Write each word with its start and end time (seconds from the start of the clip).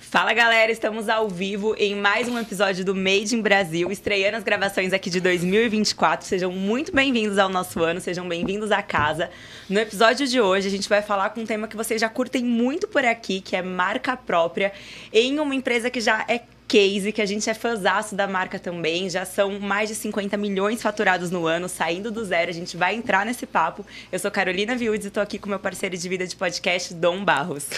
Fala 0.00 0.32
galera, 0.32 0.72
estamos 0.72 1.10
ao 1.10 1.28
vivo 1.28 1.76
em 1.78 1.94
mais 1.94 2.26
um 2.26 2.38
episódio 2.38 2.84
do 2.84 2.94
Made 2.94 3.36
in 3.36 3.42
Brasil, 3.42 3.92
estreando 3.92 4.38
as 4.38 4.42
gravações 4.42 4.94
aqui 4.94 5.10
de 5.10 5.20
2024. 5.20 6.26
Sejam 6.26 6.50
muito 6.50 6.90
bem-vindos 6.90 7.38
ao 7.38 7.50
nosso 7.50 7.84
ano, 7.84 8.00
sejam 8.00 8.26
bem-vindos 8.26 8.72
à 8.72 8.82
casa. 8.82 9.30
No 9.68 9.78
episódio 9.78 10.26
de 10.26 10.40
hoje, 10.40 10.66
a 10.66 10.70
gente 10.70 10.88
vai 10.88 11.02
falar 11.02 11.30
com 11.30 11.42
um 11.42 11.46
tema 11.46 11.68
que 11.68 11.76
vocês 11.76 12.00
já 12.00 12.08
curtem 12.08 12.42
muito 12.42 12.88
por 12.88 13.04
aqui, 13.04 13.42
que 13.42 13.54
é 13.54 13.62
marca 13.62 14.16
própria, 14.16 14.72
em 15.12 15.38
uma 15.38 15.54
empresa 15.54 15.90
que 15.90 16.00
já 16.00 16.24
é 16.26 16.40
case, 16.66 17.12
que 17.12 17.20
a 17.20 17.26
gente 17.26 17.48
é 17.50 17.54
fãzaço 17.54 18.14
da 18.14 18.26
marca 18.26 18.58
também. 18.58 19.08
Já 19.10 19.26
são 19.26 19.60
mais 19.60 19.90
de 19.90 19.94
50 19.94 20.36
milhões 20.38 20.80
faturados 20.80 21.30
no 21.30 21.46
ano, 21.46 21.68
saindo 21.68 22.10
do 22.10 22.24
zero. 22.24 22.50
A 22.50 22.54
gente 22.54 22.76
vai 22.76 22.94
entrar 22.94 23.26
nesse 23.26 23.46
papo. 23.46 23.84
Eu 24.10 24.18
sou 24.18 24.30
Carolina 24.30 24.74
Viúdes 24.74 25.04
e 25.04 25.08
estou 25.08 25.22
aqui 25.22 25.38
com 25.38 25.48
meu 25.48 25.58
parceiro 25.58 25.96
de 25.96 26.08
vida 26.08 26.26
de 26.26 26.34
podcast, 26.34 26.94
Dom 26.94 27.22
Barros. 27.22 27.68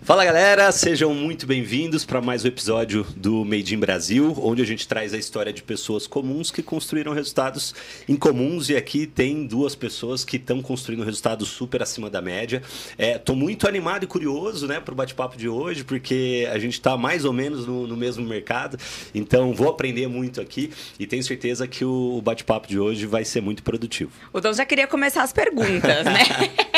Fala 0.00 0.24
galera, 0.24 0.72
sejam 0.72 1.14
muito 1.14 1.46
bem-vindos 1.46 2.04
para 2.04 2.20
mais 2.20 2.44
um 2.44 2.48
episódio 2.48 3.06
do 3.14 3.44
Made 3.44 3.74
in 3.74 3.78
Brasil, 3.78 4.34
onde 4.42 4.60
a 4.60 4.64
gente 4.64 4.88
traz 4.88 5.14
a 5.14 5.18
história 5.18 5.52
de 5.52 5.62
pessoas 5.62 6.06
comuns 6.06 6.50
que 6.50 6.60
construíram 6.60 7.12
resultados 7.12 7.72
incomuns 8.08 8.68
e 8.68 8.74
aqui 8.74 9.06
tem 9.06 9.46
duas 9.46 9.76
pessoas 9.76 10.24
que 10.24 10.38
estão 10.38 10.60
construindo 10.60 11.04
resultados 11.04 11.48
super 11.48 11.82
acima 11.82 12.10
da 12.10 12.20
média. 12.20 12.62
Estou 12.98 13.36
é, 13.36 13.38
muito 13.38 13.68
animado 13.68 14.02
e 14.02 14.06
curioso 14.06 14.66
né, 14.66 14.80
para 14.80 14.92
o 14.92 14.96
bate-papo 14.96 15.36
de 15.36 15.48
hoje, 15.48 15.84
porque 15.84 16.48
a 16.50 16.58
gente 16.58 16.74
está 16.74 16.96
mais 16.96 17.24
ou 17.24 17.32
menos 17.32 17.64
no, 17.64 17.86
no, 17.86 17.96
mesmo 17.96 18.26
mercado, 18.26 18.78
então 19.14 19.52
vou 19.52 19.68
aprender 19.68 20.08
muito 20.08 20.40
aqui 20.40 20.72
e 20.98 21.06
tenho 21.06 21.22
certeza 21.22 21.68
que 21.68 21.84
o, 21.84 22.16
o 22.16 22.22
bate-papo 22.22 22.66
de 22.66 22.78
hoje 22.78 23.06
vai 23.06 23.24
ser 23.24 23.40
muito 23.40 23.62
produtivo. 23.62 24.10
Então 24.34 24.52
já 24.52 24.64
queria 24.64 24.88
começar 24.88 25.22
as 25.22 25.32
perguntas, 25.32 26.04
né? 26.04 26.24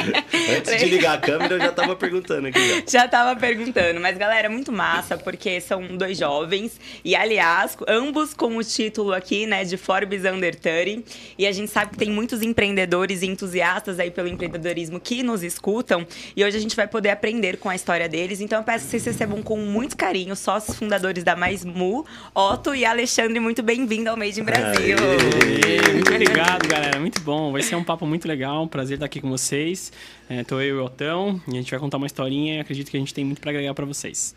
Antes 0.58 0.78
de 0.78 0.86
ligar 0.86 1.16
a 1.16 1.20
câmera, 1.20 1.54
eu 1.54 1.60
já 1.60 1.70
estava 1.70 1.96
perguntando 1.96 2.48
aqui. 2.48 2.84
Já 2.86 3.03
já 3.03 3.03
tava 3.10 3.38
perguntando. 3.38 4.00
Mas, 4.00 4.16
galera, 4.16 4.48
muito 4.48 4.72
massa, 4.72 5.16
porque 5.16 5.60
são 5.60 5.96
dois 5.96 6.18
jovens. 6.18 6.80
E, 7.04 7.14
aliás, 7.14 7.76
ambos 7.88 8.34
com 8.34 8.56
o 8.56 8.64
título 8.64 9.12
aqui, 9.12 9.46
né, 9.46 9.64
de 9.64 9.76
Forbes 9.76 10.24
Under 10.24 10.54
30. 10.54 11.02
E 11.38 11.46
a 11.46 11.52
gente 11.52 11.70
sabe 11.70 11.92
que 11.92 11.98
tem 11.98 12.10
muitos 12.10 12.42
empreendedores 12.42 13.22
e 13.22 13.26
entusiastas 13.26 13.98
aí 13.98 14.10
pelo 14.10 14.28
empreendedorismo 14.28 15.00
que 15.00 15.22
nos 15.22 15.42
escutam. 15.42 16.06
E 16.36 16.44
hoje 16.44 16.56
a 16.56 16.60
gente 16.60 16.76
vai 16.76 16.86
poder 16.86 17.10
aprender 17.10 17.56
com 17.58 17.68
a 17.68 17.74
história 17.74 18.08
deles. 18.08 18.40
Então, 18.40 18.58
eu 18.60 18.64
peço 18.64 18.84
que 18.84 18.90
vocês 18.90 19.04
recebam 19.04 19.42
com 19.42 19.56
muito 19.58 19.96
carinho 19.96 20.34
sócios 20.36 20.76
fundadores 20.76 21.24
da 21.24 21.36
Mais 21.36 21.64
Mu, 21.64 22.04
Otto 22.34 22.74
e 22.74 22.84
Alexandre. 22.84 23.38
Muito 23.40 23.62
bem-vindo 23.62 24.10
ao 24.10 24.16
Made 24.16 24.40
in 24.40 24.44
Brasil. 24.44 24.96
Aê, 24.98 25.92
muito 25.92 26.10
obrigado, 26.10 26.66
galera. 26.68 26.98
Muito 26.98 27.20
bom. 27.20 27.52
Vai 27.52 27.62
ser 27.62 27.76
um 27.76 27.84
papo 27.84 28.06
muito 28.06 28.26
legal. 28.26 28.64
Um 28.64 28.68
prazer 28.68 28.94
estar 28.94 29.06
aqui 29.06 29.20
com 29.20 29.30
vocês. 29.30 29.92
Estou 30.30 30.60
é, 30.60 30.64
eu 30.64 30.76
e 30.76 30.80
o 30.80 30.84
Otão 30.84 31.40
e 31.46 31.52
a 31.52 31.54
gente 31.54 31.70
vai 31.70 31.80
contar 31.80 31.96
uma 31.96 32.06
historinha 32.06 32.56
e 32.56 32.60
acredito 32.60 32.90
que 32.90 32.96
a 32.96 33.00
gente 33.00 33.12
tem 33.12 33.24
muito 33.24 33.40
para 33.40 33.50
agregar 33.50 33.74
para 33.74 33.84
vocês. 33.84 34.34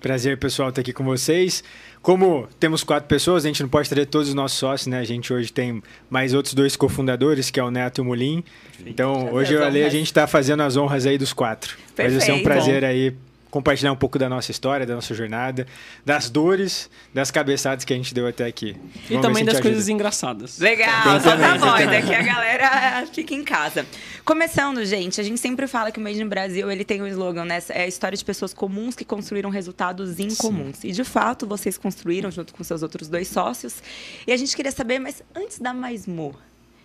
Prazer, 0.00 0.38
pessoal, 0.38 0.68
estar 0.68 0.80
aqui 0.80 0.92
com 0.92 1.04
vocês. 1.04 1.64
Como 2.02 2.46
temos 2.60 2.84
quatro 2.84 3.08
pessoas, 3.08 3.44
a 3.44 3.48
gente 3.48 3.62
não 3.62 3.68
pode 3.68 3.88
trazer 3.88 4.06
todos 4.06 4.28
os 4.28 4.34
nossos 4.34 4.58
sócios, 4.58 4.86
né? 4.86 4.98
A 4.98 5.04
gente 5.04 5.32
hoje 5.32 5.52
tem 5.52 5.82
mais 6.08 6.34
outros 6.34 6.54
dois 6.54 6.76
cofundadores, 6.76 7.50
que 7.50 7.58
é 7.58 7.64
o 7.64 7.70
Neto 7.70 7.98
e 7.98 8.02
o 8.02 8.04
Mulim. 8.04 8.44
Então, 8.86 9.32
hoje 9.32 9.54
eu 9.54 9.64
a 9.64 9.70
gente 9.70 10.06
está 10.06 10.26
fazendo 10.26 10.62
as 10.62 10.76
honras 10.76 11.06
aí 11.06 11.18
dos 11.18 11.32
quatro. 11.32 11.76
Perfeito. 11.96 12.18
Vai 12.18 12.26
ser 12.26 12.32
um 12.32 12.42
prazer 12.42 12.84
aí 12.84 13.14
compartilhar 13.50 13.92
um 13.92 13.96
pouco 13.96 14.18
da 14.18 14.28
nossa 14.28 14.50
história, 14.50 14.86
da 14.86 14.94
nossa 14.94 15.14
jornada, 15.14 15.66
das 16.04 16.28
dores, 16.30 16.90
das 17.12 17.30
cabeçadas 17.30 17.84
que 17.84 17.92
a 17.92 17.96
gente 17.96 18.14
deu 18.14 18.26
até 18.26 18.46
aqui. 18.46 18.76
E 19.06 19.14
Vamos 19.14 19.22
também 19.22 19.44
das 19.44 19.54
ajuda. 19.54 19.68
coisas 19.68 19.88
engraçadas. 19.88 20.58
Legal, 20.58 21.20
só 21.20 21.36
tá 21.36 21.58
bom, 21.58 21.86
daqui 21.86 22.14
a 22.14 22.22
galera 22.22 23.06
fica 23.12 23.34
em 23.34 23.44
casa. 23.44 23.86
Começando, 24.24 24.84
gente, 24.84 25.20
a 25.20 25.24
gente 25.24 25.40
sempre 25.40 25.66
fala 25.66 25.90
que 25.90 25.98
o 25.98 26.02
Made 26.02 26.20
in 26.20 26.28
Brasil, 26.28 26.70
ele 26.70 26.84
tem 26.84 27.02
um 27.02 27.06
slogan, 27.06 27.44
né? 27.44 27.58
É 27.70 27.82
a 27.82 27.86
história 27.86 28.16
de 28.16 28.24
pessoas 28.24 28.52
comuns 28.52 28.94
que 28.94 29.04
construíram 29.04 29.50
resultados 29.50 30.18
incomuns. 30.18 30.78
Sim. 30.78 30.88
E 30.88 30.92
de 30.92 31.04
fato, 31.04 31.46
vocês 31.46 31.78
construíram 31.78 32.30
junto 32.30 32.52
com 32.52 32.62
seus 32.62 32.82
outros 32.82 33.08
dois 33.08 33.28
sócios. 33.28 33.82
E 34.26 34.32
a 34.32 34.36
gente 34.36 34.54
queria 34.54 34.72
saber, 34.72 34.98
mas 34.98 35.22
antes 35.34 35.58
da 35.58 35.72
Mais 35.72 36.06
Mu, 36.06 36.34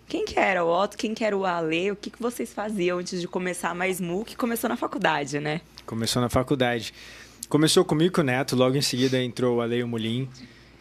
quem 0.07 0.25
que 0.25 0.37
era 0.39 0.63
o 0.63 0.69
Otto, 0.69 0.97
quem 0.97 1.13
que 1.13 1.23
era 1.23 1.35
o 1.35 1.45
Ale, 1.45 1.91
o 1.91 1.95
que, 1.95 2.09
que 2.09 2.22
vocês 2.22 2.53
faziam 2.53 3.00
antes 3.00 3.19
de 3.19 3.28
começar 3.28 3.69
a 3.69 3.73
Mais 3.73 4.00
Mu, 4.00 4.23
que 4.23 4.35
começou 4.35 4.69
na 4.69 4.78
faculdade, 4.78 5.39
né? 5.39 5.61
Começou 5.85 6.22
na 6.22 6.29
faculdade. 6.29 6.94
Começou 7.50 7.83
comigo 7.85 8.16
com 8.16 8.22
o 8.22 8.23
Neto, 8.23 8.55
logo 8.55 8.75
em 8.75 8.81
seguida 8.81 9.22
entrou 9.22 9.57
o 9.57 9.61
Ale 9.61 9.78
e 9.78 9.83
o 9.83 9.88
Mulim. 9.88 10.29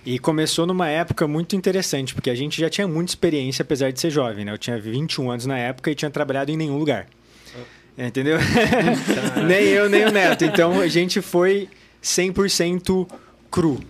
E 0.04 0.19
começou 0.19 0.66
numa 0.66 0.88
época 0.88 1.28
muito 1.28 1.54
interessante, 1.54 2.14
porque 2.14 2.28
a 2.28 2.34
gente 2.34 2.60
já 2.60 2.69
tinha 2.69 2.88
muita 2.88 3.12
experiência, 3.12 3.62
apesar 3.62 3.92
de 3.92 4.00
ser 4.00 4.10
jovem, 4.10 4.44
né? 4.44 4.52
Eu 4.52 4.58
tinha 4.58 4.78
21 4.78 5.30
anos 5.30 5.47
na 5.47 5.56
época 5.56 5.91
e 5.91 5.94
tinha 5.94 6.10
trabalhado 6.10 6.50
em 6.50 6.56
nenhum 6.56 6.76
lugar. 6.76 7.06
Ah. 7.54 8.06
Entendeu? 8.06 8.38
nem 9.47 9.64
eu, 9.68 9.88
nem 9.88 10.06
o 10.06 10.10
Neto. 10.10 10.44
Então 10.44 10.80
a 10.80 10.88
gente 10.88 11.20
foi 11.20 11.68
100% 12.02 13.08
cru. 13.50 13.80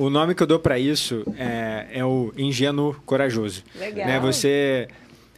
O 0.00 0.08
nome 0.08 0.34
que 0.34 0.42
eu 0.42 0.46
dou 0.46 0.58
para 0.58 0.78
isso 0.78 1.22
é, 1.36 1.86
é, 1.92 2.02
o 2.02 2.32
ingênuo 2.34 2.96
corajoso. 3.04 3.62
Legal. 3.78 4.06
Né? 4.06 4.18
Você 4.18 4.88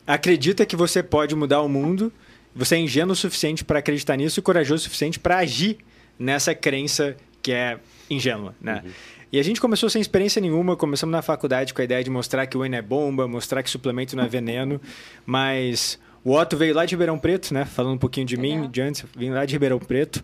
acredita 0.07 0.65
que 0.65 0.77
você 0.77 1.03
pode 1.03 1.35
mudar 1.35 1.63
o 1.63 1.69
mundo, 1.69 2.13
você 2.55 2.77
é 2.77 2.79
ingênuo 2.79 3.13
o 3.13 3.17
suficiente 3.17 3.65
para 3.65 3.81
acreditar 3.81 4.15
nisso 4.15 4.39
e 4.39 4.43
corajoso 4.43 4.83
o 4.83 4.85
suficiente 4.85 5.19
para 5.19 5.39
agir 5.39 5.79
nessa 6.17 6.55
crença 6.55 7.17
que 7.43 7.51
é 7.51 7.77
ingênua, 8.09 8.55
né? 8.61 8.83
Uhum. 8.85 8.91
E 9.33 9.41
a 9.41 9.43
gente 9.43 9.61
começou 9.61 9.91
sem 9.91 10.01
experiência 10.01 10.41
nenhuma, 10.41 10.77
começamos 10.77 11.11
na 11.11 11.23
faculdade 11.23 11.75
com 11.75 11.81
a 11.81 11.85
ideia 11.85 12.05
de 12.05 12.11
mostrar 12.11 12.47
que 12.47 12.57
o 12.57 12.61
Wayne 12.61 12.77
é 12.77 12.83
bomba, 12.83 13.27
mostrar 13.27 13.65
que 13.65 13.71
suplemento 13.71 14.15
não 14.15 14.23
é 14.23 14.29
veneno, 14.29 14.81
mas 15.27 15.99
o 16.23 16.37
Otto 16.37 16.57
veio 16.57 16.73
lá 16.73 16.87
de 16.87 16.95
Ribeirão 16.95 17.19
Preto, 17.19 17.53
né? 17.53 17.65
Falando 17.65 17.95
um 17.95 17.99
pouquinho 17.99 18.27
de 18.27 18.37
Legal. 18.37 18.61
mim, 18.61 18.71
de 18.71 18.81
antes, 18.81 19.05
vim 19.17 19.31
lá 19.31 19.45
de 19.45 19.55
Ribeirão 19.55 19.81
Preto. 19.81 20.23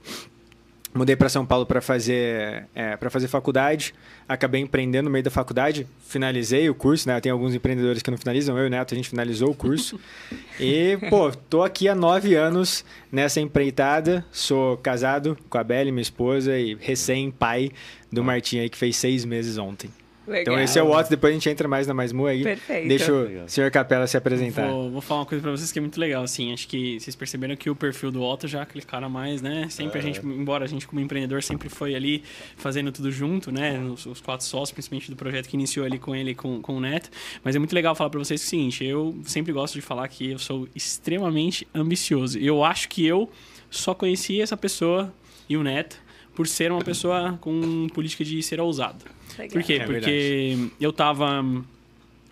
Mudei 0.94 1.14
para 1.14 1.28
São 1.28 1.44
Paulo 1.44 1.66
para 1.66 1.80
fazer 1.80 2.66
é, 2.74 2.96
para 2.96 3.10
fazer 3.10 3.28
faculdade. 3.28 3.94
Acabei 4.28 4.60
empreendendo 4.60 5.04
no 5.04 5.10
meio 5.10 5.22
da 5.22 5.30
faculdade. 5.30 5.86
Finalizei 6.00 6.68
o 6.70 6.74
curso, 6.74 7.08
né? 7.08 7.20
Tem 7.20 7.30
alguns 7.30 7.54
empreendedores 7.54 8.02
que 8.02 8.10
não 8.10 8.18
finalizam. 8.18 8.56
Eu 8.56 8.64
e 8.64 8.66
o 8.68 8.70
Neto 8.70 8.94
a 8.94 8.96
gente 8.96 9.10
finalizou 9.10 9.50
o 9.50 9.54
curso. 9.54 10.00
e 10.58 10.98
pô, 11.10 11.30
tô 11.30 11.62
aqui 11.62 11.88
há 11.88 11.94
nove 11.94 12.34
anos 12.34 12.84
nessa 13.12 13.40
empreitada. 13.40 14.24
Sou 14.32 14.76
casado 14.78 15.36
com 15.48 15.58
a 15.58 15.64
Belle, 15.64 15.92
minha 15.92 16.02
esposa, 16.02 16.58
e 16.58 16.74
recém 16.74 17.30
pai 17.30 17.70
do 18.10 18.24
Martim 18.24 18.58
aí 18.58 18.70
que 18.70 18.78
fez 18.78 18.96
seis 18.96 19.24
meses 19.24 19.58
ontem. 19.58 19.90
Legal. 20.28 20.42
Então 20.42 20.60
esse 20.60 20.78
é 20.78 20.82
o 20.82 20.90
Otto, 20.90 21.08
depois 21.08 21.30
a 21.30 21.34
gente 21.34 21.48
entra 21.48 21.66
mais 21.66 21.86
na 21.86 21.94
Mais 21.94 22.12
Mu 22.12 22.26
aí. 22.26 22.42
Perfeito. 22.42 22.88
Deixa 22.88 23.12
o 23.12 23.48
senhor 23.48 23.70
Capela 23.70 24.06
se 24.06 24.16
apresentar. 24.16 24.68
Vou, 24.68 24.90
vou, 24.90 25.00
falar 25.00 25.20
uma 25.20 25.26
coisa 25.26 25.40
pra 25.40 25.50
vocês 25.50 25.72
que 25.72 25.78
é 25.78 25.82
muito 25.82 25.98
legal, 25.98 26.22
assim, 26.22 26.52
acho 26.52 26.68
que 26.68 27.00
vocês 27.00 27.16
perceberam 27.16 27.56
que 27.56 27.70
o 27.70 27.74
perfil 27.74 28.10
do 28.10 28.22
Otto 28.22 28.46
já 28.46 28.66
clicaram 28.66 29.08
mais, 29.08 29.40
né? 29.40 29.66
Sempre 29.70 29.98
a 29.98 30.02
gente, 30.02 30.20
embora 30.24 30.66
a 30.66 30.68
gente 30.68 30.86
como 30.86 31.00
empreendedor 31.00 31.42
sempre 31.42 31.70
foi 31.70 31.94
ali 31.94 32.22
fazendo 32.56 32.92
tudo 32.92 33.10
junto, 33.10 33.50
né? 33.50 33.80
Os, 33.80 34.04
os, 34.04 34.20
quatro 34.20 34.44
sócios, 34.44 34.72
principalmente 34.72 35.10
do 35.10 35.16
projeto 35.16 35.48
que 35.48 35.56
iniciou 35.56 35.86
ali 35.86 35.98
com 35.98 36.14
ele 36.14 36.34
com, 36.34 36.60
com 36.60 36.76
o 36.76 36.80
Neto. 36.80 37.08
Mas 37.42 37.56
é 37.56 37.58
muito 37.58 37.74
legal 37.74 37.94
falar 37.94 38.10
pra 38.10 38.18
vocês 38.18 38.42
o 38.42 38.44
seguinte, 38.44 38.84
eu 38.84 39.18
sempre 39.24 39.52
gosto 39.52 39.74
de 39.74 39.80
falar 39.80 40.06
que 40.08 40.32
eu 40.32 40.38
sou 40.38 40.68
extremamente 40.74 41.66
ambicioso. 41.74 42.38
Eu 42.38 42.62
acho 42.62 42.88
que 42.88 43.06
eu 43.06 43.30
só 43.70 43.94
conheci 43.94 44.42
essa 44.42 44.56
pessoa 44.56 45.12
e 45.48 45.56
o 45.56 45.62
Neto 45.62 46.07
por 46.38 46.46
ser 46.46 46.70
uma 46.70 46.84
pessoa 46.84 47.36
com 47.40 47.88
política 47.88 48.24
de 48.24 48.40
ser 48.44 48.60
ousado. 48.60 49.04
Legal. 49.36 49.50
Por 49.50 49.62
quê? 49.64 49.72
É 49.72 49.84
Porque 49.84 49.90
verdade. 49.90 50.72
eu 50.80 50.92
tava 50.92 51.44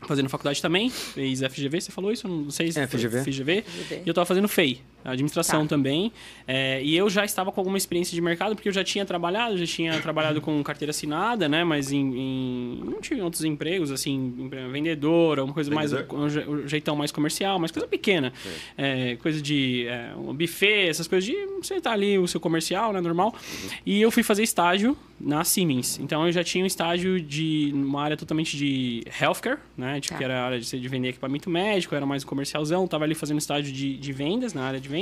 fazendo 0.02 0.28
faculdade 0.28 0.62
também, 0.62 0.88
fez 0.88 1.40
FGV, 1.40 1.80
você 1.80 1.90
falou 1.90 2.12
isso? 2.12 2.28
Não 2.28 2.48
sei 2.48 2.70
se 2.70 2.78
é, 2.78 2.86
FGV. 2.86 3.22
FGV. 3.24 3.62
FGV. 3.62 4.02
E 4.06 4.08
eu 4.08 4.14
tava 4.14 4.24
fazendo 4.24 4.46
FEI 4.46 4.80
administração 5.12 5.62
tá. 5.62 5.68
também. 5.68 6.12
É, 6.46 6.82
e 6.82 6.96
eu 6.96 7.08
já 7.08 7.24
estava 7.24 7.52
com 7.52 7.60
alguma 7.60 7.78
experiência 7.78 8.14
de 8.14 8.20
mercado, 8.20 8.54
porque 8.54 8.68
eu 8.68 8.72
já 8.72 8.84
tinha 8.84 9.04
trabalhado, 9.04 9.56
já 9.56 9.66
tinha 9.66 9.98
trabalhado 10.02 10.40
com 10.40 10.62
carteira 10.62 10.90
assinada, 10.90 11.48
né? 11.48 11.64
Mas 11.64 11.92
em, 11.92 12.14
em 12.14 12.80
não 12.84 13.00
tinha 13.00 13.22
outros 13.24 13.44
empregos, 13.44 13.90
assim, 13.90 14.48
vendedor, 14.72 15.40
uma 15.40 15.52
coisa 15.52 15.70
vendedor. 15.70 16.06
mais, 16.12 16.36
um 16.36 16.68
jeitão 16.68 16.96
mais 16.96 17.12
comercial, 17.12 17.58
mas 17.58 17.70
coisa 17.70 17.86
pequena. 17.86 18.32
É, 18.76 19.16
coisa 19.16 19.40
de 19.40 19.86
é, 19.88 20.12
um 20.16 20.34
buffet, 20.34 20.88
essas 20.88 21.06
coisas 21.06 21.24
de 21.24 21.36
você 21.60 21.80
tá 21.80 21.92
ali 21.92 22.18
o 22.18 22.26
seu 22.26 22.40
comercial, 22.40 22.92
né? 22.92 23.00
Normal. 23.00 23.34
Uhum. 23.34 23.70
E 23.84 24.00
eu 24.00 24.10
fui 24.10 24.22
fazer 24.22 24.42
estágio 24.42 24.96
na 25.18 25.44
Siemens. 25.44 25.98
Então 25.98 26.26
eu 26.26 26.32
já 26.32 26.44
tinha 26.44 26.62
um 26.62 26.66
estágio 26.66 27.20
de 27.20 27.70
uma 27.74 28.02
área 28.02 28.16
totalmente 28.16 28.56
de 28.56 29.02
healthcare, 29.20 29.58
né? 29.76 30.00
Tipo, 30.00 30.14
tá. 30.14 30.18
que 30.18 30.24
era 30.24 30.40
a 30.40 30.44
área 30.44 30.60
de, 30.60 30.80
de 30.80 30.88
vender 30.88 31.08
equipamento 31.08 31.48
médico, 31.48 31.94
era 31.94 32.04
mais 32.04 32.22
um 32.22 32.26
comercialzão, 32.26 32.86
tava 32.86 33.04
ali 33.04 33.14
fazendo 33.14 33.38
estágio 33.38 33.72
de, 33.72 33.96
de 33.96 34.12
vendas 34.12 34.52
na 34.52 34.62
área 34.62 34.80
de 34.80 34.88
vendas, 34.88 34.95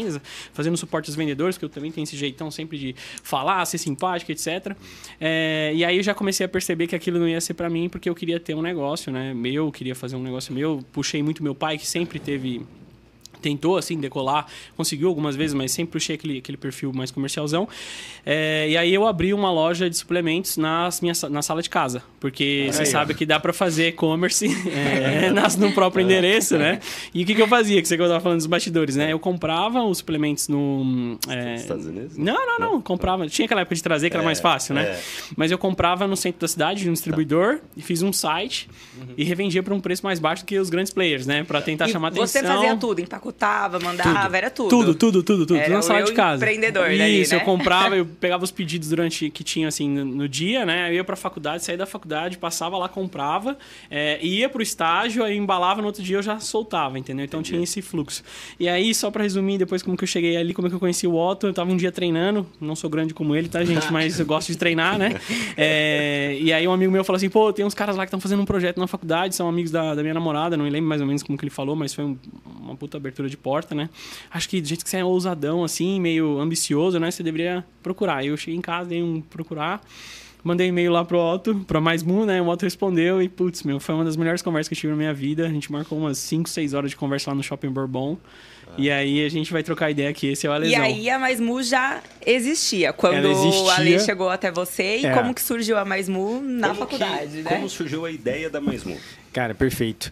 fazendo 0.52 0.76
suporte 0.76 1.10
aos 1.10 1.16
vendedores, 1.16 1.58
que 1.58 1.64
eu 1.64 1.68
também 1.68 1.90
tenho 1.92 2.04
esse 2.04 2.16
jeitão 2.16 2.50
sempre 2.50 2.78
de 2.78 2.94
falar, 3.22 3.64
ser 3.64 3.78
simpático, 3.78 4.32
etc. 4.32 4.76
É, 5.20 5.72
e 5.74 5.84
aí 5.84 5.96
eu 5.96 6.02
já 6.02 6.14
comecei 6.14 6.46
a 6.46 6.48
perceber 6.48 6.86
que 6.86 6.96
aquilo 6.96 7.18
não 7.18 7.28
ia 7.28 7.40
ser 7.40 7.54
para 7.54 7.68
mim, 7.68 7.88
porque 7.88 8.08
eu 8.08 8.14
queria 8.14 8.40
ter 8.40 8.54
um 8.54 8.62
negócio, 8.62 9.12
né? 9.12 9.34
Meu, 9.34 9.70
queria 9.70 9.94
fazer 9.94 10.16
um 10.16 10.22
negócio 10.22 10.52
meu. 10.52 10.84
Puxei 10.92 11.22
muito 11.22 11.42
meu 11.42 11.54
pai, 11.54 11.78
que 11.78 11.86
sempre 11.86 12.18
teve 12.18 12.62
tentou, 13.44 13.76
assim, 13.76 13.98
decolar. 14.00 14.46
Conseguiu 14.76 15.08
algumas 15.08 15.36
vezes, 15.36 15.52
mas 15.54 15.70
sempre 15.70 15.92
puxei 15.92 16.16
aquele, 16.16 16.38
aquele 16.38 16.56
perfil 16.56 16.92
mais 16.92 17.10
comercialzão. 17.10 17.68
É, 18.24 18.68
e 18.70 18.76
aí 18.76 18.92
eu 18.94 19.06
abri 19.06 19.34
uma 19.34 19.52
loja 19.52 19.88
de 19.90 19.96
suplementos 19.96 20.56
nas 20.56 21.00
minha, 21.00 21.12
na 21.30 21.42
sala 21.42 21.60
de 21.62 21.68
casa. 21.68 22.02
Porque 22.18 22.68
você 22.72 22.86
sabe 22.86 23.14
que 23.14 23.26
dá 23.26 23.38
para 23.38 23.52
fazer 23.52 23.88
e-commerce 23.88 24.46
é, 24.70 25.30
no 25.58 25.72
próprio 25.72 26.02
endereço, 26.02 26.56
né? 26.56 26.80
E 27.12 27.22
o 27.22 27.26
que, 27.26 27.34
que 27.34 27.42
eu 27.42 27.46
fazia? 27.48 27.80
Que 27.82 27.86
você 27.88 27.96
que 27.96 28.02
eu 28.02 28.08
tava 28.08 28.20
falando 28.20 28.38
dos 28.38 28.46
bastidores, 28.46 28.96
né? 28.96 29.12
Eu 29.12 29.18
comprava 29.18 29.82
os 29.82 29.98
suplementos 29.98 30.48
no... 30.48 31.18
É... 31.28 31.56
Estados 31.56 31.84
Unidos? 31.86 32.16
Não, 32.16 32.46
não, 32.46 32.58
não. 32.58 32.80
Comprava. 32.80 33.26
Tinha 33.28 33.44
aquela 33.44 33.60
época 33.60 33.74
de 33.74 33.82
trazer, 33.82 34.08
que 34.10 34.16
era 34.16 34.22
É, 34.22 34.24
mais 34.24 34.40
fácil, 34.40 34.74
né? 34.74 34.82
é. 34.84 35.00
Mas 35.36 35.50
eu 35.50 35.58
comprava 35.58 36.06
no 36.06 36.16
centro 36.16 36.40
da 36.40 36.48
cidade, 36.48 36.86
no 36.86 36.92
distribuidor, 36.92 37.58
e 37.76 37.82
fiz 37.82 38.02
um 38.02 38.12
site 38.12 38.68
e 39.16 39.24
revendia 39.24 39.62
por 39.62 39.72
um 39.74 39.80
preço 39.80 40.04
mais 40.04 40.18
baixo 40.18 40.42
do 40.44 40.46
que 40.46 40.58
os 40.58 40.70
grandes 40.70 40.92
players, 40.92 41.26
né? 41.26 41.44
Pra 41.44 41.60
tentar 41.60 41.88
E 41.88 41.92
chamar 41.92 42.10
você 42.12 42.38
atenção. 42.38 42.56
fazia 42.56 42.76
tudo, 42.76 43.00
empacotava, 43.00 43.33
mandava, 43.80 44.36
era 44.36 44.50
tudo. 44.50 44.68
Tudo, 44.68 44.94
tudo, 44.94 45.22
tudo, 45.22 45.46
tudo. 45.46 45.56
Era 45.56 45.64
tudo 45.66 45.74
na 45.74 45.82
sala 45.82 46.02
de 46.02 46.12
casa. 46.12 46.44
empreendedor 46.44 46.90
Isso, 46.90 47.34
né? 47.34 47.40
eu 47.40 47.44
comprava, 47.44 47.96
eu 47.96 48.06
pegava 48.06 48.42
os 48.44 48.50
pedidos 48.50 48.88
durante 48.88 49.30
que 49.30 49.42
tinha 49.44 49.68
assim 49.68 49.88
no, 49.88 50.04
no 50.04 50.28
dia, 50.28 50.64
né? 50.64 50.90
Eu 50.90 50.94
ia 50.94 51.04
pra 51.04 51.16
faculdade, 51.16 51.64
saía 51.64 51.78
da 51.78 51.86
faculdade, 51.86 52.38
passava 52.38 52.76
lá, 52.78 52.88
comprava, 52.88 53.56
é, 53.90 54.18
ia 54.24 54.48
pro 54.48 54.62
estágio, 54.62 55.22
aí 55.24 55.36
embalava 55.36 55.80
no 55.80 55.86
outro 55.88 56.02
dia 56.02 56.16
eu 56.16 56.22
já 56.22 56.38
soltava, 56.40 56.98
entendeu? 56.98 57.24
Então 57.24 57.42
tinha 57.42 57.62
esse 57.62 57.82
fluxo. 57.82 58.22
E 58.58 58.68
aí, 58.68 58.94
só 58.94 59.10
pra 59.10 59.22
resumir, 59.22 59.58
depois 59.58 59.82
como 59.82 59.96
que 59.96 60.04
eu 60.04 60.08
cheguei 60.08 60.36
ali, 60.36 60.54
como 60.54 60.66
é 60.66 60.70
que 60.70 60.76
eu 60.76 60.80
conheci 60.80 61.06
o 61.06 61.14
Otto, 61.14 61.46
eu 61.46 61.52
tava 61.52 61.70
um 61.70 61.76
dia 61.76 61.92
treinando, 61.92 62.46
não 62.60 62.74
sou 62.76 62.88
grande 62.88 63.12
como 63.14 63.34
ele, 63.34 63.48
tá, 63.48 63.64
gente? 63.64 63.90
Mas 63.92 64.18
eu 64.20 64.26
gosto 64.26 64.50
de 64.52 64.58
treinar, 64.58 64.98
né? 64.98 65.14
É, 65.56 66.36
e 66.40 66.52
aí 66.52 66.66
um 66.66 66.72
amigo 66.72 66.90
meu 66.92 67.04
falou 67.04 67.16
assim, 67.16 67.28
pô, 67.28 67.52
tem 67.52 67.64
uns 67.64 67.74
caras 67.74 67.96
lá 67.96 68.04
que 68.04 68.08
estão 68.08 68.20
fazendo 68.20 68.42
um 68.42 68.44
projeto 68.44 68.78
na 68.78 68.86
faculdade, 68.86 69.34
são 69.34 69.48
amigos 69.48 69.70
da, 69.70 69.94
da 69.94 70.02
minha 70.02 70.14
namorada, 70.14 70.56
não 70.56 70.64
me 70.64 70.70
lembro 70.70 70.88
mais 70.88 71.00
ou 71.00 71.06
menos 71.06 71.22
como 71.22 71.38
que 71.38 71.44
ele 71.44 71.50
falou, 71.50 71.74
mas 71.76 71.92
foi 71.94 72.04
um- 72.04 72.16
uma 72.74 72.78
puta 72.78 72.96
abertura 72.96 73.28
de 73.28 73.36
porta, 73.36 73.74
né? 73.74 73.88
Acho 74.30 74.48
que 74.48 74.60
do 74.60 74.66
jeito 74.68 74.84
que 74.84 74.90
você 74.90 74.98
é 74.98 75.04
ousadão, 75.04 75.62
assim, 75.64 76.00
meio 76.00 76.38
ambicioso, 76.40 76.98
né? 76.98 77.10
Você 77.10 77.22
deveria 77.22 77.64
procurar. 77.82 78.24
Eu 78.24 78.36
cheguei 78.36 78.56
em 78.58 78.60
casa, 78.60 78.88
dei 78.90 79.02
um 79.02 79.20
procurar, 79.20 79.80
mandei 80.42 80.66
e-mail 80.68 80.92
lá 80.92 81.04
pro 81.04 81.18
Otto, 81.18 81.54
pra 81.66 81.80
Mais 81.80 82.02
Mu, 82.02 82.26
né? 82.26 82.42
O 82.42 82.48
Otto 82.48 82.64
respondeu 82.64 83.22
e, 83.22 83.28
putz, 83.28 83.62
meu, 83.62 83.78
foi 83.80 83.94
uma 83.94 84.04
das 84.04 84.16
melhores 84.16 84.42
conversas 84.42 84.68
que 84.68 84.74
eu 84.74 84.78
tive 84.78 84.90
na 84.92 84.96
minha 84.98 85.14
vida. 85.14 85.46
A 85.46 85.48
gente 85.50 85.70
marcou 85.72 85.96
umas 85.98 86.18
5, 86.18 86.48
6 86.48 86.74
horas 86.74 86.90
de 86.90 86.96
conversa 86.96 87.30
lá 87.30 87.34
no 87.36 87.42
Shopping 87.42 87.70
Bourbon. 87.70 88.18
E 88.76 88.90
aí 88.90 89.24
a 89.24 89.28
gente 89.28 89.52
vai 89.52 89.62
trocar 89.62 89.90
ideia 89.90 90.08
aqui, 90.08 90.26
esse 90.26 90.46
é 90.46 90.50
o 90.50 90.52
E 90.52 90.56
Alesão. 90.56 90.82
aí 90.82 91.08
a 91.08 91.16
Mais 91.18 91.38
Mu 91.38 91.62
já 91.62 92.02
existia. 92.26 92.92
Quando 92.92 93.26
existia. 93.28 93.62
o 93.62 93.70
Ale 93.70 94.00
chegou 94.00 94.28
até 94.30 94.50
você 94.50 94.98
e 94.98 95.06
É. 95.06 95.12
como 95.14 95.32
que 95.32 95.40
surgiu 95.42 95.78
a 95.78 95.84
Mais 95.84 96.08
Mu 96.08 96.40
na 96.42 96.68
Como 96.74 96.86
que- 96.86 96.98
faculdade, 96.98 97.42
né? 97.42 97.50
Como 97.50 97.68
surgiu 97.68 98.04
a 98.04 98.10
ideia 98.10 98.50
da 98.50 98.60
Mais 98.60 98.82
Mu? 98.82 98.96
Cara, 99.32 99.54
perfeito. 99.54 100.10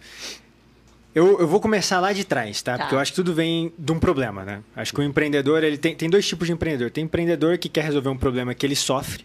Eu, 1.15 1.39
eu 1.39 1.47
vou 1.47 1.59
começar 1.59 1.99
lá 1.99 2.11
de 2.11 2.23
trás, 2.23 2.61
tá? 2.61 2.73
Tá. 2.73 2.83
Porque 2.83 2.95
eu 2.95 2.99
acho 2.99 3.11
que 3.11 3.15
tudo 3.15 3.33
vem 3.33 3.71
de 3.77 3.91
um 3.91 3.99
problema, 3.99 4.43
né? 4.43 4.63
Acho 4.75 4.93
que 4.93 4.99
o 4.99 5.03
empreendedor, 5.03 5.63
ele 5.63 5.77
tem, 5.77 5.95
tem 5.95 6.09
dois 6.09 6.27
tipos 6.27 6.47
de 6.47 6.53
empreendedor. 6.53 6.89
Tem 6.89 7.03
empreendedor 7.03 7.57
que 7.57 7.69
quer 7.69 7.83
resolver 7.83 8.09
um 8.09 8.17
problema 8.17 8.53
que 8.53 8.65
ele 8.65 8.75
sofre, 8.75 9.23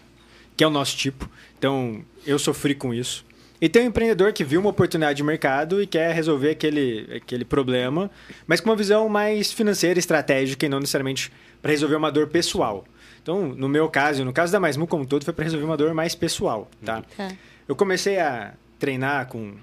que 0.57 0.63
é 0.63 0.67
o 0.67 0.71
nosso 0.71 0.97
tipo. 0.97 1.29
Então, 1.59 2.05
eu 2.27 2.39
sofri 2.39 2.75
com 2.75 2.93
isso. 2.93 3.25
E 3.61 3.69
tem 3.69 3.83
um 3.83 3.87
empreendedor 3.87 4.33
que 4.33 4.45
viu 4.45 4.61
uma 4.61 4.71
oportunidade 4.71 5.17
de 5.17 5.23
mercado 5.23 5.83
e 5.83 5.87
quer 5.87 6.15
resolver 6.15 6.51
aquele, 6.51 7.09
aquele 7.17 7.45
problema, 7.45 8.11
mas 8.47 8.61
com 8.61 8.71
uma 8.71 8.77
visão 8.77 9.09
mais 9.09 9.51
financeira, 9.51 9.99
estratégica 9.99 10.67
e 10.67 10.69
não 10.69 10.79
necessariamente 10.79 11.33
para 11.61 11.73
resolver 11.73 11.97
uma 11.97 12.13
dor 12.13 12.29
pessoal. 12.29 12.85
Então, 13.21 13.49
no 13.49 13.69
meu 13.69 13.89
caso, 13.89 14.25
no 14.25 14.33
caso 14.33 14.53
da 14.53 14.61
Mais 14.61 14.77
Mu 14.77 14.87
como 14.87 15.03
um 15.03 15.07
todo, 15.07 15.25
foi 15.25 15.35
para 15.35 15.45
resolver 15.45 15.65
uma 15.65 15.77
dor 15.77 15.93
mais 15.93 16.15
pessoal, 16.15 16.71
tá? 16.85 17.03
Tá. 17.17 17.33
Eu 17.67 17.75
comecei 17.75 18.21
a 18.21 18.55
treinar 18.79 19.27
com 19.27 19.55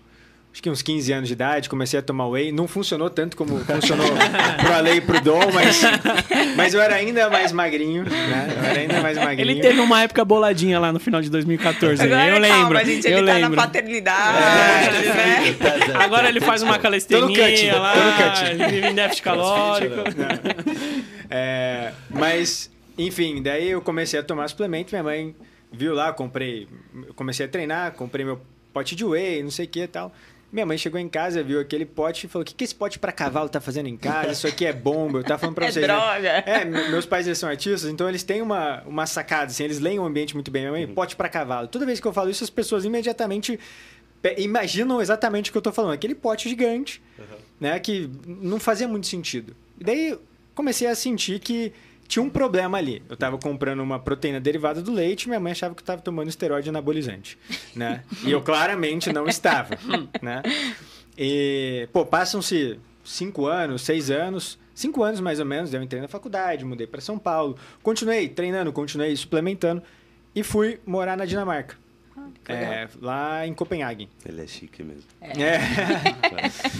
acho 0.55 0.63
que 0.63 0.69
uns 0.69 0.81
15 0.81 1.11
anos 1.11 1.27
de 1.27 1.33
idade, 1.33 1.67
comecei 1.67 1.99
a 1.99 2.01
tomar 2.01 2.29
whey. 2.29 2.49
Não 2.49 2.65
funcionou 2.65 3.09
tanto 3.09 3.35
como 3.35 3.59
funcionou 3.59 4.07
pro 4.57 4.73
Ale 4.73 4.91
e 4.91 5.01
pro 5.01 5.19
Dom, 5.19 5.51
mas, 5.53 5.81
mas 6.55 6.73
eu 6.73 6.79
era 6.79 6.95
ainda 6.95 7.29
mais 7.29 7.51
magrinho, 7.51 8.05
né? 8.05 8.53
Eu 8.55 8.63
era 8.63 8.79
ainda 8.79 9.01
mais 9.01 9.17
magrinho. 9.17 9.51
Ele 9.51 9.59
teve 9.59 9.81
uma 9.81 10.01
época 10.03 10.23
boladinha 10.23 10.79
lá 10.79 10.93
no 10.93 10.99
final 10.99 11.21
de 11.21 11.29
2014. 11.29 12.01
Agora, 12.01 12.29
eu 12.29 12.39
lembro. 12.39 12.57
calma, 12.57 12.85
gente, 12.85 13.05
eu 13.05 13.17
ele 13.17 13.27
tá 13.27 13.33
lembro. 13.33 13.55
na 13.57 13.63
paternidade, 13.63 14.37
né? 15.03 15.95
Agora 16.01 16.29
ele 16.29 16.39
faz 16.39 16.63
uma 16.63 16.79
calistenia 16.79 17.77
lá, 17.77 17.93
vive 18.69 18.87
em 18.87 18.95
déficit 18.95 19.23
calórico. 19.23 19.95
É, 21.29 21.91
mas, 22.09 22.71
enfim, 22.97 23.41
daí 23.43 23.71
eu 23.71 23.81
comecei 23.81 24.17
a 24.17 24.23
tomar 24.23 24.47
suplemento, 24.47 24.93
minha 24.93 25.03
mãe 25.03 25.35
viu 25.69 25.93
lá, 25.93 26.13
comprei, 26.13 26.69
comecei 27.13 27.45
a 27.45 27.49
treinar, 27.49 27.91
comprei 27.91 28.23
meu 28.23 28.39
pote 28.71 28.95
de 28.95 29.03
whey, 29.03 29.43
não 29.43 29.51
sei 29.51 29.65
o 29.65 29.67
que 29.69 29.81
e 29.81 29.87
tal. 29.87 30.13
Minha 30.55 30.65
mãe 30.65 30.77
chegou 30.77 30.97
em 30.99 31.09
casa, 31.09 31.43
viu 31.43 31.59
aquele 31.59 31.85
pote 31.85 32.25
e 32.25 32.29
falou: 32.29 32.43
O 32.43 32.45
que, 32.45 32.53
que 32.55 32.63
esse 32.63 32.73
pote 32.73 32.97
pra 32.97 33.11
cavalo 33.11 33.49
tá 33.49 33.59
fazendo 33.59 33.87
em 33.89 33.97
casa? 33.97 34.31
Isso 34.31 34.47
aqui 34.47 34.65
é 34.65 34.71
bomba. 34.71 35.19
Eu 35.19 35.23
tava 35.23 35.37
falando 35.37 35.55
pra 35.55 35.65
É 35.65 35.71
vocês. 35.71 35.85
né? 35.85 35.93
droga. 35.93 36.29
É, 36.29 36.63
me- 36.63 36.87
meus 36.89 37.05
pais 37.05 37.27
eles 37.27 37.37
são 37.37 37.49
artistas, 37.49 37.91
então 37.91 38.07
eles 38.07 38.23
têm 38.23 38.41
uma, 38.41 38.81
uma 38.85 39.05
sacada, 39.05 39.47
assim, 39.47 39.65
eles 39.65 39.79
leem 39.79 39.99
o 39.99 40.05
ambiente 40.05 40.33
muito 40.33 40.49
bem. 40.49 40.61
Minha 40.61 40.71
mãe, 40.71 40.87
pote 40.87 41.15
pra 41.15 41.27
cavalo. 41.27 41.67
Toda 41.67 41.85
vez 41.85 41.99
que 41.99 42.07
eu 42.07 42.13
falo 42.13 42.29
isso, 42.29 42.43
as 42.43 42.49
pessoas 42.49 42.85
imediatamente 42.85 43.59
imaginam 44.37 45.01
exatamente 45.01 45.49
o 45.49 45.51
que 45.51 45.57
eu 45.57 45.61
tô 45.61 45.71
falando. 45.71 45.91
Aquele 45.93 46.15
pote 46.15 46.49
gigante, 46.49 47.01
né, 47.59 47.79
que 47.79 48.09
não 48.25 48.59
fazia 48.59 48.87
muito 48.87 49.07
sentido. 49.07 49.55
E 49.79 49.83
daí 49.83 50.17
comecei 50.53 50.87
a 50.87 50.95
sentir 50.95 51.39
que 51.39 51.71
tinha 52.07 52.23
um 52.23 52.29
problema 52.29 52.77
ali. 52.77 53.03
Eu 53.09 53.17
tava 53.17 53.37
comprando 53.37 53.79
uma 53.81 53.99
proteína 53.99 54.39
derivada 54.39 54.81
do 54.81 54.91
leite, 54.91 55.27
minha 55.27 55.39
mãe 55.39 55.51
achava 55.51 55.73
que 55.73 55.81
eu 55.81 55.85
tava 55.85 56.01
tomando 56.01 56.29
esteroide 56.29 56.69
anabolizante, 56.69 57.37
né? 57.75 58.03
E 58.23 58.31
eu 58.31 58.41
claramente 58.41 59.11
não 59.11 59.27
estava, 59.27 59.77
né? 60.21 60.41
E, 61.17 61.87
pô, 61.93 62.05
passam-se 62.05 62.79
cinco 63.03 63.45
anos, 63.45 63.81
seis 63.83 64.09
anos, 64.09 64.59
cinco 64.73 65.03
anos 65.03 65.19
mais 65.19 65.39
ou 65.39 65.45
menos, 65.45 65.73
eu 65.73 65.81
entrei 65.81 66.01
na 66.01 66.07
faculdade, 66.07 66.65
mudei 66.65 66.87
para 66.87 67.01
São 67.01 67.17
Paulo, 67.17 67.57
continuei 67.81 68.27
treinando, 68.27 68.71
continuei 68.73 69.15
suplementando 69.15 69.81
e 70.35 70.43
fui 70.43 70.79
morar 70.85 71.15
na 71.15 71.25
Dinamarca. 71.25 71.77
É, 72.47 72.87
lá 73.01 73.45
em 73.47 73.53
Copenhague. 73.53 74.09
Ele 74.25 74.41
é 74.43 74.47
chique 74.47 74.83
mesmo. 74.83 75.03
É. 75.21 75.59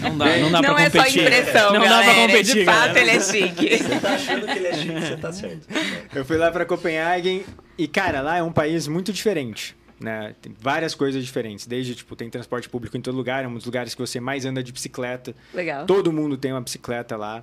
Não 0.00 0.16
dá, 0.18 0.36
não 0.38 0.50
dá 0.52 0.62
Não 0.62 0.74
pra 0.74 0.82
é 0.84 0.90
só 0.90 0.98
competir. 0.98 1.22
impressão, 1.22 1.72
não 1.72 1.80
galera. 1.80 1.96
dá 1.96 2.02
pra 2.04 2.14
competir, 2.22 2.54
De 2.54 2.64
fato, 2.64 2.78
galera. 2.94 3.00
ele 3.00 3.10
é 3.10 3.20
chique. 3.20 3.78
Você 3.78 4.00
tá 4.00 4.14
achando 4.14 4.46
que 4.46 4.52
ele 4.58 4.66
é 4.66 4.72
chique, 4.74 5.00
você 5.00 5.16
tá 5.16 5.32
certo. 5.32 5.66
Eu 6.14 6.24
fui 6.24 6.36
lá 6.36 6.50
para 6.50 6.64
Copenhague 6.64 7.44
e, 7.76 7.88
cara, 7.88 8.20
lá 8.20 8.36
é 8.36 8.42
um 8.42 8.52
país 8.52 8.86
muito 8.86 9.12
diferente. 9.12 9.76
Né? 9.98 10.34
Tem 10.42 10.54
várias 10.60 10.94
coisas 10.94 11.24
diferentes. 11.24 11.66
Desde, 11.66 11.94
tipo, 11.94 12.14
tem 12.14 12.28
transporte 12.30 12.68
público 12.68 12.96
em 12.96 13.00
todo 13.00 13.16
lugar, 13.16 13.44
é 13.44 13.48
um 13.48 13.54
dos 13.54 13.64
lugares 13.64 13.94
que 13.94 14.00
você 14.00 14.20
mais 14.20 14.44
anda 14.44 14.62
de 14.62 14.70
bicicleta. 14.72 15.34
Legal. 15.54 15.86
Todo 15.86 16.12
mundo 16.12 16.36
tem 16.36 16.52
uma 16.52 16.60
bicicleta 16.60 17.16
lá. 17.16 17.42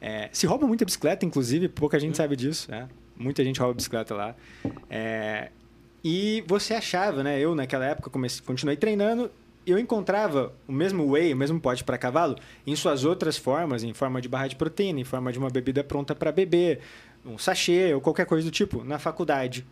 É, 0.00 0.28
se 0.32 0.46
rouba 0.46 0.66
muita 0.66 0.84
bicicleta, 0.84 1.24
inclusive, 1.24 1.68
pouca 1.68 1.98
gente 1.98 2.16
sabe 2.16 2.36
disso. 2.36 2.70
Né? 2.70 2.88
Muita 3.16 3.42
gente 3.44 3.58
rouba 3.60 3.74
bicicleta 3.74 4.14
lá. 4.14 4.34
É, 4.90 5.50
e 6.04 6.44
você 6.46 6.74
achava, 6.74 7.22
né? 7.22 7.40
Eu, 7.40 7.54
naquela 7.54 7.86
época, 7.86 8.10
comecei, 8.10 8.44
continuei 8.44 8.76
treinando. 8.76 9.30
Eu 9.66 9.78
encontrava 9.78 10.52
o 10.68 10.72
mesmo 10.72 11.10
whey, 11.10 11.32
o 11.32 11.36
mesmo 11.36 11.58
pote 11.58 11.82
para 11.82 11.96
cavalo, 11.96 12.36
em 12.66 12.76
suas 12.76 13.06
outras 13.06 13.38
formas, 13.38 13.82
em 13.82 13.94
forma 13.94 14.20
de 14.20 14.28
barra 14.28 14.46
de 14.46 14.56
proteína, 14.56 15.00
em 15.00 15.04
forma 15.04 15.32
de 15.32 15.38
uma 15.38 15.48
bebida 15.48 15.82
pronta 15.82 16.14
para 16.14 16.30
beber, 16.30 16.80
um 17.24 17.38
sachê 17.38 17.94
ou 17.94 18.00
qualquer 18.02 18.26
coisa 18.26 18.46
do 18.46 18.50
tipo, 18.50 18.84
na 18.84 18.98
faculdade, 18.98 19.66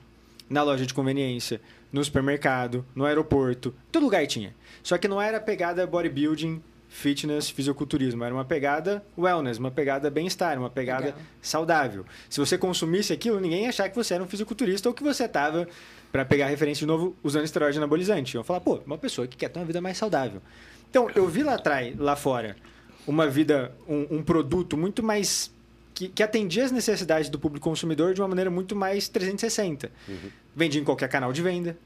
na 0.48 0.62
loja 0.62 0.86
de 0.86 0.94
conveniência, 0.94 1.60
no 1.92 2.02
supermercado, 2.02 2.86
no 2.94 3.04
aeroporto, 3.04 3.74
todo 3.90 4.04
lugar 4.04 4.26
tinha. 4.26 4.54
Só 4.82 4.96
que 4.96 5.06
não 5.06 5.20
era 5.20 5.38
pegada 5.38 5.86
bodybuilding, 5.86 6.62
fitness, 6.92 7.48
fisiculturismo, 7.48 8.22
era 8.22 8.34
uma 8.34 8.44
pegada 8.44 9.02
wellness, 9.16 9.58
uma 9.58 9.70
pegada 9.70 10.10
bem-estar, 10.10 10.58
uma 10.58 10.68
pegada 10.68 11.06
Legal. 11.06 11.20
saudável. 11.40 12.04
Se 12.28 12.38
você 12.38 12.58
consumisse 12.58 13.14
aquilo, 13.14 13.40
ninguém 13.40 13.62
ia 13.62 13.70
achar 13.70 13.88
que 13.88 13.96
você 13.96 14.12
era 14.14 14.22
um 14.22 14.28
fisiculturista 14.28 14.90
ou 14.90 14.94
que 14.94 15.02
você 15.02 15.24
estava, 15.24 15.66
para 16.12 16.24
pegar 16.24 16.46
referência 16.46 16.80
de 16.80 16.86
novo, 16.86 17.16
usando 17.24 17.44
esteroide 17.44 17.78
anabolizante. 17.78 18.36
Eu 18.36 18.44
falar, 18.44 18.60
pô, 18.60 18.80
uma 18.84 18.98
pessoa 18.98 19.26
que 19.26 19.38
quer 19.38 19.48
ter 19.48 19.58
uma 19.58 19.64
vida 19.64 19.80
mais 19.80 19.96
saudável. 19.96 20.42
Então, 20.90 21.10
eu 21.14 21.26
vi 21.26 21.42
lá 21.42 21.54
atrás, 21.54 21.96
lá 21.98 22.14
fora, 22.14 22.56
uma 23.06 23.26
vida, 23.26 23.72
um, 23.88 24.18
um 24.18 24.22
produto 24.22 24.76
muito 24.76 25.02
mais 25.02 25.50
que, 25.94 26.08
que 26.08 26.22
atendia 26.22 26.64
as 26.64 26.70
necessidades 26.70 27.30
do 27.30 27.38
público 27.38 27.64
consumidor 27.64 28.12
de 28.12 28.20
uma 28.20 28.28
maneira 28.28 28.50
muito 28.50 28.76
mais 28.76 29.08
360. 29.08 29.90
Vendia 30.54 30.80
em 30.80 30.84
qualquer 30.84 31.08
canal 31.08 31.32
de 31.32 31.40
venda. 31.40 31.76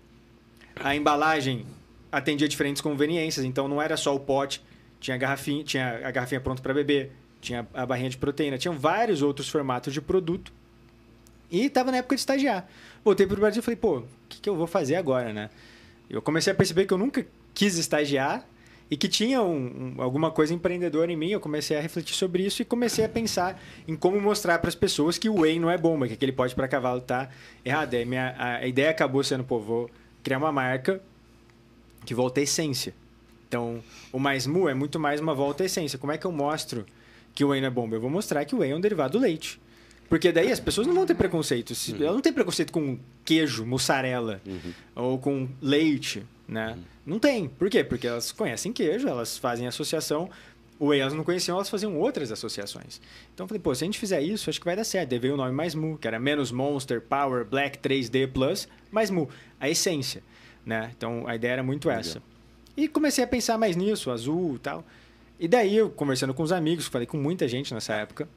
A 0.75 0.97
embalagem 0.97 1.65
atendia 2.11 2.49
diferentes 2.49 2.83
conveniências, 2.83 3.45
então 3.45 3.69
não 3.69 3.81
era 3.81 3.97
só 3.97 4.15
o 4.15 4.21
pote, 4.21 4.63
tinha 5.07 5.15
a 5.15 5.19
garrafinha, 5.19 5.63
tinha 5.63 6.01
a 6.05 6.11
garrafinha 6.11 6.41
pronta 6.41 6.61
para 6.61 6.75
beber, 6.75 7.13
tinha 7.41 7.65
a 7.73 7.87
barrinha 7.87 8.11
de 8.11 8.17
proteína, 8.17 8.59
tinham 8.59 8.77
vários 8.77 9.23
outros 9.23 9.49
formatos 9.49 9.95
de 9.95 10.01
produto. 10.01 10.53
E 11.49 11.67
estava 11.67 11.93
na 11.93 11.99
época 11.99 12.17
de 12.17 12.21
estagiar. 12.23 12.69
Voltei 13.05 13.25
para 13.25 13.37
o 13.37 13.41
Brasil 13.41 13.61
e 13.61 13.63
falei, 13.63 13.77
pô, 13.77 13.99
o 13.99 14.05
que, 14.29 14.41
que 14.41 14.49
eu 14.49 14.57
vou 14.57 14.67
fazer 14.67 14.97
agora, 14.97 15.33
né? 15.33 15.49
Eu 16.11 16.21
comecei 16.21 16.53
a 16.53 16.57
perceber 16.57 16.87
que 16.87 16.93
eu 16.93 16.99
nunca 16.99 17.25
quis 17.55 17.79
estagiar 17.79 18.45
e 18.91 18.97
que 18.97 19.07
tinha 19.07 19.41
um- 19.43 19.95
um- 19.97 20.03
alguma 20.03 20.33
coisa 20.33 20.53
empreendedora 20.53 21.13
em 21.13 21.17
mim. 21.17 21.29
Eu 21.31 21.39
comecei 21.39 21.77
a 21.79 21.81
refletir 21.81 22.17
sobre 22.17 22.45
isso 22.45 22.63
e 22.63 22.65
comecei 22.65 23.05
a 23.05 23.09
pensar 23.09 23.63
em 23.87 23.95
como 23.95 24.21
mostrar 24.21 24.59
para 24.59 24.69
as 24.69 24.75
pessoas 24.75 25.17
que 25.19 25.29
o 25.29 25.43
whey 25.43 25.61
não 25.61 25.71
é 25.71 25.79
bomba, 25.79 26.09
que 26.09 26.15
aquele 26.15 26.33
pote 26.33 26.53
para 26.53 26.67
cavalo 26.67 27.01
tá 27.01 27.29
errado. 27.65 27.95
Aí 27.95 28.05
minha, 28.05 28.35
a, 28.37 28.57
a 28.57 28.67
ideia 28.67 28.91
acabou 28.91 29.23
sendo, 29.23 29.45
pô, 29.45 29.61
vou 29.61 29.89
criar 30.25 30.39
uma 30.39 30.51
marca 30.51 31.01
que 32.05 32.13
volta 32.13 32.41
à 32.41 32.43
essência. 32.43 32.93
Então, 33.49 33.83
o 34.13 34.19
Mais 34.19 34.47
Mu 34.47 34.69
é 34.69 34.75
muito 34.75 34.99
mais 34.99 35.21
uma 35.21 35.35
volta 35.35 35.63
à 35.63 35.67
essência. 35.67 35.99
Como 35.99 36.13
é 36.13 36.19
que 36.19 36.27
eu 36.27 36.33
mostro 36.33 36.85
que 37.35 37.45
o 37.45 37.49
whey 37.49 37.61
não 37.61 37.69
é 37.69 37.71
bomba? 37.71 37.97
Eu 37.97 38.01
vou 38.01 38.11
mostrar 38.11 38.45
que 38.45 38.55
o 38.55 38.59
whey 38.59 38.71
é 38.73 38.77
um 38.77 38.81
derivado 38.81 39.19
do 39.19 39.23
leite. 39.23 39.61
Porque 40.09 40.31
daí 40.31 40.53
as 40.53 40.61
pessoas 40.61 40.87
não 40.87 40.95
vão 40.95 41.05
ter 41.07 41.15
preconceito. 41.15 41.73
Uhum. 41.91 42.03
Ela 42.03 42.13
não 42.13 42.21
tem 42.21 42.33
preconceito 42.33 42.73
com 42.73 42.99
queijo, 43.25 43.65
mussarela 43.67 44.41
Uhum. 44.47 44.73
ou 44.95 45.19
com 45.19 45.49
leite, 45.61 46.25
né? 46.47 46.79
Não 47.05 47.19
tem. 47.19 47.49
Por 47.49 47.69
quê? 47.69 47.83
Porque 47.83 48.07
elas 48.07 48.31
conhecem 48.33 48.73
queijo, 48.73 49.09
elas 49.09 49.37
fazem 49.37 49.67
associação. 49.67 50.31
O 50.79 50.89
whey 50.89 51.01
elas 51.01 51.15
não 51.15 51.25
conheciam, 51.25 51.57
elas 51.57 51.71
faziam 51.71 51.97
outras 51.97 52.31
associações. 52.31 53.01
Então 53.35 53.45
eu 53.45 53.49
falei, 53.49 53.61
pô, 53.61 53.75
se 53.75 53.83
a 53.83 53.87
gente 53.87 53.99
fizer 53.99 54.21
isso, 54.21 54.51
acho 54.51 54.61
que 54.61 54.67
vai 54.67 54.77
dar 54.77 54.85
certo. 54.85 55.11
Daí 55.11 55.19
veio 55.19 55.35
o 55.35 55.37
nome 55.37 55.51
mais 55.53 55.75
mu, 55.75 55.97
que 55.99 56.07
era 56.07 56.19
menos 56.21 56.53
Monster, 56.53 57.01
Power, 57.01 57.45
Black 57.45 57.79
3D 57.79 58.29
Plus, 58.31 58.69
mais 58.93 59.11
mu, 59.11 59.29
a 59.59 59.69
essência, 59.71 60.23
né? 60.65 60.93
Então 60.97 61.27
a 61.27 61.35
ideia 61.35 61.53
era 61.55 61.63
muito 61.63 61.89
Legal. 61.89 62.01
essa. 62.01 62.23
E 62.77 62.89
comecei 62.89 63.25
a 63.25 63.27
pensar 63.27 63.57
mais 63.57 63.75
nisso, 63.75 64.11
azul 64.11 64.57
e 64.57 64.59
tal. 64.59 64.85
E 65.39 65.49
daí 65.49 65.77
eu, 65.77 65.91
conversando 65.91 66.35
com 66.35 66.43
os 66.43 66.53
amigos, 66.53 66.87
falei 66.87 67.07
com 67.07 67.17
muita 67.17 67.47
gente 67.49 67.73
nessa 67.73 67.95
época, 67.95 68.29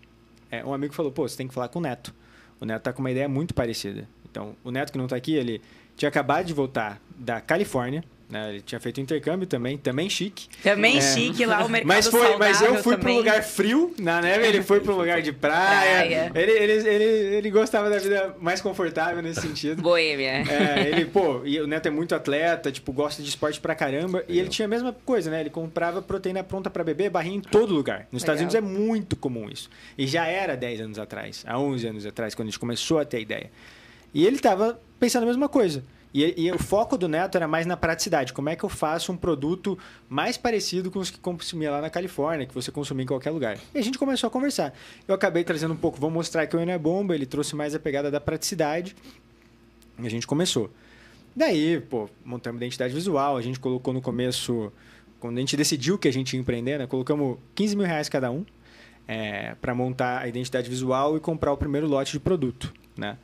é, 0.52 0.64
um 0.64 0.74
amigo 0.74 0.94
falou, 0.94 1.12
pô, 1.12 1.28
você 1.28 1.38
tem 1.38 1.48
que 1.48 1.54
falar 1.54 1.70
com 1.70 1.80
o 1.80 1.82
Neto. 1.82 2.14
O 2.60 2.66
Neto 2.66 2.84
tá 2.84 2.94
com 2.94 3.00
uma 3.00 3.12
ideia 3.12 3.28
muito 3.28 3.54
parecida. 3.54 4.08
Então, 4.30 4.56
o 4.64 4.72
Neto 4.72 4.92
que 4.92 4.98
não 4.98 5.08
tá 5.08 5.16
aqui, 5.16 5.34
ele 5.34 5.62
tinha 5.96 6.10
acabado 6.10 6.46
de 6.46 6.54
voltar 6.54 7.02
da 7.18 7.42
Califórnia, 7.42 8.04
né? 8.30 8.50
Ele 8.50 8.62
tinha 8.62 8.80
feito 8.80 9.02
intercâmbio 9.02 9.48
também, 9.48 9.78
também 9.78 10.10
chique. 10.10 10.48
Também 10.62 10.98
É. 10.98 11.02
chique 11.02 11.46
lá, 11.46 11.66
o 11.66 11.70
mercado 11.70 11.88
Mas, 11.88 12.08
foi, 12.08 12.38
mas 12.38 12.62
eu 12.62 12.76
fui 12.84 12.94
para 12.96 13.00
também. 13.02 13.16
um 13.16 13.18
lugar 13.18 13.44
frio 13.44 13.94
na 14.00 14.22
neve, 14.22 14.46
ele 14.48 14.62
foi 14.62 14.80
para 14.80 14.94
um 14.94 14.98
lugar 14.98 15.22
de 15.22 15.32
praia. 15.34 16.30
Praia. 16.30 16.32
Ele, 16.36 16.52
ele, 16.52 16.74
ele, 16.88 17.04
ele 17.38 17.50
gostava 17.52 17.90
da 17.90 17.98
vida 17.98 18.36
mais 18.40 18.62
confortável 18.62 19.22
nesse 19.22 19.42
sentido. 19.42 19.82
Boêmia. 19.82 20.44
É, 20.50 20.90
ele, 20.90 21.06
pô, 21.06 21.42
e 21.44 21.60
o 21.60 21.66
Neto 21.68 21.88
é 21.88 21.90
muito 21.92 22.14
atleta, 22.14 22.72
tipo, 22.72 22.94
gosta 22.94 23.22
de 23.24 23.30
esporte 23.30 23.60
pra 23.60 23.74
caramba. 23.74 24.24
E 24.28 24.40
ele 24.40 24.50
tinha 24.50 24.66
a 24.66 24.70
mesma 24.70 24.94
coisa, 25.06 25.32
né? 25.32 25.40
Ele 25.42 25.50
comprava 25.50 26.02
proteína 26.02 26.44
pronta 26.44 26.70
pra 26.70 26.84
beber, 26.84 27.10
barrinha 27.10 27.38
em 27.38 27.42
todo 27.42 27.74
lugar. 27.74 28.08
Nos 28.12 28.22
Estados 28.22 28.42
Legal. 28.42 28.62
Unidos 28.62 28.78
é 28.80 28.84
muito 28.84 29.16
comum 29.16 29.50
isso. 29.50 29.70
E 29.98 30.06
já 30.06 30.26
era 30.28 30.56
10 30.56 30.82
anos 30.82 31.00
atrás, 31.00 31.44
há 31.48 31.58
11 31.60 31.88
anos 31.88 32.06
atrás, 32.06 32.36
quando 32.36 32.48
a 32.48 32.52
gente 32.52 32.60
começou 32.60 33.00
a 33.00 33.06
ter 33.06 33.18
a 33.18 33.20
ideia. 33.20 33.52
E 34.14 34.26
ele 34.26 34.40
tava 34.40 34.80
pensando 35.00 35.24
a 35.24 35.26
mesma 35.28 35.48
coisa. 35.50 35.84
E, 36.14 36.46
e 36.46 36.52
o 36.52 36.58
foco 36.58 36.98
do 36.98 37.08
Neto 37.08 37.36
era 37.36 37.48
mais 37.48 37.66
na 37.66 37.78
praticidade. 37.78 38.34
Como 38.34 38.50
é 38.50 38.56
que 38.56 38.64
eu 38.64 38.70
faço 38.70 39.12
um 39.12 39.18
produto 39.18 39.78
mais 40.08 40.38
parecido 40.38 40.90
com 40.90 41.00
os 41.00 41.12
que 41.12 41.20
consumia 41.20 41.70
lá 41.70 41.82
na 41.82 41.90
Califórnia, 41.90 42.48
que 42.48 42.54
você 42.54 42.72
consumia 42.72 43.04
em 43.04 43.08
qualquer 43.08 43.32
lugar? 43.32 43.58
E 43.74 43.78
a 43.78 43.82
gente 43.82 43.98
começou 43.98 44.28
a 44.28 44.32
conversar. 44.32 44.74
Eu 45.08 45.14
acabei 45.14 45.44
trazendo 45.44 45.74
um 45.74 45.78
pouco, 45.78 46.00
vou 46.00 46.10
mostrar 46.10 46.48
que 46.48 46.56
o 46.56 46.60
Eno 46.60 46.72
é 46.72 46.78
bomba, 46.78 47.14
ele 47.14 47.26
trouxe 47.26 47.56
mais 47.56 47.76
a 47.76 47.80
pegada 47.80 48.10
da 48.10 48.20
praticidade. 48.20 48.96
E 50.00 50.06
a 50.06 50.10
gente 50.10 50.26
começou. 50.26 50.72
Daí, 51.36 51.80
pô, 51.80 52.10
montamos 52.26 52.60
identidade 52.60 52.94
visual, 52.94 53.38
a 53.38 53.42
gente 53.42 53.60
colocou 53.60 53.94
no 53.94 54.02
começo, 54.02 54.72
quando 55.20 55.38
a 55.38 55.40
gente 55.40 55.56
decidiu 55.56 55.98
que 55.98 56.08
a 56.08 56.12
gente 56.12 56.34
ia 56.34 56.40
empreender, 56.40 56.80
né, 56.80 56.88
colocamos 56.88 57.38
15 57.54 57.76
mil 57.76 57.86
reais 57.86 58.10
cada 58.10 58.32
um 58.32 58.44
para 59.62 59.74
montar 59.74 60.22
a 60.22 60.28
identidade 60.28 60.70
visual 60.70 61.18
e 61.18 61.20
comprar 61.20 61.52
o 61.52 61.58
primeiro 61.58 61.88
lote 61.88 62.12
de 62.12 62.20
produto, 62.20 62.72
né? 62.96 63.18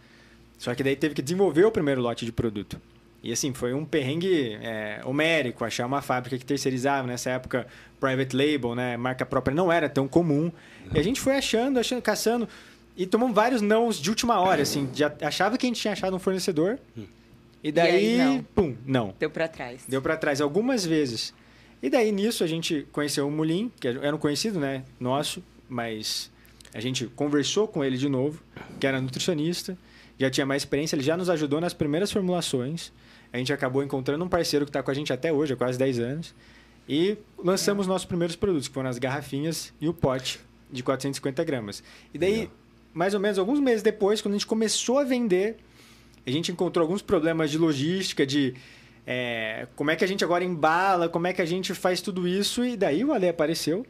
Só 0.57 0.73
que 0.73 0.83
daí 0.83 0.95
teve 0.95 1.13
que 1.13 1.21
desenvolver 1.21 1.65
o 1.65 1.71
primeiro 1.71 2.01
lote 2.01 2.25
de 2.25 2.31
produto. 2.31 2.79
E 3.23 3.31
assim, 3.31 3.53
foi 3.53 3.73
um 3.73 3.83
perrengue 3.83 4.57
é, 4.61 5.01
homérico 5.03 5.65
achar 5.65 5.85
uma 5.85 6.01
fábrica 6.01 6.37
que 6.37 6.45
terceirizava. 6.45 7.07
Nessa 7.07 7.31
época, 7.31 7.65
private 7.99 8.35
label, 8.35 8.75
né, 8.75 8.95
marca 8.97 9.25
própria, 9.25 9.53
não 9.53 9.71
era 9.71 9.89
tão 9.89 10.07
comum. 10.07 10.51
E 10.93 10.99
a 10.99 11.03
gente 11.03 11.19
foi 11.19 11.35
achando, 11.35 11.79
achando, 11.79 12.01
caçando. 12.01 12.47
E 12.95 13.05
tomamos 13.05 13.35
vários 13.35 13.61
nãos 13.61 13.99
de 13.99 14.09
última 14.09 14.39
hora, 14.39 14.61
assim. 14.61 14.89
Já 14.93 15.11
achava 15.21 15.57
que 15.57 15.65
a 15.65 15.69
gente 15.69 15.81
tinha 15.81 15.93
achado 15.93 16.15
um 16.15 16.19
fornecedor. 16.19 16.77
E 17.63 17.71
daí, 17.71 18.21
aí, 18.21 18.37
não. 18.37 18.43
pum, 18.43 18.75
não. 18.85 19.13
Deu 19.19 19.29
pra 19.29 19.47
trás. 19.47 19.83
Deu 19.87 20.01
para 20.01 20.15
trás 20.15 20.39
algumas 20.39 20.85
vezes. 20.85 21.33
E 21.81 21.89
daí 21.89 22.11
nisso 22.11 22.43
a 22.43 22.47
gente 22.47 22.87
conheceu 22.91 23.27
o 23.27 23.31
Mulim, 23.31 23.71
que 23.79 23.87
era 23.87 24.15
um 24.15 24.19
conhecido, 24.19 24.59
né, 24.59 24.83
nosso, 24.99 25.43
mas 25.67 26.31
a 26.73 26.79
gente 26.79 27.07
conversou 27.07 27.67
com 27.67 27.83
ele 27.83 27.97
de 27.97 28.07
novo, 28.07 28.41
que 28.79 28.85
era 28.85 29.01
nutricionista, 29.01 29.77
já 30.17 30.29
tinha 30.29 30.45
mais 30.45 30.61
experiência, 30.61 30.95
ele 30.95 31.03
já 31.03 31.17
nos 31.17 31.29
ajudou 31.29 31.59
nas 31.59 31.73
primeiras 31.73 32.11
formulações. 32.11 32.91
A 33.31 33.37
gente 33.37 33.51
acabou 33.51 33.83
encontrando 33.83 34.23
um 34.23 34.29
parceiro 34.29 34.65
que 34.65 34.69
está 34.69 34.81
com 34.81 34.91
a 34.91 34.93
gente 34.93 35.11
até 35.11 35.31
hoje, 35.31 35.53
há 35.53 35.55
quase 35.55 35.77
10 35.77 35.99
anos, 35.99 36.35
e 36.87 37.17
lançamos 37.37 37.87
nossos 37.87 38.05
primeiros 38.05 38.35
produtos, 38.35 38.67
que 38.67 38.73
foram 38.73 38.89
as 38.89 38.97
garrafinhas 38.97 39.73
e 39.81 39.87
o 39.89 39.93
pote 39.93 40.39
de 40.71 40.83
450 40.83 41.43
gramas. 41.43 41.83
E 42.13 42.17
daí, 42.17 42.31
Legal. 42.31 42.51
mais 42.93 43.13
ou 43.13 43.19
menos 43.19 43.37
alguns 43.37 43.59
meses 43.59 43.83
depois, 43.83 44.21
quando 44.21 44.35
a 44.35 44.37
gente 44.37 44.47
começou 44.47 44.99
a 44.99 45.03
vender, 45.03 45.57
a 46.25 46.31
gente 46.31 46.51
encontrou 46.51 46.83
alguns 46.83 47.01
problemas 47.01 47.51
de 47.51 47.57
logística, 47.57 48.25
de 48.25 48.53
é, 49.05 49.67
como 49.75 49.91
é 49.91 49.95
que 49.95 50.03
a 50.03 50.07
gente 50.07 50.23
agora 50.23 50.43
embala, 50.43 51.09
como 51.09 51.27
é 51.27 51.33
que 51.33 51.41
a 51.41 51.45
gente 51.45 51.73
faz 51.73 52.01
tudo 52.01 52.27
isso, 52.27 52.63
e 52.63 52.75
daí 52.75 53.03
o 53.03 53.13
Ale 53.13 53.27
apareceu. 53.27 53.85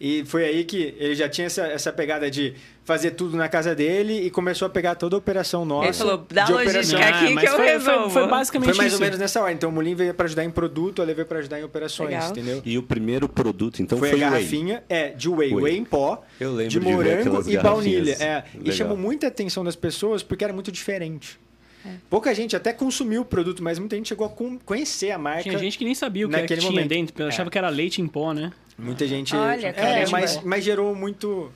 E 0.00 0.24
foi 0.24 0.44
aí 0.44 0.64
que 0.64 0.94
ele 0.98 1.14
já 1.14 1.28
tinha 1.28 1.46
essa, 1.46 1.66
essa 1.66 1.92
pegada 1.92 2.30
de 2.30 2.54
fazer 2.90 3.12
tudo 3.12 3.36
na 3.36 3.48
casa 3.48 3.72
dele 3.74 4.26
e 4.26 4.30
começou 4.30 4.66
a 4.66 4.68
pegar 4.68 4.96
toda 4.96 5.14
a 5.14 5.18
operação 5.18 5.64
nossa. 5.64 5.86
Ele 5.86 5.92
falou, 5.94 6.26
dá 6.28 6.44
de 6.44 6.52
logística 6.52 6.96
operação. 6.98 7.00
aqui 7.24 7.34
mas 7.34 7.44
que 7.44 7.50
eu 7.50 7.56
foi, 7.56 7.66
resolvo. 7.66 8.10
Foi, 8.10 8.22
foi 8.22 8.30
basicamente 8.30 8.68
Foi 8.70 8.76
mais 8.78 8.92
isso. 8.92 8.96
ou 9.00 9.06
menos 9.06 9.18
nessa 9.20 9.40
hora. 9.40 9.52
Então 9.52 9.70
o 9.70 9.72
Molim 9.72 9.94
veio 9.94 10.12
para 10.12 10.26
ajudar 10.26 10.44
em 10.44 10.50
produto, 10.50 10.98
o 10.98 11.02
Ale 11.02 11.14
veio 11.14 11.26
para 11.26 11.38
ajudar 11.38 11.60
em 11.60 11.62
operações, 11.64 12.10
Legal. 12.10 12.30
entendeu? 12.30 12.62
E 12.64 12.76
o 12.76 12.82
primeiro 12.82 13.28
produto, 13.28 13.80
então, 13.80 13.96
foi, 13.96 14.10
foi, 14.10 14.22
a 14.22 14.28
o 14.28 14.30
whey. 14.32 14.38
garrafinha 14.40 14.82
é, 14.88 15.08
de 15.10 15.28
whey, 15.28 15.54
Whey. 15.54 15.62
whey, 15.64 15.76
em 15.78 15.84
pó, 15.84 16.22
Eu 16.40 16.50
lembro 16.50 16.68
de 16.72 16.80
de 16.80 16.86
morango 16.92 17.20
aquelas 17.20 17.46
e 17.48 17.56
baunilha. 17.58 18.16
É, 18.18 18.44
e 18.64 18.72
chamou 18.72 18.96
muita 18.96 19.28
atenção 19.28 19.62
das 19.62 19.76
pessoas 19.76 20.22
porque 20.22 20.42
era 20.42 20.52
muito 20.52 20.72
diferente. 20.72 21.38
É. 21.86 21.90
Pouca 22.10 22.34
gente 22.34 22.54
até 22.56 22.72
consumiu 22.74 23.22
o 23.22 23.24
produto, 23.24 23.62
mas 23.62 23.78
muita 23.78 23.96
gente 23.96 24.08
chegou 24.08 24.26
a 24.26 24.30
con- 24.30 24.58
conhecer 24.66 25.12
a 25.12 25.18
marca. 25.18 25.44
Tinha 25.44 25.56
gente 25.58 25.78
que 25.78 25.84
nem 25.84 25.94
sabia 25.94 26.26
o 26.26 26.28
que, 26.28 26.34
era 26.34 26.42
que 26.46 26.52
naquele 26.54 26.60
tinha 26.60 26.72
momento. 26.72 26.88
dentro, 26.88 27.26
achava 27.26 27.48
É. 27.48 27.50
que 27.52 27.56
era 27.56 27.68
leite 27.70 28.02
em 28.02 28.06
pó, 28.06 28.34
né? 28.34 28.52
Muita 28.76 29.06
gente. 29.06 29.34
Olha, 29.34 29.68
é, 29.68 30.06
mas, 30.10 30.42
mas 30.42 30.64
gerou 30.64 30.94
muito 30.94 31.50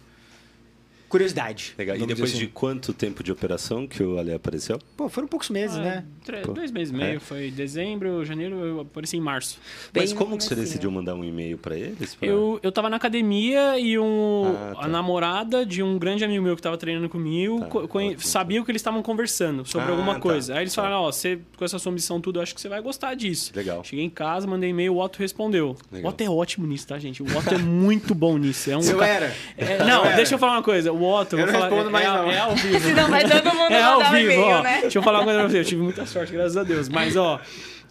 curiosidade. 1.15 1.75
Legal. 1.79 1.97
E 1.97 2.01
depois 2.01 2.31
dizer 2.31 2.39
de 2.39 2.45
assim. 2.47 2.53
quanto 2.53 2.93
tempo 2.93 3.23
de 3.23 3.31
operação 3.31 3.87
que 3.87 4.03
o 4.03 4.19
Ale 4.19 4.33
apareceu? 4.35 4.81
Pô, 4.97 5.09
foram 5.09 5.29
poucos 5.29 5.49
meses, 5.49 5.77
Ah, 5.77 5.81
né? 5.81 6.05
Pô. 6.45 6.53
Dois 6.53 6.71
meses 6.73 6.93
e 6.93 6.97
meio. 6.97 7.17
É. 7.17 7.21
Foi 7.21 7.51
dezembro, 7.51 8.25
janeiro, 8.25 8.57
eu 8.65 8.81
apareci 8.81 9.17
em 9.17 9.21
março. 9.21 9.59
Mas 9.95 10.11
Bem 10.11 10.19
como 10.19 10.37
que 10.37 10.43
você 10.45 10.55
decidiu 10.57 10.91
mandar 10.91 11.15
um 11.15 11.23
e-mail 11.25 11.57
pra 11.57 11.77
eles? 11.77 12.15
Pra- 12.17 12.27
Eu, 12.27 12.59
eu 12.63 12.73
tava 12.73 12.91
na 12.91 12.97
academia 12.97 13.79
e 13.79 13.97
um, 13.99 14.55
Ah, 14.57 14.75
tá. 14.75 14.85
a 14.87 14.89
namorada 14.89 15.65
de 15.65 15.83
um 15.83 15.99
grande 15.99 16.25
amigo 16.25 16.43
meu 16.43 16.57
que 16.57 16.63
tava 16.63 16.77
treinando 16.77 17.09
comigo 17.09 17.61
Tá, 17.61 17.67
co- 17.67 17.85
ótimo. 17.85 18.21
sabia 18.21 18.61
o 18.61 18.65
que 18.65 18.71
eles 18.73 18.81
estavam 18.81 19.03
conversando 19.03 19.65
sobre 19.65 19.87
Ah, 19.89 19.91
alguma 19.93 20.15
tá, 20.15 20.21
coisa. 20.21 20.55
Aí 20.55 20.63
eles 20.65 20.75
tá. 20.75 20.83
falaram, 20.83 21.03
ó, 21.03 21.13
você 21.13 21.39
com 21.57 21.65
essa 21.65 21.79
sua 21.79 21.93
missão 21.93 22.21
tudo, 22.21 22.39
eu 22.39 22.43
acho 22.43 22.55
que 22.55 22.61
você 22.61 22.69
vai 22.69 22.81
gostar 22.81 23.15
disso. 23.15 23.53
Legal. 23.55 23.85
Cheguei 23.85 24.05
em 24.05 24.11
casa, 24.11 24.47
mandei 24.47 24.71
e-mail, 24.71 24.95
o 24.95 25.01
Otto 25.01 25.19
respondeu. 25.19 25.77
Legal. 25.93 26.11
O 26.11 26.13
Otto 26.13 26.21
é 26.23 26.29
ótimo 26.29 26.67
nisso, 26.67 26.89
tá, 26.89 26.99
gente? 26.99 27.23
O 27.23 27.27
Otto 27.39 27.55
é 27.55 27.59
muito 27.59 28.15
bom 28.15 28.37
nisso. 28.39 28.71
É 28.71 28.77
um 28.77 28.83
Eu 28.83 28.99
ca- 28.99 29.07
era. 29.07 29.35
É, 29.57 29.79
não, 29.85 30.01
Eu 30.01 30.07
era. 30.07 30.17
deixa 30.17 30.35
eu 30.35 30.39
falar 30.39 30.53
uma 30.55 30.63
coisa. 30.63 30.93
O 30.93 31.04
Otto, 31.05 31.35
Eu 31.37 31.39
vou 31.39 31.47
não 31.47 31.53
falar, 31.53 31.69
respondo 31.69 31.91
mais, 31.91 32.05
é, 32.07 32.09
não. 32.09 32.31
é 32.31 32.39
ao 32.39 32.55
vivo. 32.57 32.81
Senão 32.81 33.09
vai 33.09 33.29
todo 33.29 33.55
mundo 33.55 33.73
É 33.73 33.83
ao 33.83 34.01
um 34.01 34.05
vivo, 34.05 34.17
e-mail, 34.33 34.43
ó. 34.43 34.63
né? 34.63 34.81
Deixa 34.83 34.99
eu 34.99 35.03
falar 35.03 35.19
uma 35.19 35.25
coisa 35.25 35.41
pra 35.41 35.49
você. 35.49 35.59
Eu 35.61 35.65
tive 35.65 35.83
muita 35.83 36.07
sorte, 36.07 36.33
graças 36.33 36.57
a 36.57 36.63
Deus. 36.63 36.89
Mas, 36.89 37.17
ó, 37.17 37.41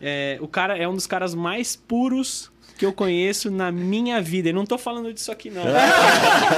é, 0.02 0.38
o 0.42 0.48
cara 0.48 0.78
é 0.78 0.88
um 0.88 0.94
dos 0.96 1.08
caras 1.08 1.34
mais 1.36 1.76
puros 1.76 2.52
que 2.78 2.86
eu 2.86 2.92
conheço 2.92 3.52
na 3.52 3.72
minha 3.72 4.20
vida. 4.22 4.50
E 4.50 4.54
não 4.54 4.66
tô 4.66 4.78
falando 4.78 5.14
disso 5.14 5.32
aqui, 5.32 5.50
não. 5.50 5.64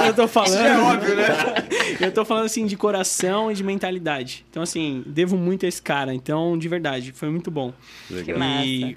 eu 0.06 0.14
tô 0.14 0.26
falando. 0.26 0.48
Isso 0.50 0.58
é 0.58 0.78
óbvio, 0.78 1.14
né? 1.14 1.26
eu 2.00 2.10
tô 2.12 2.24
falando 2.24 2.46
assim 2.46 2.64
de 2.66 2.76
coração 2.76 3.50
e 3.50 3.54
de 3.54 3.62
mentalidade. 3.62 4.44
Então, 4.50 4.62
assim, 4.62 5.02
devo 5.06 5.36
muito 5.36 5.66
a 5.66 5.68
esse 5.68 5.82
cara. 5.82 6.14
Então, 6.14 6.56
de 6.58 6.68
verdade, 6.68 7.12
foi 7.12 7.28
muito 7.28 7.50
bom. 7.50 7.72
Que 8.08 8.14
Legal. 8.14 8.38
massa. 8.38 8.64
E 8.66 8.96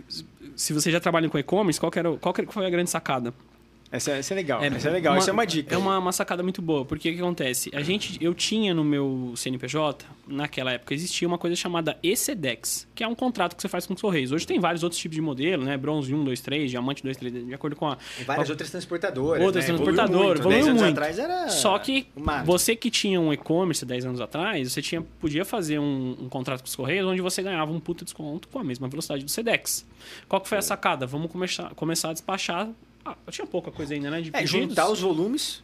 se 0.56 0.74
você 0.74 0.90
já 0.92 1.00
trabalha 1.00 1.30
com 1.30 1.38
e-commerce, 1.38 1.80
qual, 1.80 1.92
era, 1.96 2.12
qual 2.18 2.34
foi 2.50 2.66
a 2.66 2.70
grande 2.70 2.90
sacada? 2.90 3.34
Essa, 3.92 4.12
essa 4.12 4.34
é 4.34 4.36
legal. 4.36 4.64
essa 4.64 4.88
é 4.88 4.92
legal. 4.92 5.16
Essa 5.16 5.32
é 5.32 5.34
uma 5.34 5.46
dica. 5.46 5.74
É 5.74 5.78
uma, 5.78 5.98
uma 5.98 6.12
sacada 6.12 6.44
muito 6.44 6.62
boa, 6.62 6.86
porque 6.86 7.10
o 7.10 7.14
que 7.14 7.20
acontece? 7.20 7.72
A 7.74 7.82
gente, 7.82 8.24
eu 8.24 8.36
tinha 8.36 8.72
no 8.74 8.84
meu 8.84 9.34
CNPJ, 9.36 10.06
naquela 10.28 10.72
época, 10.74 10.94
existia 10.94 11.28
uma 11.28 11.40
coisa 11.40 11.56
chamada 11.56 11.98
ECDEX, 12.04 12.88
que 12.94 13.04
é 13.04 13.08
um 13.08 13.16
contrato 13.16 13.56
que 13.56 13.62
você 13.62 13.68
faz 13.68 13.88
com 13.88 13.96
os 13.96 14.02
Correios. 14.02 14.32
Hoje 14.32 14.46
tem 14.46 14.60
vários 14.60 14.84
outros 14.84 15.02
tipos 15.02 15.16
de 15.16 15.22
modelo, 15.22 15.64
né? 15.64 15.76
Bronze 15.76 16.14
1, 16.14 16.24
2, 16.24 16.40
3, 16.42 16.70
Diamante 16.70 17.02
2, 17.02 17.18
3, 17.18 17.48
de 17.48 17.54
acordo 17.54 17.76
com 17.76 17.88
a. 17.88 17.98
E 18.20 18.24
várias 18.24 18.48
a- 18.50 18.54
outras 18.54 18.70
transportadoras. 18.70 19.44
Outras 19.44 19.66
né? 19.68 19.74
transportadoras, 19.74 20.40
Evoluiu 20.40 20.40
muito. 20.40 20.40
evoluiu 20.40 20.58
10 20.66 20.68
anos 20.68 20.82
muito. 20.82 20.94
atrás 20.98 21.20
era. 21.20 21.50
Só 21.50 21.80
que 21.80 22.08
você 22.46 22.76
que 22.76 22.92
tinha 22.92 23.20
um 23.20 23.34
e-commerce 23.34 23.84
10 23.86 24.06
anos 24.06 24.22
atrás, 24.22 24.72
você 24.72 24.82
tinha, 24.84 25.02
podia 25.02 25.44
fazer 25.44 25.80
um, 25.80 26.16
um 26.22 26.30
contrato 26.30 26.62
com 26.62 26.68
os 26.68 26.76
Correios 26.76 27.08
onde 27.08 27.22
você 27.22 27.42
ganhava 27.42 27.72
um 27.72 27.80
puta 27.80 28.06
desconto 28.06 28.48
com 28.50 28.60
a 28.60 28.64
mesma 28.64 28.88
velocidade 28.88 29.24
do 29.24 29.32
SEDEX. 29.32 29.84
Qual 30.28 30.40
que 30.40 30.48
foi 30.48 30.60
a 30.60 30.62
sacada? 30.62 31.08
Vamos 31.08 31.32
começar, 31.32 31.74
começar 31.74 32.10
a 32.12 32.14
despachar. 32.14 32.70
Ah, 33.28 33.32
tinha 33.32 33.48
pouca 33.48 33.72
coisa 33.72 33.94
ainda, 33.94 34.10
né? 34.12 34.22
De 34.22 34.32
É, 34.34 34.46
juntar 34.46 34.90
os 34.90 35.00
volumes. 35.00 35.64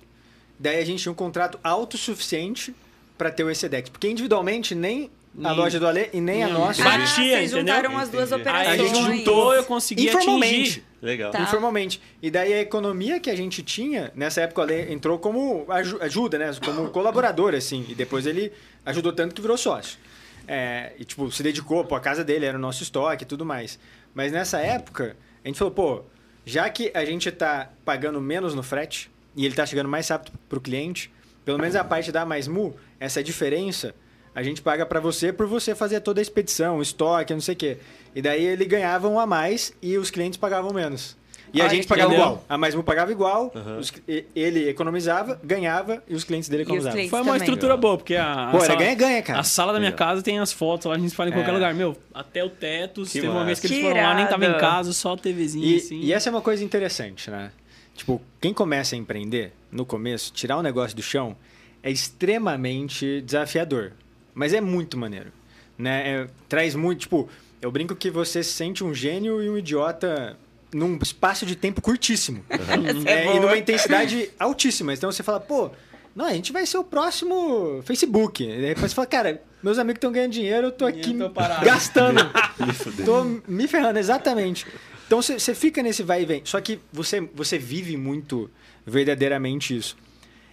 Daí 0.59 0.79
a 0.79 0.85
gente 0.85 1.01
tinha 1.03 1.11
um 1.11 1.15
contrato 1.15 1.59
autossuficiente 1.63 2.73
para 3.17 3.31
ter 3.31 3.43
o 3.43 3.49
ECDEX. 3.49 3.89
Porque 3.89 4.07
individualmente 4.09 4.73
nem 4.75 5.09
a 5.37 5.49
Nem- 5.49 5.57
loja 5.57 5.79
do 5.79 5.87
Ale 5.87 6.09
e 6.13 6.21
nem 6.21 6.43
a 6.43 6.45
nem- 6.47 6.53
nossa. 6.53 6.81
Batia, 6.83 7.03
Ah, 7.03 7.07
vocês 7.07 7.51
entendeu? 7.51 7.59
juntaram 7.75 7.97
as 7.97 8.09
duas 8.09 8.31
Entendi. 8.31 8.49
Aí 8.49 8.55
a 8.55 8.61
operações. 8.61 8.89
gente 8.97 9.17
juntou, 9.17 9.53
eu 9.53 9.63
consegui 9.65 10.05
Informalmente. 10.07 10.55
atingir. 10.61 10.83
Legal. 11.01 11.31
Tá. 11.31 11.41
Informalmente. 11.41 12.01
E 12.21 12.31
daí 12.31 12.53
a 12.53 12.61
economia 12.61 13.19
que 13.19 13.29
a 13.29 13.35
gente 13.35 13.61
tinha, 13.61 14.11
nessa 14.15 14.41
época 14.41 14.61
o 14.61 14.63
Ale 14.63 14.91
entrou 14.93 15.19
como 15.19 15.65
aju- 15.69 15.97
ajuda, 16.01 16.37
né? 16.39 16.51
Como 16.63 16.89
colaborador, 16.89 17.53
assim. 17.53 17.85
E 17.89 17.93
depois 17.93 18.25
ele 18.25 18.51
ajudou 18.85 19.11
tanto 19.13 19.35
que 19.35 19.41
virou 19.41 19.57
sócio. 19.57 19.99
É, 20.47 20.93
e, 20.99 21.03
tipo, 21.03 21.29
se 21.31 21.41
dedicou, 21.43 21.83
pô, 21.85 21.95
a 21.95 21.99
casa 21.99 22.23
dele 22.23 22.45
era 22.45 22.57
o 22.57 22.61
nosso 22.61 22.81
estoque 22.83 23.23
e 23.23 23.27
tudo 23.27 23.43
mais. 23.45 23.77
Mas 24.13 24.31
nessa 24.31 24.59
época, 24.59 25.17
a 25.43 25.47
gente 25.47 25.57
falou, 25.57 25.73
pô, 25.73 26.03
já 26.45 26.69
que 26.69 26.91
a 26.93 27.03
gente 27.03 27.31
tá 27.31 27.71
pagando 27.83 28.21
menos 28.21 28.53
no 28.53 28.61
frete, 28.61 29.09
e 29.35 29.43
ele 29.43 29.53
está 29.53 29.65
chegando 29.65 29.89
mais 29.89 30.07
rápido 30.07 30.37
para 30.47 30.57
o 30.57 30.61
cliente, 30.61 31.11
pelo 31.43 31.59
menos 31.59 31.75
a 31.75 31.83
parte 31.83 32.11
da 32.11 32.25
Mais 32.25 32.47
Mu, 32.47 32.75
essa 32.99 33.23
diferença, 33.23 33.93
a 34.33 34.43
gente 34.43 34.61
paga 34.61 34.85
para 34.85 34.99
você 34.99 35.33
por 35.33 35.47
você 35.47 35.73
fazer 35.73 36.01
toda 36.01 36.19
a 36.19 36.23
expedição, 36.23 36.81
estoque, 36.81 37.33
não 37.33 37.41
sei 37.41 37.53
o 37.53 37.57
quê. 37.57 37.77
E 38.13 38.21
daí 38.21 38.43
ele 38.45 38.65
ganhava 38.65 39.07
um 39.07 39.19
a 39.19 39.25
mais 39.25 39.73
e 39.81 39.97
os 39.97 40.11
clientes 40.11 40.37
pagavam 40.37 40.73
menos. 40.73 41.17
E 41.55 41.61
a 41.61 41.67
gente 41.67 41.87
pagava 41.87 42.13
igual. 42.13 42.45
A 42.49 42.57
Mais 42.57 42.75
Mu 42.75 42.83
pagava 42.83 43.11
igual, 43.11 43.51
Uhum. 43.55 43.79
os- 43.79 43.93
e- 44.07 44.25
ele 44.35 44.67
economizava, 44.69 45.39
ganhava 45.43 46.03
e 46.07 46.13
os 46.13 46.23
clientes 46.23 46.49
dele 46.49 46.63
os 46.63 46.67
economizavam. 46.67 46.93
clientes 46.95 47.09
Foi 47.11 47.19
uma 47.21 47.25
também. 47.33 47.41
estrutura 47.41 47.77
boa, 47.77 47.97
porque 47.97 48.15
a. 48.15 48.49
a 48.49 48.51
Pô, 48.51 48.57
era 48.57 48.65
sala- 48.67 48.79
ganha-ganha, 48.79 49.21
cara. 49.23 49.39
A 49.39 49.43
sala 49.43 49.73
da 49.73 49.79
minha 49.79 49.91
Legal. 49.91 50.07
casa 50.09 50.21
tem 50.21 50.37
as 50.39 50.51
fotos 50.51 50.85
lá, 50.87 50.95
a 50.95 50.99
gente 50.99 51.15
fala 51.15 51.29
em 51.29 51.33
qualquer 51.33 51.51
É. 51.51 51.53
lugar. 51.53 51.73
Meu, 51.73 51.95
até 52.13 52.43
o 52.43 52.49
teto, 52.49 53.03
Que 53.03 53.11
teve 53.13 53.27
uma 53.27 53.45
vez 53.45 53.59
que 53.59 53.67
eles 53.67 53.81
foram 53.81 54.01
lá, 54.01 54.13
nem 54.15 54.27
tava 54.27 54.45
em 54.45 54.57
casa, 54.57 54.91
só 54.93 55.13
a 55.13 55.17
TVzinha, 55.17 55.65
E, 55.65 55.75
assim. 55.77 55.99
e 56.01 56.11
essa 56.13 56.29
é 56.29 56.31
uma 56.31 56.41
coisa 56.41 56.63
interessante, 56.63 57.31
né? 57.31 57.51
Tipo, 57.95 58.21
quem 58.41 58.53
começa 58.53 58.93
a 58.95 58.97
empreender 58.97 59.53
no 59.71 59.85
começo, 59.85 60.33
tirar 60.33 60.57
um 60.57 60.61
negócio 60.61 60.95
do 60.95 61.01
chão 61.01 61.35
é 61.81 61.89
extremamente 61.89 63.21
desafiador. 63.21 63.93
Mas 64.33 64.53
é 64.53 64.59
muito 64.59 64.97
maneiro. 64.97 65.31
Né? 65.77 66.09
É- 66.23 66.27
traz 66.49 66.75
muito. 66.75 66.99
Tipo, 67.01 67.29
eu 67.61 67.71
brinco 67.71 67.95
que 67.95 68.09
você 68.09 68.43
se 68.43 68.51
sente 68.51 68.83
um 68.83 68.93
gênio 68.93 69.41
e 69.41 69.49
um 69.49 69.57
idiota 69.57 70.37
num 70.75 70.99
espaço 71.01 71.45
de 71.45 71.55
tempo 71.55 71.81
curtíssimo. 71.81 72.43
Essa 72.49 73.09
É, 73.09 73.27
é 73.27 73.35
e 73.35 73.39
numa 73.39 73.57
intensidade 73.57 74.29
altíssima. 74.37 74.93
Então 74.93 75.11
você 75.11 75.23
fala, 75.23 75.39
pô, 75.39 75.71
não, 76.13 76.25
a 76.25 76.33
gente 76.33 76.51
vai 76.51 76.65
ser 76.65 76.77
o 76.77 76.83
próximo 76.83 77.81
Facebook. 77.83 78.43
E 78.43 78.61
depois 78.61 78.91
você 78.91 78.95
fala, 78.95 79.07
cara, 79.07 79.41
meus 79.63 79.79
amigos 79.79 79.97
estão 79.97 80.11
ganhando 80.11 80.33
dinheiro, 80.33 80.67
eu 80.67 80.71
tô 80.71 80.85
aqui 80.85 81.17
Eu 81.17 81.29
tô 81.29 81.41
gastando. 81.63 82.19
Tô 83.05 83.23
me 83.47 83.67
ferrando, 83.67 83.97
exatamente. 83.99 84.67
Então 85.07 85.21
você 85.21 85.39
você 85.39 85.55
fica 85.55 85.81
nesse 85.81 86.03
vai 86.03 86.23
e 86.23 86.25
vem. 86.25 86.41
Só 86.43 86.59
que 86.59 86.79
você, 86.91 87.21
você 87.33 87.57
vive 87.57 87.95
muito 87.95 88.49
verdadeiramente 88.85 89.75
isso. 89.75 89.95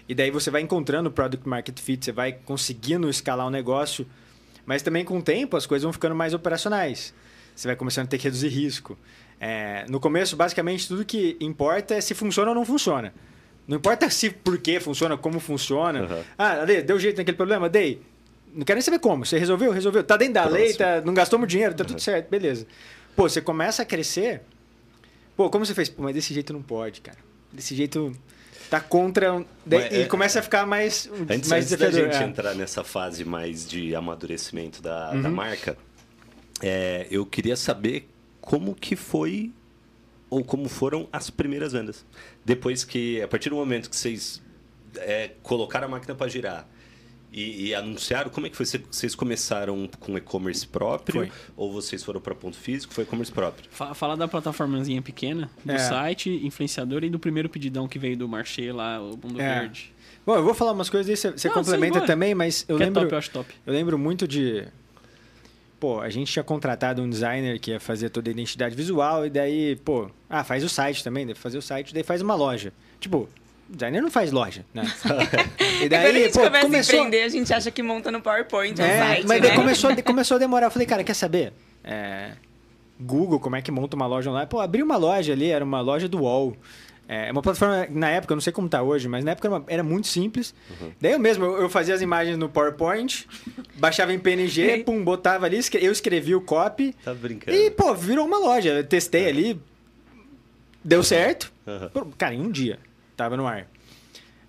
E 0.08 0.14
daí 0.14 0.30
você 0.30 0.50
vai 0.50 0.60
encontrando 0.60 1.08
o 1.08 1.12
product 1.12 1.48
market 1.48 1.78
fit, 1.80 2.04
você 2.04 2.12
vai 2.12 2.32
conseguindo 2.32 3.08
escalar 3.08 3.46
o 3.46 3.50
negócio. 3.50 4.06
Mas 4.64 4.82
também 4.82 5.04
com 5.04 5.18
o 5.18 5.22
tempo 5.22 5.56
as 5.56 5.66
coisas 5.66 5.82
vão 5.82 5.92
ficando 5.92 6.14
mais 6.14 6.32
operacionais. 6.32 7.12
Você 7.54 7.68
vai 7.68 7.76
começando 7.76 8.06
a 8.06 8.08
ter 8.08 8.18
que 8.18 8.24
reduzir 8.24 8.48
risco. 8.48 8.98
É, 9.44 9.84
no 9.88 9.98
começo, 9.98 10.36
basicamente, 10.36 10.86
tudo 10.86 11.04
que 11.04 11.36
importa 11.40 11.96
é 11.96 12.00
se 12.00 12.14
funciona 12.14 12.50
ou 12.50 12.54
não 12.54 12.64
funciona. 12.64 13.12
Não 13.66 13.76
importa 13.78 14.08
se 14.08 14.30
por 14.30 14.56
que 14.58 14.78
funciona, 14.78 15.16
como 15.16 15.40
funciona. 15.40 16.02
Uhum. 16.02 16.22
Ah, 16.38 16.60
Ale, 16.60 16.80
deu 16.82 16.96
jeito 16.96 17.16
naquele 17.18 17.36
problema? 17.36 17.68
Dei. 17.68 18.00
Não 18.54 18.64
quero 18.64 18.76
nem 18.76 18.82
saber 18.82 19.00
como. 19.00 19.26
Você 19.26 19.38
resolveu? 19.38 19.72
Resolveu. 19.72 20.04
Tá 20.04 20.16
dentro 20.16 20.34
da 20.34 20.44
lei, 20.44 20.74
Próximo. 20.74 20.78
tá, 20.78 21.00
não 21.00 21.12
gastou 21.14 21.40
muito 21.40 21.50
dinheiro, 21.50 21.74
tá 21.74 21.84
tudo 21.84 22.00
certo, 22.00 22.28
beleza. 22.30 22.66
Pô, 23.16 23.28
você 23.28 23.40
começa 23.40 23.82
a 23.82 23.84
crescer. 23.84 24.42
Pô, 25.36 25.50
como 25.50 25.66
você 25.66 25.74
fez? 25.74 25.88
Pô, 25.88 26.02
mas 26.04 26.14
desse 26.14 26.32
jeito 26.32 26.52
não 26.52 26.62
pode, 26.62 27.00
cara. 27.00 27.18
Desse 27.52 27.74
jeito 27.74 28.12
tá 28.70 28.78
contra. 28.78 29.44
Mas 29.66 29.92
e 29.92 30.02
é- 30.02 30.04
começa 30.06 30.38
a 30.38 30.42
ficar 30.42 30.64
mais, 30.66 31.10
Antes, 31.28 31.48
mais 31.48 31.72
antes 31.72 31.78
da 31.78 31.90
gente 31.90 32.14
é. 32.16 32.22
entrar 32.22 32.54
nessa 32.54 32.84
fase 32.84 33.24
mais 33.24 33.66
de 33.68 33.92
amadurecimento 33.94 34.80
da, 34.80 35.10
da 35.14 35.28
Uhum. 35.28 35.34
marca, 35.34 35.76
é, 36.62 37.06
eu 37.10 37.24
queria 37.26 37.56
saber 37.56 38.08
como 38.42 38.74
que 38.74 38.94
foi 38.94 39.50
ou 40.28 40.44
como 40.44 40.68
foram 40.68 41.08
as 41.10 41.30
primeiras 41.30 41.72
vendas. 41.72 42.04
Depois 42.44 42.84
que, 42.84 43.22
a 43.22 43.28
partir 43.28 43.48
do 43.48 43.56
momento 43.56 43.88
que 43.88 43.96
vocês 43.96 44.42
é, 44.96 45.30
colocaram 45.42 45.86
a 45.86 45.90
máquina 45.90 46.14
para 46.14 46.28
girar 46.28 46.66
e, 47.32 47.68
e 47.68 47.74
anunciaram, 47.74 48.30
como 48.30 48.46
é 48.46 48.50
que 48.50 48.56
foi? 48.56 48.66
Cê- 48.66 48.80
Vocês 48.90 49.14
começaram 49.14 49.88
com 50.00 50.18
e-commerce 50.18 50.66
próprio 50.66 51.20
Foi. 51.20 51.32
ou 51.56 51.72
vocês 51.72 52.02
foram 52.04 52.20
para 52.20 52.34
ponto 52.34 52.56
físico? 52.58 52.92
Foi 52.92 53.04
e-commerce 53.04 53.32
próprio. 53.32 53.68
Fa- 53.70 53.94
Falar 53.94 54.16
da 54.16 54.28
plataformazinha 54.28 55.00
pequena, 55.00 55.50
do 55.64 55.72
É. 55.72 55.78
site, 55.78 56.28
influenciador 56.44 57.04
e 57.04 57.08
do 57.10 57.18
primeiro 57.18 57.48
pedidão 57.48 57.88
que 57.88 57.98
veio 57.98 58.16
do 58.18 58.28
Marché 58.28 58.70
lá, 58.72 59.00
o 59.00 59.10
Mundo 59.22 59.40
É. 59.40 59.60
Verde. 59.60 59.92
Bom, 60.26 60.34
eu 60.36 60.42
vou 60.44 60.52
falar 60.54 60.72
umas 60.72 60.88
coisas 60.90 61.08
aí, 61.24 61.32
você, 61.36 61.48
complementa 61.50 62.00
também, 62.02 62.34
mas 62.34 62.64
eu 62.68 62.76
que 62.76 62.84
lembro. 62.84 63.00
é 63.00 63.04
top, 63.04 63.12
eu 63.14 63.18
acho 63.18 63.30
top. 63.30 63.54
Eu 63.66 63.72
lembro 63.72 63.98
muito 63.98 64.26
de. 64.28 64.66
Pô, 65.82 65.98
a 66.00 66.08
gente 66.08 66.30
tinha 66.32 66.44
contratado 66.44 67.02
um 67.02 67.10
designer 67.10 67.58
que 67.58 67.72
ia 67.72 67.80
fazer 67.80 68.08
toda 68.08 68.30
a 68.30 68.32
identidade 68.32 68.72
visual, 68.76 69.26
e 69.26 69.30
daí, 69.30 69.74
pô, 69.74 70.08
ah, 70.30 70.44
faz 70.44 70.62
o 70.62 70.68
site 70.68 71.02
também, 71.02 71.26
deve 71.26 71.40
fazer 71.40 71.58
o 71.58 71.62
site, 71.62 71.92
daí 71.92 72.04
faz 72.04 72.22
uma 72.22 72.36
loja. 72.36 72.72
Tipo, 73.00 73.28
designer 73.68 74.00
não 74.00 74.08
faz 74.08 74.30
loja, 74.30 74.64
né? 74.72 74.84
e 75.82 75.86
E 75.86 75.88
quando 75.88 75.94
a 76.06 76.12
gente 76.12 76.32
pô, 76.34 76.40
começa 76.44 76.64
começou- 76.66 76.94
a 76.94 76.98
empreender, 77.06 77.24
a 77.24 77.28
gente 77.28 77.52
acha 77.52 77.68
que 77.72 77.82
monta 77.82 78.12
no 78.12 78.20
PowerPoint 78.20 78.80
um 78.80 78.84
É, 78.84 78.98
site, 78.98 79.26
mas 79.26 79.40
né? 79.40 79.48
daí 79.48 79.56
começou, 79.56 79.90
a- 79.90 80.02
começou 80.02 80.36
a 80.36 80.38
demorar. 80.38 80.66
Eu 80.66 80.70
falei, 80.70 80.86
cara, 80.86 81.02
quer 81.02 81.14
saber? 81.14 81.52
É, 81.82 82.30
Google, 83.00 83.40
como 83.40 83.56
é 83.56 83.60
que 83.60 83.72
monta 83.72 83.96
uma 83.96 84.06
loja 84.06 84.30
online? 84.30 84.46
Pô, 84.48 84.60
abri 84.60 84.84
uma 84.84 84.96
loja 84.96 85.32
ali, 85.32 85.50
era 85.50 85.64
uma 85.64 85.80
loja 85.80 86.08
do 86.08 86.20
UOL. 86.20 86.56
É 87.14 87.30
uma 87.32 87.42
plataforma, 87.42 87.86
na 87.90 88.08
época, 88.08 88.32
eu 88.32 88.36
não 88.36 88.40
sei 88.40 88.52
como 88.52 88.68
tá 88.68 88.82
hoje, 88.82 89.06
mas 89.08 89.24
na 89.24 89.32
época 89.32 89.48
era, 89.48 89.56
uma- 89.56 89.64
era 89.68 89.82
muito 89.82 90.06
simples. 90.08 90.54
Daí 91.00 91.12
eu 91.12 91.18
mesmo, 91.18 91.44
eu, 91.44 91.62
eu 91.62 91.68
fazia 91.68 91.94
as 91.94 92.00
imagens 92.00 92.38
no 92.38 92.48
PowerPoint, 92.48 93.26
baixava 93.76 94.12
em 94.12 94.18
PNG, 94.18 94.82
pum, 94.84 95.04
botava 95.04 95.44
ali, 95.46 95.60
eu 95.80 95.92
escrevi 95.92 96.34
o 96.34 96.40
copy 96.40 96.94
Tá 97.04 97.12
brincando. 97.12 97.56
e, 97.56 97.70
pô, 97.70 97.94
virou 97.94 98.24
uma 98.26 98.38
loja. 98.38 98.70
Eu 98.70 98.84
testei 98.84 99.28
ali, 99.28 99.60
deu 100.84 101.02
certo. 101.02 101.52
Pô, 101.92 102.06
Cara, 102.16 102.34
em 102.34 102.40
um 102.40 102.50
dia 102.50 102.78
tava 103.16 103.36
no 103.36 103.46
ar. 103.46 103.66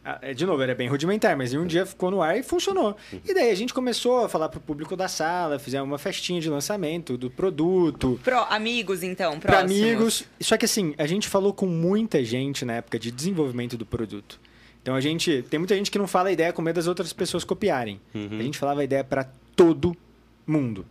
Ah, 0.05 0.19
é, 0.21 0.33
De 0.33 0.45
novo, 0.45 0.61
era 0.61 0.75
bem 0.75 0.87
rudimentar, 0.89 1.37
mas 1.37 1.53
em 1.53 1.57
um 1.57 1.65
dia 1.65 1.85
ficou 1.85 2.11
no 2.11 2.21
ar 2.21 2.37
e 2.37 2.43
funcionou. 2.43 2.95
E 3.25 3.33
daí 3.33 3.49
a 3.49 3.55
gente 3.55 3.73
começou 3.73 4.25
a 4.25 4.29
falar 4.29 4.49
pro 4.49 4.59
público 4.59 4.95
da 4.97 5.07
sala, 5.07 5.57
fizemos 5.57 5.87
uma 5.87 5.97
festinha 5.97 6.41
de 6.41 6.49
lançamento 6.49 7.17
do 7.17 7.29
produto, 7.31 8.19
Pro, 8.23 8.39
amigos, 8.49 9.01
então, 9.03 9.39
para 9.39 9.59
próximos. 9.59 9.81
amigos. 9.81 10.25
Só 10.41 10.57
que 10.57 10.65
assim, 10.65 10.93
a 10.97 11.07
gente 11.07 11.27
falou 11.27 11.53
com 11.53 11.65
muita 11.65 12.23
gente 12.23 12.65
na 12.65 12.73
época 12.73 12.99
de 12.99 13.11
desenvolvimento 13.11 13.77
do 13.77 13.85
produto. 13.85 14.39
Então 14.81 14.95
a 14.95 14.99
gente. 14.99 15.43
Tem 15.49 15.57
muita 15.57 15.75
gente 15.75 15.89
que 15.89 15.97
não 15.97 16.07
fala 16.07 16.27
a 16.27 16.31
ideia 16.33 16.51
com 16.51 16.61
medo 16.61 16.75
das 16.75 16.87
outras 16.87 17.13
pessoas 17.13 17.45
copiarem. 17.45 18.01
Uhum. 18.13 18.39
A 18.39 18.43
gente 18.43 18.57
falava 18.57 18.81
a 18.81 18.83
ideia 18.83 19.03
para 19.03 19.23
todo 19.55 19.95
mundo. 20.45 20.85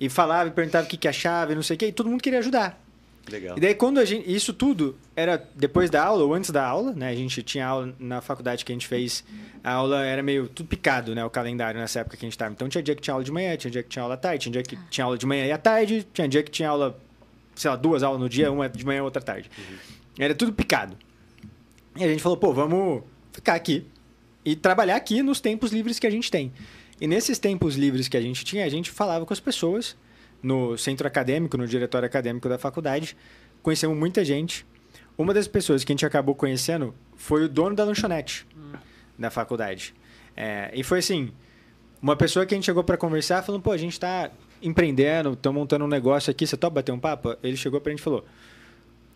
E 0.00 0.08
falava 0.08 0.48
e 0.48 0.52
perguntava 0.52 0.86
o 0.86 0.88
que, 0.88 0.96
que 0.96 1.08
achava 1.08 1.52
e 1.52 1.54
não 1.54 1.62
sei 1.62 1.76
o 1.76 1.78
quê, 1.78 1.86
e 1.88 1.92
todo 1.92 2.08
mundo 2.08 2.22
queria 2.22 2.38
ajudar. 2.38 2.82
Legal. 3.30 3.56
E 3.56 3.60
daí 3.60 3.74
quando 3.74 3.98
a 3.98 4.04
gente. 4.04 4.32
Isso 4.32 4.52
tudo 4.52 4.96
era 5.14 5.36
depois 5.54 5.90
da 5.90 6.02
aula 6.04 6.24
ou 6.24 6.32
antes 6.32 6.50
da 6.50 6.64
aula, 6.64 6.92
né? 6.92 7.08
A 7.08 7.14
gente 7.14 7.42
tinha 7.42 7.66
aula 7.66 7.94
na 7.98 8.20
faculdade 8.20 8.64
que 8.64 8.72
a 8.72 8.74
gente 8.74 8.86
fez. 8.86 9.24
A 9.64 9.72
aula 9.72 10.04
era 10.04 10.22
meio 10.22 10.48
tudo 10.48 10.68
picado, 10.68 11.14
né? 11.14 11.24
O 11.24 11.30
calendário 11.30 11.80
nessa 11.80 12.00
época 12.00 12.16
que 12.16 12.24
a 12.24 12.28
gente 12.28 12.38
tava. 12.38 12.52
Então 12.52 12.68
tinha 12.68 12.82
dia 12.82 12.94
que 12.94 13.02
tinha 13.02 13.14
aula 13.14 13.24
de 13.24 13.32
manhã, 13.32 13.56
tinha 13.56 13.70
dia 13.70 13.82
que 13.82 13.88
tinha 13.88 14.02
aula 14.02 14.14
à 14.14 14.16
tarde, 14.16 14.42
tinha 14.42 14.52
dia 14.52 14.62
que 14.62 14.78
tinha 14.90 15.04
aula 15.04 15.18
de 15.18 15.26
manhã 15.26 15.46
e 15.46 15.52
à 15.52 15.58
tarde, 15.58 16.06
tinha 16.12 16.28
dia 16.28 16.42
que 16.42 16.50
tinha 16.50 16.68
aula, 16.68 16.98
sei 17.54 17.70
lá, 17.70 17.76
duas 17.76 18.02
aulas 18.02 18.20
no 18.20 18.28
dia, 18.28 18.50
uma 18.52 18.68
de 18.68 18.84
manhã 18.86 18.98
e 18.98 19.02
outra 19.02 19.20
à 19.20 19.24
tarde. 19.24 19.50
Era 20.18 20.34
tudo 20.34 20.52
picado. 20.52 20.96
E 21.96 22.04
a 22.04 22.08
gente 22.08 22.22
falou, 22.22 22.36
pô, 22.36 22.52
vamos 22.52 23.02
ficar 23.32 23.54
aqui 23.54 23.86
e 24.44 24.54
trabalhar 24.54 24.94
aqui 24.94 25.22
nos 25.22 25.40
tempos 25.40 25.72
livres 25.72 25.98
que 25.98 26.06
a 26.06 26.10
gente 26.10 26.30
tem. 26.30 26.52
E 27.00 27.06
nesses 27.06 27.38
tempos 27.38 27.74
livres 27.74 28.06
que 28.06 28.16
a 28.16 28.20
gente 28.20 28.44
tinha, 28.44 28.64
a 28.64 28.68
gente 28.68 28.90
falava 28.90 29.26
com 29.26 29.32
as 29.32 29.40
pessoas 29.40 29.96
no 30.46 30.78
centro 30.78 31.08
acadêmico, 31.08 31.56
no 31.56 31.66
diretório 31.66 32.06
acadêmico 32.06 32.48
da 32.48 32.56
faculdade. 32.56 33.16
Conhecemos 33.62 33.98
muita 33.98 34.24
gente. 34.24 34.64
Uma 35.18 35.34
das 35.34 35.48
pessoas 35.48 35.82
que 35.82 35.90
a 35.90 35.94
gente 35.94 36.06
acabou 36.06 36.36
conhecendo 36.36 36.94
foi 37.16 37.44
o 37.44 37.48
dono 37.48 37.74
da 37.74 37.82
lanchonete 37.82 38.46
da 39.18 39.28
faculdade. 39.28 39.92
É, 40.36 40.70
e 40.72 40.84
foi 40.84 41.00
assim, 41.00 41.32
uma 42.00 42.14
pessoa 42.14 42.46
que 42.46 42.54
a 42.54 42.56
gente 42.56 42.64
chegou 42.64 42.84
para 42.84 42.96
conversar, 42.96 43.42
falando, 43.42 43.60
pô, 43.60 43.72
a 43.72 43.76
gente 43.76 43.94
está 43.94 44.30
empreendendo, 44.62 45.32
estamos 45.32 45.58
montando 45.58 45.84
um 45.84 45.88
negócio 45.88 46.30
aqui, 46.30 46.46
você 46.46 46.56
topa 46.56 46.76
bater 46.76 46.92
um 46.92 46.98
papo? 46.98 47.36
Ele 47.42 47.56
chegou 47.56 47.80
para 47.80 47.90
a 47.90 47.92
gente 47.92 48.00
e 48.00 48.04
falou, 48.04 48.24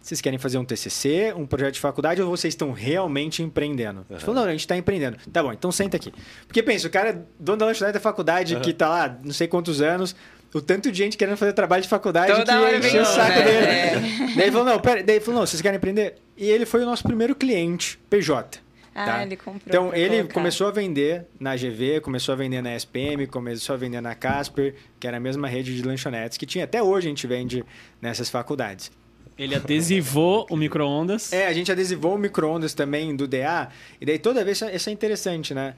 vocês 0.00 0.20
querem 0.20 0.38
fazer 0.38 0.58
um 0.58 0.64
TCC, 0.64 1.32
um 1.36 1.46
projeto 1.46 1.74
de 1.74 1.80
faculdade, 1.80 2.20
ou 2.20 2.28
vocês 2.28 2.54
estão 2.54 2.72
realmente 2.72 3.42
empreendendo? 3.42 4.04
A 4.08 4.14
gente 4.14 4.24
falou, 4.24 4.40
não, 4.40 4.48
a 4.48 4.50
gente 4.50 4.60
está 4.60 4.76
empreendendo. 4.76 5.18
Tá 5.30 5.42
bom, 5.42 5.52
então 5.52 5.70
senta 5.70 5.96
aquaqui. 5.96 6.12
Porque 6.46 6.62
pensa, 6.62 6.88
o 6.88 6.90
cara 6.90 7.10
é 7.10 7.22
dono 7.38 7.58
da 7.58 7.66
lanchonete 7.66 7.94
da 7.94 8.00
faculdade, 8.00 8.58
que 8.60 8.72
tá 8.72 8.88
lá 8.88 9.18
não 9.22 9.32
sei 9.32 9.46
quantos 9.46 9.80
anos, 9.80 10.16
o 10.52 10.60
tanto 10.60 10.90
de 10.90 10.98
gente 10.98 11.16
querendo 11.16 11.36
fazer 11.36 11.52
trabalho 11.52 11.82
de 11.82 11.88
faculdade 11.88 12.32
Toda 12.32 12.80
que 12.80 12.86
encheu 12.86 13.02
o 13.02 13.06
saco 13.06 13.38
né? 13.38 13.44
dele. 13.44 14.20
É. 14.30 14.34
Daí 14.34 14.42
ele 14.44 14.52
falou, 14.52 14.66
não, 14.66 14.80
pera, 14.80 15.02
daí 15.02 15.16
ele 15.16 15.24
falou, 15.24 15.40
não, 15.40 15.46
vocês 15.46 15.60
querem 15.60 15.76
empreender? 15.76 16.16
E 16.36 16.48
ele 16.48 16.64
foi 16.64 16.82
o 16.82 16.86
nosso 16.86 17.02
primeiro 17.02 17.34
cliente, 17.34 17.98
PJ. 18.08 18.60
Ah, 18.94 19.04
tá? 19.04 19.22
ele 19.22 19.36
comprou 19.36 19.62
Então, 19.66 19.94
ele 19.94 20.16
colocar. 20.16 20.34
começou 20.34 20.66
a 20.66 20.70
vender 20.70 21.24
na 21.38 21.56
GV, 21.56 22.00
começou 22.00 22.32
a 22.32 22.36
vender 22.36 22.60
na 22.62 22.74
SPM, 22.74 23.26
começou 23.26 23.74
a 23.74 23.76
vender 23.78 24.00
na 24.00 24.14
Casper, 24.14 24.74
que 24.98 25.06
era 25.06 25.16
a 25.16 25.20
mesma 25.20 25.48
rede 25.48 25.74
de 25.74 25.82
lanchonetes 25.82 26.36
que 26.36 26.44
tinha. 26.46 26.64
Até 26.64 26.82
hoje 26.82 27.06
a 27.06 27.10
gente 27.10 27.26
vende 27.26 27.64
nessas 28.02 28.28
faculdades. 28.28 28.90
Ele 29.38 29.54
adesivou 29.54 30.46
o 30.50 30.56
micro-ondas. 30.56 31.32
É, 31.32 31.46
a 31.46 31.52
gente 31.52 31.72
adesivou 31.72 32.14
o 32.14 32.18
micro-ondas 32.18 32.74
também 32.74 33.16
do 33.16 33.26
DA, 33.26 33.68
e 34.00 34.04
daí 34.04 34.18
toda 34.18 34.44
vez, 34.44 34.60
isso 34.74 34.90
é 34.90 34.92
interessante, 34.92 35.54
né? 35.54 35.74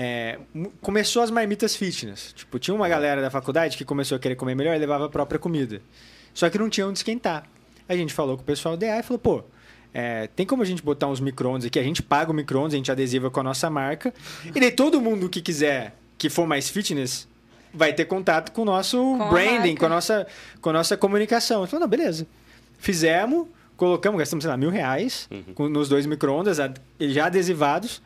É, 0.00 0.38
começou 0.80 1.22
as 1.22 1.30
marmitas 1.30 1.74
fitness. 1.74 2.32
Tipo, 2.32 2.56
tinha 2.60 2.72
uma 2.72 2.88
galera 2.88 3.20
da 3.20 3.30
faculdade 3.30 3.76
que 3.76 3.84
começou 3.84 4.14
a 4.14 4.18
querer 4.20 4.36
comer 4.36 4.54
melhor 4.54 4.76
e 4.76 4.78
levava 4.78 5.06
a 5.06 5.08
própria 5.08 5.40
comida. 5.40 5.82
Só 6.32 6.48
que 6.48 6.56
não 6.56 6.68
tinha 6.70 6.86
onde 6.86 7.00
esquentar. 7.00 7.44
A 7.88 7.96
gente 7.96 8.14
falou 8.14 8.36
com 8.36 8.42
o 8.42 8.46
pessoal 8.46 8.76
do 8.76 8.80
DA 8.80 8.98
e 8.98 9.02
falou, 9.02 9.18
pô, 9.18 9.42
é, 9.92 10.28
tem 10.28 10.46
como 10.46 10.62
a 10.62 10.64
gente 10.64 10.82
botar 10.84 11.08
uns 11.08 11.18
micro-ondas 11.18 11.64
aqui? 11.66 11.80
A 11.80 11.82
gente 11.82 12.00
paga 12.00 12.30
o 12.30 12.34
micro-ondas, 12.34 12.74
a 12.74 12.76
gente 12.76 12.92
adesiva 12.92 13.28
com 13.28 13.40
a 13.40 13.42
nossa 13.42 13.68
marca. 13.68 14.14
E 14.44 14.60
daí 14.60 14.70
todo 14.70 15.00
mundo 15.00 15.28
que 15.28 15.40
quiser, 15.42 15.96
que 16.16 16.30
for 16.30 16.46
mais 16.46 16.68
fitness, 16.68 17.26
vai 17.74 17.92
ter 17.92 18.04
contato 18.04 18.52
com 18.52 18.62
o 18.62 18.64
nosso 18.64 19.16
a 19.20 19.24
branding, 19.30 19.74
com 19.74 19.86
a 19.86 19.88
nossa, 19.88 20.26
com 20.60 20.70
a 20.70 20.74
nossa 20.74 20.96
comunicação. 20.96 21.62
Eu 21.62 21.66
falei, 21.66 21.80
não, 21.80 21.88
beleza. 21.88 22.24
Fizemos, 22.78 23.48
colocamos, 23.76 24.16
gastamos, 24.18 24.44
sei 24.44 24.50
lá, 24.50 24.56
mil 24.56 24.70
reais 24.70 25.28
com- 25.54 25.68
nos 25.68 25.88
dois 25.88 26.06
micro-ondas 26.06 26.58
já 27.00 27.26
adesivados. 27.26 28.00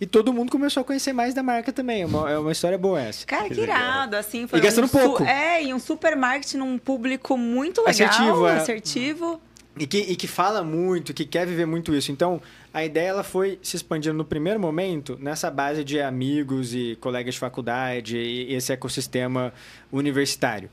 E 0.00 0.06
todo 0.06 0.32
mundo 0.32 0.50
começou 0.50 0.82
a 0.82 0.84
conhecer 0.84 1.12
mais 1.12 1.32
da 1.32 1.42
marca 1.42 1.72
também. 1.72 2.02
É 2.02 2.06
uma, 2.06 2.30
é 2.30 2.38
uma 2.38 2.52
história 2.52 2.76
boa 2.76 3.00
essa. 3.00 3.26
Cara, 3.26 3.48
Que 3.48 3.60
irado, 3.60 4.16
assim. 4.16 4.46
Foi 4.46 4.58
E 4.58 4.62
gastando 4.62 4.84
um 4.84 4.88
pouco. 4.88 5.24
É, 5.24 5.62
e 5.64 5.72
um 5.72 5.78
supermarket 5.78 6.54
num 6.54 6.76
público 6.76 7.36
muito 7.36 7.80
legal, 7.80 7.90
Assertivo, 7.90 8.46
é. 8.46 8.56
assertivo. 8.56 9.40
E 9.78 9.86
que, 9.86 9.98
e 9.98 10.16
que 10.16 10.26
fala 10.26 10.62
muito, 10.62 11.12
que 11.12 11.24
quer 11.24 11.46
viver 11.46 11.66
muito 11.66 11.94
isso. 11.94 12.10
Então, 12.10 12.40
a 12.72 12.84
ideia 12.84 13.08
ela 13.08 13.22
foi 13.22 13.58
se 13.62 13.76
expandindo 13.76 14.14
no 14.14 14.24
primeiro 14.24 14.58
momento 14.58 15.18
nessa 15.20 15.50
base 15.50 15.84
de 15.84 16.00
amigos 16.00 16.74
e 16.74 16.96
colegas 17.00 17.34
de 17.34 17.40
faculdade 17.40 18.16
e 18.16 18.54
esse 18.54 18.72
ecossistema 18.72 19.52
universitário. 19.92 20.70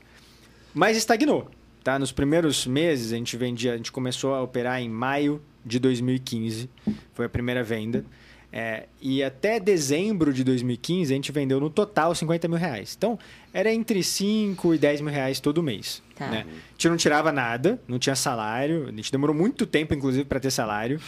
Mas 0.72 0.96
estagnou, 0.96 1.50
tá? 1.82 1.98
Nos 1.98 2.12
primeiros 2.12 2.66
meses 2.66 3.12
a 3.12 3.16
gente 3.16 3.36
vendia, 3.36 3.74
a 3.74 3.76
gente 3.76 3.92
começou 3.92 4.34
a 4.34 4.42
operar 4.42 4.80
em 4.80 4.88
maio 4.88 5.40
de 5.64 5.78
2015, 5.78 6.68
foi 7.12 7.26
a 7.26 7.28
primeira 7.28 7.62
venda. 7.62 8.04
É, 8.56 8.86
e 9.02 9.20
até 9.20 9.58
dezembro 9.58 10.32
de 10.32 10.44
2015 10.44 11.12
a 11.12 11.16
gente 11.16 11.32
vendeu 11.32 11.58
no 11.58 11.68
total 11.68 12.14
50 12.14 12.46
mil 12.46 12.56
reais. 12.56 12.94
Então, 12.96 13.18
era 13.52 13.74
entre 13.74 14.00
5 14.00 14.74
e 14.74 14.78
10 14.78 15.00
mil 15.00 15.12
reais 15.12 15.40
todo 15.40 15.60
mês. 15.60 16.00
Tá. 16.14 16.28
Né? 16.28 16.46
A 16.48 16.70
gente 16.70 16.88
não 16.88 16.96
tirava 16.96 17.32
nada, 17.32 17.80
não 17.88 17.98
tinha 17.98 18.14
salário. 18.14 18.84
A 18.86 18.92
gente 18.92 19.10
demorou 19.10 19.34
muito 19.34 19.66
tempo, 19.66 19.92
inclusive, 19.92 20.24
para 20.24 20.38
ter 20.38 20.52
salário. 20.52 21.00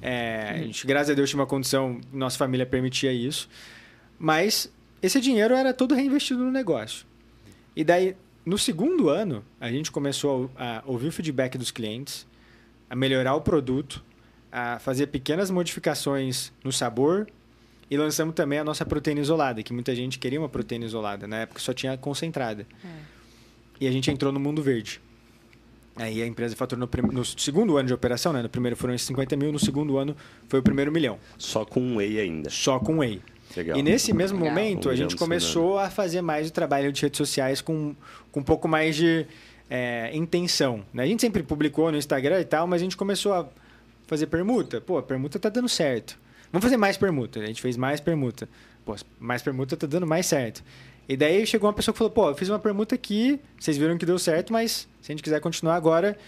É, 0.00 0.52
a 0.54 0.58
gente, 0.62 0.86
graças 0.86 1.10
a 1.10 1.14
Deus, 1.14 1.28
tinha 1.28 1.38
uma 1.38 1.46
condição, 1.46 2.00
nossa 2.10 2.38
família 2.38 2.64
permitia 2.64 3.12
isso. 3.12 3.50
Mas 4.18 4.72
esse 5.02 5.20
dinheiro 5.20 5.54
era 5.54 5.74
todo 5.74 5.94
reinvestido 5.94 6.42
no 6.42 6.50
negócio. 6.50 7.04
E 7.76 7.84
daí, 7.84 8.16
no 8.46 8.56
segundo 8.56 9.10
ano, 9.10 9.44
a 9.60 9.70
gente 9.70 9.90
começou 9.90 10.50
a, 10.56 10.78
a 10.78 10.82
ouvir 10.86 11.08
o 11.08 11.12
feedback 11.12 11.58
dos 11.58 11.70
clientes, 11.70 12.26
a 12.88 12.96
melhorar 12.96 13.34
o 13.34 13.42
produto, 13.42 14.02
a 14.50 14.78
fazer 14.78 15.08
pequenas 15.08 15.50
modificações 15.50 16.52
no 16.64 16.72
sabor 16.72 17.26
e 17.90 17.96
lançamos 17.96 18.34
também 18.34 18.58
a 18.58 18.64
nossa 18.64 18.84
proteína 18.84 19.20
isolada, 19.20 19.62
que 19.62 19.72
muita 19.72 19.94
gente 19.94 20.18
queria 20.18 20.38
uma 20.40 20.48
proteína 20.48 20.84
isolada, 20.84 21.26
na 21.26 21.38
época 21.38 21.60
só 21.60 21.72
tinha 21.72 21.96
concentrada. 21.96 22.66
E 23.80 23.86
a 23.86 23.90
gente 23.92 24.10
entrou 24.10 24.32
no 24.32 24.40
mundo 24.40 24.62
verde. 24.62 25.00
Aí 25.96 26.22
a 26.22 26.26
empresa 26.26 26.54
faturou 26.54 26.80
no, 26.80 26.86
prim- 26.88 27.02
no 27.12 27.24
segundo 27.24 27.76
ano 27.76 27.88
de 27.88 27.94
operação, 27.94 28.32
né? 28.32 28.40
No 28.42 28.48
primeiro 28.48 28.76
foram 28.76 28.94
esses 28.94 29.06
50 29.08 29.36
mil, 29.36 29.50
no 29.50 29.58
segundo 29.58 29.98
ano 29.98 30.16
foi 30.48 30.60
o 30.60 30.62
primeiro 30.62 30.92
milhão. 30.92 31.18
Só 31.36 31.64
com 31.64 31.80
um 31.80 31.96
whey 31.96 32.20
ainda. 32.20 32.50
Só 32.50 32.78
com 32.78 32.98
whey. 32.98 33.20
Legal. 33.56 33.76
E 33.78 33.82
nesse 33.82 34.12
mesmo 34.12 34.38
Legal. 34.38 34.54
momento, 34.54 34.88
Um 34.88 34.92
a 34.92 34.94
gente 34.96 35.16
começou 35.16 35.78
a 35.78 35.90
fazer 35.90 36.20
mais 36.22 36.48
o 36.48 36.52
trabalho 36.52 36.92
de 36.92 37.02
redes 37.02 37.18
sociais 37.18 37.60
com, 37.60 37.96
com 38.30 38.40
um 38.40 38.42
pouco 38.44 38.68
mais 38.68 38.94
de 38.94 39.26
é, 39.68 40.10
intenção. 40.14 40.84
Né? 40.92 41.02
A 41.02 41.06
gente 41.06 41.20
sempre 41.20 41.42
publicou 41.42 41.90
no 41.90 41.98
Instagram 41.98 42.40
e 42.40 42.44
tal, 42.44 42.66
mas 42.66 42.80
a 42.80 42.84
gente 42.84 42.96
começou 42.96 43.32
a 43.32 43.48
fazer 44.08 44.26
permuta. 44.26 44.80
Pô, 44.80 44.98
a 44.98 45.02
permuta 45.02 45.38
tá 45.38 45.48
dando 45.48 45.68
certo. 45.68 46.18
Vamos 46.50 46.64
fazer 46.64 46.76
mais 46.76 46.96
permuta. 46.96 47.38
A 47.40 47.46
gente 47.46 47.62
fez 47.62 47.76
mais 47.76 48.00
permuta. 48.00 48.48
Pô, 48.84 48.96
mais 49.20 49.42
permuta 49.42 49.76
tá 49.76 49.86
dando 49.86 50.06
mais 50.06 50.26
certo. 50.26 50.64
E 51.08 51.16
daí 51.16 51.46
chegou 51.46 51.68
uma 51.68 51.74
pessoa 51.74 51.92
que 51.92 51.98
falou, 51.98 52.10
pô, 52.10 52.28
eu 52.30 52.34
fiz 52.34 52.48
uma 52.48 52.58
permuta 52.58 52.94
aqui, 52.94 53.38
vocês 53.58 53.76
viram 53.78 53.96
que 53.96 54.04
deu 54.04 54.18
certo, 54.18 54.52
mas 54.52 54.88
se 55.00 55.10
a 55.10 55.14
gente 55.14 55.22
quiser 55.22 55.40
continuar 55.40 55.76
agora, 55.76 56.18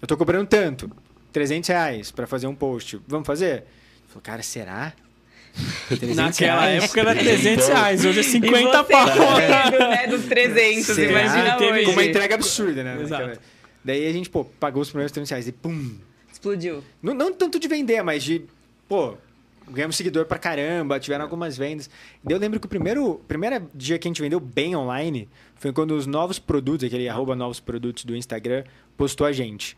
eu 0.00 0.08
tô 0.08 0.16
cobrando 0.16 0.46
tanto. 0.48 0.90
300 1.32 1.68
reais 1.68 2.10
pra 2.10 2.26
fazer 2.26 2.46
um 2.46 2.54
post. 2.54 3.00
Vamos 3.06 3.26
fazer? 3.26 3.64
Falou, 4.08 4.22
cara, 4.22 4.42
será? 4.42 4.92
300 5.88 6.16
Naquela 6.16 6.60
reais? 6.62 6.84
época 6.84 7.00
era 7.00 7.14
300 7.14 7.68
reais, 7.68 8.04
hoje 8.04 8.18
é 8.18 8.22
E 8.22 8.24
50 8.24 8.60
você 8.84 8.92
pau. 8.92 9.06
correndo, 9.06 9.78
né, 9.90 10.06
dos 10.08 10.24
300, 10.24 10.84
Será? 10.86 11.10
imagina 11.10 11.56
hoje. 11.58 11.84
Com 11.84 11.90
uma 11.92 12.04
entrega 12.04 12.34
absurda, 12.34 12.82
né? 12.82 13.00
Exato. 13.00 13.38
Daí 13.84 14.06
a 14.08 14.12
gente, 14.12 14.30
pô, 14.30 14.44
pagou 14.44 14.82
os 14.82 14.88
primeiros 14.88 15.12
300 15.12 15.30
reais 15.30 15.48
e 15.48 15.52
pum. 15.52 15.94
Explodiu. 16.44 16.84
Não, 17.02 17.14
não 17.14 17.32
tanto 17.32 17.58
de 17.58 17.66
vender, 17.66 18.02
mas 18.02 18.22
de, 18.22 18.44
pô, 18.86 19.16
ganhamos 19.68 19.96
seguidor 19.96 20.26
pra 20.26 20.38
caramba, 20.38 21.00
tiveram 21.00 21.24
algumas 21.24 21.56
vendas. 21.56 21.88
Daí 22.22 22.36
eu 22.36 22.40
lembro 22.40 22.60
que 22.60 22.66
o 22.66 22.68
primeiro, 22.68 23.20
primeiro 23.26 23.68
dia 23.74 23.98
que 23.98 24.06
a 24.06 24.10
gente 24.10 24.20
vendeu 24.20 24.38
bem 24.38 24.76
online 24.76 25.28
foi 25.56 25.72
quando 25.72 25.92
os 25.92 26.06
novos 26.06 26.38
produtos, 26.38 26.86
aquele 26.86 27.08
arroba 27.08 27.34
novos 27.34 27.60
produtos 27.60 28.04
do 28.04 28.14
Instagram, 28.14 28.64
postou 28.96 29.26
a 29.26 29.32
gente. 29.32 29.76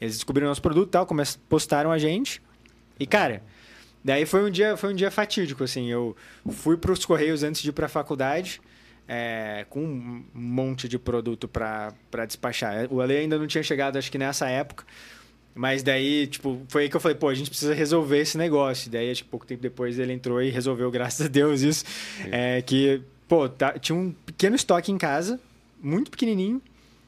Eles 0.00 0.14
descobriram 0.14 0.48
nosso 0.48 0.62
produto 0.62 0.88
e 0.88 0.92
tal, 0.92 1.06
postaram 1.48 1.90
a 1.90 1.98
gente. 1.98 2.40
E, 2.98 3.06
cara, 3.06 3.42
daí 4.04 4.24
foi 4.24 4.44
um 4.44 4.50
dia, 4.50 4.76
foi 4.76 4.92
um 4.92 4.96
dia 4.96 5.10
fatídico, 5.10 5.64
assim. 5.64 5.90
Eu 5.90 6.16
fui 6.50 6.76
pros 6.76 7.04
Correios 7.04 7.42
antes 7.42 7.60
de 7.60 7.70
ir 7.70 7.72
pra 7.72 7.88
faculdade. 7.88 8.60
é, 9.06 9.66
com 9.68 9.80
um 9.80 10.24
monte 10.32 10.88
de 10.88 10.98
produto 10.98 11.46
pra 11.46 11.92
despachar. 12.26 12.86
O 12.90 13.00
Ale 13.00 13.16
ainda 13.16 13.38
não 13.38 13.46
tinha 13.46 13.62
chegado, 13.62 13.96
acho 13.98 14.10
que 14.10 14.18
nessa 14.18 14.48
época. 14.48 14.84
Mas 15.54 15.82
daí, 15.84 16.26
tipo, 16.26 16.60
foi 16.68 16.82
aí 16.82 16.88
que 16.88 16.96
eu 16.96 17.00
falei, 17.00 17.16
pô, 17.16 17.28
a 17.28 17.34
gente 17.34 17.48
precisa 17.48 17.72
resolver 17.72 18.18
esse 18.18 18.36
negócio. 18.36 18.90
Daí, 18.90 19.10
acho 19.10 19.22
que 19.22 19.30
pouco 19.30 19.46
tempo 19.46 19.62
depois 19.62 19.98
ele 19.98 20.12
entrou 20.12 20.42
e 20.42 20.50
resolveu, 20.50 20.90
graças 20.92 21.26
a 21.26 21.28
Deus, 21.28 21.60
isso. 21.60 21.84
É 22.30 22.60
que, 22.62 23.00
pô, 23.28 23.48
tá- 23.48 23.78
tinha 23.78 23.94
um 23.96 24.10
pequeno 24.26 24.56
estoque 24.56 24.90
em 24.90 24.98
casa, 24.98 25.38
muito 25.80 26.10
pequenininho, 26.10 26.60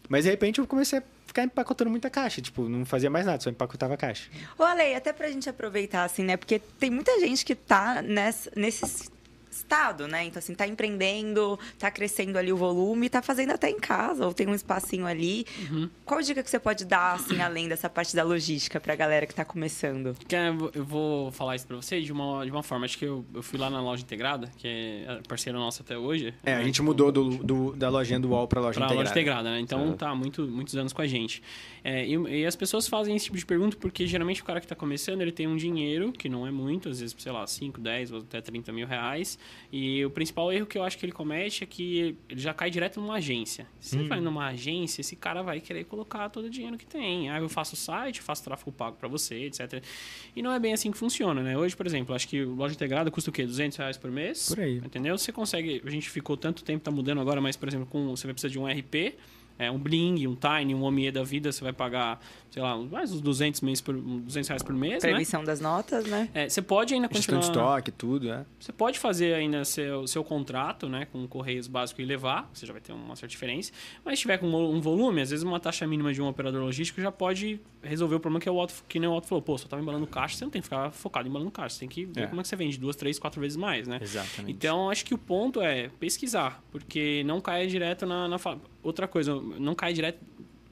mas 0.09 0.25
de 0.25 0.31
repente 0.31 0.61
eu 0.61 0.67
comecei 0.67 1.01
a 1.01 1.03
ficar 1.27 1.43
empacotando 1.43 1.91
muita 1.91 2.09
caixa. 2.09 2.41
Tipo, 2.41 2.69
não 2.69 2.85
fazia 2.87 3.11
mais 3.11 3.27
nada, 3.27 3.43
só 3.43 3.51
empacotava 3.51 3.95
a 3.95 3.97
caixa. 3.97 4.31
Ô, 4.57 4.63
Ale, 4.63 4.95
até 4.95 5.13
pra 5.13 5.29
gente 5.29 5.49
aproveitar, 5.49 6.05
assim, 6.05 6.23
né? 6.23 6.37
Porque 6.37 6.61
tem 6.79 6.89
muita 6.91 7.19
gente 7.19 7.45
que 7.45 7.55
tá 7.57 8.01
nessa, 8.01 8.51
nesse 8.55 9.11
estado, 9.57 10.07
né? 10.09 10.25
Então, 10.25 10.39
assim, 10.39 10.55
tá 10.55 10.67
empreendendo, 10.67 11.59
tá 11.79 11.91
crescendo 11.91 12.37
ali 12.39 12.53
o 12.53 12.57
volume, 12.57 13.09
tá 13.09 13.23
fazendo 13.23 13.51
até 13.53 13.71
em 13.71 13.79
casa, 13.79 14.27
ou 14.27 14.33
tem 14.35 14.47
um 14.47 14.55
espacinho 14.55 15.07
ali. 15.07 15.47
Qual 16.05 16.21
dica 16.23 16.43
que 16.43 16.51
você 16.51 16.59
pode 16.59 16.85
dar, 16.85 17.15
assim, 17.15 17.41
além 17.41 17.69
dessa 17.69 17.89
parte 17.89 18.15
da 18.15 18.23
logística 18.23 18.81
pra 18.81 18.95
galera 18.97 19.27
que 19.27 19.35
tá 19.35 19.45
começando? 19.45 20.17
Eu 20.75 20.85
vou 20.85 21.31
falar 21.33 21.57
isso 21.57 21.67
pra 21.67 21.77
você 21.77 22.01
de 22.01 22.13
uma, 22.13 22.45
de 22.45 22.51
uma 22.51 22.63
forma. 22.63 22.85
Acho 22.85 22.99
que 22.99 23.05
eu, 23.05 23.25
eu 23.35 23.43
fui 23.43 23.59
lá 23.59 23.69
na 23.71 23.81
loja 23.81 24.03
integrada, 24.03 24.51
que 24.57 24.67
é 24.69 25.21
parceira 25.29 25.59
nossa 25.59 25.83
até 25.83 25.97
hoje. 25.97 26.33
É, 26.45 26.55
a 26.55 26.59
né? 26.59 26.65
gente 26.65 26.83
mudou 26.83 27.11
do, 27.11 27.31
do- 27.31 27.73
da 27.77 27.89
lojinha 27.89 28.21
do 28.21 28.29
UOL 28.31 28.47
pra 28.47 28.61
loja 28.61 28.75
Pra 28.79 28.87
integrada. 28.87 29.01
loja 29.09 29.11
integrada, 29.11 29.51
né? 29.51 29.61
Então 29.61 29.93
tá 29.97 30.15
muito, 30.15 30.43
muitos 30.47 30.75
anos 30.77 30.93
com 30.93 31.03
a 31.03 31.07
gente. 31.07 31.43
É, 31.83 32.05
e, 32.07 32.15
e 32.41 32.47
as 32.47 32.57
pessoas 32.57 32.89
fazem 32.89 33.15
esse 33.17 33.27
tipo 33.27 33.37
de 33.39 33.47
pergunta 33.47 33.77
porque 33.77 34.07
geralmente 34.07 34.43
o 34.43 34.45
cara 34.45 34.61
que 34.61 34.67
tá 34.67 34.75
começando, 34.75 35.21
ele 35.21 35.33
tem 35.33 35.47
um 35.47 35.57
dinheiro, 35.57 36.13
que 36.13 36.29
não 36.29 36.47
é 36.47 36.51
muito, 36.51 36.89
às 36.89 37.01
vezes, 37.01 37.15
sei 37.19 37.31
lá, 37.33 37.47
5, 37.47 37.81
10 37.81 38.13
ou 38.13 38.19
até 38.21 38.41
30 38.41 38.73
mil 38.73 38.87
reais. 38.87 39.39
E 39.73 40.05
o 40.05 40.11
principal 40.11 40.53
erro 40.53 40.67
que 40.67 40.79
eu 40.79 40.85
acho 40.85 40.97
que 40.97 41.05
ele 41.05 41.13
comete 41.13 41.65
é 41.65 41.67
que 41.67 42.17
ele 42.29 42.41
já 42.41 42.55
cai 42.55 42.71
direto 42.71 43.01
numa 43.01 43.15
agência. 43.15 43.67
Se 43.81 43.99
você 43.99 44.09
vai 44.09 44.21
numa 44.21 44.47
agência, 44.47 45.01
esse 45.01 45.17
cara 45.17 45.43
vai 45.43 45.61
querer 45.61 45.85
colocar 45.85 46.29
todo 46.31 46.45
o 46.47 46.51
dinheiro 46.51 46.79
que 46.79 46.87
tem. 46.87 47.31
Ah, 47.31 47.39
eu 47.39 47.49
faço 47.49 47.75
o 47.75 47.77
site, 47.77 48.23
faço 48.23 48.45
tráfego 48.45 48.73
pago 48.73 48.97
pra 48.97 49.09
você, 49.09 49.45
etc. 49.45 49.83
E 50.35 50.43
não 50.43 50.53
é 50.53 50.59
bem 50.59 50.73
assim 50.73 50.91
que 50.91 50.99
funciona, 50.99 51.43
né? 51.43 51.59
Hoje, 51.59 51.77
por 51.77 51.87
exemplo, 51.87 52.15
acho 52.15 52.29
que 52.29 52.45
loja 52.45 52.75
integrada 52.75 53.11
custa 53.11 53.31
o 53.31 53.33
quê? 53.33 53.45
200 53.45 53.77
reais 53.79 53.97
por 53.97 54.11
mês? 54.11 54.49
Por 54.49 54.61
aí. 54.61 54.79
Entendeu? 54.79 55.19
Você 55.19 55.33
consegue. 55.33 55.83
A 55.85 55.91
gente 55.91 56.09
ficou 56.09 56.37
tanto 56.37 56.63
tempo, 56.63 56.85
tá 56.85 56.91
mudando 56.91 57.21
agora, 57.21 57.41
mas, 57.41 57.57
por 57.57 57.69
exemplo, 57.69 57.87
com, 57.87 58.09
você 58.15 58.27
vai 58.27 58.35
precisar 58.35 58.53
de 58.53 58.59
um 58.59 58.67
RP, 58.67 59.15
é, 59.59 59.71
um 59.71 59.79
Bling, 59.79 60.27
um 60.27 60.35
Tiny, 60.37 60.75
um 60.75 60.83
Omie 60.83 61.11
da 61.11 61.23
vida, 61.23 61.51
você 61.53 61.63
vai 61.65 61.73
pagar, 61.73 62.21
sei 62.51 62.63
lá, 62.63 62.77
mais 62.77 63.13
uns 63.13 63.21
200, 63.21 63.61
mês 63.63 63.81
por, 63.81 63.95
200 63.95 64.49
reais 64.49 64.63
por 64.63 64.75
mês, 64.75 65.01
Pra 65.03 65.13
né? 65.13 65.25
das 65.45 65.61
notas, 65.61 66.07
né? 66.07 66.29
É, 66.35 66.49
você 66.49 66.61
pode 66.63 66.95
ainda 66.95 67.09
Gestão 67.13 67.37
continuar... 67.41 67.41
de 67.41 67.47
estoque, 67.47 67.91
tudo, 67.93 68.29
né? 68.29 68.47
Você 68.59 68.73
pode 68.73 68.99
fazer 68.99 69.35
ainda 69.35 69.65
seu, 69.65 70.07
seu 70.07 70.23
contrato, 70.25 70.89
né, 70.89 71.07
com 71.07 71.27
correios 71.27 71.67
básico 71.67 72.01
e 72.01 72.05
levar, 72.05 72.51
você 72.53 72.67
já 72.67 72.73
vai 72.73 72.81
ter 72.83 72.93
uma 72.93 73.15
certa 73.17 73.29
diferença. 73.29 73.73
Mas 74.05 74.19
se 74.19 74.23
tiver 74.23 74.39
com 74.39 74.47
um 74.47 74.81
volume, 74.81 75.21
às 75.21 75.31
vezes 75.31 75.43
uma 75.43 75.59
taxa 75.61 75.87
mínima 75.87 76.13
de 76.13 76.21
um 76.21 76.29
operador 76.29 76.63
logístico 76.63 77.01
já 77.01 77.13
pode 77.13 77.61
resolver 77.83 78.17
o 78.17 78.21
problema 78.21 78.41
que 78.41 78.49
é 78.49 78.53
o 78.53 78.57
Otto, 78.57 78.75
que 78.89 78.99
nem 78.99 79.09
o 79.09 79.13
Otto 79.15 79.27
falou, 79.29 79.43
pô, 79.43 79.57
só 79.57 79.69
tava 79.69 79.81
embalando 79.81 80.07
caixa, 80.07 80.37
você 80.37 80.45
não 80.45 80.51
tem 80.51 80.61
que 80.61 80.67
ficar 80.67 80.91
focado 80.91 81.27
em 81.29 81.31
embalando 81.31 81.51
caixa, 81.51 81.75
você 81.75 81.81
tem 81.81 81.89
que 81.89 82.05
ver 82.05 82.23
É. 82.23 82.27
como 82.27 82.41
é 82.41 82.43
que 82.43 82.49
você 82.49 82.57
vende 82.57 82.79
duas, 82.79 82.97
três, 82.97 83.19
quatro 83.19 83.41
vezes 83.41 83.57
mais, 83.57 83.87
né? 83.87 83.99
Exatamente. 84.03 84.51
Então, 84.57 84.91
acho 84.91 85.05
que 85.05 85.15
o 85.15 85.19
ponto 85.19 85.61
é 85.61 85.89
pesquisar, 86.01 86.63
porque 86.73 87.23
não 87.25 87.41
caia 87.41 87.67
direto 87.67 88.05
na, 88.07 88.27
na 88.27 88.39
fa- 88.39 88.59
Outra 88.87 89.09
coisa, 89.09 89.35
não 89.35 89.75
caia 89.75 89.93
direto 89.93 90.21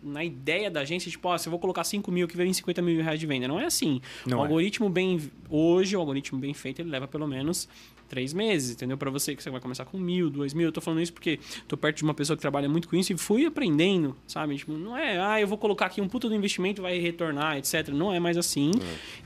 na 0.00 0.22
ideia 0.22 0.70
da 0.70 0.80
agência, 0.80 1.10
tipo, 1.10 1.26
ó, 1.26 1.36
se 1.36 1.48
eu 1.48 1.50
vou 1.50 1.58
colocar 1.58 1.82
5 1.82 2.12
mil 2.12 2.28
que 2.28 2.36
vem 2.36 2.52
50 2.52 2.80
mil 2.82 3.02
reais 3.02 3.18
de 3.18 3.26
venda. 3.26 3.48
Não 3.48 3.58
é 3.58 3.64
assim. 3.64 4.00
Não 4.24 4.38
o 4.38 4.40
é. 4.42 4.44
algoritmo 4.44 4.88
bem... 4.88 5.18
Hoje, 5.48 5.96
o 5.96 6.00
algoritmo 6.00 6.38
bem 6.38 6.54
feito, 6.54 6.82
ele 6.82 6.90
leva 6.90 7.08
pelo 7.08 7.26
menos 7.26 7.68
três 8.14 8.32
meses, 8.32 8.76
entendeu? 8.76 8.96
Para 8.96 9.10
você 9.10 9.34
que 9.34 9.42
você 9.42 9.50
vai 9.50 9.60
começar 9.60 9.84
com 9.84 9.98
mil, 9.98 10.30
dois 10.30 10.54
mil. 10.54 10.66
Eu 10.66 10.72
tô 10.72 10.80
falando 10.80 11.02
isso 11.02 11.12
porque 11.12 11.40
tô 11.66 11.76
perto 11.76 11.96
de 11.96 12.04
uma 12.04 12.14
pessoa 12.14 12.36
que 12.36 12.40
trabalha 12.40 12.68
muito 12.68 12.88
com 12.88 12.94
isso 12.94 13.12
e 13.12 13.16
fui 13.16 13.44
aprendendo, 13.44 14.14
sabe? 14.24 14.56
Tipo, 14.56 14.72
não 14.72 14.96
é, 14.96 15.18
ah, 15.18 15.40
eu 15.40 15.48
vou 15.48 15.58
colocar 15.58 15.86
aqui 15.86 16.00
um 16.00 16.06
puta 16.06 16.28
do 16.28 16.34
investimento 16.34 16.80
vai 16.80 16.96
retornar, 17.00 17.56
etc. 17.58 17.88
Não 17.88 18.12
é 18.12 18.20
mais 18.20 18.36
assim. 18.36 18.70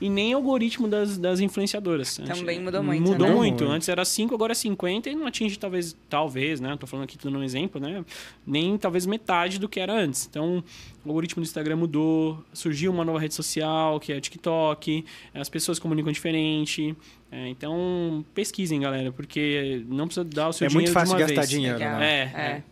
E 0.01 0.09
nem 0.09 0.33
o 0.33 0.37
algoritmo 0.37 0.87
das, 0.87 1.19
das 1.19 1.39
influenciadoras. 1.39 2.17
Também 2.17 2.59
mudou 2.59 2.81
muito, 2.81 3.11
Mudou 3.11 3.27
né? 3.27 3.33
muito. 3.35 3.63
Muito. 3.63 3.71
Antes 3.71 3.89
era 3.89 4.03
5, 4.03 4.33
agora 4.33 4.53
é 4.53 4.55
50 4.55 5.07
e 5.07 5.15
não 5.15 5.27
atinge 5.27 5.59
talvez, 5.59 5.95
talvez, 6.09 6.59
né? 6.59 6.75
Tô 6.79 6.87
falando 6.87 7.03
aqui 7.03 7.17
dando 7.21 7.37
um 7.37 7.43
exemplo, 7.43 7.79
né? 7.79 8.03
Nem 8.47 8.75
talvez 8.75 9.05
metade 9.05 9.59
do 9.59 9.69
que 9.69 9.79
era 9.79 9.93
antes. 9.93 10.25
Então, 10.27 10.63
o 11.05 11.09
algoritmo 11.09 11.41
do 11.41 11.45
Instagram 11.45 11.75
mudou, 11.77 12.43
surgiu 12.53 12.91
uma 12.91 13.05
nova 13.05 13.19
rede 13.19 13.33
social, 13.33 13.99
que 13.99 14.11
é 14.13 14.17
o 14.17 14.21
TikTok, 14.21 15.05
as 15.33 15.49
pessoas 15.49 15.79
comunicam 15.79 16.11
diferente. 16.11 16.95
É, 17.31 17.47
então, 17.47 18.25
pesquisem, 18.33 18.79
galera, 18.81 19.11
porque 19.11 19.83
não 19.87 20.07
precisa 20.07 20.23
dar 20.25 20.49
o 20.49 20.53
seu 20.53 20.65
É 20.65 20.67
dinheiro 20.69 20.91
muito 20.91 20.93
fácil 20.93 21.15
de 21.15 21.21
uma 21.21 21.27
gastar 21.27 21.41
vez. 21.41 21.49
dinheiro, 21.49 21.77
né? 21.77 22.09
É, 22.09 22.23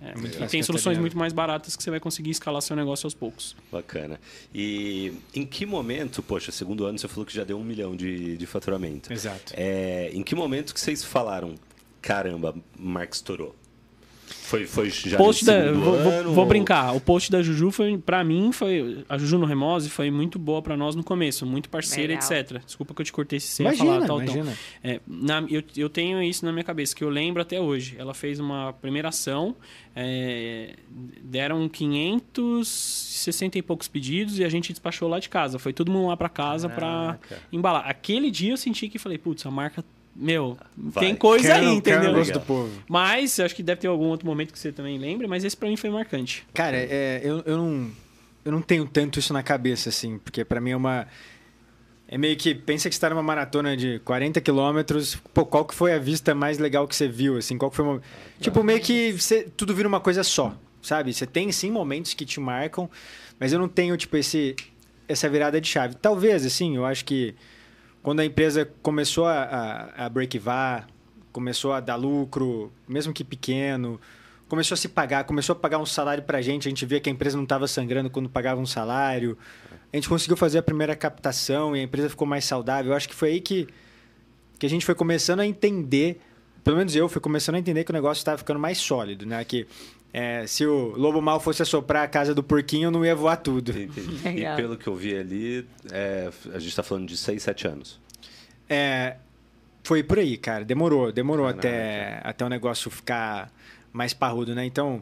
É. 0.04 0.08
é, 0.08 0.10
é. 0.10 0.16
muito 0.18 0.44
E 0.44 0.48
tem 0.48 0.64
soluções 0.64 0.94
dinheiro. 0.96 1.02
muito 1.02 1.18
mais 1.18 1.32
baratas 1.32 1.76
que 1.76 1.84
você 1.84 1.92
vai 1.92 2.00
conseguir 2.00 2.32
escalar 2.32 2.60
seu 2.64 2.76
negócio 2.76 3.06
aos 3.06 3.14
poucos. 3.14 3.56
Bacana. 3.72 4.20
E 4.54 5.14
em 5.36 5.46
que 5.46 5.64
momento, 5.66 6.24
poxa, 6.24 6.52
segundo 6.52 6.86
ano 6.86 6.98
você 6.98 7.08
falou 7.08 7.24
que 7.26 7.36
já 7.36 7.44
deu 7.44 7.58
um 7.60 7.64
milhão 7.64 7.96
de, 7.96 8.36
de 8.36 8.46
faturamento. 8.48 9.14
Exato. 9.14 9.54
É, 9.56 10.10
em 10.12 10.24
que 10.24 10.34
momento 10.34 10.74
que 10.74 10.80
vocês 10.82 11.04
falaram, 11.04 11.54
caramba, 12.02 12.56
Mark 12.80 13.14
estourou? 13.14 13.56
Foi, 14.48 14.66
foi 14.66 14.90
já 14.90 15.18
post 15.18 15.44
da, 15.44 15.72
vou, 15.74 15.82
vou- 15.98 16.10
ano? 16.12 16.30
vou 16.32 16.44
ou- 16.44 16.46
brincar. 16.46 16.96
O 16.96 17.02
post 17.02 17.30
da 17.30 17.42
Juju 17.44 17.70
foi, 17.70 17.98
pra 17.98 18.24
mim, 18.24 18.52
foi. 18.54 19.04
A 19.10 19.18
Juju 19.18 19.38
no 19.38 19.46
Remose 19.46 19.90
foi 19.90 20.10
muito 20.10 20.40
boa 20.40 20.62
pra 20.62 20.78
nós 20.78 20.96
no 20.96 21.04
começo, 21.04 21.46
muito 21.46 21.70
parceira, 21.70 22.14
Legal. 22.14 22.32
etc. 22.32 22.62
Desculpa 22.66 22.94
que 22.94 23.02
eu 23.02 23.06
te 23.06 23.12
cortei 23.12 23.40
se 23.42 23.48
você 23.48 23.64
ia 23.64 23.68
Imagina, 23.70 23.94
falar, 23.94 24.08
tal, 24.08 24.22
imagina. 24.24 24.58
É, 24.82 25.02
na- 25.06 25.44
eu, 25.50 25.62
eu 25.76 25.90
tenho 25.90 26.24
isso 26.24 26.46
na 26.46 26.52
minha 26.54 26.64
cabeça, 26.64 26.96
que 26.96 27.04
eu 27.04 27.10
lembro 27.10 27.42
até 27.42 27.60
hoje. 27.60 27.96
Ela 28.00 28.14
fez 28.14 28.40
uma 28.40 28.72
primeira 28.74 29.10
ação, 29.10 29.54
é, 29.94 30.76
deram 31.22 31.68
560 31.68 33.58
e 33.58 33.62
poucos 33.62 33.88
pedidos 33.88 34.40
e 34.40 34.44
a 34.44 34.50
gente 34.50 34.72
despachou 34.72 35.08
lá 35.10 35.20
de 35.20 35.30
casa. 35.30 35.60
Foi 35.60 35.74
todo 35.74 35.92
mundo 35.92 36.08
lá 36.08 36.18
pra 36.18 36.30
casa 36.30 36.70
pra 36.70 37.18
Caraca. 37.20 37.42
embalar. 37.52 37.88
Aquele 37.88 38.32
dia 38.32 38.54
eu 38.54 38.58
senti 38.58 38.88
que 38.90 38.98
falei, 38.98 39.18
putz, 39.18 39.46
a 39.46 39.52
marca, 39.52 39.84
meu, 40.20 40.58
Vai. 40.76 41.06
tem 41.06 41.16
coisa 41.16 41.48
Quero- 41.48 41.68
aí, 41.70 41.76
entendeu? 41.76 42.14
gosto 42.14 42.34
do 42.34 42.42
povo. 42.42 42.72
Mas 42.90 43.40
acho 43.40 43.56
que 43.56 43.62
deve 43.62 43.82
ter 43.82 43.88
algum 43.88 44.06
outro 44.06 44.26
momento 44.26 44.52
que 44.52 44.58
você 44.60 44.72
também 44.72 44.98
lembra, 44.98 45.28
mas 45.28 45.44
esse 45.44 45.56
pra 45.56 45.70
mim 45.70 45.76
foi 45.78 45.90
marcante. 45.92 46.44
Cara, 46.54 46.76
é, 46.76 47.22
eu, 47.24 47.44
eu, 47.46 47.56
não, 47.58 47.92
eu 48.44 48.52
não 48.52 48.62
tenho 48.62 48.86
tanto 48.88 49.20
isso 49.20 49.32
na 49.32 49.44
cabeça, 49.44 49.90
assim, 49.90 50.18
porque 50.18 50.44
pra 50.44 50.60
mim 50.60 50.72
é 50.72 50.76
uma. 50.76 51.08
É 52.08 52.18
meio 52.18 52.36
que. 52.38 52.56
Pensa 52.56 52.90
que 52.90 52.96
você 52.96 53.02
tá 53.02 53.10
numa 53.10 53.22
maratona 53.22 53.76
de 53.78 54.00
40 54.00 54.40
quilômetros. 54.42 55.16
Pô, 55.34 55.46
qual 55.46 55.66
que 55.66 55.76
foi 55.76 55.94
a 55.94 56.00
vista 56.00 56.34
mais 56.34 56.58
legal 56.58 56.88
que 56.88 56.96
você 56.96 57.08
viu, 57.08 57.38
assim? 57.38 57.58
Qual 57.58 57.70
que 57.70 57.76
foi 57.78 57.86
uma. 57.86 58.02
Tipo, 58.40 58.64
meio 58.64 58.80
que 58.80 59.12
você, 59.12 59.44
tudo 59.56 59.76
vira 59.76 59.88
uma 59.88 60.00
coisa 60.00 60.24
só, 60.24 60.58
sabe? 60.82 61.14
Você 61.14 61.28
tem 61.28 61.52
sim 61.52 61.70
momentos 61.70 62.14
que 62.14 62.26
te 62.26 62.40
marcam, 62.40 62.90
mas 63.40 63.52
eu 63.54 63.60
não 63.60 63.68
tenho, 63.68 63.96
tipo, 63.98 64.16
esse, 64.16 64.56
essa 65.08 65.28
virada 65.30 65.60
de 65.60 65.68
chave. 65.68 65.96
Talvez, 65.96 66.46
assim, 66.46 66.78
eu 66.78 66.86
acho 66.86 67.04
que 67.04 67.36
quando 68.08 68.22
a 68.22 68.26
empresa 68.26 68.66
começou 68.82 69.26
a, 69.26 69.44
a, 69.44 70.06
a 70.06 70.10
break-var, 70.10 70.88
começou 71.30 71.74
a 71.74 71.82
dar 71.82 71.98
lucro, 71.98 72.72
mesmo 72.88 73.12
que 73.12 73.22
pequeno, 73.22 74.00
começou 74.48 74.76
a 74.76 74.78
se 74.78 74.88
pagar, 74.88 75.26
começou 75.26 75.52
a 75.52 75.60
pagar 75.60 75.78
um 75.78 75.86
salário 75.86 76.24
pra 76.24 76.42
gente, 76.42 76.70
a 76.70 76.72
gente 76.72 76.86
via 76.86 77.02
que 77.02 77.10
a 77.10 77.12
empresa 77.12 77.36
não 77.36 77.44
estava 77.44 77.68
sangrando 77.68 78.10
quando 78.10 78.30
pagava 78.30 78.62
um 78.62 78.66
salário. 78.66 79.38
A 79.92 79.98
gente 79.98 80.08
conseguiu 80.08 80.38
fazer 80.38 80.58
a 80.58 80.64
primeira 80.64 80.96
captação 80.96 81.76
e 81.76 81.82
a 81.82 81.84
empresa 81.84 82.10
ficou 82.10 82.26
mais 82.26 82.46
saudável. 82.46 82.94
Eu 82.94 82.96
acho 82.96 83.10
que 83.10 83.14
foi 83.14 83.32
aí 83.32 83.42
que, 83.42 83.68
que 84.58 84.66
a 84.66 84.70
gente 84.70 84.86
foi 84.86 84.96
começando 84.96 85.42
a 85.42 85.46
entender, 85.46 86.22
pelo 86.64 86.78
menos 86.78 86.96
eu 86.96 87.10
fui 87.10 87.20
começando 87.20 87.56
a 87.56 87.60
entender 87.60 87.84
que 87.84 87.92
o 87.92 87.94
negócio 87.94 88.22
estava 88.22 88.38
ficando 88.38 88.58
mais 88.62 88.78
sólido, 88.78 89.26
né? 89.26 89.44
Que 89.44 89.68
é, 90.14 90.48
se 90.48 90.66
o 90.66 90.96
lobo 90.98 91.22
mal 91.22 91.40
fosse 91.40 91.62
assoprar 91.62 92.04
a 92.04 92.08
casa 92.08 92.34
do 92.34 92.42
porquinho, 92.42 92.90
não 92.90 93.06
ia 93.06 93.16
voar 93.16 93.38
tudo. 93.38 93.72
E 93.72 94.56
pelo 94.56 94.78
que 94.78 94.88
eu 94.88 94.96
vi 94.96 95.16
ali, 95.16 95.68
é, 95.92 96.30
a 96.54 96.60
gente 96.60 96.70
está 96.70 96.84
falando 96.84 97.08
de 97.08 97.18
6, 97.18 97.44
7 97.44 97.68
anos. 97.68 98.00
É, 98.70 99.18
foi 99.84 100.04
por 100.04 100.20
aí, 100.20 100.38
cara. 100.38 100.66
Demorou, 100.66 101.12
demorou 101.12 101.46
Caraca. 101.46 101.68
até, 101.68 102.22
até 102.24 102.46
o 102.46 102.50
negócio 102.50 102.90
ficar 102.90 103.52
mais 103.94 104.14
parrudo, 104.14 104.54
né? 104.54 104.66
Então, 104.66 105.02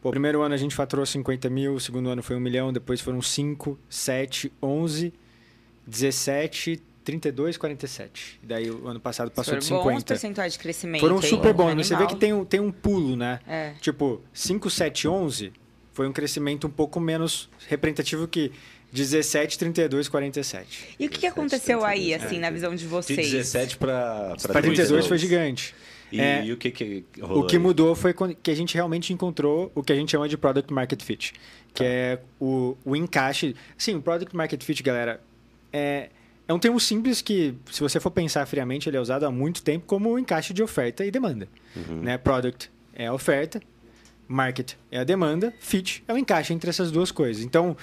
pô, 0.00 0.10
primeiro 0.10 0.42
ano 0.42 0.54
a 0.54 0.58
gente 0.58 0.74
faturou 0.74 1.04
50 1.04 1.50
mil, 1.50 1.78
segundo 1.80 2.08
ano 2.08 2.22
foi 2.22 2.36
1 2.36 2.40
milhão, 2.40 2.72
depois 2.72 3.00
foram 3.00 3.20
5, 3.20 3.78
7, 3.88 4.52
11, 4.62 5.12
17, 5.86 6.82
32, 7.04 7.56
47. 7.56 8.40
E 8.42 8.46
daí 8.46 8.70
o 8.70 8.88
ano 8.88 8.98
passado 8.98 9.30
passou 9.30 9.56
de 9.58 9.66
Foram 9.66 9.82
bons 9.82 9.88
50. 9.90 10.06
percentuais 10.06 10.52
de 10.54 10.58
crescimento. 10.58 11.00
Foram 11.00 11.20
super 11.22 11.52
bons. 11.52 11.74
mas 11.74 11.86
Você 11.86 11.96
vê 11.96 12.06
que 12.06 12.16
tem 12.16 12.32
um, 12.32 12.44
tem 12.44 12.60
um 12.60 12.72
pulo, 12.72 13.14
né? 13.16 13.40
É. 13.46 13.72
Tipo, 13.80 14.22
5, 14.32 14.70
7, 14.70 15.06
11 15.06 15.52
foi 15.92 16.08
um 16.08 16.12
crescimento 16.12 16.66
um 16.66 16.70
pouco 16.70 16.98
menos 16.98 17.48
representativo 17.68 18.26
que 18.26 18.50
17, 18.92 19.58
32, 19.58 20.08
47. 20.08 20.96
E 20.98 21.06
o 21.06 21.10
que, 21.10 21.18
que 21.20 21.26
aconteceu 21.26 21.84
aí, 21.84 22.10
32, 22.10 22.24
assim, 22.24 22.36
é. 22.36 22.40
na 22.40 22.50
visão 22.50 22.70
de 22.74 22.78
De 22.82 22.86
vocês? 22.86 23.30
17 23.30 23.76
para 23.76 24.36
Para 24.42 24.62
32 24.62 25.06
foi 25.06 25.18
gigante. 25.18 25.74
E, 26.12 26.20
É, 26.20 26.44
e 26.44 26.52
o 26.52 26.56
que, 26.56 26.70
que 26.70 27.04
rolou 27.20 27.42
O 27.42 27.46
que 27.46 27.56
aí? 27.56 27.62
mudou 27.62 27.94
foi 27.94 28.14
que 28.42 28.50
a 28.50 28.54
gente 28.54 28.74
realmente 28.74 29.12
encontrou 29.12 29.72
o 29.74 29.82
que 29.82 29.92
a 29.92 29.96
gente 29.96 30.12
chama 30.12 30.28
de 30.28 30.36
Product 30.36 30.72
Market 30.72 31.02
Fit, 31.02 31.32
que 31.72 31.82
Tá. 31.82 31.84
é 31.84 32.20
o, 32.40 32.76
o 32.84 32.94
encaixe. 32.94 33.56
Sim, 33.76 33.96
o 33.96 34.02
Product 34.02 34.34
Market 34.36 34.62
Fit, 34.62 34.80
galera, 34.82 35.20
é, 35.72 36.10
é 36.46 36.52
um 36.52 36.58
termo 36.58 36.78
simples 36.78 37.22
que, 37.22 37.54
se 37.70 37.80
você 37.80 37.98
for 37.98 38.10
pensar 38.10 38.44
friamente, 38.46 38.88
ele 38.88 38.96
é 38.96 39.00
usado 39.00 39.24
há 39.24 39.30
muito 39.30 39.62
tempo 39.62 39.86
como 39.86 40.18
encaixe 40.18 40.52
de 40.52 40.62
oferta 40.62 41.04
e 41.04 41.10
demanda. 41.10 41.48
Uhum. 41.74 42.02
Né? 42.02 42.18
Product 42.18 42.70
é 42.92 43.06
a 43.06 43.14
oferta, 43.14 43.60
market 44.28 44.74
é 44.90 44.98
a 44.98 45.04
demanda, 45.04 45.54
fit 45.58 46.04
é 46.06 46.12
o 46.12 46.18
encaixe 46.18 46.52
entre 46.52 46.68
essas 46.68 46.90
duas 46.90 47.10
coisas. 47.10 47.42
Então, 47.42 47.74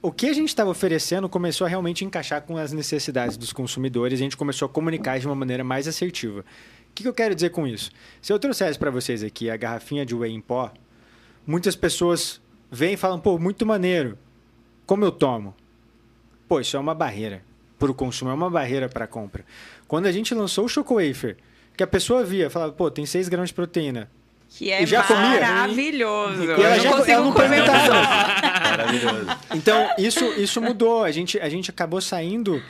o 0.00 0.12
que 0.12 0.28
a 0.28 0.32
gente 0.32 0.48
estava 0.48 0.70
oferecendo 0.70 1.28
começou 1.28 1.64
a 1.64 1.68
realmente 1.68 2.04
encaixar 2.04 2.42
com 2.42 2.56
as 2.56 2.72
necessidades 2.72 3.36
dos 3.36 3.52
consumidores 3.52 4.20
e 4.20 4.22
a 4.22 4.24
gente 4.24 4.36
começou 4.36 4.66
a 4.66 4.68
comunicar 4.68 5.18
de 5.18 5.26
uma 5.26 5.34
maneira 5.34 5.64
mais 5.64 5.88
assertiva. 5.88 6.40
O 6.40 6.94
que, 6.94 7.02
que 7.02 7.08
eu 7.08 7.14
quero 7.14 7.34
dizer 7.34 7.50
com 7.50 7.66
isso? 7.66 7.90
Se 8.22 8.32
eu 8.32 8.38
trouxesse 8.38 8.78
para 8.78 8.90
vocês 8.90 9.24
aqui 9.24 9.50
a 9.50 9.56
garrafinha 9.56 10.06
de 10.06 10.14
whey 10.14 10.30
em 10.30 10.40
pó, 10.40 10.72
muitas 11.44 11.74
pessoas 11.74 12.40
vêm 12.70 12.94
e 12.94 12.96
falam, 12.96 13.18
pô, 13.18 13.36
muito 13.36 13.66
maneiro. 13.66 14.16
Como 14.86 15.04
eu 15.04 15.10
tomo? 15.10 15.52
Pô, 16.46 16.60
isso 16.60 16.76
é 16.76 16.80
uma 16.80 16.94
barreira 16.94 17.42
para 17.78 17.90
o 17.90 17.94
consumo, 17.94 18.30
é 18.30 18.34
uma 18.34 18.48
barreira 18.50 18.88
para 18.88 19.04
a 19.04 19.08
compra. 19.08 19.44
Quando 19.88 20.06
a 20.06 20.12
gente 20.12 20.34
lançou 20.34 20.64
o 20.64 20.68
Choco 20.68 20.94
Wafer, 20.96 21.36
que 21.76 21.82
a 21.82 21.86
pessoa 21.86 22.22
via, 22.24 22.48
falava, 22.50 22.72
pô, 22.72 22.90
tem 22.90 23.04
6 23.04 23.28
gramas 23.28 23.48
de 23.50 23.54
proteína. 23.54 24.08
Que 24.48 24.70
é 24.70 24.82
E 24.82 24.86
já 24.86 25.02
comia? 25.02 25.40
maravilhoso. 25.40 26.44
E 26.44 26.50
ela 26.50 26.76
eu 26.76 26.80
já- 26.80 26.90
não 26.90 26.96
consigo 26.98 27.10
ela 27.12 27.24
não 27.24 27.32
comentava. 27.32 27.94
Maravilhoso. 28.70 29.26
Então, 29.54 29.88
isso, 29.98 30.24
isso 30.40 30.60
mudou. 30.60 31.02
A 31.02 31.10
gente, 31.10 31.38
a 31.40 31.48
gente 31.48 31.70
acabou 31.70 32.00
saindo 32.00 32.62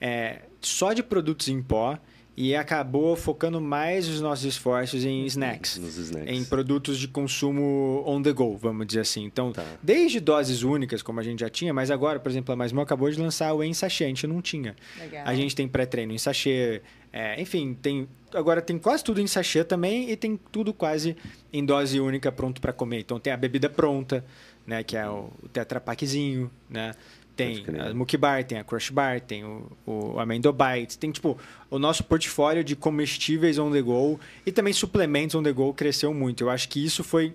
é, 0.00 0.40
só 0.60 0.92
de 0.92 1.02
produtos 1.02 1.48
em 1.48 1.62
pó 1.62 1.98
e 2.42 2.56
acabou 2.56 3.14
focando 3.16 3.60
mais 3.60 4.08
os 4.08 4.20
nossos 4.20 4.46
esforços 4.46 5.04
em 5.04 5.26
snacks. 5.26 5.76
Nos 5.76 5.96
snacks. 5.98 6.32
Em 6.34 6.42
produtos 6.44 6.98
de 6.98 7.06
consumo 7.06 8.02
on 8.06 8.22
the 8.22 8.32
go, 8.32 8.56
vamos 8.56 8.86
dizer 8.86 9.00
assim. 9.00 9.24
Então, 9.24 9.52
Tá. 9.52 9.62
desde 9.82 10.20
doses 10.20 10.62
únicas, 10.62 11.02
como 11.02 11.20
a 11.20 11.22
gente 11.22 11.40
já 11.40 11.50
tinha, 11.50 11.74
mas 11.74 11.90
agora, 11.90 12.18
por 12.18 12.30
exemplo, 12.30 12.52
a 12.52 12.56
Mais 12.56 12.72
Mal 12.72 12.82
acabou 12.84 13.10
de 13.10 13.20
lançar 13.20 13.52
o 13.52 13.62
em 13.62 13.74
sachê, 13.74 14.04
a 14.04 14.08
gente 14.08 14.26
não 14.26 14.40
tinha. 14.40 14.74
Legal. 14.98 15.22
A 15.26 15.34
gente 15.34 15.54
tem 15.54 15.68
pré-treino 15.68 16.12
em 16.14 16.18
sachê, 16.18 16.80
é, 17.12 17.40
enfim, 17.40 17.74
tem 17.74 18.08
agora 18.32 18.62
tem 18.62 18.78
quase 18.78 19.02
tudo 19.02 19.20
em 19.20 19.26
sachê 19.26 19.64
também 19.64 20.08
e 20.08 20.16
tem 20.16 20.38
tudo 20.52 20.72
quase 20.72 21.16
em 21.52 21.64
dose 21.64 22.00
única 22.00 22.30
pronto 22.32 22.60
para 22.60 22.72
comer. 22.72 23.00
Então 23.00 23.18
tem 23.18 23.32
a 23.32 23.36
bebida 23.36 23.68
pronta, 23.68 24.24
né, 24.66 24.82
que 24.84 24.96
é 24.96 25.06
o, 25.08 25.30
o 25.42 25.48
Tetra 25.48 25.80
Pakzinho, 25.80 26.50
né? 26.70 26.92
Tem 27.40 27.80
a 27.80 27.94
Mookie 27.94 28.16
Bar, 28.16 28.44
tem 28.44 28.58
a 28.58 28.64
Crush 28.64 28.90
Bar, 28.90 29.20
tem 29.20 29.44
o, 29.44 29.70
o 29.86 30.18
Amendo 30.18 30.52
Bites, 30.52 30.96
tem 30.96 31.10
tipo 31.10 31.38
o 31.70 31.78
nosso 31.78 32.04
portfólio 32.04 32.62
de 32.62 32.76
comestíveis 32.76 33.58
on 33.58 33.70
the 33.70 33.82
go 33.82 34.18
e 34.44 34.52
também 34.52 34.72
suplementos 34.72 35.34
on 35.34 35.42
the 35.42 35.52
go 35.52 35.72
cresceu 35.74 36.12
muito. 36.12 36.44
Eu 36.44 36.50
acho 36.50 36.68
que 36.68 36.84
isso 36.84 37.02
foi 37.02 37.34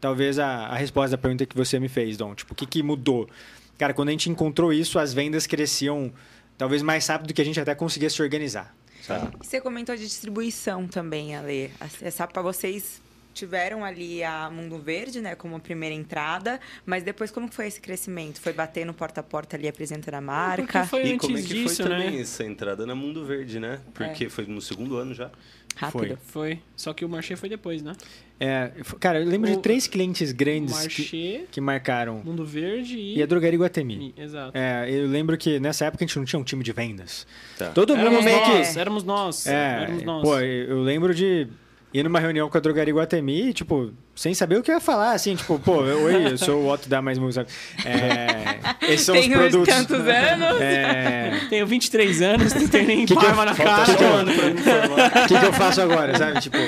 talvez 0.00 0.38
a, 0.38 0.66
a 0.66 0.76
resposta 0.76 1.16
da 1.16 1.18
pergunta 1.18 1.44
que 1.46 1.56
você 1.56 1.78
me 1.78 1.88
fez, 1.88 2.16
Dom. 2.16 2.34
Tipo, 2.34 2.52
o 2.52 2.56
que, 2.56 2.66
que 2.66 2.82
mudou? 2.82 3.28
Cara, 3.76 3.94
quando 3.94 4.08
a 4.08 4.12
gente 4.12 4.28
encontrou 4.28 4.72
isso, 4.72 4.98
as 4.98 5.12
vendas 5.12 5.46
cresciam 5.46 6.12
talvez 6.56 6.82
mais 6.82 7.06
rápido 7.06 7.28
do 7.28 7.34
que 7.34 7.40
a 7.40 7.44
gente 7.44 7.58
até 7.58 7.74
conseguia 7.74 8.10
se 8.10 8.20
organizar. 8.20 8.74
Tá. 9.06 9.30
Você 9.40 9.60
comentou 9.60 9.96
de 9.96 10.02
distribuição 10.02 10.86
também, 10.86 11.34
Ale. 11.34 11.70
Essa 12.02 12.26
para 12.26 12.42
vocês 12.42 13.00
tiveram 13.32 13.84
ali 13.84 14.22
a 14.24 14.50
Mundo 14.50 14.78
Verde, 14.78 15.20
né, 15.20 15.34
como 15.34 15.58
primeira 15.60 15.94
entrada, 15.94 16.60
mas 16.84 17.02
depois 17.02 17.30
como 17.30 17.48
que 17.48 17.54
foi 17.54 17.66
esse 17.66 17.80
crescimento? 17.80 18.40
Foi 18.40 18.52
bater 18.52 18.84
no 18.84 18.92
porta 18.94 19.20
a 19.20 19.22
porta 19.22 19.56
ali 19.56 19.68
apresentando 19.68 20.14
a 20.14 20.20
marca? 20.20 20.84
Foi 20.86 21.04
E 21.06 21.12
antes 21.12 21.26
como 21.26 21.38
é 21.38 21.42
que 21.42 21.48
disso, 21.48 21.76
foi 21.82 21.84
também 21.90 22.10
né? 22.12 22.20
essa 22.20 22.44
entrada 22.44 22.84
na 22.86 22.94
Mundo 22.94 23.24
Verde, 23.24 23.58
né? 23.60 23.80
Porque 23.94 24.28
foi 24.28 24.46
no 24.46 24.60
segundo 24.60 24.96
ano 24.96 25.14
já. 25.14 25.30
Rápido. 25.76 26.18
Foi. 26.26 26.58
Só 26.76 26.92
que 26.92 27.04
o 27.04 27.08
Marché 27.08 27.36
foi 27.36 27.48
depois, 27.48 27.80
né? 27.80 27.92
É, 28.40 28.72
cara, 28.98 29.20
eu 29.20 29.26
lembro 29.26 29.50
O- 29.50 29.54
de 29.54 29.60
três 29.62 29.86
clientes 29.86 30.32
grandes 30.32 30.74
que, 30.86 31.02
Marché, 31.02 31.44
que 31.50 31.60
marcaram. 31.60 32.22
Mundo 32.24 32.44
Verde 32.44 32.98
e... 32.98 33.18
E 33.18 33.22
a 33.22 33.26
Drogaria 33.26 33.58
Guatemi. 33.58 34.12
e- 34.16 34.20
Exato. 34.20 34.52
É, 34.58 34.90
eu 34.90 35.06
lembro 35.06 35.38
que 35.38 35.60
nessa 35.60 35.84
época 35.84 36.04
a 36.04 36.06
gente 36.06 36.16
não 36.18 36.24
tinha 36.24 36.40
um 36.40 36.44
time 36.44 36.64
de 36.64 36.72
vendas. 36.72 37.26
Tá. 37.56 37.70
Todo 37.70 37.94
mundo 37.96 38.06
Éramos 38.08 38.24
meio 38.24 38.40
nós, 38.40 38.72
que. 38.72 38.78
éramos 38.80 39.04
nós. 39.04 39.46
É, 39.46 39.82
éramos 39.84 40.02
nós. 40.02 40.22
pô, 40.22 40.40
eu 40.40 40.82
lembro 40.82 41.14
de 41.14 41.46
ir 41.92 42.02
numa 42.04 42.20
reunião 42.20 42.48
com 42.48 42.56
a 42.56 42.60
Drogaria 42.60 42.94
Guatemi, 42.94 43.52
tipo, 43.52 43.92
sem 44.14 44.32
saber 44.32 44.58
o 44.58 44.62
que 44.62 44.70
eu 44.70 44.74
ia 44.76 44.80
falar, 44.80 45.12
assim, 45.12 45.34
tipo, 45.34 45.58
pô, 45.58 45.78
oi, 45.82 46.32
eu 46.32 46.38
sou 46.38 46.62
o 46.62 46.68
Otto 46.72 46.88
da 46.88 47.02
Mais 47.02 47.18
Música. 47.18 47.46
É, 47.84 48.92
esses 48.92 49.06
são 49.06 49.14
os 49.14 49.20
Tenho 49.20 49.38
produtos. 49.38 49.74
tantos 49.74 49.96
anos. 50.00 50.60
É, 50.60 51.40
Tenho 51.48 51.66
23 51.66 52.22
anos, 52.22 52.54
não 52.54 52.68
tenho 52.68 52.86
nem 52.86 53.06
Que 53.06 53.14
barba 53.14 53.44
na 53.44 53.54
cara. 53.54 53.82
O 53.92 55.26
que, 55.28 55.38
que 55.38 55.46
eu 55.46 55.52
faço 55.52 55.80
agora, 55.80 56.16
sabe? 56.16 56.40
Tipo, 56.40 56.58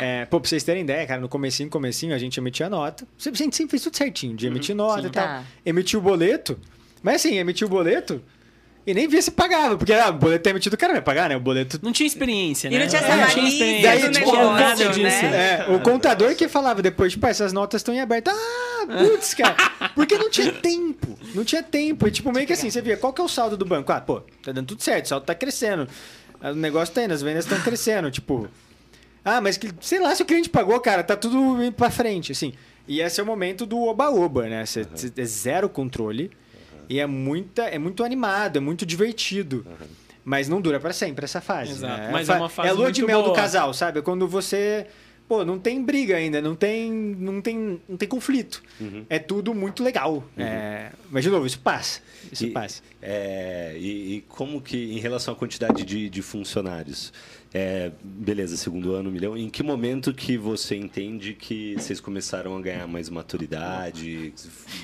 é, 0.00 0.24
pô, 0.24 0.40
pra 0.40 0.48
vocês 0.48 0.64
terem 0.64 0.82
ideia, 0.82 1.06
cara, 1.06 1.20
no 1.20 1.28
comecinho, 1.28 1.68
comecinho, 1.68 2.14
a 2.14 2.18
gente 2.18 2.38
emitia 2.38 2.68
nota. 2.68 3.06
A 3.18 3.30
gente 3.36 3.54
sempre 3.54 3.70
fez 3.72 3.82
tudo 3.82 3.96
certinho, 3.96 4.34
de 4.36 4.46
emitir 4.46 4.74
nota 4.74 5.02
Sim, 5.02 5.08
e 5.08 5.10
tal. 5.10 5.24
tá. 5.26 5.42
Emitiu 5.64 6.00
o 6.00 6.02
boleto, 6.02 6.58
mas 7.02 7.16
assim, 7.16 7.36
emitiu 7.36 7.66
o 7.66 7.70
boleto, 7.70 8.22
E 8.86 8.92
nem 8.92 9.08
via 9.08 9.22
se 9.22 9.30
pagava, 9.30 9.78
porque 9.78 9.94
ah, 9.94 10.10
o 10.10 10.12
boleto 10.12 10.46
é 10.46 10.50
emitido, 10.50 10.74
o 10.74 10.78
cara 10.78 10.92
vai 10.92 11.00
pagar, 11.00 11.30
né? 11.30 11.36
O 11.36 11.40
boleto. 11.40 11.78
Não 11.82 11.90
tinha 11.90 12.06
experiência, 12.06 12.68
né? 12.68 12.76
E 12.76 12.78
não 12.80 12.86
tinha 12.86 13.00
É, 13.00 13.04
essa 13.04 13.26
experiência, 13.40 13.82
Daí, 13.82 13.98
do 14.00 14.04
não 14.06 14.12
tipo, 14.12 14.24
tinha 14.30 14.38
negócio, 14.42 14.60
nada 14.62 14.84
né? 14.84 14.90
disso. 14.90 15.24
É, 15.26 15.66
o 15.74 15.80
contador 15.80 16.34
que 16.34 16.48
falava 16.48 16.82
depois, 16.82 17.12
tipo, 17.12 17.24
ah, 17.26 17.30
essas 17.30 17.52
notas 17.52 17.80
estão 17.80 17.94
em 17.94 18.00
aberto. 18.00 18.28
Ah, 18.28 18.86
putz, 18.86 19.32
cara. 19.32 19.56
Porque 19.94 20.18
não 20.18 20.28
tinha 20.28 20.52
tempo. 20.52 21.18
Não 21.34 21.44
tinha 21.44 21.62
tempo. 21.62 22.06
E, 22.06 22.10
tipo, 22.10 22.30
meio 22.30 22.46
que 22.46 22.52
assim, 22.52 22.68
você 22.68 22.82
via, 22.82 22.96
qual 22.98 23.10
que 23.12 23.22
é 23.22 23.24
o 23.24 23.28
saldo 23.28 23.56
do 23.56 23.64
banco? 23.64 23.90
Ah, 23.90 24.02
pô, 24.02 24.20
tá 24.42 24.52
dando 24.52 24.66
tudo 24.66 24.82
certo, 24.82 25.06
o 25.06 25.08
saldo 25.08 25.24
tá 25.24 25.34
crescendo. 25.34 25.88
O 26.42 26.52
negócio 26.54 26.94
tá 26.94 27.02
indo, 27.04 27.14
as 27.14 27.22
vendas 27.22 27.46
estão 27.46 27.58
crescendo. 27.62 28.10
Tipo, 28.10 28.46
ah, 29.24 29.40
mas 29.40 29.56
que, 29.56 29.70
sei 29.80 29.98
lá 29.98 30.14
se 30.14 30.22
o 30.22 30.26
cliente 30.26 30.50
pagou, 30.50 30.78
cara, 30.80 31.02
tá 31.02 31.16
tudo 31.16 31.64
indo 31.64 31.72
pra 31.72 31.88
frente, 31.90 32.32
assim. 32.32 32.52
E 32.86 33.00
esse 33.00 33.18
é 33.18 33.22
o 33.22 33.26
momento 33.26 33.64
do 33.64 33.80
oba-oba, 33.80 34.46
né? 34.46 34.66
Você 34.66 34.86
é 35.16 35.24
zero 35.24 35.70
controle 35.70 36.30
e 36.88 36.98
é, 37.00 37.06
muita, 37.06 37.62
é 37.64 37.78
muito 37.78 38.02
animado, 38.04 38.56
é 38.56 38.60
muito 38.60 38.84
divertido. 38.86 39.66
Mas 40.24 40.48
não 40.48 40.60
dura 40.60 40.80
pra 40.80 40.92
sempre 40.92 41.24
essa 41.24 41.40
fase. 41.40 41.72
Exato, 41.72 42.00
né? 42.02 42.08
mas 42.10 42.28
é 42.28 42.32
fa- 42.32 42.38
uma 42.38 42.48
fase 42.48 42.68
É 42.68 42.70
a 42.70 42.74
lua 42.74 42.90
de 42.90 43.04
mel 43.04 43.18
do 43.20 43.26
boa. 43.26 43.36
casal, 43.36 43.74
sabe? 43.74 43.98
É 43.98 44.02
quando 44.02 44.26
você. 44.26 44.86
Pô, 45.28 45.42
não 45.44 45.58
tem 45.58 45.82
briga 45.82 46.16
ainda, 46.16 46.40
não 46.42 46.54
tem, 46.54 46.90
não 46.92 47.40
tem, 47.40 47.80
não 47.88 47.96
tem 47.96 48.06
conflito. 48.08 48.62
É 49.08 49.18
tudo 49.18 49.54
muito 49.54 49.82
legal. 49.82 50.22
É, 50.36 50.90
mas, 51.10 51.24
de 51.24 51.30
novo, 51.30 51.46
isso 51.46 51.58
passa. 51.60 52.00
Isso 52.30 52.44
E- 52.46 52.50
passa. 52.50 52.82
É, 53.00 53.74
e, 53.78 54.16
e 54.16 54.20
como 54.28 54.60
que, 54.60 54.76
em 54.94 54.98
relação 54.98 55.32
à 55.32 55.36
quantidade 55.36 55.82
de, 55.82 56.10
de 56.10 56.22
funcionários, 56.22 57.10
é, 57.56 57.92
beleza, 58.02 58.56
segundo 58.56 58.94
ano, 58.94 59.08
um 59.08 59.12
milhão, 59.12 59.36
em 59.36 59.48
que 59.48 59.62
momento 59.62 60.12
que 60.12 60.36
você 60.36 60.74
entende 60.74 61.34
que 61.34 61.74
vocês 61.78 62.00
começaram 62.00 62.56
a 62.56 62.60
ganhar 62.60 62.88
mais 62.88 63.08
maturidade, 63.08 64.32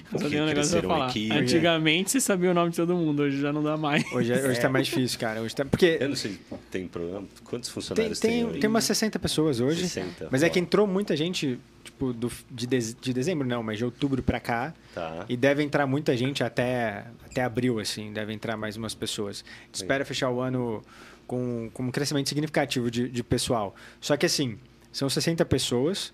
que 0.09 0.24
um 0.40 0.46
negócio 0.46 0.80
falar. 0.80 1.11
equipe? 1.11 1.37
Antigamente 1.37 2.12
você 2.12 2.20
sabia 2.20 2.50
o 2.52 2.54
nome 2.54 2.70
de 2.70 2.76
todo 2.76 2.94
mundo, 2.94 3.22
hoje 3.22 3.40
já 3.40 3.52
não 3.52 3.61
dá 3.62 3.76
mais. 3.76 4.04
Hoje, 4.12 4.33
é- 4.33 4.46
hoje 4.46 4.61
tá 4.61 4.68
mais 4.68 4.87
difícil, 4.88 5.18
cara. 5.18 5.40
Hoje 5.42 5.54
tá, 5.56 5.64
porque 5.64 5.98
Eu 6.00 6.11
não 6.11 6.16
sei, 6.16 6.38
tem 6.70 6.87
programa? 6.87 7.26
Quantos 7.42 7.68
tem, 7.68 7.74
funcionários 7.74 8.20
tem, 8.20 8.46
tem? 8.48 8.61
tem 8.61 8.70
umas 8.70 8.85
60 8.85 9.18
pessoas 9.18 9.59
hoje. 9.61 9.80
60, 9.88 10.28
mas 10.30 10.44
é 10.44 10.46
ó. 10.46 10.50
que 10.50 10.61
entrou 10.61 10.87
muita 10.87 11.16
gente, 11.16 11.59
tipo, 11.83 12.12
do, 12.12 12.30
de, 12.48 12.68
dez- 12.68 12.94
de 13.00 13.12
dezembro 13.12 13.48
não, 13.48 13.64
mas 13.64 13.78
de 13.78 13.85
outubro 13.85 14.22
pra 14.22 14.38
cá. 14.38 14.72
Tá. 14.94 15.24
E 15.28 15.37
deve 15.37 15.62
entrar 15.64 15.88
muita 15.88 16.16
gente 16.16 16.44
até, 16.44 17.04
até 17.28 17.42
abril, 17.42 17.80
assim. 17.80 18.12
Deve 18.12 18.33
entrar 18.33 18.56
mais 18.56 18.76
umas 18.76 18.94
pessoas. 18.94 19.44
Espera 19.72 20.04
fechar 20.04 20.30
o 20.30 20.40
ano 20.40 20.83
com, 21.31 21.71
com 21.73 21.85
um 21.85 21.90
crescimento 21.93 22.29
significativo 22.29 22.90
de, 22.90 23.09
de 23.09 23.23
pessoal. 23.23 23.73
Só 24.01 24.16
que, 24.16 24.27
assim, 24.27 24.59
são 24.90 25.09
60 25.09 25.45
pessoas 25.45 26.12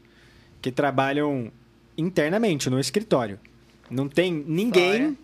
que 0.60 0.70
trabalham 0.70 1.50
internamente 1.96 2.68
no 2.68 2.78
escritório. 2.78 3.40
Não 3.90 4.10
tem 4.10 4.30
ninguém 4.30 5.16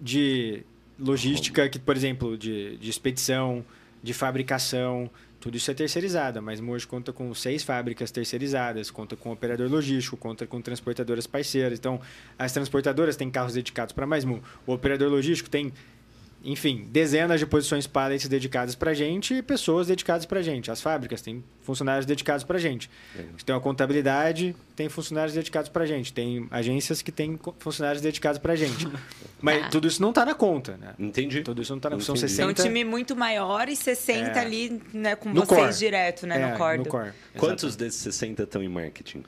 de 0.00 0.62
logística, 0.96 1.68
que, 1.68 1.80
por 1.80 1.96
exemplo, 1.96 2.38
de, 2.38 2.76
de 2.76 2.88
expedição, 2.88 3.64
de 4.00 4.14
fabricação, 4.14 5.10
tudo 5.40 5.56
isso 5.56 5.68
é 5.68 5.74
terceirizado. 5.74 6.40
Mas 6.40 6.60
hoje 6.60 6.86
conta 6.86 7.12
com 7.12 7.34
seis 7.34 7.64
fábricas 7.64 8.12
terceirizadas, 8.12 8.88
conta 8.88 9.16
com 9.16 9.32
operador 9.32 9.68
logístico, 9.68 10.16
conta 10.16 10.46
com 10.46 10.60
transportadoras 10.62 11.26
parceiras. 11.26 11.76
Então, 11.76 12.00
as 12.38 12.52
transportadoras 12.52 13.16
têm 13.16 13.30
carros 13.32 13.54
dedicados 13.54 13.92
para 13.92 14.06
mais 14.06 14.24
um. 14.24 14.38
O 14.64 14.72
operador 14.72 15.10
logístico 15.10 15.50
tem, 15.50 15.72
enfim, 16.44 16.86
dezenas 16.90 17.40
de 17.40 17.46
posições 17.46 17.86
pallets 17.86 18.28
dedicadas 18.28 18.74
para 18.74 18.92
gente 18.92 19.32
e 19.34 19.42
pessoas 19.42 19.86
dedicadas 19.86 20.26
para 20.26 20.42
gente. 20.42 20.70
As 20.70 20.80
fábricas 20.80 21.22
têm 21.22 21.42
funcionários 21.62 22.04
dedicados 22.04 22.44
para 22.44 22.58
gente. 22.58 22.90
A 23.18 23.22
gente 23.22 23.44
tem 23.44 23.54
uma 23.54 23.60
contabilidade, 23.60 24.54
tem 24.76 24.88
funcionários 24.88 25.34
dedicados 25.34 25.70
para 25.70 25.86
gente. 25.86 26.12
Tem 26.12 26.46
agências 26.50 27.00
que 27.00 27.10
têm 27.10 27.40
funcionários 27.58 28.02
dedicados 28.02 28.38
para 28.38 28.54
gente. 28.54 28.86
Mas 29.40 29.64
Ah. 29.64 29.68
tudo 29.70 29.88
isso 29.88 30.02
não 30.02 30.10
está 30.10 30.24
na 30.26 30.34
conta, 30.34 30.76
né? 30.76 30.94
Entendi. 30.98 31.42
Tudo 31.42 31.62
isso 31.62 31.72
não 31.72 31.78
está 31.78 31.88
na 31.90 31.98
São 32.00 32.14
Entendi. 32.14 32.32
Então, 32.34 32.46
um 32.46 32.48
60... 32.50 32.62
time 32.62 32.84
muito 32.84 33.16
maior 33.16 33.68
e 33.68 33.74
60 33.76 34.30
É. 34.30 34.38
ali, 34.38 34.82
né, 34.92 35.16
com 35.16 35.30
No 35.30 35.44
vocês 35.46 35.58
core. 35.60 35.74
direto, 35.78 36.26
né, 36.26 36.40
É, 36.40 36.50
no 36.52 36.58
core. 36.58 36.78
no 36.78 36.84
core. 36.86 37.12
Quantos 37.38 37.74
desses 37.76 38.00
60 38.02 38.42
estão 38.42 38.62
em 38.62 38.68
marketing? 38.68 39.24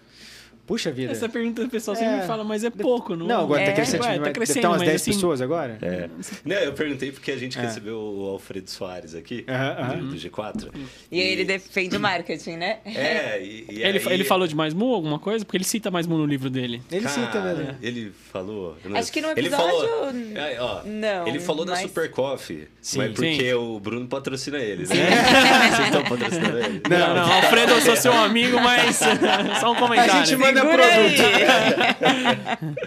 Puxa 0.66 0.90
vida. 0.90 1.12
Essa 1.12 1.29
pergunta 1.29 1.62
o 1.62 1.68
pessoal 1.68 1.96
É. 1.96 2.00
sempre 2.00 2.26
fala, 2.26 2.42
mas 2.42 2.64
é 2.64 2.70
pouco, 2.70 3.14
não 3.14 3.26
Não, 3.26 3.42
agora 3.42 3.62
É. 3.62 3.66
tá 3.66 3.72
crescendo. 3.72 4.02
Ué, 4.05 4.18
tá 4.18 4.31
crescendo, 4.33 4.66
umas 4.68 4.79
mas 4.79 4.88
10 4.88 5.00
assim- 5.02 5.12
pessoas 5.12 5.40
agora? 5.40 5.79
É. 5.81 6.09
Não, 6.44 6.57
eu 6.57 6.72
perguntei 6.72 7.12
porque 7.12 7.31
a 7.31 7.37
gente 7.37 7.57
É. 7.59 7.62
recebeu 7.62 7.96
o 7.98 8.29
Alfredo 8.31 8.68
Soares 8.70 9.14
aqui, 9.14 9.44
Aham, 9.48 9.76
aham. 9.79 9.96
do, 9.98 10.07
do 10.11 10.16
G4. 10.16 10.70
E 11.11 11.20
aí 11.20 11.29
ele 11.33 11.44
defende 11.44 11.96
o 11.96 12.00
marketing, 12.00 12.57
né? 12.57 12.79
É, 12.85 13.40
e, 13.42 13.66
e 13.70 13.83
Ele, 13.83 13.98
aí- 13.98 14.12
ele 14.14 14.24
falou 14.24 14.46
de 14.48 14.57
mais 14.57 14.74
mu 14.74 14.92
alguma 14.92 15.18
coisa? 15.18 15.44
Porque 15.44 15.57
ele 15.57 15.64
cita 15.64 15.90
mais 15.90 16.07
mu 16.07 16.18
no 16.18 16.26
livro 16.26 16.50
dele. 16.50 16.83
Ele 16.90 17.09
cita 17.09 17.26
Cara, 17.29 17.55
mesmo. 17.55 17.74
Ele 17.81 18.12
falou. 18.33 18.76
eu 18.85 18.96
Acho 18.96 19.12
que 19.12 19.20
no 19.20 19.31
ele 19.31 19.40
episódio- 19.48 19.88
falou, 19.88 20.11
é, 20.35 20.57
ó, 20.61 20.83
Não, 20.85 21.29
Ele 21.29 21.38
falou 21.40 21.64
da 21.64 21.72
mas- 21.72 21.83
Super 21.83 22.11
Coffee. 22.11 22.66
Sim. 22.81 22.98
mas 22.98 23.12
porque 23.12 23.37
Sim. 23.50 23.52
o 23.55 23.79
Bruno 23.81 24.07
patrocina 24.09 24.59
eles, 24.59 24.88
né? 24.88 24.96
Vocês 25.70 25.87
estão 25.87 26.02
patrocinando 26.05 26.59
eles? 26.59 26.83
Não, 26.88 27.14
não, 27.14 27.33
Alfredo, 27.33 27.72
eu 27.72 27.81
sou 27.81 27.96
seu 27.96 28.12
amigo, 28.12 28.61
mas 28.61 28.96
só 29.61 29.72
um 29.72 29.74
comentário. 29.76 30.12
A 30.14 30.24
gente 30.24 30.37
manda 30.37 30.56
Segura 30.61 30.83
produto. 30.88 31.23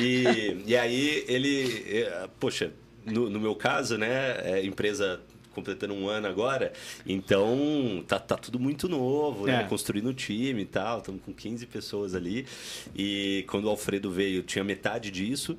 E, 0.00 0.62
e 0.66 0.76
aí 0.76 1.24
ele. 1.28 2.06
Poxa, 2.38 2.72
no, 3.04 3.28
no 3.30 3.40
meu 3.40 3.54
caso, 3.54 3.96
né? 3.98 4.36
É, 4.42 4.64
empresa 4.64 5.20
completando 5.54 5.94
um 5.94 6.08
ano 6.08 6.28
agora, 6.28 6.72
então 7.04 8.04
tá, 8.06 8.18
tá 8.18 8.36
tudo 8.36 8.58
muito 8.58 8.88
novo, 8.88 9.46
né? 9.46 9.62
É. 9.62 9.64
Construindo 9.64 10.08
o 10.08 10.14
time 10.14 10.62
e 10.62 10.66
tal, 10.66 10.98
estamos 10.98 11.20
com 11.22 11.32
15 11.32 11.66
pessoas 11.66 12.14
ali. 12.14 12.46
E 12.94 13.44
quando 13.48 13.64
o 13.64 13.68
Alfredo 13.68 14.10
veio, 14.10 14.42
tinha 14.42 14.64
metade 14.64 15.10
disso. 15.10 15.58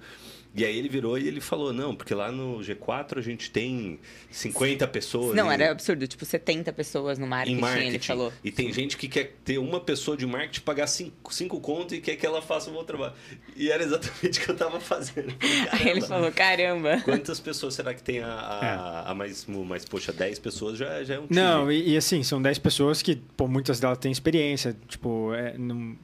E 0.54 0.66
aí 0.66 0.78
ele 0.78 0.90
virou 0.90 1.18
e 1.18 1.28
ele 1.28 1.40
falou, 1.40 1.72
não, 1.72 1.96
porque 1.96 2.14
lá 2.14 2.30
no 2.30 2.60
G4 2.60 3.18
a 3.20 3.22
gente 3.22 3.50
tem 3.50 3.98
50 4.30 4.86
pessoas. 4.88 5.34
Não, 5.36 5.50
em- 5.50 5.54
era 5.54 5.72
absurdo. 5.72 6.06
Tipo, 6.08 6.26
70 6.26 6.74
pessoas 6.74 7.18
no 7.18 7.26
marketing, 7.26 7.58
em 7.58 7.62
marketing. 7.62 7.88
ele 7.88 8.00
falou. 8.00 8.34
E 8.44 8.52
tem 8.52 8.72
gente 8.74 8.98
que 8.98 9.08
quer 9.08 9.36
ter 9.46 9.58
uma 9.60 9.80
pessoa 9.80 10.18
de 10.18 10.26
marketing 10.26 10.62
pagar 10.62 10.88
cinco, 10.88 11.34
cinco 11.34 11.60
conto 11.62 11.96
e 11.96 12.02
quer 12.02 12.18
que 12.18 12.26
ela 12.26 12.42
faça 12.42 12.70
um 12.70 12.74
bom 12.74 12.84
trabalho. 12.84 13.14
E 13.56 13.72
era 13.72 13.82
exatamente 13.82 14.40
o 14.42 14.44
que 14.44 14.50
eu 14.52 14.56
tava 14.58 14.80
fazendo. 14.82 15.34
Aí 15.72 15.88
ele 15.88 16.02
falou, 16.02 16.32
caramba. 16.32 17.00
Quantas 17.06 17.40
pessoas 17.40 17.74
será 17.74 17.94
que 17.94 18.04
tem 18.04 18.20
a, 18.20 18.28
a, 18.28 19.12
a 19.12 19.16
mais, 19.16 19.46
mais, 19.48 19.86
poxa, 19.86 20.12
10 20.12 20.40
pessoas 20.40 20.78
já, 20.78 21.02
já 21.04 21.16
é 21.16 21.20
um 21.20 21.28
time. 21.28 21.40
Não, 21.40 21.72
e, 21.72 21.92
e 21.94 21.98
assim, 21.98 22.24
são 22.24 22.42
10 22.42 22.60
pessoas 22.60 23.02
que, 23.02 23.16
pô, 23.38 23.48
muitas 23.48 23.80
delas 23.80 23.98
têm 24.00 24.12
experiência, 24.12 24.76
tipo, 24.88 25.34
é, 25.34 25.58
não, 25.58 25.96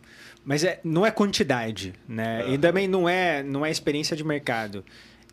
mas 0.47 0.63
é, 0.63 0.79
não 0.81 1.05
é 1.05 1.11
quantidade, 1.11 1.93
né? 2.07 2.49
E 2.49 2.57
também 2.57 2.87
não 2.87 3.07
é, 3.07 3.43
não 3.43 3.65
é 3.65 3.69
experiência 3.69 4.15
de 4.15 4.23
mercado. 4.23 4.81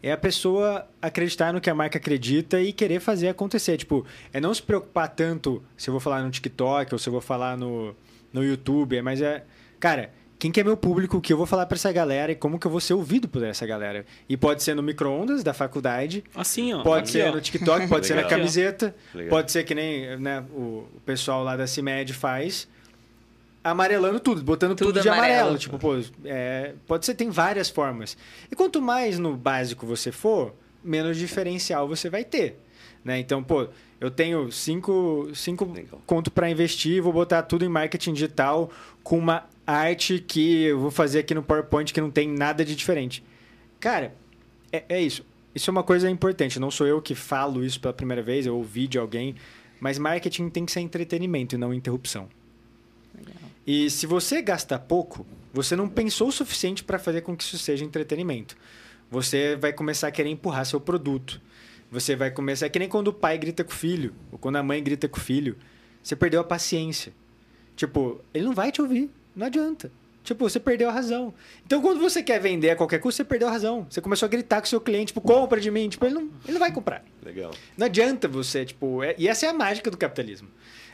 É 0.03 0.11
a 0.11 0.16
pessoa 0.16 0.88
acreditar 1.00 1.53
no 1.53 1.61
que 1.61 1.70
a 1.70 1.74
marca 1.74 1.98
acredita 1.98 2.61
e 2.61 2.72
querer 2.72 2.98
fazer 2.98 3.29
acontecer. 3.29 3.77
Tipo, 3.77 4.05
é 4.33 4.40
não 4.40 4.53
se 4.53 4.61
preocupar 4.61 5.09
tanto 5.09 5.62
se 5.77 5.88
eu 5.88 5.92
vou 5.92 6.00
falar 6.00 6.20
no 6.20 6.33
TikTok 6.33 6.92
ou 6.92 6.98
se 6.98 7.09
eu 7.09 7.12
vou 7.12 7.20
falar 7.20 7.57
no, 7.57 7.94
no 8.33 8.44
YouTube, 8.44 9.00
mas 9.03 9.22
é, 9.22 9.44
cara, 9.79 10.11
quem 10.37 10.50
que 10.50 10.59
é 10.61 10.64
meu 10.64 10.77
público, 10.77 11.18
o 11.18 11.20
que 11.20 11.33
eu 11.33 11.37
vou 11.37 11.46
falar 11.46 11.66
pra 11.66 11.77
essa 11.77 11.92
galera 11.92 12.33
e 12.33 12.35
como 12.35 12.59
que 12.59 12.66
eu 12.66 12.70
vou 12.72 12.81
ser 12.81 12.94
ouvido 12.94 13.29
por 13.29 13.44
essa 13.44 13.64
galera. 13.64 14.05
E 14.29 14.37
pode 14.37 14.64
ser 14.64 14.74
no 14.74 14.83
micro-ondas 14.83 15.44
da 15.44 15.55
faculdade, 15.55 16.24
Assim, 16.35 16.74
ó. 16.74 16.83
Pode 16.83 17.05
aqui, 17.05 17.12
ser 17.12 17.29
ó. 17.29 17.33
no 17.33 17.40
TikTok, 17.40 17.87
pode 17.87 18.05
ser 18.09 18.16
na 18.16 18.24
camiseta, 18.24 18.92
Legal. 19.14 19.31
pode 19.31 19.53
ser 19.53 19.62
que 19.62 19.77
nem 19.77 20.18
né, 20.18 20.44
o 20.50 20.88
pessoal 21.07 21.44
lá 21.44 21.57
da 21.57 21.68
CIMED 21.68 22.12
faz, 22.12 22.66
amarelando 23.64 24.20
tudo, 24.20 24.42
botando 24.42 24.77
tudo, 24.77 24.88
Tudo 24.88 25.00
de 25.00 25.09
amarelo. 25.09 25.35
amarelo. 25.38 25.59
Tipo, 25.59 25.79
pô, 25.79 25.98
é, 26.24 26.74
pode 26.87 27.07
ser, 27.07 27.14
tem 27.14 27.31
várias 27.31 27.70
formas. 27.70 28.16
E 28.53 28.55
quanto 28.55 28.83
mais 28.83 29.18
no 29.18 29.35
básico 29.35 29.87
você 29.87 30.12
for, 30.12 30.55
menos 30.85 31.16
diferencial 31.16 31.88
você 31.88 32.11
vai 32.11 32.22
ter. 32.22 32.61
Né? 33.03 33.18
Então, 33.18 33.42
pô, 33.42 33.68
eu 33.98 34.11
tenho 34.11 34.53
cinco, 34.53 35.31
cinco 35.35 35.64
Legal. 35.64 36.00
conto 36.07 36.31
para 36.31 36.50
investir, 36.50 37.03
vou 37.03 37.12
botar 37.12 37.42
tudo 37.42 37.64
em 37.64 37.68
marketing 37.68 38.12
digital 38.12 38.70
com 39.03 39.18
uma 39.18 39.46
arte 39.66 40.18
que 40.18 40.64
eu 40.64 40.79
vou 40.79 40.90
fazer 40.90 41.20
aqui 41.20 41.35
no 41.35 41.42
PowerPoint 41.42 41.92
que 41.92 42.00
não 42.00 42.11
tem 42.11 42.29
nada 42.29 42.64
de 42.64 42.77
diferente. 42.77 43.24
Cara, 43.81 44.14
é, 44.70 44.85
é 44.88 45.00
isso. 45.00 45.24
Isso 45.55 45.70
é 45.70 45.72
uma 45.72 45.83
coisa 45.83 46.11
importante. 46.11 46.59
Não 46.61 46.70
sou 46.70 46.87
eu 46.87 47.00
que 47.00 47.14
falo 47.14 47.64
isso 47.64 47.81
pela 47.81 47.94
primeira 47.94 48.22
vez, 48.22 48.44
eu 48.44 48.57
ouvi 48.57 48.87
de 48.87 48.98
alguém. 48.98 49.37
Mas 49.81 49.98
marketing 49.98 50.48
tem 50.48 50.66
que 50.66 50.72
ser 50.72 50.81
entretenimento 50.81 51.55
e 51.55 51.59
não 51.59 51.72
interrupção. 51.72 52.29
E 53.66 53.88
se 53.90 54.07
você 54.07 54.42
gasta 54.42 54.79
pouco, 54.79 55.27
você 55.53 55.74
não 55.74 55.88
pensou 55.88 56.29
o 56.29 56.33
suficiente 56.33 56.85
para 56.85 56.98
fazer 56.98 57.22
com 57.22 57.37
que 57.37 57.42
isso 57.44 57.59
seja 57.59 57.85
entretenimento. 57.85 58.57
Você 59.11 59.57
vai 59.57 59.72
começar 59.72 60.09
a 60.09 60.11
querer 60.11 60.31
empurrar 60.31 60.66
seu 60.66 60.81
produto. 60.81 61.40
Você 61.90 62.16
vai 62.16 62.31
começar. 62.31 62.66
É 62.66 62.68
que 62.68 62.79
nem 62.79 62.88
quando 62.88 63.09
o 63.09 63.12
pai 63.12 63.38
grita 63.38 63.62
com 63.62 63.70
o 63.70 63.74
filho, 63.74 64.14
ou 64.33 64.38
quando 64.38 64.57
a 64.57 64.62
mãe 64.62 64.83
grita 64.83 65.09
com 65.09 65.18
o 65.18 65.20
filho. 65.20 65.57
Você 66.03 66.16
perdeu 66.16 66.40
a 66.40 66.44
paciência. 66.44 67.12
Tipo, 67.77 68.20
ele 68.33 68.44
não 68.44 68.53
vai 68.53 68.70
te 68.70 68.83
ouvir. 68.83 69.11
Não 69.35 69.46
adianta. 69.46 69.90
Tipo, 70.22 70.48
você 70.48 70.59
perdeu 70.59 70.88
a 70.88 70.92
razão. 70.92 71.35
Então, 71.66 71.81
quando 71.83 72.00
você 72.00 72.22
quer 72.22 72.40
vender 72.40 72.70
a 72.70 72.77
qualquer 72.77 72.98
custo, 72.98 73.18
você 73.18 73.24
perdeu 73.24 73.46
a 73.46 73.50
razão. 73.50 73.87
Você 73.88 74.00
começou 74.00 74.27
a 74.27 74.29
gritar 74.29 74.61
com 74.61 74.66
o 74.66 74.68
seu 74.68 74.81
cliente, 74.81 75.09
tipo, 75.09 75.20
compra 75.20 75.61
de 75.61 75.70
mim. 75.70 75.88
Tipo, 75.88 76.07
ele 76.07 76.14
não, 76.14 76.22
ele 76.44 76.53
não 76.55 76.61
vai 76.61 76.72
comprar. 76.72 77.05
Legal. 77.22 77.53
Não 77.77 77.87
adianta 77.87 78.27
você, 78.27 78.64
tipo... 78.64 79.03
é- 79.03 79.14
e 79.18 79.29
essa 79.29 79.44
é 79.46 79.50
a 79.50 79.53
mágica 79.53 79.90
do 79.90 79.96
capitalismo. 79.98 80.48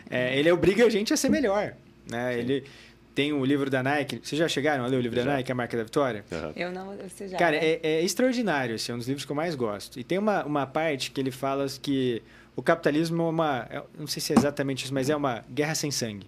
É, 0.09 0.37
ele 0.39 0.51
obriga 0.51 0.85
a 0.85 0.91
gente 0.91 1.12
a 1.14 1.16
ser 1.16 1.29
melhor. 1.29 1.75
Né? 2.11 2.39
Ele, 2.39 2.65
tem 3.15 3.33
o 3.33 3.45
livro 3.45 3.69
da 3.69 3.83
Nike. 3.83 4.21
Vocês 4.23 4.39
já 4.39 4.49
chegaram 4.49 4.85
a 4.85 4.87
ler 4.87 4.97
o 4.97 5.01
livro 5.01 5.19
Já. 5.19 5.25
da 5.25 5.33
Nike, 5.35 5.51
a 5.51 5.55
marca 5.55 5.77
da 5.77 5.83
vitória? 5.83 6.25
Aham. 6.33 6.53
Eu 6.57 6.71
não, 6.73 6.97
você 6.97 7.29
já. 7.29 7.37
Cara, 7.37 7.53
né? 7.61 7.65
é, 7.65 7.81
é 7.83 8.03
extraordinário, 8.05 8.77
esse 8.77 8.91
é 8.91 8.95
um 8.95 8.99
dos 8.99 9.07
livros 9.09 9.25
que 9.25 9.33
eu 9.33 9.37
mais 9.37 9.55
gosto. 9.55 9.99
E 9.99 10.05
tem 10.05 10.17
uma, 10.19 10.45
uma 10.45 10.67
parte 10.67 11.11
que 11.11 11.21
ele 11.21 11.31
fala 11.31 11.67
que 11.83 12.23
o 12.57 12.63
capitalismo 12.63 13.23
é 13.23 13.29
uma. 13.29 13.67
é- 13.71 13.83
Não 13.99 14.07
sei 14.07 14.21
se 14.23 14.33
é 14.33 14.37
exatamente 14.39 14.85
isso, 14.85 14.95
mas 14.95 15.11
é 15.11 15.17
uma 15.17 15.45
guerra 15.51 15.75
sem 15.75 15.91
sangue. 15.91 16.27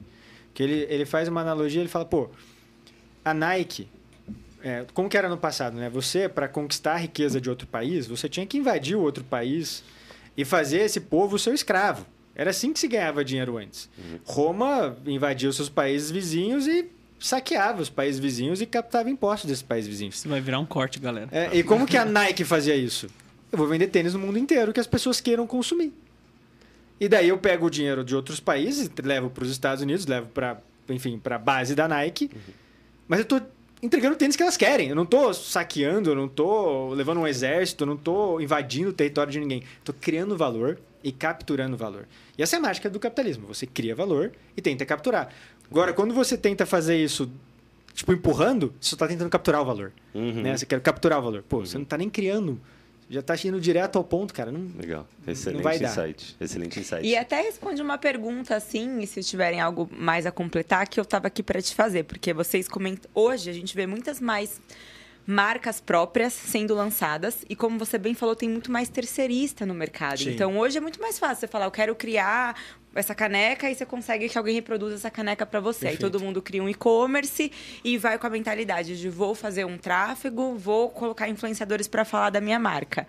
Que 0.53 0.62
ele, 0.62 0.87
ele 0.91 1.07
faz 1.07 1.28
uma 1.28 1.41
analogia, 1.41 1.80
ele 1.80 1.89
fala, 1.89 2.05
pô, 2.05 2.28
a 3.24 3.33
Nike. 3.33 3.89
é, 4.62 4.85
como 4.93 5.09
que 5.09 5.16
era 5.16 5.28
no 5.28 5.39
passado, 5.39 5.76
né? 5.76 5.89
Você, 5.89 6.28
para 6.28 6.49
conquistar 6.49 6.95
a 6.95 6.99
riqueza 6.99 7.41
de 7.41 7.49
outro 7.49 7.66
país, 7.66 8.07
você 8.07 8.28
tinha 8.28 8.45
que 8.47 8.59
invadir 8.59 8.97
o 8.97 9.01
outro 9.01 9.24
país 9.24 9.83
e 10.37 10.45
fazer 10.45 10.80
esse 10.80 11.01
povo 11.01 11.39
seu 11.39 11.55
escravo. 11.55 12.05
Era 12.35 12.51
assim 12.51 12.72
que 12.72 12.80
se 12.80 12.89
ganhava 12.89 13.24
dinheiro 13.24 13.57
antes. 13.57 13.89
Roma 14.24 14.97
invadia 15.07 15.49
os 15.49 15.57
seus 15.57 15.68
países 15.68 16.11
vizinhos 16.11 16.66
e 16.66 16.89
saqueava 17.18 17.80
os 17.80 17.89
países 17.89 18.18
vizinhos 18.18 18.61
e 18.61 18.66
captava 18.66 19.09
impostos 19.11 19.49
desses 19.49 19.62
países 19.62 19.89
vizinhos. 19.89 20.16
Isso 20.16 20.28
vai 20.28 20.41
virar 20.41 20.59
um 20.59 20.66
corte, 20.66 20.99
galera. 20.99 21.28
É, 21.30 21.51
e 21.57 21.62
como 21.62 21.87
que 21.87 21.97
a 21.97 22.05
Nike 22.05 22.45
fazia 22.45 22.74
isso? 22.74 23.07
Eu 23.51 23.59
vou 23.59 23.66
vender 23.66 23.89
tênis 23.89 24.14
no 24.14 24.18
mundo 24.18 24.39
inteiro 24.39 24.72
que 24.72 24.80
as 24.80 24.87
pessoas 24.87 25.20
queiram 25.20 25.47
consumir. 25.47 25.93
E 26.99 27.09
daí 27.09 27.28
eu 27.28 27.39
pego 27.39 27.66
o 27.66 27.70
dinheiro 27.70 28.05
de 28.05 28.14
outros 28.16 28.41
países, 28.41 28.91
levo 29.03 29.28
para 29.28 29.45
os 29.45 29.51
Estados 29.51 29.83
Unidos, 29.83 30.07
levo 30.07 30.28
para, 30.28 30.59
enfim, 30.89 31.18
para 31.18 31.37
a 31.37 31.39
base 31.39 31.74
da 31.74 31.87
Nike. 31.87 32.30
Mas 33.07 33.18
eu 33.18 33.24
tô 33.24 33.41
entregando 33.83 34.16
tênis 34.16 34.37
que 34.37 34.43
elas 34.43 34.57
querem. 34.57 34.89
Eu 34.89 34.97
não 34.97 35.05
tô 35.05 35.35
saqueando, 35.35 36.11
eu 36.11 36.14
não 36.14 36.28
tô 36.28 36.95
levando 36.95 37.18
um 37.18 37.26
exército, 37.26 37.83
eu 37.83 37.89
não 37.89 37.97
tô 37.97 38.41
invadindo 38.41 38.91
o 38.91 38.93
território 38.93 39.33
de 39.33 39.41
ninguém. 39.41 39.62
Tô 39.85 39.93
criando 39.93 40.37
valor 40.37 40.78
e 41.03 41.12
capturando 41.12 41.76
valor. 41.76 42.07
E 42.36 42.42
essa 42.42 42.57
é 42.57 42.59
a 42.59 42.62
mágica 42.62 42.88
do 42.88 42.98
capitalismo. 42.98 43.46
Você 43.48 43.66
cria 43.66 43.94
valor 43.94 44.32
e 44.57 44.62
tenta 44.62 44.84
capturar. 44.84 45.32
Agora, 45.70 45.92
quando 45.92 46.14
você 46.14 46.36
tenta 46.36 46.66
fazer 46.66 46.96
isso, 46.96 47.30
tipo, 47.94 48.12
empurrando, 48.12 48.74
você 48.80 48.90
só 48.90 48.96
tá 48.96 49.09
tentando 49.09 49.30
capturar 49.30 49.62
o 49.62 49.64
valor. 49.64 49.92
Uhum. 50.14 50.42
Né? 50.42 50.57
Você 50.57 50.66
quer 50.66 50.80
capturar 50.80 51.18
o 51.18 51.22
valor. 51.22 51.44
Pô, 51.48 51.61
você 51.61 51.78
não 51.78 51.84
tá 51.84 51.96
nem 51.96 52.11
criando. 52.11 52.61
Já 53.11 53.20
tá 53.20 53.34
indo 53.44 53.61
direto 53.61 53.96
ao 53.96 54.05
ponto, 54.05 54.32
cara. 54.32 54.50
Não... 54.50 54.70
Legal. 54.78 55.07
Excelente 55.26 55.62
vai 55.62 55.78
dar. 55.78 55.90
insight. 55.90 56.36
Excelente 56.40 56.80
insight. 56.80 57.07
E 57.07 57.14
até 57.14 57.42
responde 57.42 57.82
uma 57.82 57.98
pergunta 57.98 58.57
assim, 58.57 59.05
se 59.05 59.22
tiverem 59.22 59.61
algo 59.61 59.88
mais 59.92 60.24
a 60.24 60.30
completar, 60.30 60.88
que 60.88 60.98
eu 60.98 61.05
tava 61.05 61.26
aqui 61.26 61.42
para 61.42 61.61
te 61.61 61.74
fazer, 61.74 62.05
porque 62.05 62.32
vocês 62.32 62.66
comentam. 62.66 63.11
Hoje 63.14 63.50
a 63.50 63.53
gente 63.53 63.74
vê 63.74 63.86
muitas 63.86 64.18
mais 64.18 64.61
marcas 65.26 65.80
próprias 65.80 66.32
sendo 66.32 66.74
lançadas 66.74 67.44
e 67.48 67.54
como 67.54 67.78
você 67.78 67.96
bem 67.98 68.14
falou 68.14 68.34
tem 68.34 68.48
muito 68.48 68.72
mais 68.72 68.88
terceirista 68.88 69.64
no 69.64 69.74
mercado 69.74 70.18
Sim. 70.18 70.30
então 70.30 70.58
hoje 70.58 70.78
é 70.78 70.80
muito 70.80 71.00
mais 71.00 71.18
fácil 71.18 71.36
você 71.40 71.46
falar 71.46 71.66
eu 71.66 71.70
quero 71.70 71.94
criar 71.94 72.56
essa 72.95 73.14
caneca 73.14 73.70
e 73.70 73.74
você 73.74 73.86
consegue 73.86 74.28
que 74.28 74.36
alguém 74.36 74.55
reproduza 74.55 74.95
essa 74.95 75.11
caneca 75.11 75.47
para 75.47 75.61
você 75.61 75.86
aí 75.86 75.93
Perfeito. 75.93 76.11
todo 76.12 76.22
mundo 76.22 76.43
cria 76.43 76.62
um 76.62 76.68
e-commerce 76.68 77.51
e 77.84 77.99
vai 77.99 78.18
com 78.18 78.26
a 78.26 78.30
mentalidade 78.30 79.01
de 79.01 79.09
vou 79.09 79.34
fazer 79.34 79.64
um 79.64 79.78
tráfego 79.78 80.57
vou 80.57 80.90
colocar 80.90 81.28
influenciadores 81.28 81.88
para 81.88 82.05
falar 82.05 82.30
da 82.30 82.40
minha 82.40 82.59
marca 82.59 83.07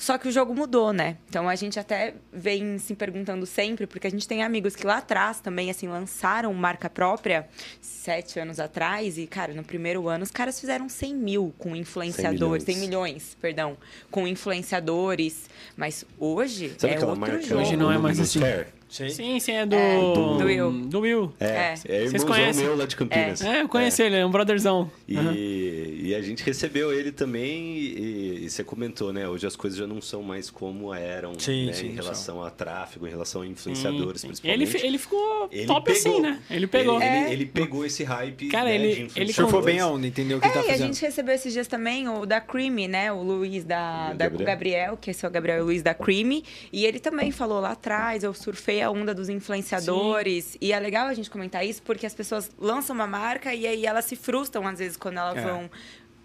só 0.00 0.16
que 0.16 0.26
o 0.26 0.32
jogo 0.32 0.54
mudou, 0.54 0.94
né? 0.94 1.18
Então 1.28 1.46
a 1.46 1.54
gente 1.54 1.78
até 1.78 2.14
vem 2.32 2.78
se 2.78 2.94
perguntando 2.94 3.44
sempre, 3.44 3.86
porque 3.86 4.06
a 4.06 4.10
gente 4.10 4.26
tem 4.26 4.42
amigos 4.42 4.74
que 4.74 4.86
lá 4.86 4.96
atrás 4.96 5.40
também, 5.40 5.70
assim, 5.70 5.88
lançaram 5.88 6.54
marca 6.54 6.88
própria 6.88 7.46
sete 7.82 8.40
anos 8.40 8.58
atrás. 8.58 9.18
E, 9.18 9.26
cara, 9.26 9.52
no 9.52 9.62
primeiro 9.62 10.08
ano 10.08 10.24
os 10.24 10.30
caras 10.30 10.58
fizeram 10.58 10.88
100 10.88 11.14
mil 11.14 11.54
com 11.58 11.76
influenciadores. 11.76 12.64
100 12.64 12.76
milhões. 12.76 12.88
milhões, 12.88 13.36
perdão. 13.42 13.76
Com 14.10 14.26
influenciadores. 14.26 15.50
Mas 15.76 16.02
hoje 16.18 16.74
Sabe 16.78 16.94
é 16.94 16.96
aquela 16.96 17.10
outro 17.10 17.20
marca? 17.20 17.42
jogo. 17.42 17.60
Hoje 17.60 17.76
não 17.76 17.92
é 17.92 17.98
mais 17.98 18.18
assim. 18.18 18.40
Care? 18.40 18.79
Sim, 18.90 19.38
sim, 19.40 19.52
é 19.52 19.64
do. 19.64 19.76
É, 19.76 19.98
do 20.00 20.44
Will. 20.44 20.70
Do 20.86 21.00
Will. 21.00 21.32
É, 21.38 21.46
É. 21.46 21.72
é, 21.72 21.76
Vocês 21.76 22.02
irmãozão 22.12 22.28
conhecem? 22.28 22.64
meu 22.64 22.76
lá 22.76 22.86
de 22.86 22.96
Campinas. 22.96 23.40
É, 23.42 23.62
eu 23.62 23.68
conheci 23.68 24.02
ele, 24.02 24.16
é 24.16 24.26
um 24.26 24.30
brotherzão. 24.30 24.90
E, 25.06 25.16
Aham. 25.16 25.32
e 25.34 26.14
a 26.14 26.20
gente 26.20 26.42
recebeu 26.42 26.92
ele 26.92 27.12
também 27.12 27.76
e, 27.78 28.44
e 28.44 28.50
você 28.50 28.64
comentou, 28.64 29.12
né? 29.12 29.28
Hoje 29.28 29.46
as 29.46 29.54
coisas 29.56 29.78
já 29.78 29.86
não 29.86 30.00
são 30.00 30.22
mais 30.22 30.50
como 30.50 30.92
eram 30.92 31.38
Sim, 31.38 31.66
né, 31.66 31.72
sim, 31.72 31.86
em 31.88 31.94
relação 31.94 32.42
a 32.42 32.50
tráfego, 32.50 33.06
em 33.06 33.10
relação 33.10 33.42
a 33.42 33.46
influenciadores, 33.46 34.20
sim. 34.22 34.26
principalmente. 34.28 34.76
Ele, 34.76 34.86
ele 34.86 34.98
ficou 34.98 35.48
Ele 35.52 35.66
top 35.66 35.92
pegou. 35.92 36.12
assim, 36.12 36.20
né? 36.22 36.38
Ele 36.50 36.66
pegou. 36.66 36.96
Ele, 36.96 37.04
É. 37.04 37.22
ele- 37.26 37.32
ele 37.32 37.46
pegou 37.46 37.84
esse 37.86 38.02
hype. 38.04 38.48
Cara, 38.48 38.64
né, 38.68 38.74
ele- 38.74 39.06
de 39.06 39.20
ele. 39.20 39.32
Surfou 39.32 39.62
bem 39.62 39.78
aonde, 39.80 40.08
entendeu 40.08 40.38
o 40.38 40.40
que 40.40 40.46
ele 40.48 40.54
tá 40.54 40.60
É, 40.60 40.62
e 40.62 40.66
a 40.66 40.72
fazendo. 40.72 40.86
gente 40.94 41.00
recebeu 41.02 41.34
esses 41.34 41.52
dias 41.52 41.66
também 41.68 42.08
o 42.08 42.26
da 42.26 42.40
Creamy, 42.40 42.88
né? 42.88 43.12
O 43.12 43.22
Luiz 43.22 43.64
da, 43.64 44.12
da 44.12 44.28
Gabriel. 44.28 44.46
Gabriel. 44.46 44.96
que 45.00 45.10
esse 45.10 45.24
é 45.24 45.28
o 45.28 45.30
Gabriel 45.30 45.58
e 45.58 45.60
o 45.62 45.64
Luiz 45.66 45.82
da 45.82 45.94
Creamy. 45.94 46.44
E 46.72 46.84
ele 46.84 46.98
também 46.98 47.30
falou 47.30 47.60
lá 47.60 47.70
atrás, 47.72 48.24
eu 48.24 48.34
surfei 48.34 48.79
a 48.82 48.90
onda 48.90 49.14
dos 49.14 49.28
influenciadores. 49.28 50.56
E 50.60 50.72
é 50.72 50.78
legal 50.80 51.06
a 51.06 51.14
gente 51.14 51.30
comentar 51.30 51.64
isso, 51.66 51.82
porque 51.82 52.06
as 52.06 52.14
pessoas 52.14 52.50
lançam 52.58 52.94
uma 52.94 53.06
marca 53.06 53.54
e 53.54 53.66
aí 53.66 53.86
elas 53.86 54.04
se 54.04 54.16
frustram, 54.16 54.66
às 54.66 54.78
vezes, 54.78 54.96
quando 54.96 55.18
elas 55.18 55.38
É. 55.38 55.42
vão 55.42 55.70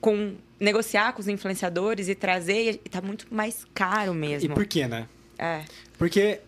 com, 0.01 0.36
negociar 0.60 1.14
com 1.14 1.20
os 1.22 1.28
influenciadores 1.28 2.08
e 2.08 2.16
trazer. 2.16 2.82
E 2.86 2.89
tá 2.89 3.01
muito 3.01 3.28
mais 3.34 3.66
caro 3.74 4.14
E 4.14 4.16
mesmo. 4.16 4.53
por 4.53 4.66
quê, 4.66 4.88
né? 4.88 5.08
É, 5.38 5.64
Porque 5.97 6.39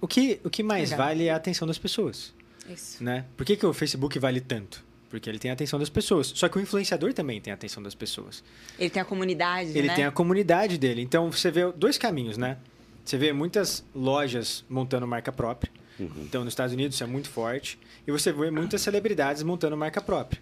o 0.00 0.06
que, 0.08 0.40
o 0.44 0.50
que 0.50 0.62
mais 0.62 0.90
Legal. 0.90 1.06
vale 1.06 1.26
é 1.26 1.30
a 1.30 1.36
atenção 1.36 1.66
das 1.66 1.78
pessoas. 1.78 2.32
isso. 2.68 3.02
né? 3.02 3.24
Por 3.36 3.44
que, 3.46 3.56
que 3.56 3.64
o 3.66 3.72
Facebook 3.72 4.18
vale 4.18 4.40
tanto? 4.40 4.82
Porque 5.10 5.30
ele 5.30 5.38
tem 5.38 5.50
a 5.50 5.54
atenção 5.54 5.78
das 5.78 5.88
pessoas. 5.88 6.32
Só 6.34 6.48
que 6.48 6.58
o 6.58 6.60
influenciador 6.60 7.12
também 7.14 7.40
tem 7.40 7.52
a 7.52 7.54
atenção 7.54 7.80
das 7.82 7.94
pessoas. 7.94 8.42
Ele 8.78 8.90
tem 8.90 9.00
a 9.00 9.04
comunidade, 9.04 9.70
Ele 9.78 9.86
né? 9.86 9.94
tem 9.94 10.04
a 10.04 10.10
comunidade 10.10 10.76
dele. 10.76 11.02
Então 11.02 11.30
você 11.30 11.50
vê 11.52 11.70
dois 11.72 11.96
caminhos, 11.96 12.36
né? 12.36 12.58
Você 13.04 13.18
vê 13.18 13.32
muitas 13.32 13.84
lojas 13.94 14.64
montando 14.68 15.06
marca 15.06 15.30
própria. 15.30 15.70
Então 15.98 16.42
nos 16.42 16.52
Estados 16.52 16.72
Unidos 16.72 16.96
isso 16.96 17.04
é 17.04 17.06
muito 17.06 17.28
forte. 17.28 17.78
E 18.06 18.10
você 18.10 18.32
vê 18.32 18.50
muitas 18.50 18.80
celebridades 18.80 19.42
montando 19.42 19.76
marca 19.76 20.00
própria. 20.00 20.40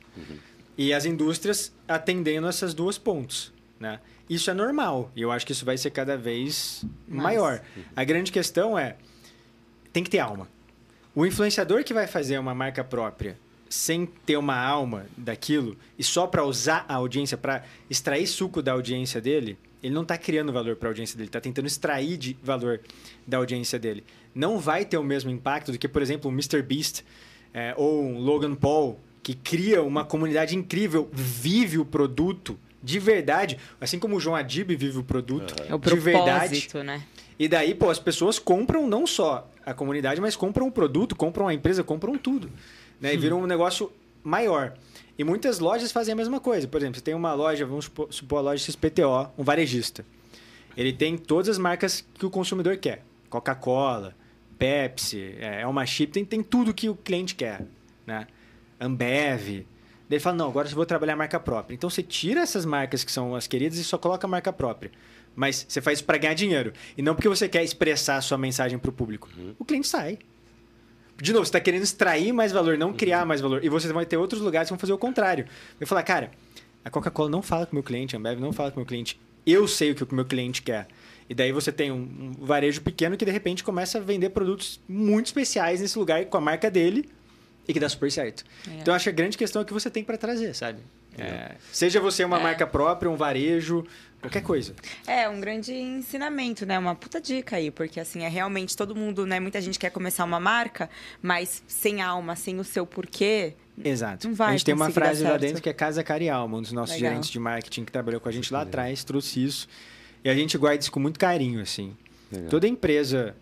E 0.79 0.93
as 0.93 1.05
indústrias 1.05 1.73
atendendo 1.87 2.47
essas 2.47 2.73
duas 2.73 2.97
pontos, 2.97 3.53
né? 3.79 4.01
Isso 4.31 4.51
é 4.51 4.55
normal. 4.55 5.11
E 5.15 5.21
eu 5.21 5.31
acho 5.31 5.45
que 5.45 5.53
isso 5.53 5.65
vai 5.65 5.77
ser 5.77 5.91
cada 5.91 6.17
vez 6.17 6.85
Mais. 7.07 7.23
maior. 7.23 7.63
A 7.95 8.05
grande 8.05 8.33
questão 8.33 8.79
é 8.79 8.97
tem 9.93 10.03
que 10.03 10.09
ter 10.09 10.21
alma. 10.21 10.49
O 11.15 11.27
influenciador 11.27 11.85
que 11.85 11.93
vai 11.93 12.07
fazer 12.07 12.39
uma 12.39 12.55
marca 12.55 12.83
própria 12.83 13.37
sem 13.69 14.07
ter 14.07 14.37
uma 14.37 14.57
alma 14.57 15.07
daquilo 15.17 15.77
e 15.99 16.05
só 16.05 16.27
para 16.27 16.45
usar 16.45 16.85
a 16.89 16.95
audiência, 16.95 17.37
para 17.37 17.65
extrair 17.91 18.27
suco 18.27 18.63
da 18.63 18.73
audiência 18.73 19.21
dele, 19.21 19.59
ele 19.83 19.95
não 19.95 20.03
está 20.03 20.17
criando 20.17 20.53
valor 20.53 20.77
para 20.77 20.89
a 20.89 20.91
audiência 20.91 21.17
dele, 21.17 21.29
está 21.29 21.41
tentando 21.41 21.67
extrair 21.67 22.17
de 22.17 22.37
valor 22.43 22.81
da 23.27 23.39
audiência 23.39 23.79
dele. 23.79 24.05
Não 24.35 24.59
vai 24.59 24.85
ter 24.85 24.97
o 24.97 25.03
mesmo 25.03 25.31
impacto 25.31 25.73
do 25.73 25.79
que, 25.79 25.89
por 25.89 26.01
exemplo, 26.01 26.31
o 26.31 26.33
Mr. 26.33 26.63
Beast 26.63 27.03
é, 27.53 27.75
ou 27.77 28.03
um 28.05 28.19
Logan 28.19 28.55
Paul, 28.55 28.99
que 29.23 29.35
cria 29.35 29.83
uma 29.83 30.05
comunidade 30.05 30.57
incrível, 30.57 31.09
vive 31.13 31.79
o 31.79 31.85
produto 31.85 32.59
de 32.83 32.99
verdade, 32.99 33.59
assim 33.81 33.99
como 33.99 34.17
o 34.17 34.21
João 34.21 34.35
Adib 34.35 34.75
vive 34.75 34.99
o 34.99 35.05
produto 35.05 35.55
É 35.69 35.75
o 35.75 35.79
de 35.79 35.95
verdade. 35.97 36.69
né? 36.83 37.03
E 37.39 37.49
daí, 37.49 37.75
pô, 37.75 37.91
as 37.91 37.99
pessoas 37.99 38.39
compram 38.39 38.89
não 38.89 39.07
só 39.07 39.49
a 39.65 39.73
comunidade, 39.73 40.21
mas 40.21 40.35
compram 40.35 40.67
o 40.67 40.73
produto, 40.73 41.15
compram 41.15 41.49
a 41.49 41.55
empresa, 41.55 41.85
compram 41.85 42.19
tudo. 42.19 42.51
Né? 43.01 43.15
E 43.15 43.17
viram 43.17 43.41
um 43.41 43.47
negócio 43.47 43.93
maior. 44.23 44.75
E 45.23 45.25
muitas 45.25 45.61
lojas 45.61 45.93
fazem 45.93 46.15
a 46.15 46.17
mesma 46.17 46.41
coisa. 46.41 46.67
Por 46.67 46.79
exemplo, 46.79 46.97
você 46.97 47.05
tem 47.05 47.15
uma 47.15 47.33
loja, 47.33 47.65
vamos 47.65 47.85
supor, 47.85 48.13
supor 48.13 48.39
a 48.39 48.41
loja 48.41 48.65
XPTO, 48.65 49.31
um 49.39 49.45
varejista. 49.45 50.05
Ele 50.77 50.93
tem 50.93 51.17
todas 51.17 51.49
as 51.49 51.59
marcas 51.59 52.05
que 52.15 52.27
o 52.27 52.31
consumidor 52.31 52.77
quer. 52.77 53.05
Coca-Cola, 53.31 54.17
Pepsi, 54.59 55.37
é, 55.39 55.61
Elma 55.61 55.87
Chip, 55.87 56.13
tem, 56.13 56.25
tem 56.25 56.43
tudo 56.43 56.75
que 56.75 56.89
o 56.89 56.97
cliente 56.97 57.37
quer. 57.37 57.65
Né? 58.05 58.27
Ambev. 58.81 59.49
Daí 59.49 59.65
ele 60.11 60.19
fala, 60.19 60.35
não, 60.35 60.49
agora 60.49 60.69
eu 60.69 60.75
vou 60.75 60.85
trabalhar 60.85 61.13
a 61.13 61.17
marca 61.17 61.39
própria. 61.39 61.73
Então 61.73 61.89
você 61.89 62.03
tira 62.03 62.41
essas 62.41 62.65
marcas 62.65 63.05
que 63.05 63.13
são 63.13 63.37
as 63.37 63.47
queridas 63.47 63.79
e 63.79 63.85
só 63.85 63.97
coloca 63.97 64.27
a 64.27 64.29
marca 64.29 64.53
própria. 64.53 64.91
Mas 65.37 65.65
você 65.69 65.81
faz 65.81 65.99
isso 65.99 66.05
para 66.05 66.19
ganhar 66.19 66.35
dinheiro. 66.35 66.73
E 66.99 67.01
não 67.01 67.15
porque 67.15 67.29
você 67.29 67.49
quer 67.49 67.63
expressar 67.63 68.17
a 68.17 68.21
sua 68.21 68.37
mensagem 68.37 68.77
para 68.77 68.91
o 68.91 68.93
público. 68.93 69.29
O 69.57 69.65
cliente 69.65 69.87
sai. 69.87 70.19
De 71.23 71.33
novo, 71.33 71.45
você 71.45 71.51
está 71.51 71.61
querendo 71.61 71.85
extrair 71.85 72.33
mais 72.33 72.51
valor, 72.51 72.77
não 72.77 72.93
criar 72.93 73.25
mais 73.25 73.41
valor. 73.41 73.65
E 73.65 73.69
você 73.69 73.87
vai 73.93 74.05
ter 74.05 74.17
outros 74.17 74.41
lugares 74.41 74.67
que 74.67 74.73
vão 74.73 74.79
fazer 74.79 74.93
o 74.93 74.99
contrário. 74.99 75.47
Vai 75.79 75.87
falar, 75.87 76.03
cara, 76.03 76.33
a 76.85 76.91
Coca-Cola 76.91 77.31
não 77.31 77.41
fala 77.41 77.65
com 77.65 77.71
o 77.71 77.77
meu 77.77 77.83
cliente, 77.85 78.17
a 78.17 78.19
Ambev 78.19 78.41
não 78.41 78.53
fala 78.53 78.73
com 78.73 78.79
o 78.79 78.81
meu 78.81 78.87
cliente. 78.87 79.21
Eu 79.47 79.69
sei 79.69 79.93
o 79.93 79.95
que 79.95 80.03
o 80.03 80.15
meu 80.17 80.25
cliente 80.25 80.63
quer. 80.63 80.89
E 81.31 81.35
daí 81.35 81.53
você 81.53 81.71
tem 81.71 81.93
um, 81.93 82.33
um 82.41 82.45
varejo 82.45 82.81
pequeno 82.81 83.17
que 83.17 83.25
de 83.25 83.31
repente 83.31 83.63
começa 83.63 83.99
a 83.99 84.01
vender 84.01 84.31
produtos 84.31 84.81
muito 84.89 85.27
especiais 85.27 85.81
nesse 85.81 85.97
lugar 85.97 86.25
com 86.25 86.37
a 86.37 86.41
marca 86.41 86.69
dele 86.69 87.09
e 87.69 87.73
que 87.73 87.79
dá 87.79 87.89
super 87.89 88.11
certo. 88.11 88.45
É. 88.69 88.81
Então 88.81 88.91
eu 88.91 88.97
acho 88.97 89.05
que 89.05 89.11
a 89.11 89.13
grande 89.13 89.39
questão 89.39 89.63
é 89.63 89.63
o 89.63 89.67
que 89.67 89.73
você 89.73 89.89
tem 89.89 90.03
para 90.03 90.19
trazer, 90.19 90.53
sabe? 90.57 90.81
É, 91.19 91.57
seja 91.71 92.01
você 92.01 92.25
uma 92.25 92.39
É. 92.39 92.43
marca 92.43 92.67
própria, 92.67 93.11
um 93.11 93.17
varejo, 93.17 93.85
qualquer 94.21 94.43
coisa. 94.43 94.75
É, 95.07 95.29
um 95.29 95.41
grande 95.41 95.73
ensinamento, 95.75 96.65
né? 96.65 96.79
Uma 96.79 96.95
puta 96.95 97.21
dica 97.21 97.57
aí, 97.57 97.71
porque 97.71 98.01
assim, 98.01 98.23
é 98.23 98.29
realmente 98.29 98.77
todo 98.77 98.95
mundo, 98.97 99.27
né? 99.27 99.39
Muita 99.41 99.61
gente 99.61 99.79
quer 99.79 99.91
começar 99.91 100.25
uma 100.25 100.41
marca, 100.41 100.89
mas 101.21 101.63
sem 101.67 102.01
alma, 102.01 102.35
sem 102.37 102.59
o 102.59 102.65
seu 102.65 102.87
porquê. 102.87 103.55
Exato. 103.83 104.29
Não 104.29 104.35
vai 104.35 104.49
a 104.49 104.53
gente 104.53 104.65
tem 104.65 104.75
uma 104.75 104.91
frase 104.91 105.23
lá 105.25 105.37
dentro 105.37 105.63
que 105.63 105.69
é 105.69 105.73
Casa 105.73 106.03
Cara 106.05 106.23
e 106.23 106.29
Alma, 106.29 106.59
um 106.59 106.63
dos 106.63 106.73
nossos 106.73 106.95
Legal. 106.97 107.11
gerentes 107.11 107.31
de 107.31 107.39
marketing 107.39 107.85
que 107.85 107.93
trabalhou 107.93 108.21
com 108.21 108.29
a 108.29 108.33
gente 108.33 108.53
lá 108.53 108.63
atrás, 108.63 109.03
trouxe 109.03 109.43
isso. 109.45 109.67
E 110.25 110.29
a 110.31 110.35
gente 110.35 110.57
guarda 110.59 110.81
isso 110.81 110.93
com 110.93 111.01
muito 111.01 111.19
carinho, 111.19 111.61
assim. 111.61 111.97
Legal. 112.31 112.49
Toda 112.49 112.69
empresa, 112.69 113.35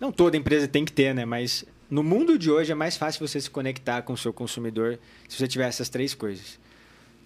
não 0.00 0.10
toda 0.10 0.36
empresa 0.36 0.66
tem 0.66 0.84
que 0.84 0.92
ter, 0.92 1.14
né? 1.14 1.24
Mas 1.24 1.64
No 1.90 2.02
mundo 2.02 2.38
de 2.38 2.50
hoje 2.50 2.72
é 2.72 2.74
mais 2.74 2.96
fácil 2.96 3.26
você 3.26 3.38
se 3.40 3.48
conectar 3.48 4.02
com 4.02 4.14
o 4.14 4.16
seu 4.16 4.32
consumidor 4.32 4.98
se 5.28 5.36
você 5.36 5.46
tiver 5.46 5.68
essas 5.68 5.88
três 5.90 6.14
coisas. 6.14 6.58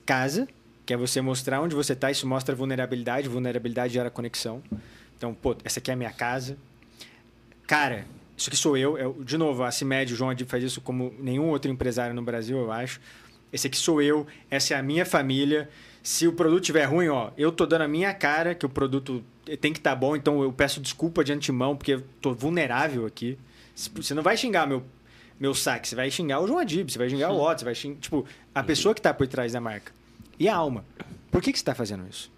Casa, 0.08 0.48
que 0.86 0.94
é 0.94 0.96
você 0.96 1.20
mostrar 1.20 1.60
onde 1.60 1.74
você 1.74 1.92
está, 1.92 2.10
isso 2.10 2.26
mostra 2.26 2.54
vulnerabilidade, 2.54 3.28
vulnerabilidade 3.28 3.92
gera 3.92 4.08
conexão. 4.08 4.62
Então, 5.14 5.34
pô, 5.34 5.54
essa 5.62 5.80
aqui 5.80 5.90
é 5.90 5.92
a 5.92 5.96
minha 5.98 6.10
casa. 6.10 6.56
Cara, 7.66 8.06
isso 8.34 8.48
aqui 8.48 8.56
sou 8.56 8.74
eu. 8.74 8.96
eu 8.96 9.22
de 9.22 9.36
novo, 9.36 9.64
a 9.64 9.70
CIMED, 9.70 10.14
o 10.14 10.16
João 10.16 10.30
Adib 10.30 10.48
faz 10.48 10.64
isso 10.64 10.80
como 10.80 11.12
nenhum 11.18 11.50
outro 11.50 11.70
empresário 11.70 12.14
no 12.14 12.22
Brasil, 12.22 12.56
eu 12.56 12.72
acho. 12.72 13.02
Esse 13.52 13.66
aqui 13.66 13.76
sou 13.76 14.00
eu, 14.00 14.26
essa 14.50 14.72
é 14.72 14.78
a 14.78 14.82
minha 14.82 15.04
família. 15.04 15.68
Se 16.02 16.26
o 16.26 16.32
produto 16.32 16.62
estiver 16.62 16.84
ruim, 16.84 17.08
ó, 17.08 17.30
eu 17.36 17.52
tô 17.52 17.66
dando 17.66 17.82
a 17.82 17.88
minha 17.88 18.14
cara 18.14 18.54
que 18.54 18.64
o 18.64 18.68
produto 18.70 19.22
tem 19.60 19.74
que 19.74 19.78
estar 19.78 19.90
tá 19.90 19.96
bom, 19.96 20.16
então 20.16 20.42
eu 20.42 20.50
peço 20.50 20.80
desculpa 20.80 21.22
de 21.22 21.34
antemão, 21.34 21.76
porque 21.76 21.92
eu 21.92 22.04
tô 22.22 22.32
vulnerável 22.32 23.04
aqui. 23.04 23.36
Você 23.76 24.14
não 24.14 24.22
vai 24.22 24.38
xingar 24.38 24.66
meu, 24.66 24.82
meu 25.38 25.54
saque, 25.54 25.86
você 25.86 25.94
vai 25.94 26.10
xingar 26.10 26.40
o 26.40 26.46
João 26.46 26.60
Adib, 26.60 26.90
você 26.90 26.96
vai 26.96 27.10
xingar 27.10 27.30
o 27.30 27.38
Otto, 27.38 27.58
você 27.58 27.64
vai 27.66 27.74
xingar, 27.74 28.00
tipo, 28.00 28.24
a 28.54 28.62
pessoa 28.62 28.94
que 28.94 29.00
está 29.00 29.12
por 29.12 29.26
trás 29.26 29.52
da 29.52 29.60
marca. 29.60 29.97
E 30.38 30.48
a 30.48 30.54
alma. 30.54 30.84
Por 31.30 31.42
que, 31.42 31.52
que 31.52 31.58
você 31.58 31.62
está 31.62 31.74
fazendo 31.74 32.06
isso? 32.08 32.30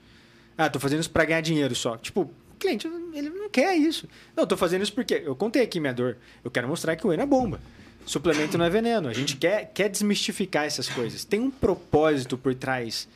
Ah, 0.57 0.69
tô 0.69 0.79
fazendo 0.79 1.01
isso 1.01 1.11
para 1.11 1.25
ganhar 1.25 1.41
dinheiro 1.41 1.75
só. 1.75 1.97
Tipo, 1.97 2.23
o 2.23 2.31
cliente, 2.59 2.87
ele 3.15 3.31
não 3.31 3.49
quer 3.49 3.77
isso. 3.77 4.09
Não, 4.37 4.47
tô 4.47 4.57
fazendo 4.57 4.83
isso 4.83 4.93
porque 4.93 5.23
eu 5.25 5.35
contei 5.35 5.63
aqui 5.63 5.81
minha 5.81 5.93
dor. 5.95 6.17
Eu 6.45 6.51
quero 6.51 6.69
mostrar 6.69 6.97
que 6.97 7.07
o 7.07 7.17
não 7.17 7.23
é 7.23 7.27
bomba. 7.27 7.61
Suplemento 8.05 8.59
não 8.59 8.65
é 8.65 8.71
veneno. 8.71 9.09
A 9.09 9.13
gente 9.13 9.37
quer, 9.37 9.71
quer 9.73 9.89
desmistificar 9.89 10.65
essas 10.65 10.89
coisas. 10.89 11.25
Tem 11.25 11.41
um 11.41 11.51
propósito 11.51 12.37
por 12.37 12.55
trás. 12.55 13.09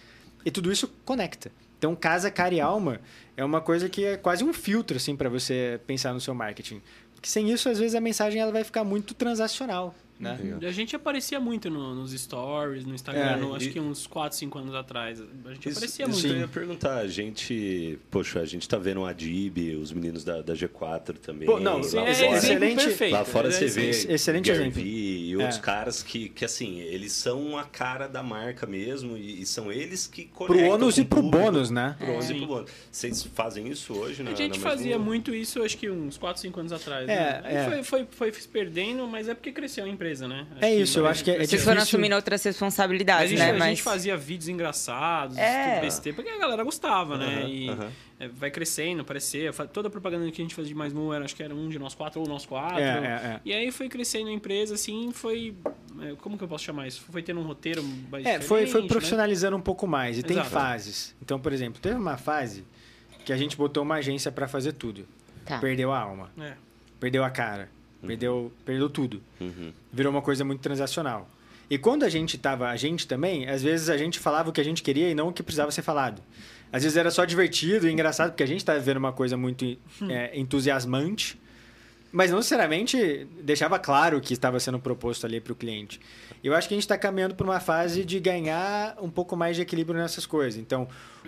E 0.44 0.50
tudo 0.50 0.70
isso 0.70 0.88
conecta. 1.04 1.50
Então, 1.78 1.94
casa, 1.94 2.30
cara 2.30 2.54
e 2.54 2.60
alma 2.60 3.00
é 3.36 3.44
uma 3.44 3.60
coisa 3.60 3.88
que 3.88 4.04
é 4.04 4.16
quase 4.16 4.44
um 4.44 4.52
filtro 4.52 4.96
assim 4.96 5.16
para 5.16 5.28
você 5.28 5.80
pensar 5.86 6.14
no 6.14 6.20
seu 6.20 6.34
marketing. 6.34 6.80
Porque 7.14 7.28
sem 7.28 7.50
isso, 7.50 7.68
às 7.68 7.78
vezes 7.78 7.94
a 7.94 8.00
mensagem 8.00 8.40
ela 8.40 8.52
vai 8.52 8.64
ficar 8.64 8.84
muito 8.84 9.14
transacional. 9.14 9.94
Né? 10.18 10.38
A 10.62 10.70
gente 10.70 10.94
aparecia 10.94 11.40
muito 11.40 11.68
no, 11.68 11.94
nos 11.94 12.12
stories, 12.12 12.84
no 12.84 12.94
Instagram, 12.94 13.20
é, 13.20 13.36
no, 13.36 13.54
acho 13.54 13.68
e... 13.68 13.72
que 13.72 13.80
uns 13.80 14.06
4, 14.06 14.38
5 14.38 14.58
anos 14.58 14.74
atrás. 14.74 15.20
A 15.20 15.54
gente 15.54 15.68
isso, 15.68 15.78
aparecia 15.78 16.06
isso 16.06 16.20
muito. 16.20 16.34
eu 16.34 16.40
ia 16.40 16.48
perguntar, 16.48 16.98
a 16.98 17.08
gente, 17.08 17.98
poxa, 18.10 18.40
a 18.40 18.44
gente 18.44 18.68
tá 18.68 18.78
vendo 18.78 19.00
o 19.00 19.06
Adib, 19.06 19.76
os 19.76 19.92
meninos 19.92 20.24
da, 20.24 20.40
da 20.40 20.54
G4 20.54 21.18
também. 21.18 21.46
Pô, 21.46 21.58
não, 21.58 21.78
lá 21.78 22.08
é, 22.08 22.14
fora, 22.14 22.36
excelente. 22.38 22.84
Perfeito, 22.84 23.12
lá 23.12 23.24
fora 23.24 23.50
você 23.50 23.66
vê 23.66 23.90
excelente 23.90 24.50
exemplo. 24.50 24.80
e 24.80 25.36
outros 25.36 25.58
é. 25.58 25.60
caras 25.60 26.02
que, 26.02 26.28
que, 26.28 26.44
assim, 26.44 26.78
eles 26.78 27.12
são 27.12 27.58
a 27.58 27.64
cara 27.64 28.06
da 28.06 28.22
marca 28.22 28.66
mesmo 28.66 29.16
e, 29.16 29.42
e 29.42 29.46
são 29.46 29.72
eles 29.72 30.06
que 30.06 30.24
conectam 30.26 30.64
Pro 30.64 30.74
ônus 30.74 30.98
e 30.98 31.04
pro 31.04 31.22
bônus, 31.22 31.70
né? 31.70 31.96
Pro 31.98 32.12
ônus 32.12 32.30
e 32.30 32.34
pro 32.34 32.46
bônus. 32.46 32.70
Vocês 32.90 33.22
fazem 33.22 33.68
isso 33.68 33.94
hoje? 33.94 34.22
Na, 34.22 34.30
a 34.30 34.34
gente 34.34 34.58
fazia 34.58 34.98
muito 34.98 35.34
isso, 35.34 35.62
acho 35.62 35.76
que 35.76 35.90
uns 35.90 36.16
4, 36.16 36.40
5 36.42 36.60
anos 36.60 36.72
atrás. 36.72 37.08
É, 37.08 37.42
né? 37.42 37.42
é. 37.44 37.64
Foi, 37.64 37.82
foi, 37.82 38.06
foi, 38.10 38.32
se 38.32 38.48
perdendo, 38.48 39.06
mas 39.06 39.28
é 39.28 39.34
porque 39.34 39.52
cresceu 39.52 39.84
a 39.84 39.88
empresa, 39.88 40.03
né? 40.04 40.46
Acho 40.56 40.64
é 40.64 40.74
isso, 40.74 40.98
eu 40.98 41.06
acho 41.06 41.24
que 41.24 41.30
é, 41.30 41.42
é 41.42 41.46
Vocês 41.46 41.64
foram 41.64 41.80
assumindo 41.80 42.14
outras 42.14 42.42
responsabilidades, 42.42 43.24
a 43.24 43.26
gente, 43.28 43.38
né? 43.38 43.50
A 43.50 43.58
Mas... 43.58 43.68
gente 43.70 43.82
fazia 43.82 44.16
vídeos 44.16 44.48
engraçados, 44.48 45.36
é. 45.36 45.80
besteira, 45.80 46.14
porque 46.16 46.30
a 46.30 46.38
galera 46.38 46.62
gostava, 46.62 47.16
né? 47.16 47.42
Uhum, 47.42 47.48
e 47.48 47.70
uhum. 47.70 48.30
vai 48.34 48.50
crescendo, 48.50 49.02
aparecer. 49.02 49.52
Toda 49.72 49.88
a 49.88 49.90
propaganda 49.90 50.30
que 50.30 50.40
a 50.40 50.44
gente 50.44 50.54
fazia 50.54 50.68
de 50.68 50.74
mais 50.74 50.92
mu 50.92 51.12
era, 51.12 51.24
acho 51.24 51.34
que 51.34 51.42
era 51.42 51.54
um 51.54 51.68
de 51.68 51.78
nós 51.78 51.94
quatro 51.94 52.20
ou 52.20 52.28
nós 52.28 52.46
quatro. 52.46 52.78
É, 52.78 52.82
é, 52.82 53.40
e 53.44 53.52
aí 53.52 53.70
foi 53.70 53.88
crescendo 53.88 54.28
a 54.28 54.32
empresa, 54.32 54.74
assim, 54.74 55.10
foi. 55.12 55.54
Como 56.20 56.36
que 56.36 56.44
eu 56.44 56.48
posso 56.48 56.64
chamar 56.64 56.86
isso? 56.86 57.02
Foi 57.10 57.22
tendo 57.22 57.40
um 57.40 57.44
roteiro 57.44 57.82
mais 58.10 58.26
É, 58.26 58.40
foi, 58.40 58.66
foi 58.66 58.82
né? 58.82 58.88
profissionalizando 58.88 59.56
né? 59.56 59.60
um 59.60 59.64
pouco 59.64 59.86
mais. 59.86 60.16
E 60.16 60.20
Exato. 60.20 60.34
tem 60.34 60.44
fases. 60.44 61.14
Então, 61.22 61.38
por 61.38 61.52
exemplo, 61.52 61.80
teve 61.80 61.94
uma 61.94 62.16
fase 62.16 62.64
que 63.24 63.32
a 63.32 63.36
gente 63.36 63.56
botou 63.56 63.82
uma 63.82 63.96
agência 63.96 64.30
para 64.30 64.46
fazer 64.46 64.72
tudo. 64.72 65.06
Tá. 65.44 65.58
Perdeu 65.58 65.92
a 65.92 65.98
alma. 65.98 66.30
É. 66.38 66.54
Perdeu 67.00 67.24
a 67.24 67.30
cara. 67.30 67.68
Uhum. 68.04 68.08
Perdeu, 68.08 68.52
perdeu 68.64 68.90
tudo. 68.90 69.22
Uhum. 69.40 69.72
Virou 69.92 70.12
uma 70.12 70.22
coisa 70.22 70.44
muito 70.44 70.60
transacional. 70.60 71.28
E 71.68 71.78
quando 71.78 72.04
a 72.04 72.08
gente 72.08 72.36
tava, 72.36 72.68
a 72.68 72.76
gente 72.76 73.08
também, 73.08 73.48
às 73.48 73.62
vezes 73.62 73.88
a 73.88 73.96
gente 73.96 74.18
falava 74.18 74.50
o 74.50 74.52
que 74.52 74.60
a 74.60 74.64
gente 74.64 74.82
queria 74.82 75.10
e 75.10 75.14
não 75.14 75.28
o 75.28 75.32
que 75.32 75.42
precisava 75.42 75.70
ser 75.70 75.82
falado. 75.82 76.22
Às 76.72 76.82
vezes 76.82 76.96
era 76.96 77.10
só 77.10 77.24
divertido 77.24 77.88
e 77.88 77.92
engraçado, 77.92 78.30
porque 78.30 78.42
a 78.42 78.46
gente 78.46 78.58
estava 78.58 78.78
vendo 78.80 78.98
uma 78.98 79.12
coisa 79.12 79.36
muito 79.36 79.64
é, 80.08 80.38
entusiasmante, 80.38 81.38
mas 82.14 82.30
não 82.30 82.38
necessariamente 82.38 83.26
deixava 83.42 83.76
claro 83.76 84.18
o 84.18 84.20
que 84.20 84.32
estava 84.32 84.60
sendo 84.60 84.78
proposto 84.78 85.26
ali 85.26 85.40
para 85.40 85.52
o 85.52 85.56
cliente. 85.56 86.00
Eu 86.44 86.54
acho 86.54 86.68
que 86.68 86.74
a 86.74 86.76
gente 86.76 86.84
está 86.84 86.96
caminhando 86.96 87.34
para 87.34 87.44
uma 87.44 87.58
fase 87.58 88.04
de 88.04 88.20
ganhar 88.20 88.96
um 89.02 89.10
pouco 89.10 89.36
mais 89.36 89.56
de 89.56 89.62
equilíbrio 89.62 89.98
nessas 89.98 90.24
coisas. 90.24 90.60
Então, 90.60 90.86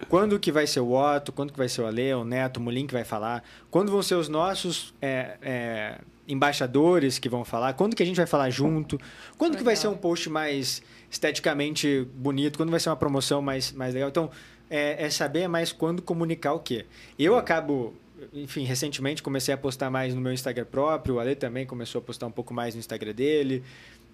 quando 0.08 0.38
que 0.38 0.52
vai 0.52 0.64
ser 0.64 0.78
o 0.78 0.92
Otto, 0.92 1.32
quando 1.32 1.52
que 1.52 1.58
vai 1.58 1.68
ser 1.68 1.82
o 1.82 1.86
Ale, 1.88 2.14
o 2.14 2.24
Neto, 2.24 2.58
o 2.58 2.60
Molin 2.60 2.86
que 2.86 2.94
vai 2.94 3.02
falar, 3.02 3.42
quando 3.68 3.90
vão 3.90 4.00
ser 4.00 4.14
os 4.14 4.28
nossos 4.28 4.94
é, 5.02 5.36
é, 5.42 5.98
embaixadores 6.28 7.18
que 7.18 7.28
vão 7.28 7.44
falar, 7.44 7.72
quando 7.72 7.96
que 7.96 8.02
a 8.04 8.06
gente 8.06 8.16
vai 8.16 8.26
falar 8.26 8.48
junto, 8.50 8.96
quando 9.36 9.54
legal. 9.54 9.58
que 9.58 9.64
vai 9.64 9.74
ser 9.74 9.88
um 9.88 9.96
post 9.96 10.30
mais 10.30 10.84
esteticamente 11.10 12.06
bonito, 12.14 12.56
quando 12.56 12.70
vai 12.70 12.78
ser 12.78 12.90
uma 12.90 12.96
promoção 12.96 13.42
mais, 13.42 13.72
mais 13.72 13.92
legal. 13.92 14.08
Então, 14.08 14.30
é, 14.70 15.06
é 15.06 15.10
saber 15.10 15.48
mais 15.48 15.72
quando 15.72 16.00
comunicar 16.00 16.52
o 16.52 16.60
quê. 16.60 16.86
Eu 17.18 17.36
acabo, 17.36 17.92
enfim, 18.32 18.64
recentemente 18.64 19.22
comecei 19.22 19.52
a 19.52 19.56
postar 19.56 19.90
mais 19.90 20.14
no 20.14 20.20
meu 20.20 20.32
Instagram 20.32 20.64
próprio, 20.64 21.16
o 21.16 21.20
Ale 21.20 21.34
também 21.34 21.66
começou 21.66 22.00
a 22.00 22.02
postar 22.02 22.26
um 22.26 22.30
pouco 22.30 22.54
mais 22.54 22.74
no 22.74 22.80
Instagram 22.80 23.12
dele, 23.12 23.62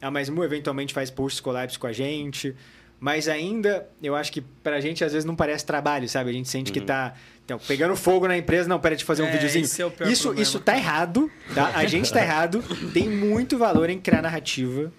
a 0.00 0.10
Mais 0.10 0.28
Mu 0.28 0.42
eventualmente 0.44 0.92
faz 0.92 1.10
posts 1.10 1.40
collabs 1.40 1.76
com 1.76 1.86
a 1.86 1.92
gente, 1.92 2.54
mas 2.98 3.28
ainda 3.28 3.88
eu 4.02 4.14
acho 4.14 4.32
que 4.32 4.40
pra 4.40 4.80
gente 4.80 5.04
às 5.04 5.12
vezes 5.12 5.24
não 5.24 5.36
parece 5.36 5.64
trabalho, 5.66 6.08
sabe? 6.08 6.30
A 6.30 6.32
gente 6.32 6.48
sente 6.48 6.70
uhum. 6.70 6.74
que 6.74 6.80
tá 6.80 7.14
então, 7.44 7.58
pegando 7.58 7.96
fogo 7.96 8.28
na 8.28 8.38
empresa, 8.38 8.68
não, 8.68 8.78
pera 8.78 8.94
de 8.94 9.04
fazer 9.04 9.22
um 9.22 9.26
é, 9.26 9.32
videozinho. 9.32 9.64
É 10.00 10.08
isso, 10.08 10.32
isso 10.34 10.60
tá 10.60 10.76
errado, 10.76 11.30
tá? 11.54 11.72
A 11.74 11.84
gente 11.86 12.12
tá 12.12 12.22
errado. 12.22 12.62
Tem 12.94 13.08
muito 13.08 13.58
valor 13.58 13.90
em 13.90 13.98
criar 13.98 14.22
narrativa. 14.22 14.92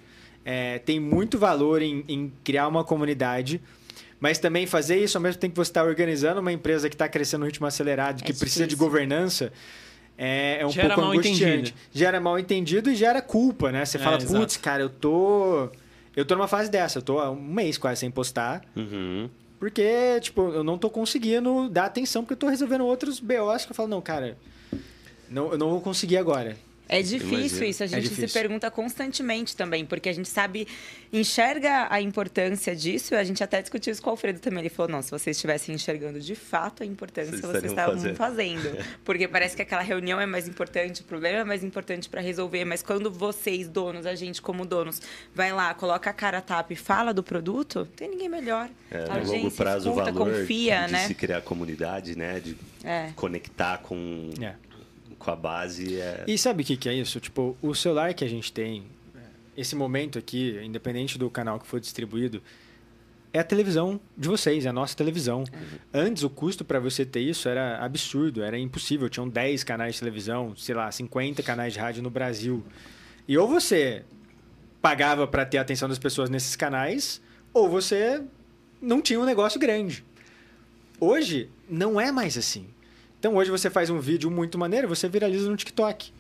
É, 0.44 0.80
tem 0.80 1.00
muito 1.00 1.40
valor 1.40 1.82
em, 1.82 2.04
em, 2.08 2.34
criar 2.44 2.68
uma 2.68 2.84
comunidade. 2.84 3.62
Mas 4.20 4.40
também 4.40 4.66
fazer 4.66 4.98
isso 4.98 5.18
ao 5.18 5.22
mesmo 5.22 5.40
tempo 5.40 5.54
que 5.54 5.58
você 5.58 5.70
está 5.70 5.84
organizando 5.84 6.40
uma 6.40 6.52
empresa 6.52 6.90
que 6.90 6.96
está 6.96 7.10
crescendo 7.10 7.42
no 7.42 7.46
ritmo 7.46 7.66
acelerado, 7.68 8.24
que 8.24 8.32
é 8.32 8.36
precisa 8.36 8.66
de 8.66 8.76
governança. 8.76 9.52
É, 10.18 10.58
é 10.62 10.66
um 10.66 10.70
gera 10.70 10.96
pouco 10.96 11.10
angustiante. 11.12 11.44
Entendido. 11.44 11.78
Gera 11.92 12.22
mal 12.22 12.38
entendido 12.40 12.90
e 12.92 12.96
gera 12.96 13.22
culpa, 13.22 13.72
né? 13.72 13.84
Você 13.84 13.98
É, 13.98 14.00
fala, 14.00 14.18
putz, 14.20 14.58
cara, 14.58 14.84
eu 14.84 14.90
tô. 14.90 15.70
Eu 16.16 16.24
tô 16.24 16.36
numa 16.36 16.48
fase 16.48 16.70
dessa, 16.70 17.00
eu 17.00 17.02
tô 17.02 17.20
há 17.20 17.32
um 17.32 17.42
mês 17.42 17.78
quase 17.78 18.02
sem 18.02 18.12
postar. 18.12 18.62
Uhum. 18.76 19.28
Porque, 19.60 20.20
tipo, 20.22 20.50
eu 20.52 20.64
não 20.64 20.78
tô 20.78 20.90
conseguindo 20.90 21.70
dar 21.70 21.86
atenção, 21.86 22.22
porque 22.22 22.34
eu 22.34 22.38
tô 22.38 22.48
resolvendo 22.48 22.86
outros 22.86 23.20
BOs 23.20 23.66
que 23.66 23.72
eu 23.72 23.76
falo, 23.76 23.88
não, 23.90 24.02
cara, 24.02 24.38
não, 25.30 25.52
eu 25.54 25.58
não 25.58 25.70
vou 25.70 25.82
conseguir 25.82 26.18
agora. 26.18 26.56
É 26.88 27.02
difícil 27.02 27.64
isso, 27.64 27.84
a 27.84 27.88
gente 27.88 28.08
se 28.10 28.16
difícil. 28.16 28.42
pergunta 28.42 28.70
constantemente 28.70 29.56
também, 29.56 29.86
porque 29.86 30.10
a 30.10 30.14
gente 30.14 30.28
sabe, 30.30 30.68
enxerga 31.12 31.88
a 31.90 32.02
importância 32.02 32.76
disso, 32.76 33.16
a 33.16 33.24
gente 33.24 33.44
até 33.44 33.62
discutiu 33.62 33.92
isso 33.92 34.02
com 34.02 34.10
o 34.10 34.12
Alfredo 34.12 34.40
também, 34.40 34.60
ele 34.60 34.70
falou, 34.70 34.92
não, 34.92 35.02
se 35.02 35.10
vocês 35.10 35.38
estivessem 35.38 35.74
enxergando 35.74 36.20
de 36.20 36.36
fato 36.36 36.84
a 36.84 36.86
importância, 36.86 37.32
Vocês 37.32 37.42
vocês, 37.42 37.64
estavam 37.66 38.16
fazendo. 38.16 38.78
Porque 39.04 39.28
parece 39.28 39.56
que 39.56 39.62
aquela 39.62 39.82
reunião 39.82 40.20
é 40.20 40.26
mais 40.26 40.48
importante, 40.48 41.02
o 41.02 41.06
problema 41.06 41.40
é 41.40 41.44
mais 41.44 41.64
importante 41.64 42.10
para 42.10 42.22
resolver, 42.22 42.66
mas 42.66 42.84
quando 42.84 43.10
vocês, 43.10 43.68
donos, 43.68 44.06
a 44.06 44.16
gente 44.16 44.42
como 44.42 44.66
donos, 44.66 45.02
vai 45.34 45.52
lá, 45.54 45.74
coloca 45.74 46.10
a 46.10 46.14
cara 46.14 46.40
a 46.40 46.42
tapa 46.42 46.74
e 46.74 46.76
fala 46.76 47.14
do 47.14 47.24
produto, 47.24 47.80
não 47.80 47.86
tem 47.86 48.10
ninguém 48.10 48.30
melhor. 48.30 48.70
É, 48.92 49.04
a 49.04 49.08
no 49.08 49.12
agência 49.14 49.38
longo 49.38 49.52
prazo, 49.52 49.90
escuta, 49.90 50.12
o 50.12 50.14
valor 50.14 50.40
confia, 50.40 50.86
de 50.86 50.92
né? 50.92 51.08
se 51.08 51.16
criar 51.16 51.42
comunidade, 51.42 52.18
né? 52.18 52.40
De 52.40 52.56
É. 52.84 53.12
conectar 53.16 53.78
com, 53.80 54.30
É. 54.42 54.54
com 55.24 55.32
a 55.32 55.36
base 55.36 56.00
é... 56.00 56.24
E 56.28 56.38
sabe 56.38 56.64
o 56.64 56.66
que, 56.66 56.76
que 56.76 56.90
é 56.90 56.94
isso? 56.94 57.20
Tipo, 57.20 57.58
o 57.62 57.74
celular 57.74 58.14
que 58.14 58.24
a 58.24 58.28
gente 58.28 58.52
tem, 58.52 58.84
esse 59.56 59.76
momento 59.76 60.20
aqui, 60.20 60.60
independente 60.64 61.18
do 61.18 61.30
canal 61.30 61.60
que 61.60 61.66
for 61.66 61.80
distribuído, 61.80 62.42
é 63.32 63.40
a 63.40 63.44
televisão 63.44 64.00
de 64.16 64.28
vocês, 64.28 64.66
é 64.66 64.70
a 64.70 64.74
nossa 64.74 64.96
televisão. 64.96 65.44
Antes, 65.92 66.22
o 66.22 66.30
custo 66.30 66.64
para 66.64 66.80
você 66.80 67.04
ter 67.04 67.22
isso 67.22 67.50
era 67.50 67.84
absurdo, 67.84 68.44
era 68.44 68.60
impossível. 68.60 69.10
Tinham 69.10 69.28
10 69.28 69.64
canais 69.64 69.96
de 69.96 70.00
televisão, 70.02 70.56
sei 70.56 70.76
lá, 70.76 70.92
50 70.92 71.42
canais 71.42 71.74
de 71.74 71.80
rádio 71.80 72.04
no 72.04 72.12
Brasil. 72.12 72.64
E 73.28 73.36
ou 73.36 73.48
você 73.48 74.04
pagava 74.82 75.26
para 75.26 75.46
ter 75.46 75.58
a 75.58 75.62
atenção 75.62 75.90
das 75.90 75.98
pessoas 75.98 76.30
nesses 76.30 76.56
canais, 76.56 77.22
ou 77.52 77.68
você 77.70 78.22
não 78.80 79.02
tinha 79.02 79.20
um 79.20 79.26
negócio 79.26 79.60
grande. 79.60 80.04
Hoje, 81.00 81.50
não 81.68 82.00
é 82.00 82.12
mais 82.12 82.38
assim. 82.38 82.68
Então, 83.24 83.36
hoje 83.36 83.50
você 83.50 83.70
faz 83.70 83.90
um 83.90 84.02
vídeo 84.02 84.30
muito 84.30 84.58
maneiro, 84.58 84.86
você 84.86 85.08
viraliza 85.08 85.50
no 85.50 85.56
TikTok. 85.56 86.12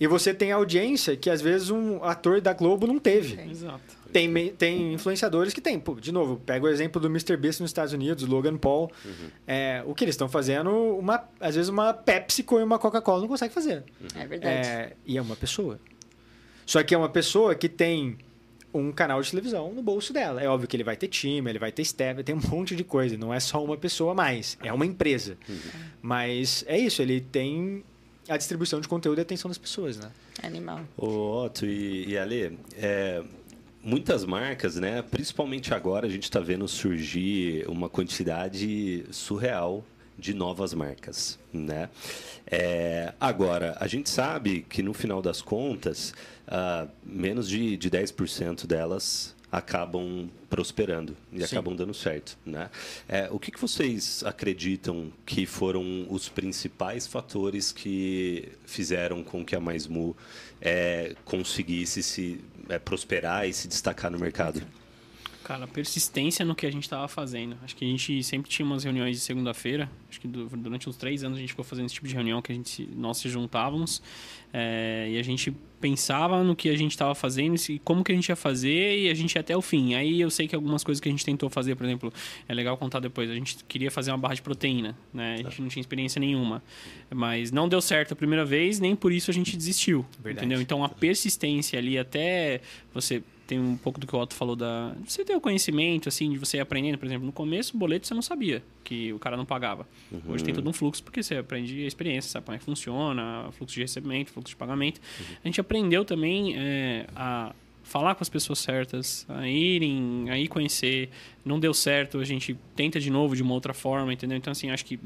E 0.00 0.06
você 0.06 0.32
tem 0.32 0.52
audiência 0.52 1.14
que, 1.14 1.28
às 1.28 1.42
vezes, 1.42 1.68
um 1.68 2.02
ator 2.02 2.40
da 2.40 2.54
Globo 2.54 2.86
não 2.86 2.98
teve. 2.98 3.38
Exato. 3.50 3.94
Tem, 4.10 4.32
tem 4.54 4.94
influenciadores 4.94 5.52
que 5.52 5.60
tem. 5.60 5.78
Pô, 5.78 5.96
de 5.96 6.10
novo, 6.10 6.40
pega 6.46 6.64
o 6.64 6.68
exemplo 6.68 6.98
do 6.98 7.08
Mr. 7.08 7.36
Beast 7.36 7.60
nos 7.60 7.68
Estados 7.68 7.92
Unidos, 7.92 8.26
Logan 8.26 8.56
Paul. 8.56 8.90
É, 9.46 9.82
o 9.84 9.94
que 9.94 10.02
eles 10.02 10.14
estão 10.14 10.30
fazendo, 10.30 10.70
uma, 10.70 11.28
às 11.38 11.56
vezes 11.56 11.68
uma 11.68 11.92
PepsiCo 11.92 12.58
e 12.58 12.62
uma 12.62 12.78
Coca-Cola 12.78 13.20
não 13.20 13.28
consegue 13.28 13.52
fazer. 13.52 13.84
É 14.14 14.26
verdade. 14.26 14.66
É, 14.66 14.96
e 15.04 15.18
é 15.18 15.20
uma 15.20 15.36
pessoa. 15.36 15.78
Só 16.64 16.82
que 16.82 16.94
é 16.94 16.96
uma 16.96 17.10
pessoa 17.10 17.54
que 17.54 17.68
tem 17.68 18.16
um 18.78 18.92
canal 18.92 19.20
de 19.20 19.30
televisão 19.30 19.72
no 19.72 19.82
bolso 19.82 20.12
dela. 20.12 20.42
É 20.42 20.48
óbvio 20.48 20.68
que 20.68 20.76
ele 20.76 20.84
vai 20.84 20.96
ter 20.96 21.08
time, 21.08 21.50
ele 21.50 21.58
vai 21.58 21.72
ter 21.72 21.82
staff, 21.82 22.22
tem 22.22 22.34
um 22.34 22.40
monte 22.48 22.76
de 22.76 22.84
coisa. 22.84 23.16
Não 23.16 23.32
é 23.32 23.40
só 23.40 23.62
uma 23.62 23.76
pessoa 23.76 24.12
a 24.12 24.14
mais, 24.14 24.56
é 24.62 24.72
uma 24.72 24.86
empresa. 24.86 25.36
Mas 26.02 26.64
é 26.66 26.78
isso, 26.78 27.02
ele 27.02 27.20
tem 27.20 27.84
a 28.28 28.36
distribuição 28.36 28.80
de 28.80 28.88
conteúdo 28.88 29.18
e 29.18 29.20
a 29.20 29.22
atenção 29.22 29.48
das 29.48 29.58
pessoas, 29.58 29.98
né? 29.98 30.10
Animal. 30.42 30.80
Ô, 30.96 31.44
Otto 31.44 31.64
e, 31.64 32.08
e 32.08 32.18
Ale, 32.18 32.58
é, 32.76 33.22
muitas 33.82 34.24
marcas, 34.24 34.76
né? 34.76 35.02
Principalmente 35.02 35.72
agora 35.72 36.06
a 36.06 36.10
gente 36.10 36.24
está 36.24 36.40
vendo 36.40 36.66
surgir 36.66 37.64
uma 37.68 37.88
quantidade 37.88 39.04
surreal 39.10 39.84
de 40.18 40.34
novas 40.34 40.74
marcas, 40.74 41.38
né? 41.52 41.88
É, 42.46 43.12
agora, 43.20 43.76
a 43.78 43.86
gente 43.86 44.08
sabe 44.08 44.64
que 44.68 44.82
no 44.82 44.94
final 44.94 45.20
das 45.20 45.42
contas, 45.42 46.14
uh, 46.48 46.90
menos 47.04 47.48
de, 47.48 47.76
de 47.76 47.90
10% 47.90 48.66
delas 48.66 49.34
acabam 49.50 50.28
prosperando 50.50 51.16
e 51.32 51.38
Sim. 51.38 51.44
acabam 51.44 51.74
dando 51.74 51.94
certo, 51.94 52.36
né? 52.44 52.68
É, 53.08 53.28
o 53.30 53.38
que, 53.38 53.50
que 53.50 53.60
vocês 53.60 54.22
acreditam 54.24 55.12
que 55.24 55.46
foram 55.46 56.06
os 56.10 56.28
principais 56.28 57.06
fatores 57.06 57.72
que 57.72 58.52
fizeram 58.66 59.22
com 59.22 59.44
que 59.44 59.54
a 59.54 59.60
MaisMu 59.60 60.16
é, 60.60 61.14
conseguisse 61.24 62.02
se 62.02 62.40
é, 62.68 62.78
prosperar 62.78 63.48
e 63.48 63.52
se 63.52 63.68
destacar 63.68 64.10
no 64.10 64.18
mercado? 64.18 64.60
Cara, 65.46 65.64
persistência 65.68 66.44
no 66.44 66.56
que 66.56 66.66
a 66.66 66.72
gente 66.72 66.82
estava 66.82 67.06
fazendo. 67.06 67.56
Acho 67.62 67.76
que 67.76 67.84
a 67.84 67.88
gente 67.88 68.20
sempre 68.24 68.50
tinha 68.50 68.66
umas 68.66 68.82
reuniões 68.82 69.14
de 69.14 69.22
segunda-feira. 69.22 69.88
Acho 70.10 70.20
que 70.20 70.26
durante 70.26 70.88
uns 70.88 70.96
três 70.96 71.22
anos 71.22 71.38
a 71.38 71.40
gente 71.40 71.50
ficou 71.50 71.64
fazendo 71.64 71.86
esse 71.86 71.94
tipo 71.94 72.08
de 72.08 72.14
reunião 72.14 72.42
que 72.42 72.50
a 72.50 72.54
gente, 72.54 72.88
nós 72.96 73.18
se 73.18 73.28
juntávamos 73.28 74.02
é, 74.52 75.06
e 75.08 75.16
a 75.16 75.22
gente 75.22 75.54
pensava 75.80 76.42
no 76.42 76.56
que 76.56 76.68
a 76.68 76.76
gente 76.76 76.90
estava 76.90 77.14
fazendo 77.14 77.54
e 77.68 77.78
como 77.78 78.02
que 78.02 78.10
a 78.10 78.14
gente 78.16 78.28
ia 78.28 78.34
fazer 78.34 78.98
e 78.98 79.08
a 79.08 79.14
gente 79.14 79.36
ia 79.36 79.40
até 79.40 79.56
o 79.56 79.62
fim. 79.62 79.94
Aí 79.94 80.20
eu 80.20 80.30
sei 80.30 80.48
que 80.48 80.56
algumas 80.56 80.82
coisas 80.82 81.00
que 81.00 81.08
a 81.08 81.12
gente 81.12 81.24
tentou 81.24 81.48
fazer, 81.48 81.76
por 81.76 81.84
exemplo, 81.84 82.12
é 82.48 82.52
legal 82.52 82.76
contar 82.76 82.98
depois. 82.98 83.30
A 83.30 83.34
gente 83.34 83.62
queria 83.68 83.90
fazer 83.92 84.10
uma 84.10 84.18
barra 84.18 84.34
de 84.34 84.42
proteína, 84.42 84.98
né? 85.14 85.34
A 85.34 85.42
gente 85.48 85.62
não 85.62 85.68
tinha 85.68 85.80
experiência 85.80 86.18
nenhuma, 86.18 86.60
mas 87.08 87.52
não 87.52 87.68
deu 87.68 87.80
certo 87.80 88.14
a 88.14 88.16
primeira 88.16 88.44
vez, 88.44 88.80
nem 88.80 88.96
por 88.96 89.12
isso 89.12 89.30
a 89.30 89.34
gente 89.34 89.56
desistiu, 89.56 90.04
Verdade. 90.18 90.44
entendeu? 90.44 90.60
Então 90.60 90.82
a 90.82 90.88
persistência 90.88 91.78
ali 91.78 91.96
até 91.96 92.60
você 92.92 93.22
tem 93.46 93.58
um 93.58 93.76
pouco 93.76 94.00
do 94.00 94.06
que 94.06 94.14
o 94.14 94.18
Otto 94.18 94.34
falou 94.34 94.56
da. 94.56 94.94
Você 95.06 95.24
ter 95.24 95.36
o 95.36 95.40
conhecimento, 95.40 96.08
assim, 96.08 96.30
de 96.30 96.38
você 96.38 96.56
ir 96.56 96.60
aprendendo, 96.60 96.98
por 96.98 97.06
exemplo, 97.06 97.24
no 97.24 97.32
começo 97.32 97.76
o 97.76 97.78
boleto 97.78 98.06
você 98.06 98.14
não 98.14 98.22
sabia 98.22 98.62
que 98.82 99.12
o 99.12 99.18
cara 99.18 99.36
não 99.36 99.44
pagava. 99.44 99.86
Uhum. 100.10 100.20
Hoje 100.28 100.44
tem 100.44 100.54
todo 100.54 100.68
um 100.68 100.72
fluxo, 100.72 101.02
porque 101.02 101.22
você 101.22 101.36
aprende 101.36 101.84
a 101.84 101.86
experiência, 101.86 102.30
sabe 102.30 102.46
como 102.46 102.56
é 102.56 102.58
que 102.58 102.64
funciona, 102.64 103.48
fluxo 103.52 103.74
de 103.74 103.82
recebimento, 103.82 104.30
fluxo 104.30 104.50
de 104.50 104.56
pagamento. 104.56 105.00
Uhum. 105.20 105.36
A 105.44 105.48
gente 105.48 105.60
aprendeu 105.60 106.04
também 106.04 106.56
é, 106.56 107.06
a 107.14 107.54
falar 107.82 108.16
com 108.16 108.22
as 108.22 108.28
pessoas 108.28 108.58
certas, 108.58 109.24
a 109.28 109.46
irem, 109.48 110.28
a 110.28 110.38
ir 110.38 110.48
conhecer. 110.48 111.08
Não 111.44 111.60
deu 111.60 111.72
certo, 111.72 112.18
a 112.18 112.24
gente 112.24 112.58
tenta 112.74 112.98
de 112.98 113.10
novo 113.10 113.36
de 113.36 113.42
uma 113.42 113.54
outra 113.54 113.72
forma, 113.72 114.12
entendeu? 114.12 114.36
Então, 114.36 114.50
assim, 114.50 114.70
acho 114.70 114.84
que 114.84 114.98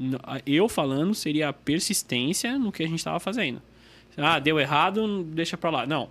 eu 0.45 0.67
falando 0.67 1.13
seria 1.13 1.49
a 1.49 1.53
persistência 1.53 2.57
no 2.57 2.71
que 2.71 2.81
a 2.81 2.87
gente 2.87 2.97
estava 2.97 3.19
fazendo. 3.19 3.61
Ah, 4.17 4.39
deu 4.39 4.59
errado, 4.59 5.23
deixa 5.23 5.57
pra 5.57 5.69
lá. 5.69 5.85
Não, 5.85 6.09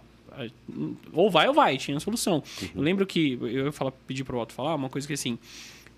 ou 1.13 1.31
vai 1.31 1.49
ou 1.49 1.55
vai, 1.55 1.77
tinha 1.77 1.99
solução. 2.01 2.43
Uhum. 2.63 2.69
Eu 2.77 2.83
lembro 2.83 3.07
que 3.07 3.39
eu 3.41 3.67
ia 3.67 3.73
falar, 3.73 3.93
pedir 4.07 4.25
pro 4.25 4.39
Otto 4.39 4.53
falar 4.53 4.75
uma 4.75 4.89
coisa 4.89 5.07
que 5.07 5.15
assim. 5.15 5.39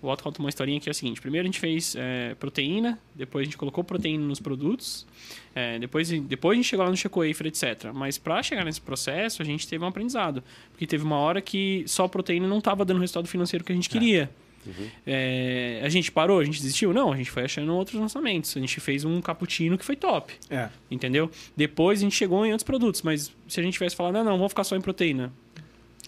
O 0.01 0.07
Otto 0.09 0.21
conta 0.21 0.41
uma 0.41 0.49
historinha 0.49 0.81
que 0.81 0.89
é 0.89 0.91
a 0.91 0.93
seguinte: 0.93 1.21
primeiro 1.21 1.45
a 1.45 1.47
gente 1.47 1.59
fez 1.59 1.95
é, 1.97 2.35
proteína, 2.35 2.99
depois 3.15 3.43
a 3.43 3.45
gente 3.45 3.57
colocou 3.57 3.85
proteína 3.85 4.25
nos 4.25 4.37
produtos, 4.37 5.07
é, 5.55 5.79
depois, 5.79 6.09
depois 6.09 6.55
a 6.55 6.61
gente 6.61 6.67
chegou 6.67 6.83
lá 6.83 6.91
no 6.91 6.97
Checo 6.97 7.25
Wafer, 7.25 7.47
etc. 7.47 7.91
Mas 7.93 8.17
para 8.17 8.43
chegar 8.43 8.65
nesse 8.65 8.81
processo, 8.81 9.41
a 9.41 9.45
gente 9.45 9.65
teve 9.65 9.81
um 9.81 9.87
aprendizado. 9.87 10.43
Porque 10.71 10.85
teve 10.85 11.05
uma 11.05 11.17
hora 11.17 11.41
que 11.41 11.85
só 11.87 12.05
proteína 12.09 12.47
não 12.47 12.57
estava 12.57 12.83
dando 12.83 12.97
o 12.97 12.99
resultado 12.99 13.27
financeiro 13.27 13.63
que 13.63 13.71
a 13.71 13.75
gente 13.75 13.89
é. 14.17 14.29
Uhum. 14.65 14.89
É, 15.05 15.81
a 15.83 15.89
gente 15.89 16.11
parou, 16.11 16.39
a 16.39 16.43
gente 16.43 16.61
desistiu? 16.61 16.93
Não, 16.93 17.11
a 17.11 17.17
gente 17.17 17.29
foi 17.29 17.43
achando 17.43 17.73
outros 17.75 17.99
lançamentos. 17.99 18.55
A 18.55 18.59
gente 18.59 18.79
fez 18.79 19.03
um 19.03 19.21
cappuccino 19.21 19.77
que 19.77 19.85
foi 19.85 19.95
top. 19.95 20.33
É. 20.49 20.69
Entendeu? 20.89 21.29
Depois 21.55 21.99
a 21.99 22.03
gente 22.03 22.15
chegou 22.15 22.45
em 22.45 22.51
outros 22.51 22.65
produtos, 22.65 23.01
mas 23.01 23.31
se 23.47 23.59
a 23.59 23.63
gente 23.63 23.73
tivesse 23.73 23.95
falado, 23.95 24.13
não, 24.13 24.23
não, 24.23 24.37
vamos 24.37 24.51
ficar 24.51 24.63
só 24.63 24.75
em 24.75 24.81
proteína, 24.81 25.31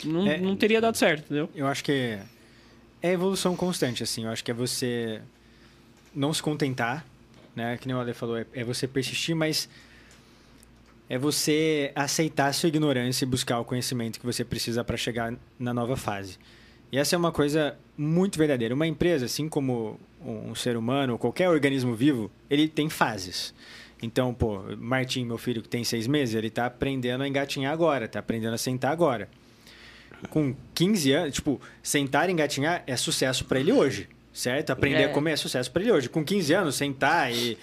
não, 0.03 0.27
é, 0.27 0.37
não 0.37 0.55
teria 0.55 0.81
dado 0.81 0.97
certo, 0.97 1.25
entendeu? 1.25 1.49
Eu 1.55 1.67
acho 1.67 1.83
que 1.83 2.19
é 3.01 3.11
evolução 3.11 3.55
constante, 3.55 4.03
assim. 4.03 4.25
Eu 4.25 4.31
acho 4.31 4.43
que 4.43 4.51
é 4.51 4.53
você 4.53 5.21
não 6.13 6.33
se 6.33 6.41
contentar, 6.41 7.05
né? 7.55 7.77
Que 7.77 7.87
nem 7.87 7.95
o 7.95 7.99
Ale 7.99 8.13
falou, 8.13 8.37
é, 8.37 8.45
é 8.53 8.63
você 8.63 8.87
persistir, 8.87 9.35
mas 9.35 9.69
é 11.09 11.17
você 11.17 11.91
aceitar 11.95 12.47
a 12.47 12.53
sua 12.53 12.67
ignorância 12.67 13.25
e 13.25 13.27
buscar 13.27 13.59
o 13.59 13.65
conhecimento 13.65 14.19
que 14.19 14.25
você 14.25 14.43
precisa 14.43 14.83
para 14.83 14.97
chegar 14.97 15.33
na 15.59 15.73
nova 15.73 15.95
fase. 15.95 16.37
E 16.95 16.97
essa 16.97 17.13
é 17.13 17.17
uma 17.17 17.31
coisa 17.33 17.77
muito 17.97 18.37
verdadeira. 18.37 18.73
Uma 18.73 18.87
empresa, 18.87 19.25
assim 19.25 19.49
como 19.49 19.99
um 20.25 20.55
ser 20.55 20.77
humano 20.77 21.11
ou 21.11 21.19
qualquer 21.19 21.49
organismo 21.49 21.93
vivo, 21.93 22.31
ele 22.49 22.69
tem 22.69 22.89
fases. 22.89 23.53
Então, 24.01 24.33
pô, 24.33 24.61
Martim, 24.77 25.25
meu 25.25 25.37
filho 25.37 25.61
que 25.61 25.67
tem 25.67 25.83
seis 25.83 26.07
meses, 26.07 26.35
ele 26.35 26.47
está 26.47 26.67
aprendendo 26.67 27.21
a 27.21 27.27
engatinhar 27.27 27.73
agora, 27.73 28.05
está 28.05 28.19
aprendendo 28.19 28.53
a 28.53 28.57
sentar 28.57 28.93
agora. 28.93 29.27
Com 30.29 30.55
15 30.73 31.11
anos, 31.11 31.35
tipo, 31.35 31.59
sentar 31.83 32.29
e 32.29 32.31
engatinhar 32.31 32.81
é 32.87 32.95
sucesso 32.95 33.43
para 33.43 33.59
ele 33.59 33.73
hoje, 33.73 34.07
certo? 34.31 34.69
Aprender 34.69 35.01
é. 35.01 35.05
a 35.07 35.09
comer 35.09 35.31
é 35.31 35.35
sucesso 35.35 35.69
para 35.69 35.81
ele 35.81 35.91
hoje. 35.91 36.07
Com 36.07 36.23
15 36.23 36.53
anos, 36.53 36.75
sentar 36.77 37.29
e. 37.29 37.57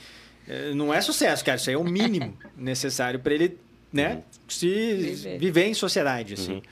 Eh, 0.47 0.75
não 0.75 0.93
é 0.93 1.01
sucesso, 1.01 1.43
cara. 1.43 1.57
Isso 1.57 1.71
aí 1.71 1.75
é 1.75 1.79
o 1.79 1.85
mínimo 1.85 2.37
necessário 2.55 3.19
para 3.19 3.33
ele, 3.33 3.57
né? 3.91 4.17
Uhum. 4.17 4.23
Se 4.47 4.95
viver. 4.95 5.39
viver. 5.39 5.65
em 5.69 5.75
sociedade, 5.75 6.35
assim. 6.35 6.57
Uhum. 6.57 6.63